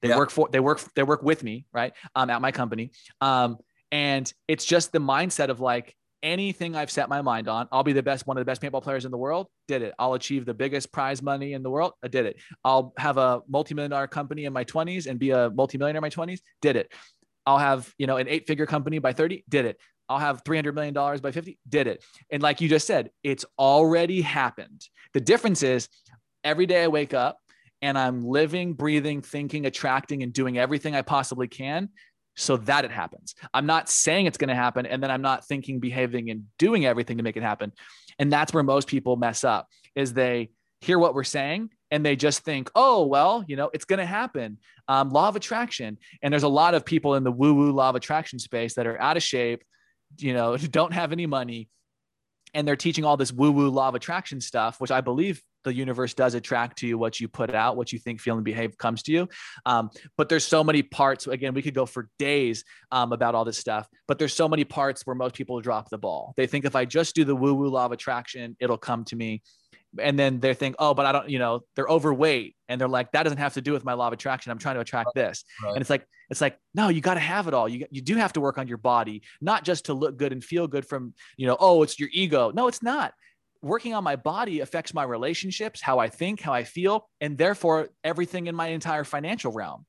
they 0.03 0.09
yeah. 0.09 0.17
work 0.17 0.31
for 0.31 0.49
they 0.51 0.61
work 0.61 0.81
they 0.95 1.03
work 1.03 1.23
with 1.23 1.43
me, 1.43 1.67
right? 1.73 1.93
Um, 2.15 2.31
at 2.31 2.41
my 2.41 2.53
company. 2.53 2.93
Um, 3.21 3.59
and 3.93 4.33
it's 4.49 4.65
just 4.65 4.93
the 4.93 4.99
mindset 4.99 5.49
of 5.49 5.61
like 5.61 5.95
anything 6.23 6.77
I've 6.77 6.91
set 6.91 7.09
my 7.09 7.23
mind 7.23 7.49
on, 7.49 7.69
I'll 7.73 7.83
be 7.83 7.93
the 7.93 8.03
best, 8.03 8.27
one 8.27 8.37
of 8.37 8.41
the 8.41 8.45
best 8.45 8.61
paintball 8.63 8.83
players 8.83 9.05
in 9.05 9.11
the 9.11 9.19
world. 9.19 9.47
Did 9.69 9.83
it. 9.83 9.95
I'll 9.99 10.15
achieve 10.15 10.45
the 10.45 10.55
biggest 10.55 10.93
prize 10.93 11.23
money 11.23 11.53
in 11.53 11.63
the 11.63 11.71
world. 11.71 11.93
I 12.03 12.09
did 12.09 12.27
it. 12.27 12.37
I'll 12.65 12.93
have 12.97 13.17
a 13.19 13.41
multi-million 13.49 13.91
dollar 13.91 14.07
company 14.07 14.45
in 14.45 14.53
my 14.53 14.65
20s 14.65 15.07
and 15.07 15.19
be 15.19 15.31
a 15.31 15.51
multi-millionaire 15.51 15.99
in 15.99 16.03
my 16.03 16.11
20s. 16.11 16.41
Did 16.63 16.77
it. 16.77 16.93
I'll 17.47 17.59
have, 17.59 17.93
you 17.99 18.07
know, 18.07 18.17
an 18.17 18.29
eight 18.29 18.47
figure 18.47 18.67
company 18.67 18.99
by 18.99 19.13
30. 19.13 19.45
Did 19.49 19.65
it. 19.65 19.79
I'll 20.09 20.19
have 20.19 20.43
$300 20.45 20.75
million 20.75 20.93
by 20.93 21.31
50. 21.31 21.59
Did 21.69 21.87
it. 21.87 22.05
And 22.31 22.43
like 22.43 22.61
you 22.61 22.69
just 22.69 22.87
said, 22.87 23.11
it's 23.23 23.45
already 23.59 24.21
happened. 24.21 24.85
The 25.15 25.21
difference 25.21 25.63
is 25.63 25.89
every 26.45 26.67
day 26.67 26.85
I 26.85 26.89
wake 26.89 27.15
up 27.15 27.39
and 27.83 27.97
I'm 27.97 28.23
living, 28.25 28.75
breathing, 28.75 29.23
thinking, 29.23 29.67
attracting, 29.67 30.23
and 30.23 30.33
doing 30.33 30.59
everything 30.59 30.95
I 30.95 31.03
possibly 31.03 31.49
can 31.49 31.91
so 32.41 32.57
that 32.57 32.85
it 32.85 32.91
happens. 32.91 33.35
I'm 33.53 33.67
not 33.67 33.89
saying 33.89 34.27
it's 34.27 34.39
going 34.39 34.49
to 34.49 34.55
happen. 34.55 34.87
And 34.87 35.03
then 35.03 35.11
I'm 35.11 35.23
not 35.23 35.47
thinking, 35.47 35.79
behaving, 35.79 36.31
and 36.31 36.45
doing 36.59 36.87
everything 36.87 37.19
to 37.19 37.23
make 37.23 37.37
it 37.37 37.43
happen. 37.43 37.73
And 38.19 38.33
that's 38.33 38.55
where 38.55 38.63
most 38.63 38.89
people 38.89 39.17
mess 39.17 39.45
up 39.45 39.69
is 39.95 40.15
they 40.15 40.51
hear 40.81 40.99
what 40.99 41.15
we're 41.15 41.25
saying 41.25 41.71
and 41.91 42.05
they 42.05 42.17
just 42.17 42.43
think, 42.43 42.71
oh, 42.75 43.05
well, 43.05 43.45
you 43.47 43.57
know, 43.57 43.71
it's 43.75 43.85
going 43.85 43.99
to 43.99 44.07
happen. 44.07 44.59
Um, 44.89 45.11
law 45.11 45.29
of 45.29 45.37
attraction. 45.37 45.99
And 46.23 46.33
there's 46.33 46.43
a 46.43 46.49
lot 46.49 46.75
of 46.75 46.85
people 46.85 47.15
in 47.15 47.25
the 47.25 47.33
woo 47.33 47.55
woo 47.55 47.73
law 47.73 47.91
of 47.91 47.97
attraction 47.97 48.39
space 48.39 48.75
that 48.75 48.87
are 48.87 49.01
out 49.01 49.19
of 49.19 49.23
shape, 49.23 49.63
you 50.19 50.33
know, 50.33 50.57
don't 50.57 50.95
have 50.95 51.13
any 51.13 51.27
money. 51.27 51.69
And 52.55 52.67
they're 52.67 52.77
teaching 52.77 53.05
all 53.05 53.17
this 53.17 53.33
woo 53.33 53.51
woo 53.53 53.69
law 53.69 53.89
of 53.89 53.95
attraction 53.95 54.41
stuff, 54.41 54.81
which 54.81 54.91
I 54.91 55.01
believe 55.01 55.43
the 55.65 55.75
universe 55.75 56.15
does 56.15 56.35
attract 56.35 56.79
to 56.79 56.87
you 56.87 56.97
what 56.97 57.21
you 57.21 57.29
put 57.29 57.55
out, 57.55 57.77
what 57.77 57.93
you 57.93 57.99
think, 57.99 58.21
feel, 58.21 58.37
and 58.37 58.45
behave 58.45 58.79
comes 58.79 59.03
to 59.05 59.13
you. 59.13 59.29
Um, 59.67 59.91
but 60.17 60.29
there's 60.29 60.45
so 60.45 60.65
many 60.65 60.83
parts. 60.83 61.27
Again, 61.27 61.55
we 61.55 61.63
could 61.63 61.75
go 61.75 61.87
for 61.87 62.09
days 62.19 62.65
um, 62.91 63.13
about 63.13 63.35
all 63.35 63.45
this 63.45 63.59
stuff, 63.59 63.87
but 64.09 64.19
there's 64.19 64.35
so 64.35 64.49
many 64.49 64.65
parts 64.65 65.07
where 65.07 65.17
most 65.17 65.35
people 65.35 65.61
drop 65.61 65.91
the 65.91 65.99
ball. 65.99 66.33
They 66.37 66.47
think 66.47 66.65
if 66.65 66.77
I 66.77 66.85
just 66.85 67.15
do 67.15 67.25
the 67.25 67.37
woo 67.37 67.55
woo 67.55 67.69
law 67.69 67.87
of 67.87 67.93
attraction, 67.93 68.57
it'll 68.61 68.79
come 68.79 69.05
to 69.07 69.17
me 69.17 69.43
and 69.99 70.19
then 70.19 70.41
they 70.41 70.55
think, 70.55 70.77
oh, 70.79 70.95
but 70.95 71.07
I 71.07 71.13
don't, 71.13 71.29
you 71.29 71.39
know, 71.39 71.61
they're 71.75 71.89
overweight, 71.89 72.57
and 72.69 72.81
they're 72.81 72.89
like, 72.89 73.13
that 73.13 73.25
doesn't 73.25 73.39
have 73.39 73.55
to 73.55 73.61
do 73.61 73.73
with 73.73 73.85
my 73.85 73.95
law 73.95 74.07
of 74.07 74.13
attraction. 74.13 74.53
I'm 74.53 74.59
trying 74.59 74.77
to 74.77 74.81
attract 74.81 75.11
this, 75.15 75.45
right. 75.63 75.73
and 75.73 75.81
it's 75.81 75.91
like, 75.91 76.07
it's 76.31 76.41
like, 76.41 76.59
no, 76.75 76.89
you 76.89 77.01
got 77.01 77.15
to 77.15 77.21
have 77.21 77.49
it 77.49 77.55
all. 77.55 77.69
You 77.69 77.87
you 77.91 78.03
do 78.03 78.17
have 78.17 78.33
to 78.35 78.41
work 78.41 78.59
on 78.59 78.69
your 78.69 78.79
body, 78.79 79.23
not 79.41 79.65
just 79.65 79.87
to 79.87 79.95
look 79.95 80.17
good 80.17 80.33
and 80.33 80.45
feel 80.45 80.69
good 80.69 80.87
from, 80.87 81.15
you 81.37 81.47
know, 81.47 81.57
oh, 81.59 81.83
it's 81.83 81.99
your 81.99 82.09
ego. 82.13 82.53
No, 82.55 82.69
it's 82.69 82.83
not. 82.83 83.15
Working 83.63 83.95
on 83.95 84.05
my 84.05 84.17
body 84.17 84.61
affects 84.61 84.95
my 84.95 85.03
relationships, 85.03 85.83
how 85.83 85.99
I 85.99 86.09
think, 86.09 86.41
how 86.41 86.53
I 86.53 86.65
feel, 86.65 87.09
and 87.21 87.37
therefore 87.37 87.89
everything 88.05 88.47
in 88.47 88.55
my 88.55 88.69
entire 88.69 89.05
financial 89.05 89.53
realm. 89.53 89.87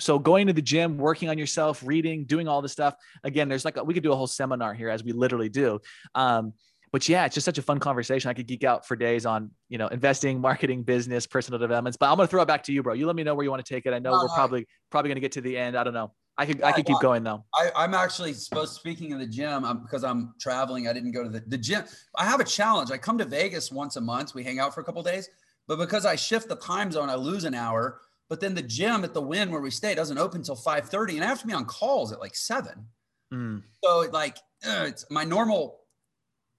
So 0.00 0.18
going 0.18 0.46
to 0.46 0.52
the 0.52 0.62
gym, 0.62 0.96
working 0.96 1.28
on 1.28 1.38
yourself, 1.38 1.82
reading, 1.84 2.24
doing 2.24 2.48
all 2.48 2.62
this 2.62 2.72
stuff. 2.72 2.94
Again, 3.22 3.48
there's 3.48 3.64
like 3.64 3.76
a, 3.76 3.84
we 3.84 3.94
could 3.94 4.02
do 4.02 4.12
a 4.12 4.16
whole 4.16 4.26
seminar 4.26 4.74
here 4.74 4.88
as 4.88 5.04
we 5.04 5.12
literally 5.12 5.48
do. 5.48 5.80
Um, 6.14 6.52
but 6.94 7.08
yeah, 7.08 7.24
it's 7.24 7.34
just 7.34 7.44
such 7.44 7.58
a 7.58 7.62
fun 7.62 7.80
conversation. 7.80 8.30
I 8.30 8.34
could 8.34 8.46
geek 8.46 8.62
out 8.62 8.86
for 8.86 8.94
days 8.94 9.26
on, 9.26 9.50
you 9.68 9.78
know, 9.78 9.88
investing, 9.88 10.40
marketing, 10.40 10.84
business, 10.84 11.26
personal 11.26 11.58
developments. 11.58 11.96
But 11.96 12.08
I'm 12.08 12.14
gonna 12.14 12.28
throw 12.28 12.40
it 12.40 12.46
back 12.46 12.62
to 12.62 12.72
you, 12.72 12.84
bro. 12.84 12.92
You 12.92 13.08
let 13.08 13.16
me 13.16 13.24
know 13.24 13.34
where 13.34 13.42
you 13.42 13.50
want 13.50 13.66
to 13.66 13.74
take 13.74 13.84
it. 13.84 13.92
I 13.92 13.98
know 13.98 14.12
we're 14.12 14.28
probably 14.28 14.64
probably 14.92 15.08
gonna 15.08 15.18
get 15.18 15.32
to 15.32 15.40
the 15.40 15.58
end. 15.58 15.76
I 15.76 15.82
don't 15.82 15.92
know. 15.92 16.12
I 16.38 16.46
could 16.46 16.60
yeah, 16.60 16.68
I 16.68 16.70
could 16.70 16.86
keep 16.86 17.00
going 17.00 17.24
though. 17.24 17.44
I, 17.52 17.82
am 17.82 17.94
actually 17.94 18.32
supposed 18.32 18.74
speaking 18.74 19.12
of 19.12 19.18
the 19.18 19.26
gym 19.26 19.64
I'm, 19.64 19.82
because 19.82 20.04
I'm 20.04 20.34
traveling. 20.40 20.86
I 20.86 20.92
didn't 20.92 21.10
go 21.10 21.24
to 21.24 21.28
the, 21.28 21.42
the 21.48 21.58
gym. 21.58 21.82
I 22.16 22.26
have 22.26 22.38
a 22.38 22.44
challenge. 22.44 22.92
I 22.92 22.96
come 22.98 23.18
to 23.18 23.24
Vegas 23.24 23.72
once 23.72 23.96
a 23.96 24.00
month. 24.00 24.32
We 24.32 24.44
hang 24.44 24.60
out 24.60 24.72
for 24.72 24.80
a 24.80 24.84
couple 24.84 25.02
days, 25.02 25.28
but 25.66 25.78
because 25.78 26.06
I 26.06 26.14
shift 26.14 26.48
the 26.48 26.54
time 26.54 26.92
zone, 26.92 27.10
I 27.10 27.16
lose 27.16 27.42
an 27.42 27.54
hour. 27.54 28.02
But 28.28 28.38
then 28.38 28.54
the 28.54 28.62
gym 28.62 29.02
at 29.02 29.14
the 29.14 29.20
Wynn 29.20 29.50
where 29.50 29.60
we 29.60 29.72
stay 29.72 29.96
doesn't 29.96 30.18
open 30.18 30.42
until 30.42 30.54
5:30, 30.54 31.16
and 31.16 31.24
I 31.24 31.26
have 31.26 31.40
to 31.40 31.46
be 31.48 31.54
on 31.54 31.64
calls 31.64 32.12
at 32.12 32.20
like 32.20 32.36
seven. 32.36 32.86
Mm. 33.32 33.64
So 33.82 34.08
like 34.12 34.38
it's 34.62 35.04
my 35.10 35.24
normal 35.24 35.80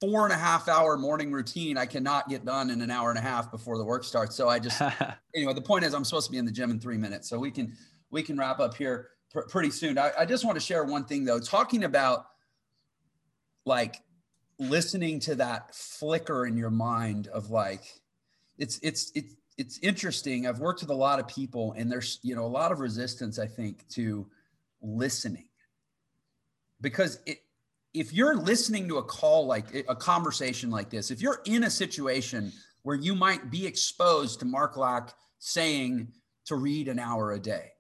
four 0.02 0.26
and 0.26 0.34
a 0.34 0.38
half 0.38 0.68
hour 0.68 0.98
morning 0.98 1.32
routine 1.32 1.78
I 1.78 1.86
cannot 1.86 2.28
get 2.30 2.46
done 2.46 2.70
in 2.70 2.82
an 2.82 2.92
hour 2.92 3.10
and 3.10 3.18
a 3.18 3.22
half 3.22 3.50
before 3.50 3.78
the 3.78 3.86
work 3.86 4.04
starts. 4.04 4.36
So 4.36 4.50
I 4.50 4.60
just 4.60 4.82
anyway, 5.36 5.54
the 5.54 5.62
point 5.62 5.86
is 5.86 5.94
I'm 5.94 6.04
supposed 6.04 6.28
to 6.28 6.32
be 6.32 6.38
in 6.38 6.46
the 6.46 6.52
gym 6.52 6.72
in 6.72 6.80
three 6.80 6.98
minutes. 6.98 7.30
So 7.30 7.40
we 7.40 7.52
can 7.52 7.76
we 8.12 8.22
can 8.22 8.38
wrap 8.38 8.60
up 8.60 8.76
here 8.76 9.10
pr- 9.32 9.48
pretty 9.50 9.72
soon. 9.72 9.98
I, 9.98 10.12
I 10.20 10.26
just 10.26 10.46
want 10.46 10.56
to 10.56 10.62
share 10.62 10.84
one 10.84 11.06
thing 11.06 11.26
though, 11.26 11.40
talking 11.40 11.84
about 11.84 12.26
like 13.66 14.02
listening 14.60 15.20
to 15.20 15.36
that 15.36 15.74
flicker 15.76 16.46
in 16.46 16.56
your 16.56 16.70
mind 16.70 17.28
of 17.28 17.50
like 17.50 17.84
it's 18.58 18.80
it's 18.82 19.12
it's 19.16 19.36
it's 19.58 19.80
interesting. 19.80 20.48
I've 20.48 20.60
worked 20.60 20.82
with 20.82 20.90
a 20.90 20.96
lot 20.96 21.20
of 21.20 21.28
people 21.28 21.74
and 21.78 21.92
there's 21.92 22.20
you 22.22 22.36
know 22.36 22.46
a 22.46 22.48
lot 22.48 22.72
of 22.72 22.80
resistance, 22.80 23.40
I 23.40 23.48
think, 23.48 23.88
to 23.90 24.28
listening 24.82 25.48
because 26.82 27.20
it 27.26 27.40
if 27.96 28.14
you're 28.14 28.36
listening 28.36 28.88
to 28.90 28.98
a 28.98 29.04
call 29.04 29.48
like 29.48 29.86
a 29.88 29.96
conversation 29.96 30.70
like 30.70 30.90
this, 30.90 31.12
if 31.12 31.22
you're 31.22 31.42
in 31.46 31.64
a 31.64 31.70
situation 31.70 32.52
where 32.84 32.96
you 32.96 33.16
might 33.16 33.50
be 33.50 33.66
exposed 33.66 34.40
to 34.42 34.46
Mark 34.46 34.76
Lack 34.78 35.14
saying 35.40 36.10
to 36.46 36.56
read 36.56 36.88
an 36.90 37.00
hour 37.00 37.32
a 37.32 37.40
day, 37.40 37.72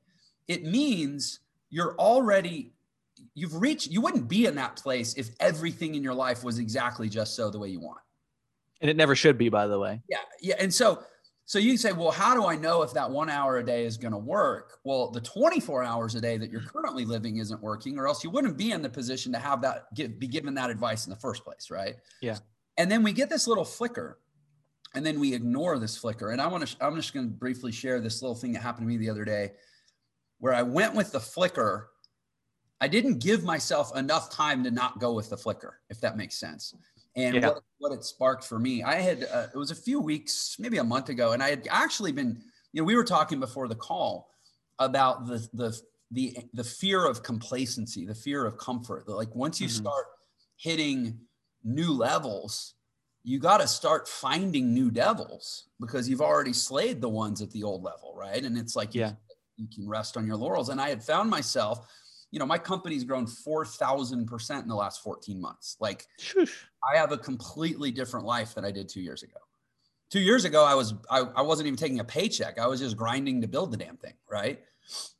it 0.47 0.63
means 0.63 1.41
you're 1.69 1.95
already 1.99 2.71
you've 3.33 3.55
reached 3.61 3.91
you 3.91 3.99
wouldn't 4.01 4.27
be 4.27 4.45
in 4.45 4.55
that 4.55 4.77
place 4.77 5.13
if 5.15 5.29
everything 5.39 5.95
in 5.95 6.03
your 6.03 6.13
life 6.13 6.43
was 6.43 6.59
exactly 6.59 7.09
just 7.09 7.35
so 7.35 7.49
the 7.49 7.59
way 7.59 7.67
you 7.67 7.81
want. 7.81 7.99
And 8.81 8.89
it 8.89 8.95
never 8.95 9.15
should 9.15 9.37
be, 9.37 9.49
by 9.49 9.67
the 9.67 9.79
way. 9.79 10.01
Yeah. 10.09 10.17
Yeah. 10.41 10.55
And 10.59 10.73
so 10.73 11.03
so 11.47 11.59
you 11.59 11.77
say, 11.77 11.91
well, 11.91 12.09
how 12.09 12.33
do 12.33 12.47
I 12.47 12.55
know 12.55 12.81
if 12.81 12.91
that 12.93 13.09
one 13.09 13.29
hour 13.29 13.57
a 13.57 13.65
day 13.65 13.85
is 13.85 13.97
going 13.97 14.13
to 14.13 14.17
work? 14.17 14.79
Well, 14.83 15.11
the 15.11 15.21
24 15.21 15.83
hours 15.83 16.15
a 16.15 16.21
day 16.21 16.37
that 16.37 16.49
you're 16.49 16.61
currently 16.61 17.05
living 17.05 17.37
isn't 17.37 17.61
working, 17.61 17.99
or 17.99 18.07
else 18.07 18.23
you 18.23 18.31
wouldn't 18.31 18.57
be 18.57 18.71
in 18.71 18.81
the 18.81 18.89
position 18.89 19.31
to 19.33 19.37
have 19.37 19.61
that 19.61 19.93
give, 19.93 20.19
be 20.19 20.27
given 20.27 20.55
that 20.55 20.71
advice 20.71 21.05
in 21.05 21.11
the 21.11 21.19
first 21.19 21.43
place, 21.43 21.69
right? 21.69 21.97
Yeah. 22.19 22.39
And 22.77 22.91
then 22.91 23.03
we 23.03 23.13
get 23.13 23.29
this 23.29 23.47
little 23.47 23.63
flicker, 23.63 24.19
and 24.95 25.05
then 25.05 25.19
we 25.19 25.35
ignore 25.35 25.77
this 25.77 25.95
flicker. 25.95 26.31
And 26.31 26.41
I 26.41 26.47
want 26.47 26.65
to, 26.65 26.83
I'm 26.83 26.95
just 26.95 27.13
going 27.13 27.27
to 27.27 27.31
briefly 27.31 27.71
share 27.71 28.01
this 28.01 28.23
little 28.23 28.35
thing 28.35 28.53
that 28.53 28.63
happened 28.63 28.87
to 28.87 28.89
me 28.89 28.97
the 28.97 29.11
other 29.11 29.23
day, 29.23 29.51
where 30.39 30.53
I 30.53 30.63
went 30.63 30.95
with 30.95 31.11
the 31.11 31.19
flicker. 31.19 31.91
I 32.81 32.87
didn't 32.87 33.19
give 33.19 33.43
myself 33.43 33.95
enough 33.95 34.31
time 34.31 34.63
to 34.63 34.71
not 34.71 34.99
go 34.99 35.13
with 35.13 35.29
the 35.29 35.37
flicker, 35.37 35.79
if 35.89 36.01
that 36.01 36.17
makes 36.17 36.37
sense 36.37 36.73
and 37.15 37.35
yeah. 37.35 37.47
what, 37.47 37.63
what 37.79 37.91
it 37.93 38.03
sparked 38.03 38.43
for 38.43 38.59
me. 38.59 38.83
I 38.83 38.95
had, 38.95 39.27
uh, 39.31 39.47
it 39.53 39.57
was 39.57 39.71
a 39.71 39.75
few 39.75 39.99
weeks, 39.99 40.57
maybe 40.59 40.77
a 40.77 40.83
month 40.83 41.09
ago, 41.09 41.31
and 41.31 41.41
I 41.41 41.49
had 41.49 41.67
actually 41.69 42.11
been, 42.11 42.41
you 42.73 42.81
know, 42.81 42.85
we 42.85 42.95
were 42.95 43.03
talking 43.03 43.39
before 43.39 43.67
the 43.67 43.75
call 43.75 44.29
about 44.79 45.27
the, 45.27 45.47
the, 45.53 45.81
the, 46.11 46.37
the 46.53 46.63
fear 46.63 47.05
of 47.05 47.23
complacency, 47.23 48.05
the 48.05 48.15
fear 48.15 48.45
of 48.45 48.57
comfort. 48.57 49.07
Like 49.07 49.33
once 49.33 49.61
you 49.61 49.67
mm-hmm. 49.67 49.83
start 49.83 50.05
hitting 50.57 51.19
new 51.63 51.93
levels, 51.93 52.73
you 53.23 53.39
got 53.39 53.59
to 53.59 53.67
start 53.67 54.07
finding 54.07 54.73
new 54.73 54.91
devils 54.91 55.69
because 55.79 56.07
you've 56.07 56.21
already 56.21 56.53
slayed 56.53 57.01
the 57.01 57.09
ones 57.09 57.41
at 57.41 57.49
the 57.51 57.63
old 57.63 57.81
level, 57.81 58.13
right? 58.15 58.43
And 58.43 58.57
it's 58.57 58.75
like, 58.75 58.93
yeah, 58.93 59.13
you, 59.57 59.65
you 59.65 59.67
can 59.73 59.87
rest 59.87 60.15
on 60.17 60.27
your 60.27 60.35
laurels. 60.35 60.69
And 60.69 60.79
I 60.79 60.89
had 60.89 61.01
found 61.01 61.29
myself 61.29 61.87
you 62.35 62.39
know, 62.39 62.45
my 62.45 62.57
company's 62.57 63.05
grown 63.05 63.25
4,000% 63.25 64.61
in 64.61 64.67
the 64.67 64.75
last 64.75 65.01
14 65.01 65.39
months. 65.39 65.77
Like 65.79 66.05
I 66.83 66.97
have 66.97 67.13
a 67.13 67.17
completely 67.17 67.91
different 67.91 68.25
life 68.25 68.53
than 68.53 68.65
I 68.65 68.71
did 68.71 68.89
two 68.89 68.99
years 68.99 69.23
ago. 69.23 69.37
Two 70.09 70.19
years 70.19 70.43
ago, 70.43 70.65
I 70.65 70.75
was, 70.75 70.95
I, 71.09 71.21
I 71.33 71.41
wasn't 71.41 71.67
even 71.67 71.77
taking 71.77 72.01
a 72.01 72.03
paycheck. 72.03 72.59
I 72.59 72.67
was 72.67 72.81
just 72.81 72.97
grinding 72.97 73.39
to 73.39 73.47
build 73.47 73.71
the 73.71 73.77
damn 73.77 73.95
thing. 73.95 74.15
Right. 74.29 74.59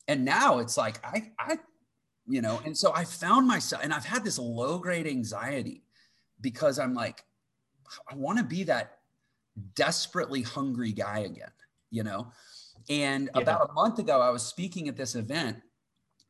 And 0.09 0.26
now 0.26 0.59
it's 0.59 0.78
like, 0.78 0.99
I, 1.05 1.32
I, 1.39 1.57
you 2.28 2.41
know, 2.41 2.59
and 2.66 2.78
so 2.78 2.91
I 2.93 3.05
found 3.05 3.47
myself, 3.47 3.82
and 3.82 3.93
I've 3.93 4.03
had 4.03 4.26
this 4.26 4.38
low 4.38 4.78
grade 4.78 5.07
anxiety 5.07 5.84
because 6.41 6.80
I'm 6.80 6.93
like, 6.93 7.24
I 8.11 8.16
want 8.16 8.39
to 8.39 8.43
be 8.43 8.63
that 8.63 8.97
desperately 9.74 10.41
hungry 10.41 10.91
guy 10.91 11.20
again, 11.20 11.51
you 11.91 12.03
know? 12.03 12.28
And 12.89 13.30
yeah. 13.34 13.41
about 13.41 13.70
a 13.70 13.74
month 13.74 13.99
ago, 13.99 14.20
I 14.20 14.32
was 14.32 14.43
speaking 14.43 14.89
at 14.89 14.97
this 14.97 15.16
event 15.16 15.61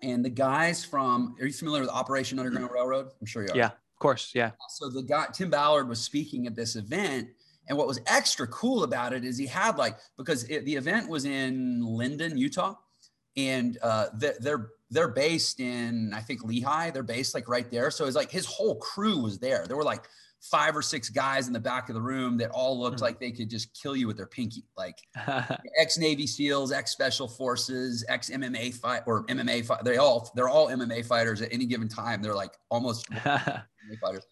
and 0.06 0.24
the 0.24 0.30
guys 0.30 0.86
from 0.86 1.36
are 1.40 1.48
you 1.48 1.54
familiar 1.54 1.82
with 1.82 1.90
Operation 1.90 2.38
Underground 2.38 2.70
Railroad? 2.72 3.08
I'm 3.20 3.26
sure 3.26 3.44
you 3.44 3.50
are. 3.52 3.58
Yeah, 3.58 3.68
of 3.68 4.00
course. 4.00 4.32
Yeah. 4.36 4.52
So 4.70 4.90
the 4.90 5.02
guy 5.02 5.26
Tim 5.34 5.50
Ballard 5.50 5.90
was 5.90 6.00
speaking 6.00 6.46
at 6.46 6.56
this 6.56 6.76
event, 6.76 7.30
and 7.68 7.78
what 7.78 7.88
was 7.88 8.00
extra 8.06 8.48
cool 8.48 8.84
about 8.84 9.14
it 9.14 9.26
is 9.26 9.38
he 9.38 9.48
had 9.48 9.78
like 9.78 9.98
because 10.18 10.44
it, 10.44 10.64
the 10.66 10.76
event 10.76 11.10
was 11.10 11.26
in 11.26 11.84
Lindon, 11.84 12.38
Utah, 12.38 12.76
and 13.36 13.80
uh, 13.82 14.08
they're 14.14 14.70
they're 14.92 15.08
based 15.08 15.60
in 15.60 16.14
I 16.14 16.22
think 16.22 16.44
Lehi. 16.44 16.94
They're 16.94 17.04
based 17.04 17.34
like 17.34 17.50
right 17.50 17.70
there. 17.72 17.90
So 17.90 18.06
it's 18.06 18.16
like 18.16 18.32
his 18.32 18.46
whole 18.46 18.76
crew 18.76 19.24
was 19.24 19.40
there. 19.40 19.66
There 19.68 19.78
were 19.78 19.84
like 19.84 20.08
five 20.52 20.76
or 20.76 20.82
six 20.82 21.10
guys 21.10 21.48
in 21.48 21.54
the 21.54 21.60
back 21.60 21.90
of 21.90 21.96
the 21.96 22.02
room 22.02 22.38
that 22.38 22.52
all 22.52 22.80
looked 22.80 22.98
mm-hmm. 22.98 23.06
like 23.06 23.20
they 23.20 23.32
could 23.32 23.50
just 23.50 23.74
kill 23.80 23.96
you 23.96 24.08
with 24.08 24.18
their 24.18 24.28
pinky, 24.28 24.64
like 24.78 24.98
ex 25.80 25.98
Navy 25.98 26.28
SEALs, 26.28 26.72
ex 26.72 26.92
Special 26.92 27.28
Forces, 27.28 28.06
ex 28.10 28.30
MMA 28.30 28.74
fight 28.76 29.02
or 29.08 29.26
MMA 29.26 29.66
fight. 29.66 29.84
They 29.84 29.98
all 29.98 30.32
they're 30.36 30.50
all 30.50 30.68
MMA 30.68 31.06
fighters 31.06 31.42
at 31.42 31.52
any 31.52 31.66
given 31.66 31.88
time. 31.88 32.22
They're 32.22 32.36
like 32.36 32.54
almost 32.70 33.10
MMA 33.12 33.64
fighters, 34.02 34.26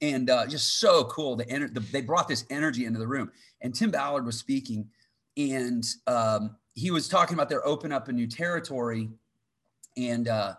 and 0.00 0.28
uh, 0.28 0.46
just 0.46 0.80
so 0.80 1.04
cool. 1.04 1.36
The, 1.36 1.44
ener- 1.46 1.72
the, 1.72 1.80
they 1.80 2.00
brought 2.00 2.28
this 2.28 2.44
energy 2.50 2.84
into 2.84 2.98
the 2.98 3.08
room, 3.08 3.30
and 3.60 3.74
Tim 3.74 3.90
Ballard 3.90 4.26
was 4.26 4.38
speaking, 4.38 4.88
and 5.36 5.84
um, 6.06 6.56
he 6.74 6.90
was 6.90 7.08
talking 7.08 7.34
about 7.34 7.48
their 7.48 7.66
open 7.66 7.92
up 7.92 8.08
a 8.08 8.12
new 8.12 8.26
territory, 8.26 9.08
and 9.96 10.26
uh, 10.28 10.54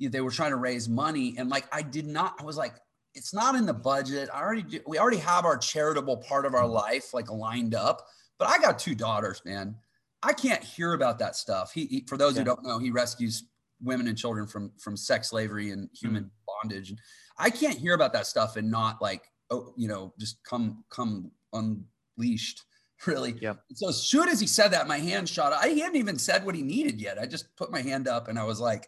they 0.00 0.22
were 0.22 0.30
trying 0.30 0.50
to 0.50 0.56
raise 0.56 0.88
money, 0.88 1.34
and 1.36 1.50
like 1.50 1.66
I 1.72 1.82
did 1.82 2.06
not, 2.06 2.36
I 2.40 2.44
was 2.44 2.56
like 2.56 2.74
it's 3.14 3.34
not 3.34 3.54
in 3.54 3.66
the 3.66 3.74
budget. 3.74 4.28
I 4.32 4.40
already 4.40 4.62
do, 4.62 4.80
we 4.86 4.98
already 4.98 5.18
have 5.18 5.44
our 5.44 5.56
charitable 5.56 6.18
part 6.18 6.46
of 6.46 6.54
our 6.54 6.62
mm-hmm. 6.62 6.72
life 6.72 7.14
like 7.14 7.30
lined 7.30 7.74
up. 7.74 8.06
But 8.38 8.48
I 8.48 8.58
got 8.58 8.78
two 8.78 8.94
daughters, 8.94 9.42
man. 9.44 9.76
I 10.22 10.32
can't 10.32 10.62
hear 10.62 10.94
about 10.94 11.18
that 11.18 11.36
stuff. 11.36 11.72
He, 11.72 11.86
he 11.86 12.04
for 12.08 12.16
those 12.16 12.34
yeah. 12.34 12.40
who 12.40 12.44
don't 12.46 12.64
know, 12.64 12.78
he 12.78 12.90
rescues 12.90 13.44
women 13.82 14.08
and 14.08 14.16
children 14.16 14.46
from 14.46 14.72
from 14.78 14.96
sex 14.96 15.30
slavery 15.30 15.70
and 15.70 15.88
human 15.94 16.24
mm-hmm. 16.24 16.68
bondage. 16.68 16.94
I 17.38 17.50
can't 17.50 17.78
hear 17.78 17.94
about 17.94 18.12
that 18.12 18.26
stuff 18.26 18.56
and 18.56 18.70
not 18.70 19.00
like 19.00 19.24
oh, 19.50 19.74
you 19.76 19.88
know, 19.88 20.14
just 20.18 20.42
come 20.44 20.84
come 20.90 21.30
unleashed 21.52 22.64
really. 23.06 23.36
Yeah. 23.40 23.54
So 23.74 23.88
as 23.88 24.02
soon 24.02 24.28
as 24.28 24.40
he 24.40 24.46
said 24.46 24.68
that, 24.68 24.88
my 24.88 24.98
hand 24.98 25.28
shot. 25.28 25.52
I 25.52 25.68
hadn't 25.68 25.96
even 25.96 26.18
said 26.18 26.44
what 26.44 26.54
he 26.54 26.62
needed 26.62 27.00
yet. 27.00 27.18
I 27.18 27.26
just 27.26 27.54
put 27.56 27.70
my 27.70 27.80
hand 27.80 28.08
up 28.08 28.28
and 28.28 28.38
I 28.38 28.44
was 28.44 28.60
like, 28.60 28.86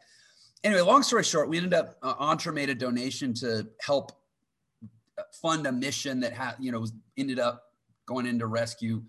anyway, 0.64 0.80
long 0.80 1.02
story 1.02 1.24
short, 1.24 1.48
we 1.48 1.56
ended 1.56 1.74
up 1.74 1.96
uh, 2.02 2.14
Entre 2.18 2.52
made 2.52 2.70
a 2.70 2.74
donation 2.74 3.34
to 3.34 3.66
help 3.80 4.12
uh, 5.18 5.22
fund 5.40 5.66
a 5.66 5.72
mission 5.72 6.20
that 6.20 6.32
had, 6.32 6.54
you 6.58 6.72
know, 6.72 6.80
was 6.80 6.92
ended 7.16 7.38
up 7.38 7.64
going 8.06 8.26
in 8.26 8.38
to 8.38 8.46
rescue, 8.46 9.02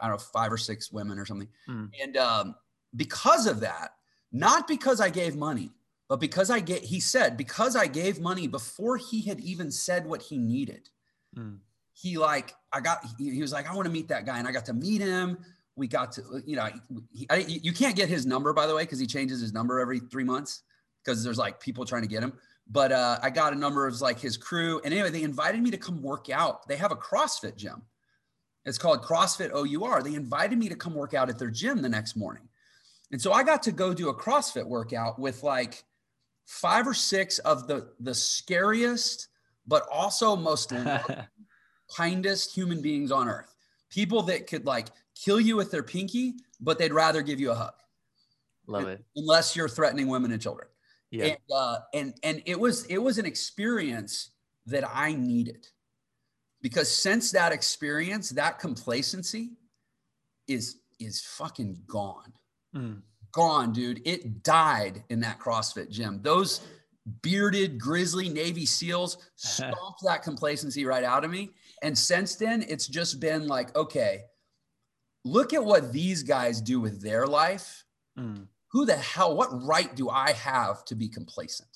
I 0.00 0.08
don't 0.08 0.16
know, 0.16 0.18
five 0.18 0.52
or 0.52 0.58
six 0.58 0.92
women 0.92 1.18
or 1.18 1.26
something. 1.26 1.48
Mm. 1.68 1.90
And 2.02 2.16
um, 2.16 2.54
because 2.96 3.46
of 3.46 3.60
that, 3.60 3.94
not 4.32 4.68
because 4.68 5.00
I 5.00 5.10
gave 5.10 5.36
money, 5.36 5.70
but 6.08 6.20
because 6.20 6.50
I 6.50 6.60
get, 6.60 6.82
he 6.82 7.00
said, 7.00 7.36
because 7.36 7.76
I 7.76 7.86
gave 7.86 8.20
money 8.20 8.46
before 8.46 8.96
he 8.96 9.22
had 9.22 9.40
even 9.40 9.70
said 9.70 10.06
what 10.06 10.22
he 10.22 10.38
needed. 10.38 10.88
Mm. 11.36 11.58
He 11.92 12.16
like, 12.16 12.54
I 12.72 12.80
got, 12.80 13.04
he, 13.18 13.30
he 13.30 13.42
was 13.42 13.52
like, 13.52 13.68
I 13.68 13.74
want 13.74 13.86
to 13.86 13.92
meet 13.92 14.08
that 14.08 14.24
guy. 14.24 14.38
And 14.38 14.46
I 14.46 14.52
got 14.52 14.64
to 14.66 14.72
meet 14.72 15.00
him. 15.00 15.38
We 15.76 15.86
got 15.86 16.12
to, 16.12 16.22
you 16.44 16.56
know, 16.56 16.68
he, 17.12 17.26
I, 17.30 17.36
you 17.46 17.72
can't 17.72 17.94
get 17.94 18.08
his 18.08 18.26
number, 18.26 18.52
by 18.52 18.66
the 18.66 18.74
way, 18.74 18.82
because 18.82 18.98
he 18.98 19.06
changes 19.06 19.40
his 19.40 19.52
number 19.52 19.80
every 19.80 20.00
three 20.00 20.24
months 20.24 20.62
because 21.08 21.24
there's 21.24 21.38
like 21.38 21.58
people 21.58 21.86
trying 21.86 22.02
to 22.02 22.08
get 22.08 22.22
him. 22.22 22.34
But 22.70 22.92
uh, 22.92 23.18
I 23.22 23.30
got 23.30 23.54
a 23.54 23.56
number 23.56 23.86
of 23.86 23.98
like 24.02 24.20
his 24.20 24.36
crew. 24.36 24.80
And 24.84 24.92
anyway, 24.92 25.10
they 25.10 25.22
invited 25.22 25.62
me 25.62 25.70
to 25.70 25.78
come 25.78 26.02
work 26.02 26.28
out. 26.28 26.68
They 26.68 26.76
have 26.76 26.92
a 26.92 26.96
CrossFit 26.96 27.56
gym. 27.56 27.82
It's 28.66 28.76
called 28.76 29.02
CrossFit 29.02 29.50
OUR. 29.52 30.02
They 30.02 30.14
invited 30.14 30.58
me 30.58 30.68
to 30.68 30.74
come 30.74 30.94
work 30.94 31.14
out 31.14 31.30
at 31.30 31.38
their 31.38 31.50
gym 31.50 31.80
the 31.80 31.88
next 31.88 32.14
morning. 32.14 32.46
And 33.10 33.20
so 33.20 33.32
I 33.32 33.42
got 33.42 33.62
to 33.62 33.72
go 33.72 33.94
do 33.94 34.10
a 34.10 34.14
CrossFit 34.14 34.66
workout 34.66 35.18
with 35.18 35.42
like 35.42 35.82
five 36.44 36.86
or 36.86 36.92
six 36.92 37.38
of 37.38 37.66
the 37.66 37.88
the 38.00 38.14
scariest, 38.14 39.28
but 39.66 39.86
also 39.90 40.36
most 40.36 40.74
kindest 41.96 42.54
human 42.54 42.82
beings 42.82 43.10
on 43.10 43.28
earth. 43.28 43.54
People 43.88 44.20
that 44.24 44.46
could 44.46 44.66
like 44.66 44.88
kill 45.14 45.40
you 45.40 45.56
with 45.56 45.70
their 45.70 45.82
pinky, 45.82 46.34
but 46.60 46.78
they'd 46.78 46.92
rather 46.92 47.22
give 47.22 47.40
you 47.40 47.50
a 47.50 47.54
hug. 47.54 47.72
Love 48.66 48.88
it. 48.88 49.02
Unless 49.16 49.56
you're 49.56 49.70
threatening 49.70 50.08
women 50.08 50.30
and 50.32 50.42
children. 50.42 50.68
Yeah. 51.10 51.26
And 51.26 51.38
uh, 51.54 51.78
and 51.94 52.14
and 52.22 52.42
it 52.46 52.58
was 52.58 52.84
it 52.86 52.98
was 52.98 53.18
an 53.18 53.26
experience 53.26 54.30
that 54.66 54.84
I 54.92 55.14
needed 55.14 55.66
because 56.60 56.94
since 56.94 57.30
that 57.32 57.52
experience, 57.52 58.30
that 58.30 58.58
complacency 58.58 59.52
is 60.46 60.80
is 60.98 61.20
fucking 61.20 61.78
gone. 61.86 62.32
Mm. 62.74 63.02
Gone, 63.32 63.72
dude. 63.72 64.02
It 64.04 64.42
died 64.42 65.04
in 65.10 65.20
that 65.20 65.38
CrossFit 65.38 65.90
gym. 65.90 66.20
Those 66.22 66.60
bearded 67.22 67.78
grizzly 67.78 68.28
Navy 68.28 68.66
SEALs 68.66 69.18
stomped 69.36 70.02
that 70.04 70.22
complacency 70.22 70.84
right 70.84 71.04
out 71.04 71.24
of 71.24 71.30
me. 71.30 71.50
And 71.82 71.96
since 71.96 72.36
then, 72.36 72.64
it's 72.68 72.86
just 72.86 73.20
been 73.20 73.46
like, 73.46 73.74
okay, 73.76 74.22
look 75.24 75.52
at 75.52 75.64
what 75.64 75.92
these 75.92 76.22
guys 76.22 76.60
do 76.60 76.80
with 76.80 77.00
their 77.00 77.26
life. 77.26 77.84
Mm. 78.18 78.46
Who 78.72 78.84
the 78.84 78.96
hell, 78.96 79.36
what 79.36 79.48
right 79.66 79.94
do 79.94 80.10
I 80.10 80.32
have 80.32 80.84
to 80.86 80.94
be 80.94 81.08
complacent? 81.08 81.68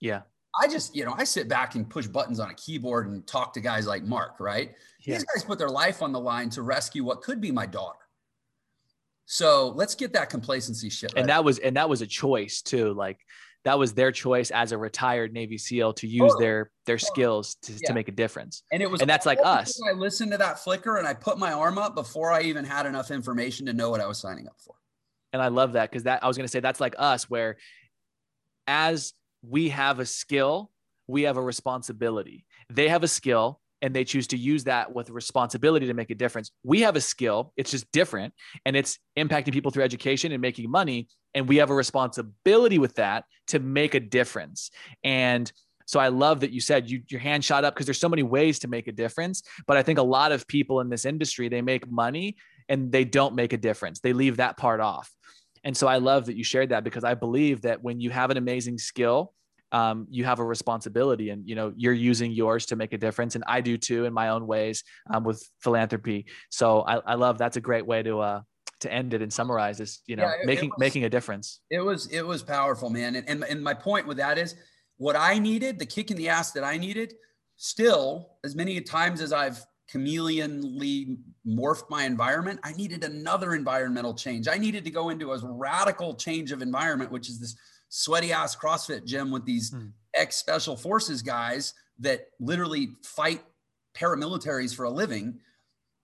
Yeah. 0.00 0.22
I 0.60 0.68
just, 0.68 0.94
you 0.94 1.04
know, 1.04 1.14
I 1.16 1.24
sit 1.24 1.48
back 1.48 1.74
and 1.74 1.88
push 1.88 2.06
buttons 2.06 2.38
on 2.38 2.50
a 2.50 2.54
keyboard 2.54 3.08
and 3.08 3.26
talk 3.26 3.52
to 3.54 3.60
guys 3.60 3.86
like 3.86 4.04
Mark, 4.04 4.38
right? 4.38 4.72
Yeah. 5.00 5.16
These 5.16 5.24
guys 5.24 5.44
put 5.44 5.58
their 5.58 5.68
life 5.68 6.02
on 6.02 6.12
the 6.12 6.20
line 6.20 6.50
to 6.50 6.62
rescue 6.62 7.04
what 7.04 7.22
could 7.22 7.40
be 7.40 7.50
my 7.50 7.66
daughter. 7.66 7.98
So 9.26 9.70
let's 9.70 9.94
get 9.94 10.12
that 10.12 10.30
complacency 10.30 10.90
shit. 10.90 11.10
And 11.12 11.22
right. 11.22 11.26
that 11.28 11.44
was 11.44 11.58
and 11.58 11.76
that 11.76 11.88
was 11.88 12.02
a 12.02 12.06
choice 12.06 12.62
too. 12.62 12.92
Like 12.92 13.18
that 13.64 13.78
was 13.78 13.94
their 13.94 14.12
choice 14.12 14.50
as 14.50 14.72
a 14.72 14.78
retired 14.78 15.32
Navy 15.32 15.56
SEAL 15.56 15.94
to 15.94 16.06
use 16.06 16.34
their 16.38 16.70
their 16.84 16.98
skills 16.98 17.56
to, 17.62 17.72
Yeah. 17.72 17.78
to 17.86 17.94
make 17.94 18.08
a 18.08 18.12
difference. 18.12 18.62
and 18.70 18.82
it 18.82 18.90
was 18.90 19.00
and 19.00 19.08
that's 19.08 19.26
like 19.26 19.38
us. 19.42 19.80
I 19.88 19.92
listened 19.92 20.32
to 20.32 20.38
that 20.38 20.58
flicker 20.58 20.98
and 20.98 21.06
I 21.06 21.14
put 21.14 21.38
my 21.38 21.52
arm 21.52 21.78
up 21.78 21.94
before 21.94 22.32
I 22.32 22.42
even 22.42 22.64
had 22.64 22.86
enough 22.86 23.10
information 23.10 23.66
to 23.66 23.72
know 23.72 23.88
what 23.90 24.00
I 24.00 24.06
was 24.06 24.18
signing 24.18 24.46
up 24.46 24.56
for. 24.64 24.74
And 25.34 25.42
I 25.42 25.48
love 25.48 25.72
that 25.72 25.90
because 25.90 26.04
that 26.04 26.22
I 26.22 26.28
was 26.28 26.36
going 26.36 26.46
to 26.46 26.50
say 26.50 26.60
that's 26.60 26.80
like 26.80 26.94
us, 26.96 27.28
where 27.28 27.56
as 28.68 29.14
we 29.42 29.68
have 29.70 29.98
a 29.98 30.06
skill, 30.06 30.70
we 31.08 31.22
have 31.22 31.36
a 31.36 31.42
responsibility. 31.42 32.46
They 32.72 32.88
have 32.88 33.02
a 33.02 33.08
skill 33.08 33.60
and 33.82 33.92
they 33.92 34.04
choose 34.04 34.28
to 34.28 34.36
use 34.36 34.62
that 34.64 34.94
with 34.94 35.10
responsibility 35.10 35.88
to 35.88 35.92
make 35.92 36.10
a 36.10 36.14
difference. 36.14 36.52
We 36.62 36.82
have 36.82 36.94
a 36.94 37.00
skill, 37.00 37.52
it's 37.56 37.72
just 37.72 37.90
different 37.90 38.32
and 38.64 38.76
it's 38.76 39.00
impacting 39.18 39.52
people 39.52 39.72
through 39.72 39.82
education 39.82 40.30
and 40.30 40.40
making 40.40 40.70
money. 40.70 41.08
And 41.34 41.48
we 41.48 41.56
have 41.56 41.68
a 41.68 41.74
responsibility 41.74 42.78
with 42.78 42.94
that 42.94 43.24
to 43.48 43.58
make 43.58 43.94
a 43.94 44.00
difference. 44.00 44.70
And 45.02 45.52
so 45.86 45.98
I 45.98 46.08
love 46.08 46.40
that 46.40 46.52
you 46.52 46.60
said 46.60 46.88
you, 46.88 47.02
your 47.08 47.20
hand 47.20 47.44
shot 47.44 47.64
up 47.64 47.74
because 47.74 47.86
there's 47.86 48.00
so 48.00 48.08
many 48.08 48.22
ways 48.22 48.60
to 48.60 48.68
make 48.68 48.86
a 48.86 48.92
difference. 48.92 49.42
But 49.66 49.76
I 49.76 49.82
think 49.82 49.98
a 49.98 50.02
lot 50.02 50.30
of 50.30 50.46
people 50.46 50.80
in 50.80 50.88
this 50.88 51.04
industry, 51.04 51.48
they 51.48 51.60
make 51.60 51.90
money 51.90 52.36
and 52.68 52.90
they 52.92 53.04
don't 53.04 53.34
make 53.34 53.52
a 53.52 53.56
difference. 53.58 54.00
They 54.00 54.12
leave 54.12 54.36
that 54.38 54.56
part 54.56 54.80
off. 54.80 55.10
And 55.64 55.76
so 55.76 55.86
I 55.86 55.96
love 55.96 56.26
that 56.26 56.36
you 56.36 56.44
shared 56.44 56.68
that 56.70 56.84
because 56.84 57.04
I 57.04 57.14
believe 57.14 57.62
that 57.62 57.82
when 57.82 58.00
you 58.00 58.10
have 58.10 58.30
an 58.30 58.36
amazing 58.36 58.78
skill, 58.78 59.32
um, 59.72 60.06
you 60.10 60.24
have 60.24 60.38
a 60.38 60.44
responsibility 60.44 61.30
and 61.30 61.48
you 61.48 61.56
know 61.56 61.72
you're 61.76 61.92
using 61.94 62.30
yours 62.30 62.66
to 62.66 62.76
make 62.76 62.92
a 62.92 62.98
difference 62.98 63.34
and 63.34 63.42
i 63.48 63.60
do 63.60 63.76
too 63.76 64.04
in 64.04 64.12
my 64.12 64.28
own 64.28 64.46
ways 64.46 64.84
um, 65.12 65.24
with 65.24 65.42
philanthropy 65.62 66.26
so 66.48 66.82
I, 66.82 66.98
I 66.98 67.14
love 67.14 67.38
that's 67.38 67.56
a 67.56 67.60
great 67.60 67.84
way 67.84 68.00
to 68.04 68.20
uh 68.20 68.40
to 68.80 68.92
end 68.92 69.14
it 69.14 69.22
and 69.22 69.32
summarize 69.32 69.78
this 69.78 70.00
you 70.06 70.14
know 70.14 70.24
Yeah, 70.24 70.32
it- 70.34 70.40
it 70.42 70.46
making 70.46 70.68
was- 70.68 70.78
making 70.78 71.04
a 71.04 71.08
difference 71.08 71.60
It 71.70 71.80
was 71.80 72.06
it 72.12 72.22
was 72.24 72.40
powerful, 72.42 72.88
man. 72.88 73.16
And, 73.16 73.28
and 73.28 73.42
and 73.42 73.64
my 73.64 73.74
point 73.74 74.06
with 74.06 74.18
that 74.18 74.38
is 74.38 74.54
what 74.98 75.16
I 75.16 75.40
needed, 75.40 75.80
the 75.80 75.86
kick 75.86 76.12
in 76.12 76.16
the 76.16 76.28
ass 76.28 76.52
that 76.52 76.62
I 76.62 76.76
needed, 76.76 77.14
still 77.56 78.36
as 78.44 78.54
many 78.54 78.80
times 78.80 79.20
as 79.20 79.32
I've 79.32 79.64
chameleonly 79.92 81.16
morphed 81.46 81.88
my 81.90 82.04
environment, 82.04 82.60
I 82.62 82.72
needed 82.72 83.04
another 83.04 83.54
environmental 83.54 84.14
change. 84.14 84.48
I 84.48 84.58
needed 84.58 84.84
to 84.84 84.90
go 84.90 85.10
into 85.10 85.32
a 85.32 85.38
radical 85.42 86.14
change 86.14 86.52
of 86.52 86.62
environment, 86.62 87.10
which 87.10 87.28
is 87.28 87.38
this 87.38 87.56
sweaty 87.88 88.32
ass 88.32 88.56
CrossFit 88.56 89.04
gym 89.04 89.30
with 89.30 89.44
these 89.44 89.70
Hmm. 89.70 89.88
ex 90.14 90.36
special 90.36 90.76
forces 90.76 91.22
guys 91.22 91.74
that 92.00 92.28
literally 92.40 92.88
fight 93.02 93.42
paramilitaries 93.96 94.74
for 94.74 94.84
a 94.84 94.90
living 94.90 95.38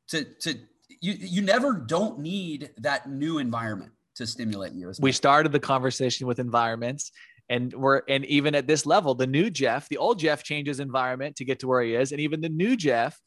to 0.08 0.24
to 0.24 0.54
you 1.00 1.12
you 1.12 1.42
never 1.42 1.72
don't 1.72 2.18
need 2.20 2.70
that 2.78 3.08
new 3.10 3.38
environment 3.38 3.90
to 4.14 4.26
stimulate 4.26 4.72
you. 4.72 4.88
as 4.88 5.00
we 5.00 5.10
started 5.12 5.50
the 5.50 5.58
conversation 5.58 6.26
with 6.28 6.38
environments 6.38 7.10
and 7.48 7.72
we're 7.74 8.02
and 8.08 8.24
even 8.26 8.54
at 8.54 8.68
this 8.68 8.86
level 8.86 9.14
the 9.14 9.26
new 9.26 9.50
jeff 9.50 9.88
the 9.88 9.96
old 9.96 10.18
jeff 10.20 10.44
changes 10.44 10.78
environment 10.78 11.34
to 11.34 11.44
get 11.44 11.58
to 11.58 11.66
where 11.66 11.82
he 11.82 11.94
is 11.94 12.12
and 12.12 12.20
even 12.20 12.40
the 12.40 12.48
new 12.48 12.76
jeff 12.76 13.20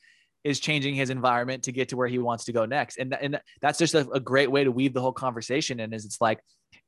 is 0.44 0.60
changing 0.60 0.96
his 0.96 1.10
environment 1.10 1.64
to 1.64 1.72
get 1.72 1.90
to 1.90 1.98
where 1.98 2.08
he 2.08 2.20
wants 2.20 2.46
to 2.46 2.52
go 2.52 2.66
next 2.66 2.98
and, 2.98 3.14
and 3.22 3.40
that's 3.62 3.80
just 3.80 3.94
a, 3.94 4.08
a 4.12 4.20
great 4.20 4.52
way 4.52 4.64
to 4.64 4.72
weave 4.72 4.94
the 4.94 5.02
whole 5.02 5.14
conversation 5.14 5.80
in 5.80 5.94
is 5.94 6.06
it's 6.06 6.20
like 6.22 6.40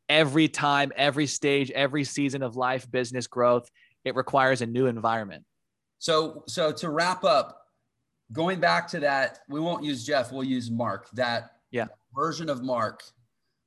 every 0.10 0.48
time 0.48 0.92
every 0.96 1.26
stage 1.28 1.72
every 1.72 2.04
season 2.04 2.44
of 2.44 2.56
life 2.56 2.90
business 2.92 3.28
growth 3.28 3.70
it 4.04 4.16
requires 4.16 4.62
a 4.62 4.66
new 4.66 4.86
environment 4.88 5.44
So, 6.00 6.44
so 6.48 6.72
to 6.74 6.90
wrap 6.90 7.24
up, 7.24 7.62
going 8.32 8.60
back 8.60 8.88
to 8.90 9.00
that, 9.00 9.40
we 9.50 9.60
won't 9.60 9.84
use 9.84 10.06
Jeff, 10.06 10.32
we'll 10.32 10.44
use 10.44 10.70
Mark. 10.70 11.10
That 11.14 11.52
Yeah. 11.72 11.88
version 12.14 12.50
of 12.50 12.62
Mark, 12.64 13.04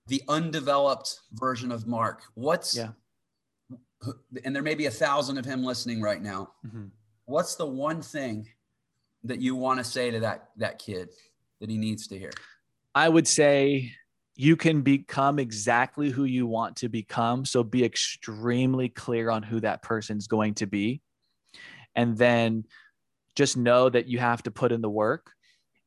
the 0.09 0.23
undeveloped 0.29 1.21
version 1.33 1.73
of 1.73 1.87
Mark. 1.87 2.23
What's 2.35 2.77
Yeah. 2.77 2.91
And 4.45 4.55
there 4.55 4.63
may 4.63 4.75
be 4.77 4.87
a 4.87 4.91
thousand 4.91 5.39
of 5.39 5.45
him 5.45 5.65
listening 5.65 6.01
right 6.01 6.23
now. 6.23 6.53
Mm-hmm. 6.65 6.87
What's 7.25 7.57
the 7.57 7.67
one 7.67 8.01
thing 8.03 8.47
that 9.25 9.41
you 9.41 9.57
want 9.57 9.79
to 9.79 9.85
say 9.85 10.11
to 10.11 10.21
that 10.21 10.51
that 10.57 10.79
kid 10.79 11.11
that 11.61 11.71
he 11.71 11.77
needs 11.79 12.07
to 12.09 12.19
hear? 12.19 12.31
I 12.95 13.09
would 13.09 13.29
say 13.29 13.93
you 14.37 14.57
can 14.57 14.83
become 14.83 15.41
exactly 15.41 16.11
who 16.11 16.25
you 16.25 16.47
want 16.47 16.77
to 16.77 16.89
become. 16.89 17.45
So 17.45 17.65
be 17.65 17.85
extremely 17.85 18.89
clear 18.89 19.31
on 19.31 19.43
who 19.43 19.61
that 19.61 19.83
person's 19.83 20.29
going 20.29 20.55
to 20.55 20.67
be. 20.67 21.01
And 21.97 22.17
then 22.17 22.65
just 23.35 23.57
know 23.57 23.89
that 23.89 24.07
you 24.07 24.19
have 24.19 24.43
to 24.45 24.53
put 24.53 24.71
in 24.71 24.81
the 24.81 24.89
work 24.89 25.33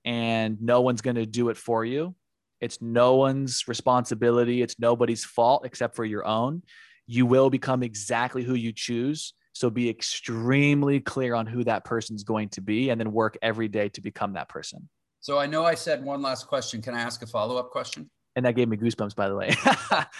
and 0.03 0.61
no 0.61 0.81
one's 0.81 1.01
going 1.01 1.15
to 1.15 1.25
do 1.25 1.47
it 1.47 1.57
for 1.57 1.85
you. 1.85 2.13
It's 2.59 2.81
no 2.81 3.15
one's 3.15 3.67
responsibility. 3.67 4.61
It's 4.61 4.79
nobody's 4.79 5.23
fault 5.23 5.65
except 5.65 5.95
for 5.95 6.05
your 6.05 6.25
own. 6.25 6.63
You 7.07 7.25
will 7.25 7.49
become 7.49 7.83
exactly 7.83 8.43
who 8.43 8.55
you 8.55 8.73
choose. 8.73 9.33
So 9.53 9.69
be 9.69 9.89
extremely 9.89 10.99
clear 10.99 11.35
on 11.35 11.45
who 11.45 11.63
that 11.65 11.83
person's 11.85 12.23
going 12.23 12.49
to 12.49 12.61
be 12.61 12.89
and 12.89 12.99
then 12.99 13.11
work 13.11 13.37
every 13.41 13.67
day 13.67 13.89
to 13.89 14.01
become 14.01 14.33
that 14.33 14.49
person. 14.49 14.87
So 15.19 15.37
I 15.37 15.45
know 15.45 15.65
I 15.65 15.75
said 15.75 16.03
one 16.03 16.21
last 16.21 16.47
question. 16.47 16.81
Can 16.81 16.95
I 16.95 17.01
ask 17.01 17.21
a 17.21 17.27
follow-up 17.27 17.69
question? 17.69 18.09
And 18.37 18.45
that 18.45 18.55
gave 18.55 18.69
me 18.69 18.77
goosebumps, 18.77 19.13
by 19.15 19.27
the 19.27 19.35
way. 19.35 19.53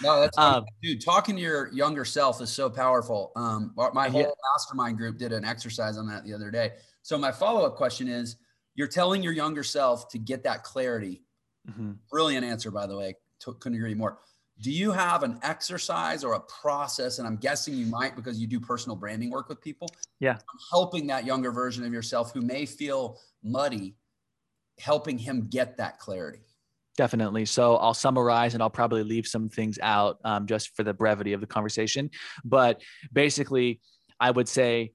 No, 0.02 0.20
that's 0.20 0.36
Um, 0.36 0.64
dude. 0.82 1.02
Talking 1.02 1.34
to 1.36 1.40
your 1.42 1.72
younger 1.72 2.04
self 2.04 2.40
is 2.42 2.52
so 2.52 2.68
powerful. 2.68 3.32
Um, 3.36 3.72
my 3.94 4.08
whole 4.10 4.20
Yeah. 4.20 4.28
mastermind 4.52 4.98
group 4.98 5.16
did 5.16 5.32
an 5.32 5.44
exercise 5.44 5.96
on 5.96 6.06
that 6.08 6.24
the 6.24 6.34
other 6.34 6.50
day. 6.50 6.72
So 7.02 7.16
my 7.16 7.32
follow 7.32 7.64
up 7.64 7.74
question 7.76 8.08
is: 8.08 8.36
You're 8.74 8.86
telling 8.88 9.22
your 9.22 9.32
younger 9.32 9.62
self 9.62 10.08
to 10.10 10.18
get 10.18 10.42
that 10.44 10.62
clarity. 10.62 11.24
Mhm. 11.70 11.98
Brilliant 12.10 12.44
answer, 12.44 12.70
by 12.70 12.86
the 12.86 12.96
way. 12.96 13.14
T- 13.42 13.52
couldn't 13.60 13.78
agree 13.78 13.94
more. 13.94 14.18
Do 14.62 14.70
you 14.70 14.92
have 14.92 15.24
an 15.24 15.40
exercise 15.42 16.22
or 16.22 16.34
a 16.34 16.40
process? 16.40 17.18
And 17.18 17.26
I'm 17.26 17.36
guessing 17.36 17.74
you 17.74 17.86
might 17.86 18.14
because 18.14 18.38
you 18.38 18.46
do 18.46 18.60
personal 18.60 18.94
branding 18.94 19.28
work 19.28 19.48
with 19.48 19.60
people. 19.60 19.88
Yeah. 20.20 20.34
on 20.34 20.58
Helping 20.70 21.08
that 21.08 21.26
younger 21.26 21.50
version 21.50 21.84
of 21.84 21.92
yourself 21.92 22.32
who 22.32 22.40
may 22.40 22.64
feel 22.64 23.18
muddy 23.42 23.96
helping 24.78 25.18
him 25.18 25.48
get 25.50 25.76
that 25.78 25.98
clarity. 25.98 26.38
Definitely. 26.96 27.44
So 27.46 27.76
I'll 27.76 27.92
summarize 27.92 28.54
and 28.54 28.62
I'll 28.62 28.70
probably 28.70 29.02
leave 29.02 29.26
some 29.26 29.48
things 29.48 29.78
out 29.82 30.18
um, 30.24 30.46
just 30.46 30.76
for 30.76 30.84
the 30.84 30.94
brevity 30.94 31.32
of 31.32 31.40
the 31.40 31.46
conversation. 31.46 32.10
But 32.44 32.82
basically, 33.12 33.80
I 34.20 34.30
would 34.30 34.48
say 34.48 34.92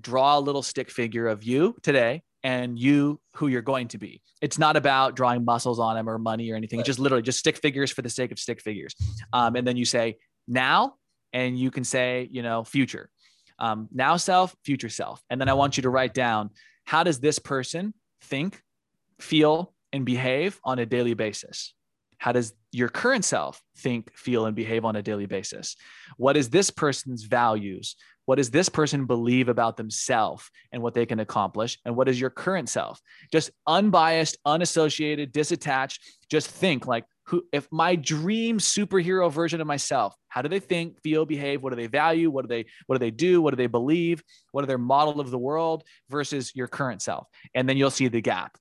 draw 0.00 0.38
a 0.38 0.40
little 0.40 0.62
stick 0.62 0.90
figure 0.90 1.26
of 1.26 1.44
you 1.44 1.76
today 1.82 2.22
and 2.42 2.78
you 2.78 3.20
who 3.36 3.48
you're 3.48 3.62
going 3.62 3.88
to 3.88 3.98
be. 3.98 4.22
It's 4.40 4.58
not 4.58 4.76
about 4.76 5.16
drawing 5.16 5.44
muscles 5.44 5.78
on 5.78 5.96
them 5.96 6.08
or 6.08 6.18
money 6.18 6.50
or 6.50 6.56
anything. 6.56 6.78
Right. 6.78 6.86
Just 6.86 6.98
literally 6.98 7.22
just 7.22 7.38
stick 7.38 7.56
figures 7.56 7.90
for 7.90 8.02
the 8.02 8.10
sake 8.10 8.32
of 8.32 8.38
stick 8.38 8.60
figures. 8.60 8.94
Um, 9.32 9.56
and 9.56 9.66
then 9.66 9.76
you 9.76 9.84
say 9.84 10.16
now, 10.48 10.94
and 11.32 11.58
you 11.58 11.70
can 11.70 11.84
say, 11.84 12.28
you 12.30 12.42
know, 12.42 12.64
future. 12.64 13.08
Um, 13.58 13.88
now 13.92 14.16
self, 14.16 14.56
future 14.64 14.88
self. 14.88 15.22
And 15.30 15.40
then 15.40 15.48
I 15.48 15.52
want 15.52 15.76
you 15.76 15.82
to 15.82 15.90
write 15.90 16.14
down 16.14 16.50
how 16.84 17.04
does 17.04 17.20
this 17.20 17.38
person 17.38 17.94
think, 18.22 18.62
feel, 19.20 19.72
and 19.92 20.04
behave 20.04 20.58
on 20.64 20.78
a 20.78 20.86
daily 20.86 21.14
basis? 21.14 21.74
How 22.18 22.32
does 22.32 22.52
your 22.72 22.88
current 22.88 23.24
self 23.24 23.62
think, 23.78 24.12
feel, 24.14 24.46
and 24.46 24.56
behave 24.56 24.84
on 24.84 24.96
a 24.96 25.02
daily 25.02 25.26
basis? 25.26 25.76
What 26.16 26.36
is 26.36 26.50
this 26.50 26.70
person's 26.70 27.24
values? 27.24 27.96
What 28.30 28.36
does 28.36 28.50
this 28.52 28.68
person 28.68 29.06
believe 29.06 29.48
about 29.48 29.76
themselves 29.76 30.52
and 30.70 30.84
what 30.84 30.94
they 30.94 31.04
can 31.04 31.18
accomplish? 31.18 31.80
And 31.84 31.96
what 31.96 32.08
is 32.08 32.20
your 32.20 32.30
current 32.30 32.68
self? 32.68 33.00
Just 33.32 33.50
unbiased, 33.66 34.38
unassociated, 34.46 35.32
disattached. 35.32 35.98
Just 36.30 36.48
think 36.48 36.86
like, 36.86 37.06
who, 37.24 37.42
if 37.52 37.66
my 37.72 37.96
dream 37.96 38.58
superhero 38.58 39.32
version 39.32 39.60
of 39.60 39.66
myself, 39.66 40.14
how 40.28 40.42
do 40.42 40.48
they 40.48 40.60
think, 40.60 41.02
feel, 41.02 41.26
behave? 41.26 41.60
What 41.60 41.70
do 41.70 41.76
they 41.76 41.88
value? 41.88 42.30
What 42.30 42.42
do 42.42 42.46
they, 42.46 42.66
what 42.86 42.94
do 42.94 43.00
they 43.00 43.10
do? 43.10 43.42
What 43.42 43.50
do 43.50 43.56
they 43.56 43.66
believe? 43.66 44.22
What 44.52 44.62
are 44.62 44.68
their 44.68 44.78
model 44.78 45.18
of 45.18 45.32
the 45.32 45.36
world 45.36 45.82
versus 46.08 46.54
your 46.54 46.68
current 46.68 47.02
self? 47.02 47.26
And 47.52 47.68
then 47.68 47.76
you'll 47.76 47.90
see 47.90 48.06
the 48.06 48.20
gap. 48.20 48.56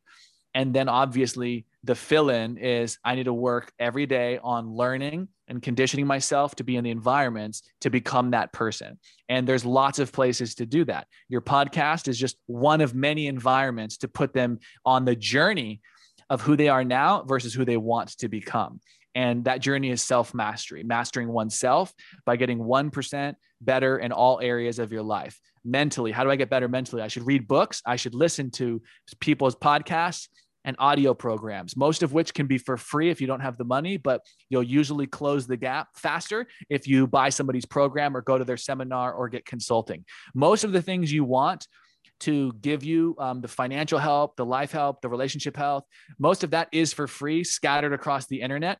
And 0.55 0.73
then 0.73 0.89
obviously 0.89 1.67
the 1.83 1.95
fill 1.95 2.29
in 2.29 2.57
is 2.57 2.97
I 3.03 3.15
need 3.15 3.25
to 3.25 3.33
work 3.33 3.71
every 3.79 4.05
day 4.05 4.39
on 4.43 4.73
learning 4.73 5.29
and 5.47 5.61
conditioning 5.61 6.05
myself 6.05 6.55
to 6.55 6.63
be 6.63 6.75
in 6.75 6.83
the 6.83 6.91
environments 6.91 7.63
to 7.81 7.89
become 7.89 8.31
that 8.31 8.51
person. 8.51 8.99
And 9.29 9.47
there's 9.47 9.65
lots 9.65 9.99
of 9.99 10.11
places 10.11 10.55
to 10.55 10.65
do 10.65 10.85
that. 10.85 11.07
Your 11.29 11.41
podcast 11.41 12.07
is 12.07 12.19
just 12.19 12.37
one 12.47 12.81
of 12.81 12.93
many 12.93 13.27
environments 13.27 13.97
to 13.97 14.07
put 14.07 14.33
them 14.33 14.59
on 14.85 15.05
the 15.05 15.15
journey 15.15 15.81
of 16.29 16.41
who 16.41 16.55
they 16.55 16.69
are 16.69 16.83
now 16.83 17.23
versus 17.23 17.53
who 17.53 17.65
they 17.65 17.77
want 17.77 18.09
to 18.17 18.27
become. 18.27 18.81
And 19.15 19.45
that 19.45 19.59
journey 19.59 19.89
is 19.89 20.03
self 20.03 20.33
mastery, 20.33 20.83
mastering 20.83 21.29
oneself 21.29 21.93
by 22.25 22.35
getting 22.35 22.59
1% 22.59 23.35
better 23.61 23.97
in 23.97 24.11
all 24.11 24.39
areas 24.41 24.79
of 24.79 24.91
your 24.91 25.01
life. 25.01 25.39
Mentally, 25.65 26.11
how 26.11 26.23
do 26.23 26.29
I 26.29 26.35
get 26.35 26.49
better 26.49 26.67
mentally? 26.67 27.01
I 27.01 27.07
should 27.07 27.25
read 27.25 27.47
books, 27.47 27.81
I 27.85 27.95
should 27.95 28.13
listen 28.13 28.51
to 28.51 28.81
people's 29.19 29.55
podcasts 29.55 30.27
and 30.65 30.75
audio 30.79 31.13
programs, 31.13 31.75
most 31.77 32.03
of 32.03 32.13
which 32.13 32.33
can 32.33 32.47
be 32.47 32.57
for 32.57 32.77
free 32.77 33.09
if 33.09 33.21
you 33.21 33.27
don't 33.27 33.39
have 33.39 33.57
the 33.57 33.63
money, 33.63 33.97
but 33.97 34.21
you'll 34.49 34.63
usually 34.63 35.07
close 35.07 35.47
the 35.47 35.57
gap 35.57 35.87
faster 35.95 36.47
if 36.69 36.87
you 36.87 37.07
buy 37.07 37.29
somebody's 37.29 37.65
program 37.65 38.15
or 38.15 38.21
go 38.21 38.37
to 38.37 38.43
their 38.43 38.57
seminar 38.57 39.13
or 39.13 39.29
get 39.29 39.45
consulting. 39.45 40.03
Most 40.33 40.63
of 40.63 40.71
the 40.71 40.81
things 40.81 41.11
you 41.11 41.23
want 41.23 41.67
to 42.21 42.51
give 42.61 42.83
you 42.83 43.15
um, 43.17 43.39
the 43.39 43.47
financial 43.47 43.97
help, 43.97 44.35
the 44.35 44.45
life 44.45 44.71
help, 44.71 45.01
the 45.01 45.09
relationship 45.09 45.55
health, 45.55 45.85
most 46.17 46.43
of 46.43 46.51
that 46.51 46.67
is 46.71 46.91
for 46.91 47.07
free, 47.07 47.43
scattered 47.43 47.93
across 47.93 48.27
the 48.27 48.41
internet. 48.41 48.77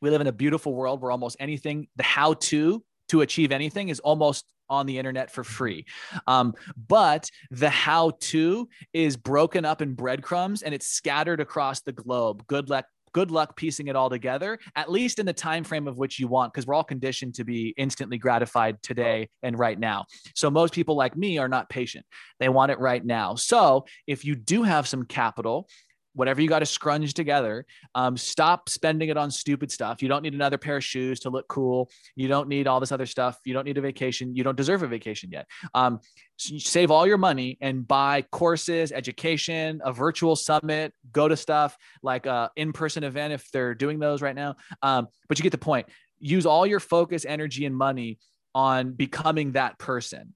We 0.00 0.10
live 0.10 0.20
in 0.20 0.26
a 0.26 0.32
beautiful 0.32 0.74
world 0.74 1.00
where 1.00 1.10
almost 1.10 1.36
anything, 1.40 1.88
the 1.96 2.02
how 2.02 2.34
to 2.34 2.82
to 3.08 3.20
achieve 3.22 3.52
anything 3.52 3.88
is 3.88 4.00
almost 4.00 4.44
on 4.68 4.86
the 4.86 4.98
internet 4.98 5.30
for 5.30 5.44
free. 5.44 5.84
Um, 6.26 6.54
but 6.88 7.30
the 7.50 7.70
how 7.70 8.12
to 8.20 8.68
is 8.92 9.16
broken 9.16 9.64
up 9.64 9.82
in 9.82 9.94
breadcrumbs 9.94 10.62
and 10.62 10.74
it's 10.74 10.86
scattered 10.86 11.40
across 11.40 11.80
the 11.80 11.92
globe. 11.92 12.46
Good 12.46 12.68
luck. 12.68 12.86
Good 13.12 13.30
luck 13.30 13.56
piecing 13.56 13.88
it 13.88 13.96
all 13.96 14.10
together, 14.10 14.58
at 14.76 14.90
least 14.90 15.18
in 15.18 15.24
the 15.24 15.32
time 15.32 15.64
frame 15.64 15.88
of 15.88 15.96
which 15.96 16.18
you 16.18 16.28
want, 16.28 16.52
because 16.52 16.66
we're 16.66 16.74
all 16.74 16.84
conditioned 16.84 17.34
to 17.36 17.44
be 17.44 17.72
instantly 17.78 18.18
gratified 18.18 18.82
today 18.82 19.30
and 19.42 19.58
right 19.58 19.78
now. 19.78 20.04
So 20.34 20.50
most 20.50 20.74
people 20.74 20.94
like 20.94 21.16
me 21.16 21.38
are 21.38 21.48
not 21.48 21.70
patient; 21.70 22.04
they 22.38 22.50
want 22.50 22.70
it 22.70 22.78
right 22.78 23.04
now. 23.04 23.34
So 23.34 23.86
if 24.06 24.26
you 24.26 24.34
do 24.34 24.62
have 24.62 24.86
some 24.86 25.04
capital, 25.06 25.68
whatever 26.14 26.40
you 26.40 26.48
got 26.48 26.60
to 26.60 26.66
scrunch 26.66 27.14
together. 27.14 27.64
Um, 27.94 28.16
stop 28.16 28.68
spending 28.68 29.08
it 29.08 29.16
on 29.16 29.30
stupid 29.30 29.70
stuff. 29.70 30.02
You 30.02 30.08
don't 30.08 30.22
need 30.22 30.34
another 30.34 30.58
pair 30.58 30.78
of 30.78 30.84
shoes 30.84 31.20
to 31.20 31.30
look 31.30 31.46
cool. 31.48 31.90
You 32.16 32.28
don't 32.28 32.48
need 32.48 32.66
all 32.66 32.80
this 32.80 32.92
other 32.92 33.06
stuff. 33.06 33.38
You 33.44 33.54
don't 33.54 33.64
need 33.64 33.78
a 33.78 33.80
vacation. 33.80 34.34
You 34.34 34.44
don't 34.44 34.56
deserve 34.56 34.82
a 34.82 34.88
vacation 34.88 35.30
yet. 35.30 35.46
Um, 35.74 36.00
so 36.36 36.56
save 36.58 36.90
all 36.90 37.06
your 37.06 37.18
money 37.18 37.58
and 37.60 37.86
buy 37.86 38.22
courses, 38.30 38.92
education, 38.92 39.80
a 39.84 39.92
virtual 39.92 40.36
summit, 40.36 40.92
go 41.12 41.28
to 41.28 41.36
stuff 41.36 41.76
like 42.02 42.26
a 42.26 42.50
in-person 42.56 43.04
event 43.04 43.32
if 43.32 43.50
they're 43.52 43.74
doing 43.74 43.98
those 43.98 44.22
right 44.22 44.36
now. 44.36 44.56
Um, 44.82 45.08
but 45.28 45.38
you 45.38 45.42
get 45.42 45.52
the 45.52 45.58
point. 45.58 45.86
Use 46.20 46.46
all 46.46 46.66
your 46.66 46.80
focus, 46.80 47.24
energy, 47.24 47.64
and 47.64 47.76
money 47.76 48.18
on 48.54 48.92
becoming 48.92 49.52
that 49.52 49.78
person 49.78 50.34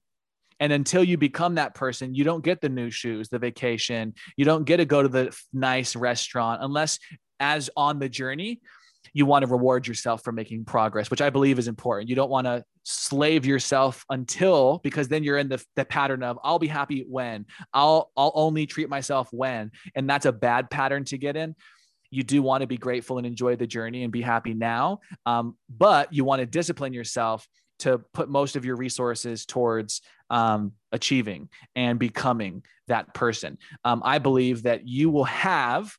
and 0.59 0.73
until 0.73 1.03
you 1.03 1.17
become 1.17 1.55
that 1.55 1.75
person, 1.75 2.15
you 2.15 2.23
don't 2.23 2.43
get 2.43 2.61
the 2.61 2.69
new 2.69 2.89
shoes, 2.89 3.29
the 3.29 3.39
vacation, 3.39 4.13
you 4.37 4.45
don't 4.45 4.65
get 4.65 4.77
to 4.77 4.85
go 4.85 5.01
to 5.01 5.09
the 5.09 5.35
nice 5.51 5.95
restaurant 5.95 6.61
unless, 6.63 6.99
as 7.39 7.69
on 7.75 7.99
the 7.99 8.09
journey, 8.09 8.61
you 9.13 9.25
want 9.25 9.43
to 9.43 9.51
reward 9.51 9.87
yourself 9.87 10.23
for 10.23 10.31
making 10.31 10.65
progress, 10.65 11.11
which 11.11 11.21
I 11.21 11.29
believe 11.29 11.59
is 11.59 11.67
important. 11.67 12.09
You 12.09 12.15
don't 12.15 12.29
want 12.29 12.47
to 12.47 12.63
slave 12.83 13.45
yourself 13.45 14.05
until 14.09 14.79
because 14.83 15.07
then 15.07 15.23
you're 15.23 15.37
in 15.37 15.49
the, 15.49 15.63
the 15.75 15.85
pattern 15.85 16.23
of 16.23 16.39
I'll 16.43 16.59
be 16.59 16.67
happy 16.67 17.05
when. 17.07 17.45
I'll 17.73 18.11
I'll 18.15 18.31
only 18.35 18.65
treat 18.65 18.89
myself 18.89 19.27
when. 19.31 19.71
And 19.95 20.09
that's 20.09 20.25
a 20.25 20.31
bad 20.31 20.69
pattern 20.69 21.03
to 21.05 21.17
get 21.17 21.35
in. 21.35 21.55
You 22.11 22.23
do 22.23 22.41
want 22.41 22.61
to 22.61 22.67
be 22.67 22.77
grateful 22.77 23.17
and 23.17 23.25
enjoy 23.25 23.55
the 23.55 23.67
journey 23.67 24.03
and 24.03 24.11
be 24.11 24.21
happy 24.21 24.53
now. 24.53 24.99
Um, 25.25 25.57
but 25.69 26.13
you 26.13 26.23
want 26.23 26.41
to 26.41 26.45
discipline 26.45 26.93
yourself 26.93 27.47
to 27.79 27.99
put 28.13 28.29
most 28.29 28.55
of 28.55 28.65
your 28.65 28.75
resources 28.75 29.45
towards 29.45 30.01
um, 30.29 30.73
achieving 30.91 31.49
and 31.75 31.99
becoming 31.99 32.63
that 32.87 33.13
person. 33.13 33.57
Um, 33.83 34.01
I 34.03 34.19
believe 34.19 34.63
that 34.63 34.87
you 34.87 35.09
will 35.09 35.25
have 35.25 35.95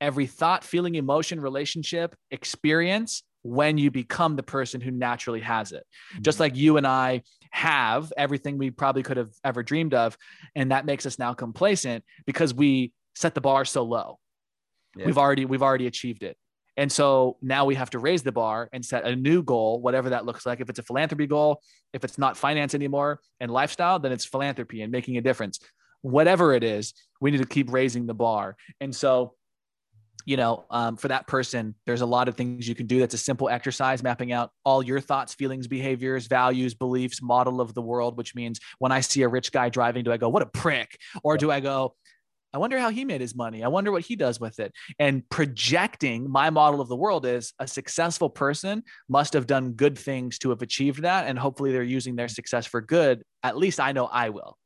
every 0.00 0.26
thought, 0.26 0.64
feeling, 0.64 0.94
emotion, 0.94 1.40
relationship, 1.40 2.14
experience 2.30 3.22
when 3.42 3.78
you 3.78 3.90
become 3.90 4.36
the 4.36 4.42
person 4.42 4.80
who 4.80 4.90
naturally 4.90 5.40
has 5.40 5.72
it. 5.72 5.84
Mm-hmm. 6.14 6.22
Just 6.22 6.40
like 6.40 6.56
you 6.56 6.76
and 6.76 6.86
I 6.86 7.22
have 7.50 8.12
everything 8.16 8.58
we 8.58 8.70
probably 8.70 9.02
could 9.02 9.16
have 9.16 9.30
ever 9.44 9.62
dreamed 9.62 9.94
of. 9.94 10.16
And 10.56 10.72
that 10.72 10.86
makes 10.86 11.06
us 11.06 11.18
now 11.18 11.34
complacent 11.34 12.04
because 12.26 12.52
we 12.52 12.92
set 13.14 13.34
the 13.34 13.40
bar 13.40 13.64
so 13.64 13.84
low. 13.84 14.18
Yeah. 14.96 15.06
We've 15.06 15.18
already 15.18 15.44
we've 15.44 15.62
already 15.62 15.86
achieved 15.86 16.22
it. 16.22 16.36
And 16.76 16.90
so 16.90 17.36
now 17.40 17.64
we 17.64 17.76
have 17.76 17.90
to 17.90 17.98
raise 17.98 18.22
the 18.22 18.32
bar 18.32 18.68
and 18.72 18.84
set 18.84 19.04
a 19.04 19.14
new 19.14 19.42
goal, 19.42 19.80
whatever 19.80 20.10
that 20.10 20.26
looks 20.26 20.44
like. 20.44 20.60
If 20.60 20.68
it's 20.68 20.78
a 20.78 20.82
philanthropy 20.82 21.26
goal, 21.26 21.60
if 21.92 22.04
it's 22.04 22.18
not 22.18 22.36
finance 22.36 22.74
anymore 22.74 23.20
and 23.40 23.50
lifestyle, 23.50 23.98
then 23.98 24.12
it's 24.12 24.24
philanthropy 24.24 24.82
and 24.82 24.90
making 24.90 25.16
a 25.16 25.20
difference. 25.20 25.60
Whatever 26.02 26.52
it 26.52 26.64
is, 26.64 26.92
we 27.20 27.30
need 27.30 27.38
to 27.38 27.46
keep 27.46 27.72
raising 27.72 28.06
the 28.06 28.14
bar. 28.14 28.56
And 28.80 28.94
so, 28.94 29.34
you 30.26 30.36
know, 30.36 30.64
um, 30.70 30.96
for 30.96 31.08
that 31.08 31.26
person, 31.26 31.74
there's 31.86 32.00
a 32.00 32.06
lot 32.06 32.28
of 32.28 32.34
things 32.34 32.66
you 32.66 32.74
can 32.74 32.86
do. 32.86 32.98
That's 32.98 33.14
a 33.14 33.18
simple 33.18 33.48
exercise, 33.48 34.02
mapping 34.02 34.32
out 34.32 34.50
all 34.64 34.82
your 34.82 35.00
thoughts, 35.00 35.34
feelings, 35.34 35.66
behaviors, 35.66 36.26
values, 36.26 36.74
beliefs, 36.74 37.20
model 37.22 37.60
of 37.60 37.74
the 37.74 37.82
world, 37.82 38.16
which 38.16 38.34
means 38.34 38.58
when 38.78 38.90
I 38.90 39.00
see 39.00 39.22
a 39.22 39.28
rich 39.28 39.52
guy 39.52 39.68
driving, 39.68 40.02
do 40.02 40.12
I 40.12 40.16
go, 40.16 40.28
what 40.28 40.42
a 40.42 40.46
prick? 40.46 40.98
Or 41.22 41.36
do 41.36 41.50
I 41.50 41.60
go, 41.60 41.94
I 42.54 42.58
wonder 42.58 42.78
how 42.78 42.90
he 42.90 43.04
made 43.04 43.20
his 43.20 43.34
money. 43.34 43.64
I 43.64 43.68
wonder 43.68 43.90
what 43.90 44.04
he 44.04 44.14
does 44.14 44.38
with 44.38 44.60
it. 44.60 44.72
And 45.00 45.28
projecting 45.28 46.30
my 46.30 46.50
model 46.50 46.80
of 46.80 46.88
the 46.88 46.96
world 46.96 47.26
is 47.26 47.52
a 47.58 47.66
successful 47.66 48.30
person 48.30 48.84
must 49.08 49.32
have 49.32 49.48
done 49.48 49.72
good 49.72 49.98
things 49.98 50.38
to 50.38 50.50
have 50.50 50.62
achieved 50.62 51.02
that. 51.02 51.26
And 51.26 51.36
hopefully 51.36 51.72
they're 51.72 51.82
using 51.82 52.14
their 52.14 52.28
success 52.28 52.64
for 52.64 52.80
good. 52.80 53.24
At 53.42 53.56
least 53.56 53.80
I 53.80 53.90
know 53.90 54.06
I 54.06 54.28
will 54.28 54.56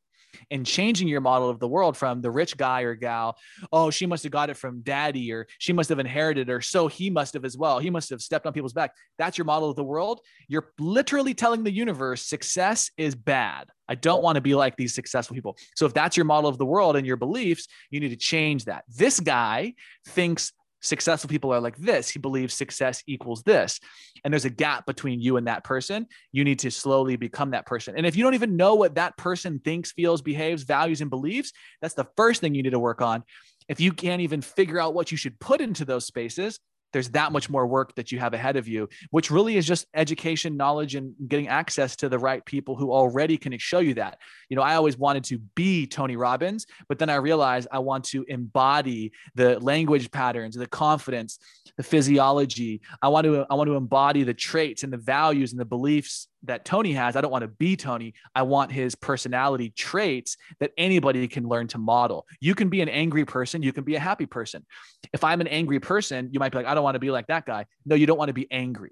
and 0.51 0.65
changing 0.65 1.07
your 1.07 1.21
model 1.21 1.49
of 1.49 1.59
the 1.59 1.67
world 1.67 1.97
from 1.97 2.21
the 2.21 2.31
rich 2.31 2.57
guy 2.57 2.81
or 2.81 2.95
gal, 2.95 3.37
oh, 3.71 3.89
she 3.89 4.05
must 4.05 4.23
have 4.23 4.31
got 4.31 4.49
it 4.49 4.57
from 4.57 4.81
daddy 4.81 5.31
or 5.31 5.47
she 5.57 5.73
must 5.73 5.89
have 5.89 5.99
inherited 5.99 6.49
or 6.49 6.61
so 6.61 6.87
he 6.87 7.09
must 7.09 7.33
have 7.33 7.45
as 7.45 7.57
well. 7.57 7.79
He 7.79 7.89
must 7.89 8.09
have 8.09 8.21
stepped 8.21 8.45
on 8.45 8.53
people's 8.53 8.73
back. 8.73 8.93
That's 9.17 9.37
your 9.37 9.45
model 9.45 9.69
of 9.69 9.75
the 9.75 9.83
world. 9.83 10.21
You're 10.47 10.71
literally 10.79 11.33
telling 11.33 11.63
the 11.63 11.71
universe 11.71 12.23
success 12.23 12.91
is 12.97 13.15
bad. 13.15 13.69
I 13.87 13.95
don't 13.95 14.21
want 14.21 14.35
to 14.35 14.41
be 14.41 14.53
like 14.53 14.77
these 14.77 14.93
successful 14.93 15.33
people. 15.35 15.57
So 15.75 15.87
if 15.87 15.93
that's 15.93 16.15
your 16.15 16.25
model 16.25 16.49
of 16.49 16.59
the 16.59 16.65
world 16.65 16.95
and 16.95 17.07
your 17.07 17.17
beliefs, 17.17 17.67
you 17.89 17.99
need 17.99 18.09
to 18.09 18.15
change 18.15 18.65
that. 18.65 18.83
This 18.87 19.19
guy 19.19 19.73
thinks 20.07 20.53
successful 20.81 21.29
people 21.29 21.53
are 21.53 21.59
like 21.59 21.77
this. 21.77 22.09
He 22.09 22.19
believes 22.19 22.53
success 22.53 23.03
equals 23.07 23.43
this. 23.43 23.79
And 24.23 24.33
there's 24.33 24.45
a 24.45 24.49
gap 24.49 24.85
between 24.85 25.21
you 25.21 25.37
and 25.37 25.47
that 25.47 25.63
person. 25.63 26.07
You 26.31 26.43
need 26.43 26.59
to 26.59 26.71
slowly 26.71 27.15
become 27.15 27.51
that 27.51 27.65
person. 27.65 27.95
And 27.97 28.05
if 28.05 28.15
you 28.15 28.23
don't 28.23 28.33
even 28.33 28.57
know 28.57 28.75
what 28.75 28.95
that 28.95 29.17
person 29.17 29.59
thinks, 29.59 29.91
feels, 29.91 30.21
behaves, 30.21 30.63
values, 30.63 31.01
and 31.01 31.09
believes, 31.09 31.53
that's 31.81 31.93
the 31.93 32.07
first 32.15 32.41
thing 32.41 32.55
you 32.55 32.63
need 32.63 32.71
to 32.71 32.79
work 32.79 33.01
on. 33.01 33.23
If 33.67 33.79
you 33.79 33.93
can't 33.93 34.21
even 34.21 34.41
figure 34.41 34.79
out 34.79 34.93
what 34.93 35.11
you 35.11 35.17
should 35.17 35.39
put 35.39 35.61
into 35.61 35.85
those 35.85 36.05
spaces, 36.05 36.59
there's 36.93 37.09
that 37.09 37.31
much 37.31 37.49
more 37.49 37.67
work 37.67 37.95
that 37.95 38.11
you 38.11 38.19
have 38.19 38.33
ahead 38.33 38.55
of 38.55 38.67
you, 38.67 38.89
which 39.11 39.31
really 39.31 39.57
is 39.57 39.65
just 39.65 39.87
education, 39.93 40.57
knowledge, 40.57 40.95
and 40.95 41.13
getting 41.27 41.47
access 41.47 41.95
to 41.97 42.09
the 42.09 42.19
right 42.19 42.43
people 42.45 42.75
who 42.75 42.91
already 42.91 43.37
can 43.37 43.57
show 43.57 43.79
you 43.79 43.93
that. 43.95 44.17
You 44.49 44.55
know, 44.55 44.61
I 44.61 44.75
always 44.75 44.97
wanted 44.97 45.23
to 45.25 45.39
be 45.55 45.85
Tony 45.85 46.15
Robbins, 46.15 46.65
but 46.87 46.99
then 46.99 47.09
I 47.09 47.15
realized 47.15 47.67
I 47.71 47.79
want 47.79 48.05
to 48.05 48.23
embody 48.27 49.11
the 49.35 49.59
language 49.59 50.11
patterns, 50.11 50.55
the 50.55 50.67
confidence, 50.67 51.39
the 51.77 51.83
physiology. 51.83 52.81
I 53.01 53.07
want 53.09 53.25
to 53.25 53.45
I 53.49 53.55
want 53.55 53.67
to 53.67 53.75
embody 53.75 54.23
the 54.23 54.33
traits 54.33 54.83
and 54.83 54.91
the 54.91 54.97
values 54.97 55.51
and 55.51 55.59
the 55.59 55.65
beliefs 55.65 56.27
that 56.43 56.65
Tony 56.65 56.93
has. 56.93 57.15
I 57.15 57.21
don't 57.21 57.31
want 57.31 57.43
to 57.43 57.47
be 57.47 57.75
Tony. 57.75 58.13
I 58.33 58.43
want 58.43 58.71
his 58.71 58.95
personality 58.95 59.71
traits 59.71 60.37
that 60.59 60.71
anybody 60.77 61.27
can 61.27 61.47
learn 61.47 61.67
to 61.69 61.77
model. 61.77 62.25
You 62.39 62.55
can 62.55 62.69
be 62.69 62.81
an 62.81 62.89
angry 62.89 63.25
person, 63.25 63.61
you 63.61 63.73
can 63.73 63.83
be 63.83 63.95
a 63.95 63.99
happy 63.99 64.25
person. 64.25 64.65
If 65.13 65.23
I'm 65.23 65.41
an 65.41 65.47
angry 65.47 65.79
person, 65.79 66.29
you 66.31 66.39
might 66.39 66.51
be 66.51 66.57
like, 66.57 66.67
I 66.67 66.73
don't 66.73 66.83
want 66.83 66.95
to 66.95 66.99
be 66.99 67.11
like 67.11 67.27
that 67.27 67.45
guy. 67.45 67.65
No, 67.85 67.95
you 67.95 68.05
don't 68.05 68.17
want 68.17 68.29
to 68.29 68.33
be 68.33 68.47
angry. 68.51 68.91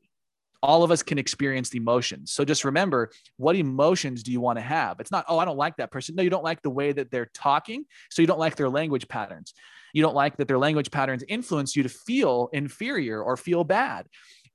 All 0.63 0.83
of 0.83 0.89
us 0.89 1.03
can 1.03 1.19
experience 1.19 1.69
the 1.69 1.77
emotions. 1.77 2.31
So 2.31 2.43
just 2.43 2.65
remember, 2.65 3.11
what 3.37 3.55
emotions 3.55 4.23
do 4.23 4.31
you 4.31 4.41
want 4.41 4.57
to 4.57 4.63
have? 4.63 4.99
It's 4.99 5.11
not, 5.11 5.23
oh, 5.29 5.37
I 5.37 5.45
don't 5.45 5.57
like 5.57 5.77
that 5.77 5.91
person. 5.91 6.15
No, 6.15 6.23
you 6.23 6.31
don't 6.31 6.43
like 6.43 6.63
the 6.63 6.69
way 6.71 6.91
that 6.91 7.11
they're 7.11 7.29
talking. 7.33 7.85
So 8.09 8.23
you 8.23 8.27
don't 8.27 8.39
like 8.39 8.55
their 8.55 8.69
language 8.69 9.07
patterns. 9.07 9.53
You 9.93 10.01
don't 10.01 10.15
like 10.15 10.37
that 10.37 10.47
their 10.47 10.57
language 10.57 10.91
patterns 10.91 11.23
influence 11.27 11.75
you 11.75 11.83
to 11.83 11.89
feel 11.89 12.49
inferior 12.53 13.21
or 13.21 13.37
feel 13.37 13.63
bad. 13.63 14.07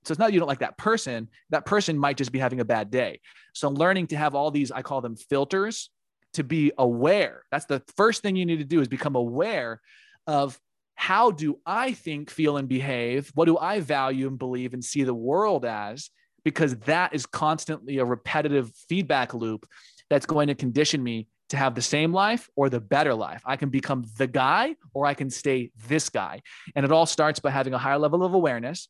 So 0.05 0.13
it's 0.13 0.19
not 0.19 0.33
you 0.33 0.41
don't 0.41 0.49
like 0.49 0.61
that 0.61 0.77
person. 0.77 1.29
That 1.51 1.65
person 1.65 1.99
might 1.99 2.17
just 2.17 2.33
be 2.33 2.39
having 2.39 2.61
a 2.61 2.65
bad 2.65 2.91
day. 2.91 3.21
So 3.55 3.69
learning 3.69 4.09
to 4.09 4.17
have 4.17 4.35
all 4.35 4.51
these, 4.51 4.73
I 4.73 4.83
call 4.83 5.01
them 5.01 5.17
filters, 5.17 5.91
to 6.35 6.45
be 6.45 6.73
aware. 6.79 7.45
That's 7.51 7.67
the 7.67 7.83
first 7.97 8.23
thing 8.23 8.37
you 8.37 8.47
need 8.47 8.59
to 8.59 8.65
do 8.65 8.81
is 8.81 8.89
become 8.89 9.17
aware 9.17 9.81
of 10.27 10.59
how 10.95 11.31
do 11.31 11.59
I 11.67 11.93
think, 11.93 12.31
feel, 12.31 12.57
and 12.57 12.69
behave? 12.69 13.31
What 13.35 13.47
do 13.47 13.59
I 13.59 13.81
value 13.81 14.29
and 14.29 14.39
believe 14.39 14.73
and 14.75 14.85
see 14.85 15.05
the 15.05 15.15
world 15.15 15.65
as? 15.65 16.11
Because 16.45 16.77
that 16.81 17.15
is 17.15 17.27
constantly 17.27 17.99
a 17.99 18.05
repetitive 18.05 18.73
feedback 18.89 19.35
loop 19.35 19.67
that's 20.11 20.27
going 20.27 20.49
to 20.49 20.55
condition 20.55 21.03
me 21.03 21.29
to 21.51 21.57
have 21.57 21.75
the 21.75 21.83
same 21.83 22.13
life 22.13 22.49
or 22.57 22.69
the 22.69 22.81
better 22.81 23.15
life. 23.15 23.43
I 23.45 23.57
can 23.57 23.69
become 23.69 24.05
the 24.17 24.27
guy 24.27 24.75
or 24.95 25.07
I 25.07 25.15
can 25.15 25.29
stay 25.29 25.71
this 25.87 26.09
guy. 26.09 26.41
And 26.75 26.85
it 26.85 26.93
all 26.93 27.07
starts 27.07 27.41
by 27.41 27.51
having 27.51 27.75
a 27.75 27.79
higher 27.79 27.99
level 27.99 28.25
of 28.25 28.35
awareness 28.35 28.89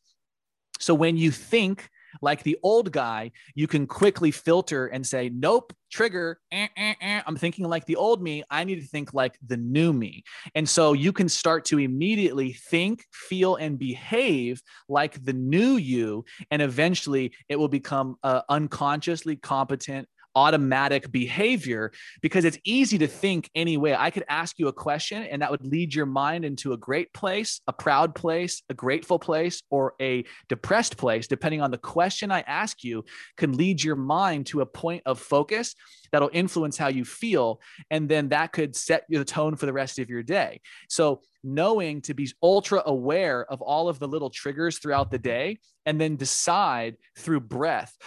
so 0.83 0.93
when 0.93 1.17
you 1.17 1.31
think 1.31 1.89
like 2.21 2.43
the 2.43 2.57
old 2.63 2.91
guy, 2.91 3.31
you 3.55 3.67
can 3.67 3.87
quickly 3.87 4.31
filter 4.31 4.87
and 4.87 5.05
say, 5.05 5.29
nope, 5.29 5.73
trigger. 5.91 6.39
Eh, 6.51 6.67
eh, 6.77 6.93
eh. 7.01 7.21
I'm 7.25 7.35
thinking 7.35 7.65
like 7.65 7.85
the 7.85 7.95
old 7.95 8.21
me. 8.21 8.43
I 8.49 8.63
need 8.63 8.81
to 8.81 8.87
think 8.87 9.13
like 9.13 9.37
the 9.45 9.57
new 9.57 9.93
me. 9.93 10.23
And 10.55 10.67
so 10.67 10.93
you 10.93 11.11
can 11.11 11.29
start 11.29 11.65
to 11.65 11.79
immediately 11.79 12.53
think, 12.53 13.05
feel, 13.11 13.55
and 13.55 13.79
behave 13.79 14.61
like 14.87 15.23
the 15.23 15.33
new 15.33 15.77
you. 15.77 16.25
And 16.51 16.61
eventually 16.61 17.33
it 17.49 17.55
will 17.55 17.67
become 17.67 18.17
uh, 18.23 18.41
unconsciously 18.49 19.35
competent, 19.35 20.07
automatic 20.35 21.11
behavior 21.11 21.91
because 22.21 22.45
it's 22.45 22.57
easy 22.63 22.97
to 22.97 23.07
think 23.07 23.49
anyway. 23.55 23.95
I 23.97 24.09
could 24.09 24.25
ask 24.29 24.59
you 24.59 24.67
a 24.67 24.73
question 24.73 25.23
and 25.23 25.41
that 25.41 25.51
would 25.51 25.65
lead 25.65 25.93
your 25.93 26.05
mind 26.05 26.45
into 26.45 26.73
a 26.73 26.77
great 26.77 27.13
place, 27.13 27.61
a 27.67 27.73
proud 27.73 28.15
place, 28.15 28.61
a 28.69 28.73
grateful 28.73 29.19
place, 29.19 29.61
or 29.69 29.93
a 30.01 30.25
depressed 30.49 30.97
place, 30.97 31.27
depending 31.27 31.61
on 31.61 31.71
the 31.71 31.77
question 31.77 32.31
I 32.31 32.41
ask 32.41 32.83
you, 32.83 33.05
can 33.37 33.57
lead 33.57 33.83
your 33.83 33.95
mind 33.95 34.47
to 34.47 34.61
a 34.61 34.65
point 34.65 35.03
of 35.05 35.19
focus 35.19 35.75
that'll 36.11 36.29
influence 36.33 36.77
how 36.77 36.87
you 36.87 37.05
feel. 37.05 37.59
And 37.89 38.07
then 38.07 38.29
that 38.29 38.51
could 38.53 38.75
set 38.75 39.05
the 39.09 39.25
tone 39.25 39.55
for 39.55 39.65
the 39.65 39.73
rest 39.73 39.99
of 39.99 40.09
your 40.09 40.23
day. 40.23 40.61
So, 40.89 41.21
knowing 41.43 42.01
to 42.01 42.13
be 42.13 42.31
ultra 42.41 42.81
aware 42.85 43.45
of 43.51 43.61
all 43.61 43.89
of 43.89 43.99
the 43.99 44.07
little 44.07 44.29
triggers 44.29 44.79
throughout 44.79 45.11
the 45.11 45.19
day 45.19 45.59
and 45.85 45.99
then 45.99 46.15
decide 46.15 46.95
through 47.17 47.41
breath 47.41 47.97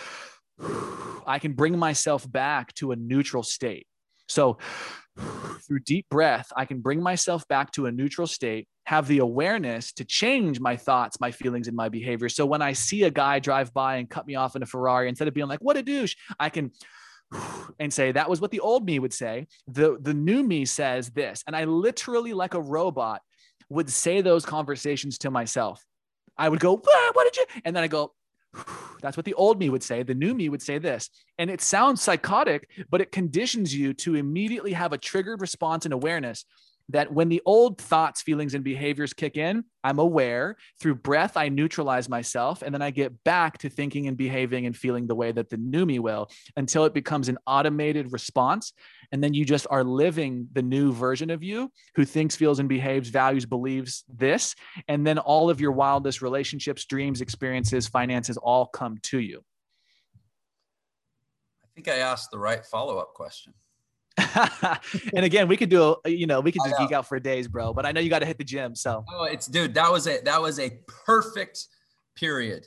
I 0.59 1.39
can 1.41 1.53
bring 1.53 1.79
myself 1.79 2.31
back 2.31 2.75
to 2.75 2.93
a 2.93 2.97
neutral 2.97 3.43
state. 3.43 3.87
So, 4.29 4.59
through 5.67 5.81
deep 5.81 6.07
breath, 6.11 6.53
I 6.57 6.67
can 6.67 6.81
bring 6.81 7.03
myself 7.03 7.47
back 7.49 7.73
to 7.73 7.87
a 7.87 7.93
neutral 7.93 8.27
state, 8.27 8.69
have 8.85 9.09
the 9.09 9.19
awareness 9.19 9.93
to 9.95 10.05
change 10.05 10.61
my 10.61 10.77
thoughts, 10.77 11.19
my 11.21 11.31
feelings, 11.31 11.69
and 11.69 11.77
my 11.77 11.89
behavior. 11.89 12.29
So, 12.29 12.47
when 12.47 12.63
I 12.63 12.73
see 12.73 13.05
a 13.05 13.11
guy 13.11 13.39
drive 13.39 13.73
by 13.73 13.97
and 13.97 14.09
cut 14.09 14.27
me 14.27 14.35
off 14.35 14.57
in 14.57 14.63
a 14.63 14.67
Ferrari, 14.67 15.09
instead 15.09 15.29
of 15.29 15.35
being 15.35 15.49
like, 15.49 15.61
what 15.61 15.77
a 15.77 15.83
douche, 15.83 16.17
I 16.39 16.49
can 16.49 16.73
and 17.81 17.93
say 17.93 18.13
that 18.13 18.31
was 18.31 18.41
what 18.41 18.51
the 18.51 18.61
old 18.61 18.87
me 18.87 18.99
would 18.99 19.13
say 19.13 19.47
the 19.67 19.99
the 20.01 20.15
new 20.15 20.43
me 20.45 20.65
says 20.65 21.11
this 21.11 21.43
and 21.47 21.57
i 21.57 21.65
literally 21.65 22.33
like 22.33 22.55
a 22.55 22.61
robot 22.61 23.21
would 23.69 23.91
say 23.91 24.21
those 24.21 24.47
conversations 24.47 25.19
to 25.19 25.29
myself 25.29 25.85
i 26.39 26.49
would 26.49 26.61
go 26.61 26.77
what 26.77 27.25
did 27.25 27.37
you 27.37 27.45
and 27.65 27.75
then 27.75 27.83
i 27.83 27.89
go 27.89 28.13
that's 29.01 29.17
what 29.17 29.27
the 29.27 29.35
old 29.35 29.59
me 29.59 29.69
would 29.69 29.83
say. 29.83 30.03
The 30.03 30.15
new 30.15 30.35
me 30.35 30.49
would 30.49 30.63
say 30.63 30.79
this. 30.79 31.11
And 31.39 31.51
it 31.51 31.61
sounds 31.61 32.03
psychotic, 32.03 32.69
but 32.91 33.01
it 33.01 33.13
conditions 33.13 33.75
you 33.75 33.95
to 33.95 34.15
immediately 34.15 34.73
have 34.73 34.93
a 34.93 34.99
triggered 34.99 35.41
response 35.41 35.85
and 35.85 35.95
awareness 35.95 36.45
that 36.91 37.13
when 37.13 37.29
the 37.29 37.43
old 37.45 37.79
thoughts, 37.79 38.23
feelings, 38.23 38.55
and 38.55 38.63
behaviors 38.63 39.13
kick 39.13 39.37
in, 39.37 39.65
I'm 39.83 39.99
aware. 39.99 40.57
Through 40.81 40.97
breath, 40.97 41.37
I 41.37 41.49
neutralize 41.49 42.09
myself. 42.09 42.63
And 42.63 42.73
then 42.73 42.83
I 42.83 42.91
get 42.91 43.25
back 43.25 43.59
to 43.59 43.69
thinking 43.69 44.07
and 44.07 44.17
behaving 44.17 44.67
and 44.67 44.77
feeling 44.77 45.07
the 45.07 45.15
way 45.15 45.33
that 45.33 45.51
the 45.51 45.57
new 45.57 45.85
me 45.85 45.99
will 45.99 46.29
until 46.57 46.85
it 46.85 46.95
becomes 46.95 47.29
an 47.29 47.39
automated 47.47 48.13
response. 48.13 48.73
And 49.13 49.23
then 49.23 49.35
you 49.35 49.45
just 49.45 49.67
are 49.71 49.85
living 49.85 50.49
the 50.53 50.63
new 50.63 50.93
version 50.93 51.31
of 51.31 51.43
you 51.43 51.71
who 51.97 52.05
thinks, 52.05 52.37
feels, 52.37 52.59
and 52.59 52.69
behaves, 52.69 53.09
values, 53.09 53.47
believes 53.47 54.05
this. 54.09 54.55
And 54.89 55.07
then 55.07 55.19
all 55.19 55.51
of 55.51 55.61
your 55.61 55.73
wildest 55.73 56.23
relationships, 56.23 56.85
dreams, 56.85 57.21
experiences, 57.21 57.89
finances 57.89 58.37
all 58.37 58.67
come 58.67 58.99
to 59.05 59.19
you. 59.19 59.45
I 61.65 61.69
think 61.75 61.89
I 61.89 61.99
asked 61.99 62.31
the 62.31 62.39
right 62.39 62.65
follow 62.65 62.99
up 62.99 63.13
question. 63.15 63.53
and 65.15 65.25
again, 65.25 65.49
we 65.49 65.57
could 65.57 65.69
do 65.69 65.97
a, 66.05 66.09
you 66.09 66.27
know, 66.27 66.41
we 66.41 66.53
could 66.53 66.63
just 66.65 66.79
geek 66.79 66.93
out 66.93 67.07
for 67.07 67.19
days, 67.21 67.49
bro. 67.49 67.73
But 67.73 67.87
I 67.87 67.93
know 67.93 68.01
you 68.01 68.11
got 68.11 68.21
to 68.21 68.27
hit 68.27 68.39
the 68.39 68.45
gym. 68.45 68.75
So 68.75 69.05
oh, 69.13 69.25
it's 69.25 69.47
dude, 69.47 69.75
that 69.75 69.91
was 69.91 70.07
a 70.07 70.21
that 70.25 70.41
was 70.41 70.59
a 70.59 70.71
perfect 71.05 71.67
period 72.17 72.67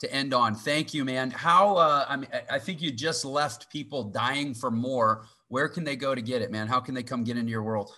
to 0.00 0.12
end 0.12 0.34
on. 0.34 0.54
Thank 0.54 0.92
you, 0.92 1.04
man. 1.04 1.30
How 1.30 1.76
uh, 1.76 2.04
I 2.08 2.16
mean, 2.16 2.28
I 2.50 2.58
think 2.58 2.82
you 2.82 2.90
just 2.90 3.24
left 3.24 3.70
people 3.70 4.04
dying 4.04 4.54
for 4.54 4.70
more. 4.70 5.26
Where 5.48 5.68
can 5.68 5.84
they 5.84 5.96
go 5.96 6.14
to 6.14 6.20
get 6.20 6.42
it, 6.42 6.50
man? 6.50 6.66
How 6.66 6.80
can 6.80 6.94
they 6.94 7.02
come 7.02 7.24
get 7.24 7.36
into 7.36 7.50
your 7.50 7.62
world? 7.62 7.92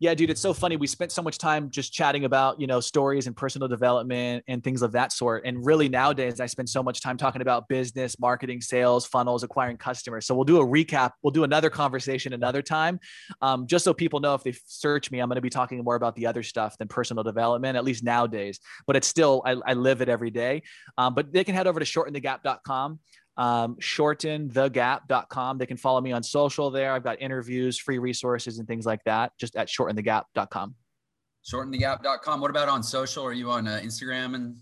Yeah, 0.00 0.14
dude, 0.14 0.30
it's 0.30 0.40
so 0.40 0.54
funny. 0.54 0.76
We 0.76 0.86
spent 0.86 1.10
so 1.10 1.22
much 1.22 1.38
time 1.38 1.70
just 1.70 1.92
chatting 1.92 2.24
about, 2.24 2.60
you 2.60 2.68
know, 2.68 2.78
stories 2.78 3.26
and 3.26 3.36
personal 3.36 3.66
development 3.66 4.44
and 4.46 4.62
things 4.62 4.82
of 4.82 4.92
that 4.92 5.12
sort. 5.12 5.44
And 5.44 5.64
really 5.66 5.88
nowadays, 5.88 6.38
I 6.38 6.46
spend 6.46 6.68
so 6.68 6.84
much 6.84 7.00
time 7.00 7.16
talking 7.16 7.42
about 7.42 7.66
business, 7.68 8.18
marketing, 8.20 8.60
sales, 8.60 9.06
funnels, 9.06 9.42
acquiring 9.42 9.76
customers. 9.76 10.24
So 10.24 10.36
we'll 10.36 10.44
do 10.44 10.60
a 10.60 10.66
recap. 10.66 11.12
We'll 11.22 11.32
do 11.32 11.42
another 11.42 11.68
conversation 11.68 12.32
another 12.32 12.62
time, 12.62 13.00
um, 13.42 13.66
just 13.66 13.84
so 13.84 13.92
people 13.92 14.20
know 14.20 14.34
if 14.34 14.44
they 14.44 14.54
search 14.66 15.10
me, 15.10 15.18
I'm 15.18 15.28
going 15.28 15.36
to 15.36 15.42
be 15.42 15.50
talking 15.50 15.82
more 15.82 15.96
about 15.96 16.14
the 16.14 16.26
other 16.26 16.44
stuff 16.44 16.78
than 16.78 16.86
personal 16.86 17.24
development, 17.24 17.76
at 17.76 17.84
least 17.84 18.04
nowadays. 18.04 18.60
But 18.86 18.94
it's 18.94 19.08
still, 19.08 19.42
I, 19.44 19.56
I 19.66 19.74
live 19.74 20.00
it 20.00 20.08
every 20.08 20.30
day. 20.30 20.62
Um, 20.96 21.14
but 21.14 21.32
they 21.32 21.42
can 21.42 21.56
head 21.56 21.66
over 21.66 21.80
to 21.80 21.86
shortenthegap.com 21.86 23.00
um, 23.38 23.76
shortenthegap.com. 23.76 25.58
They 25.58 25.66
can 25.66 25.76
follow 25.76 26.00
me 26.00 26.12
on 26.12 26.22
social 26.22 26.70
there. 26.70 26.92
I've 26.92 27.04
got 27.04 27.22
interviews, 27.22 27.78
free 27.78 27.98
resources, 27.98 28.58
and 28.58 28.66
things 28.66 28.84
like 28.84 29.02
that 29.04 29.32
just 29.38 29.56
at 29.56 29.68
shortenthegap.com. 29.68 30.74
Shortenthegap.com. 31.50 32.40
What 32.40 32.50
about 32.50 32.68
on 32.68 32.82
social? 32.82 33.24
Are 33.24 33.32
you 33.32 33.50
on 33.50 33.66
uh, 33.66 33.80
Instagram 33.82 34.34
and? 34.34 34.56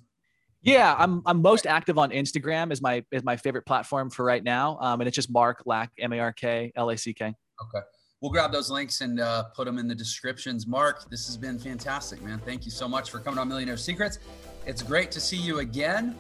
Yeah, 0.63 0.97
I'm 0.99 1.23
I'm 1.27 1.41
most 1.41 1.65
active 1.65 1.97
on 1.97 2.11
Instagram 2.11 2.73
is 2.73 2.83
my 2.83 3.05
is 3.13 3.23
my 3.23 3.37
favorite 3.37 3.65
platform 3.67 4.11
for 4.11 4.25
right 4.25 4.43
now, 4.43 4.79
um, 4.81 5.01
and 5.01 5.07
it's 5.07 5.15
just 5.15 5.31
Mark 5.31 5.63
Lack 5.65 5.93
M 5.99 6.13
A 6.13 6.19
R 6.19 6.33
K 6.33 6.73
L 6.75 6.91
A 6.91 6.97
C 6.97 7.15
K. 7.15 7.27
Okay, 7.27 7.87
we'll 8.21 8.33
grab 8.33 8.51
those 8.51 8.69
links 8.69 9.01
and 9.01 9.21
uh, 9.21 9.45
put 9.55 9.67
them 9.67 9.79
in 9.79 9.87
the 9.87 9.95
descriptions. 9.95 10.67
Mark, 10.67 11.09
this 11.09 11.27
has 11.27 11.37
been 11.37 11.57
fantastic, 11.57 12.21
man. 12.21 12.41
Thank 12.45 12.65
you 12.65 12.73
so 12.73 12.89
much 12.89 13.13
for 13.13 13.21
coming 13.21 13.39
on 13.39 13.47
Millionaire 13.47 13.77
Secrets. 13.77 14.19
It's 14.67 14.83
great 14.83 15.13
to 15.13 15.21
see 15.21 15.37
you 15.37 15.61
again. 15.61 16.17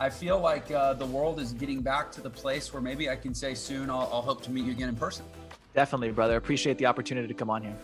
I 0.00 0.08
feel 0.08 0.38
like 0.38 0.70
uh, 0.70 0.94
the 0.94 1.06
world 1.06 1.40
is 1.40 1.52
getting 1.52 1.80
back 1.80 2.12
to 2.12 2.20
the 2.20 2.30
place 2.30 2.72
where 2.72 2.80
maybe 2.80 3.10
I 3.10 3.16
can 3.16 3.34
say 3.34 3.54
soon 3.54 3.90
I'll, 3.90 4.08
I'll 4.12 4.22
hope 4.22 4.42
to 4.42 4.50
meet 4.50 4.64
you 4.64 4.72
again 4.72 4.88
in 4.88 4.96
person. 4.96 5.24
Definitely, 5.74 6.10
brother. 6.12 6.36
Appreciate 6.36 6.78
the 6.78 6.86
opportunity 6.86 7.26
to 7.26 7.34
come 7.34 7.50
on 7.50 7.62
here. 7.62 7.76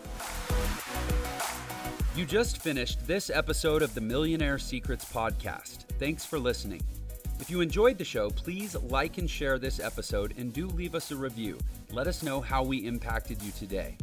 You 2.15 2.25
just 2.25 2.61
finished 2.61 3.05
this 3.05 3.29
episode 3.29 3.81
of 3.81 3.93
the 3.93 3.99
Millionaire 3.99 4.57
Secrets 4.57 5.03
podcast. 5.03 5.83
Thanks 5.99 6.23
for 6.23 6.39
listening. 6.39 6.81
If 7.41 7.49
you 7.49 7.59
enjoyed 7.59 7.97
the 7.97 8.05
show, 8.05 8.29
please 8.29 8.75
like 8.75 9.17
and 9.17 9.29
share 9.29 9.59
this 9.59 9.81
episode 9.81 10.33
and 10.37 10.53
do 10.53 10.67
leave 10.67 10.95
us 10.95 11.11
a 11.11 11.15
review. 11.17 11.57
Let 11.91 12.07
us 12.07 12.23
know 12.23 12.39
how 12.39 12.63
we 12.63 12.77
impacted 12.87 13.41
you 13.43 13.51
today. 13.51 13.97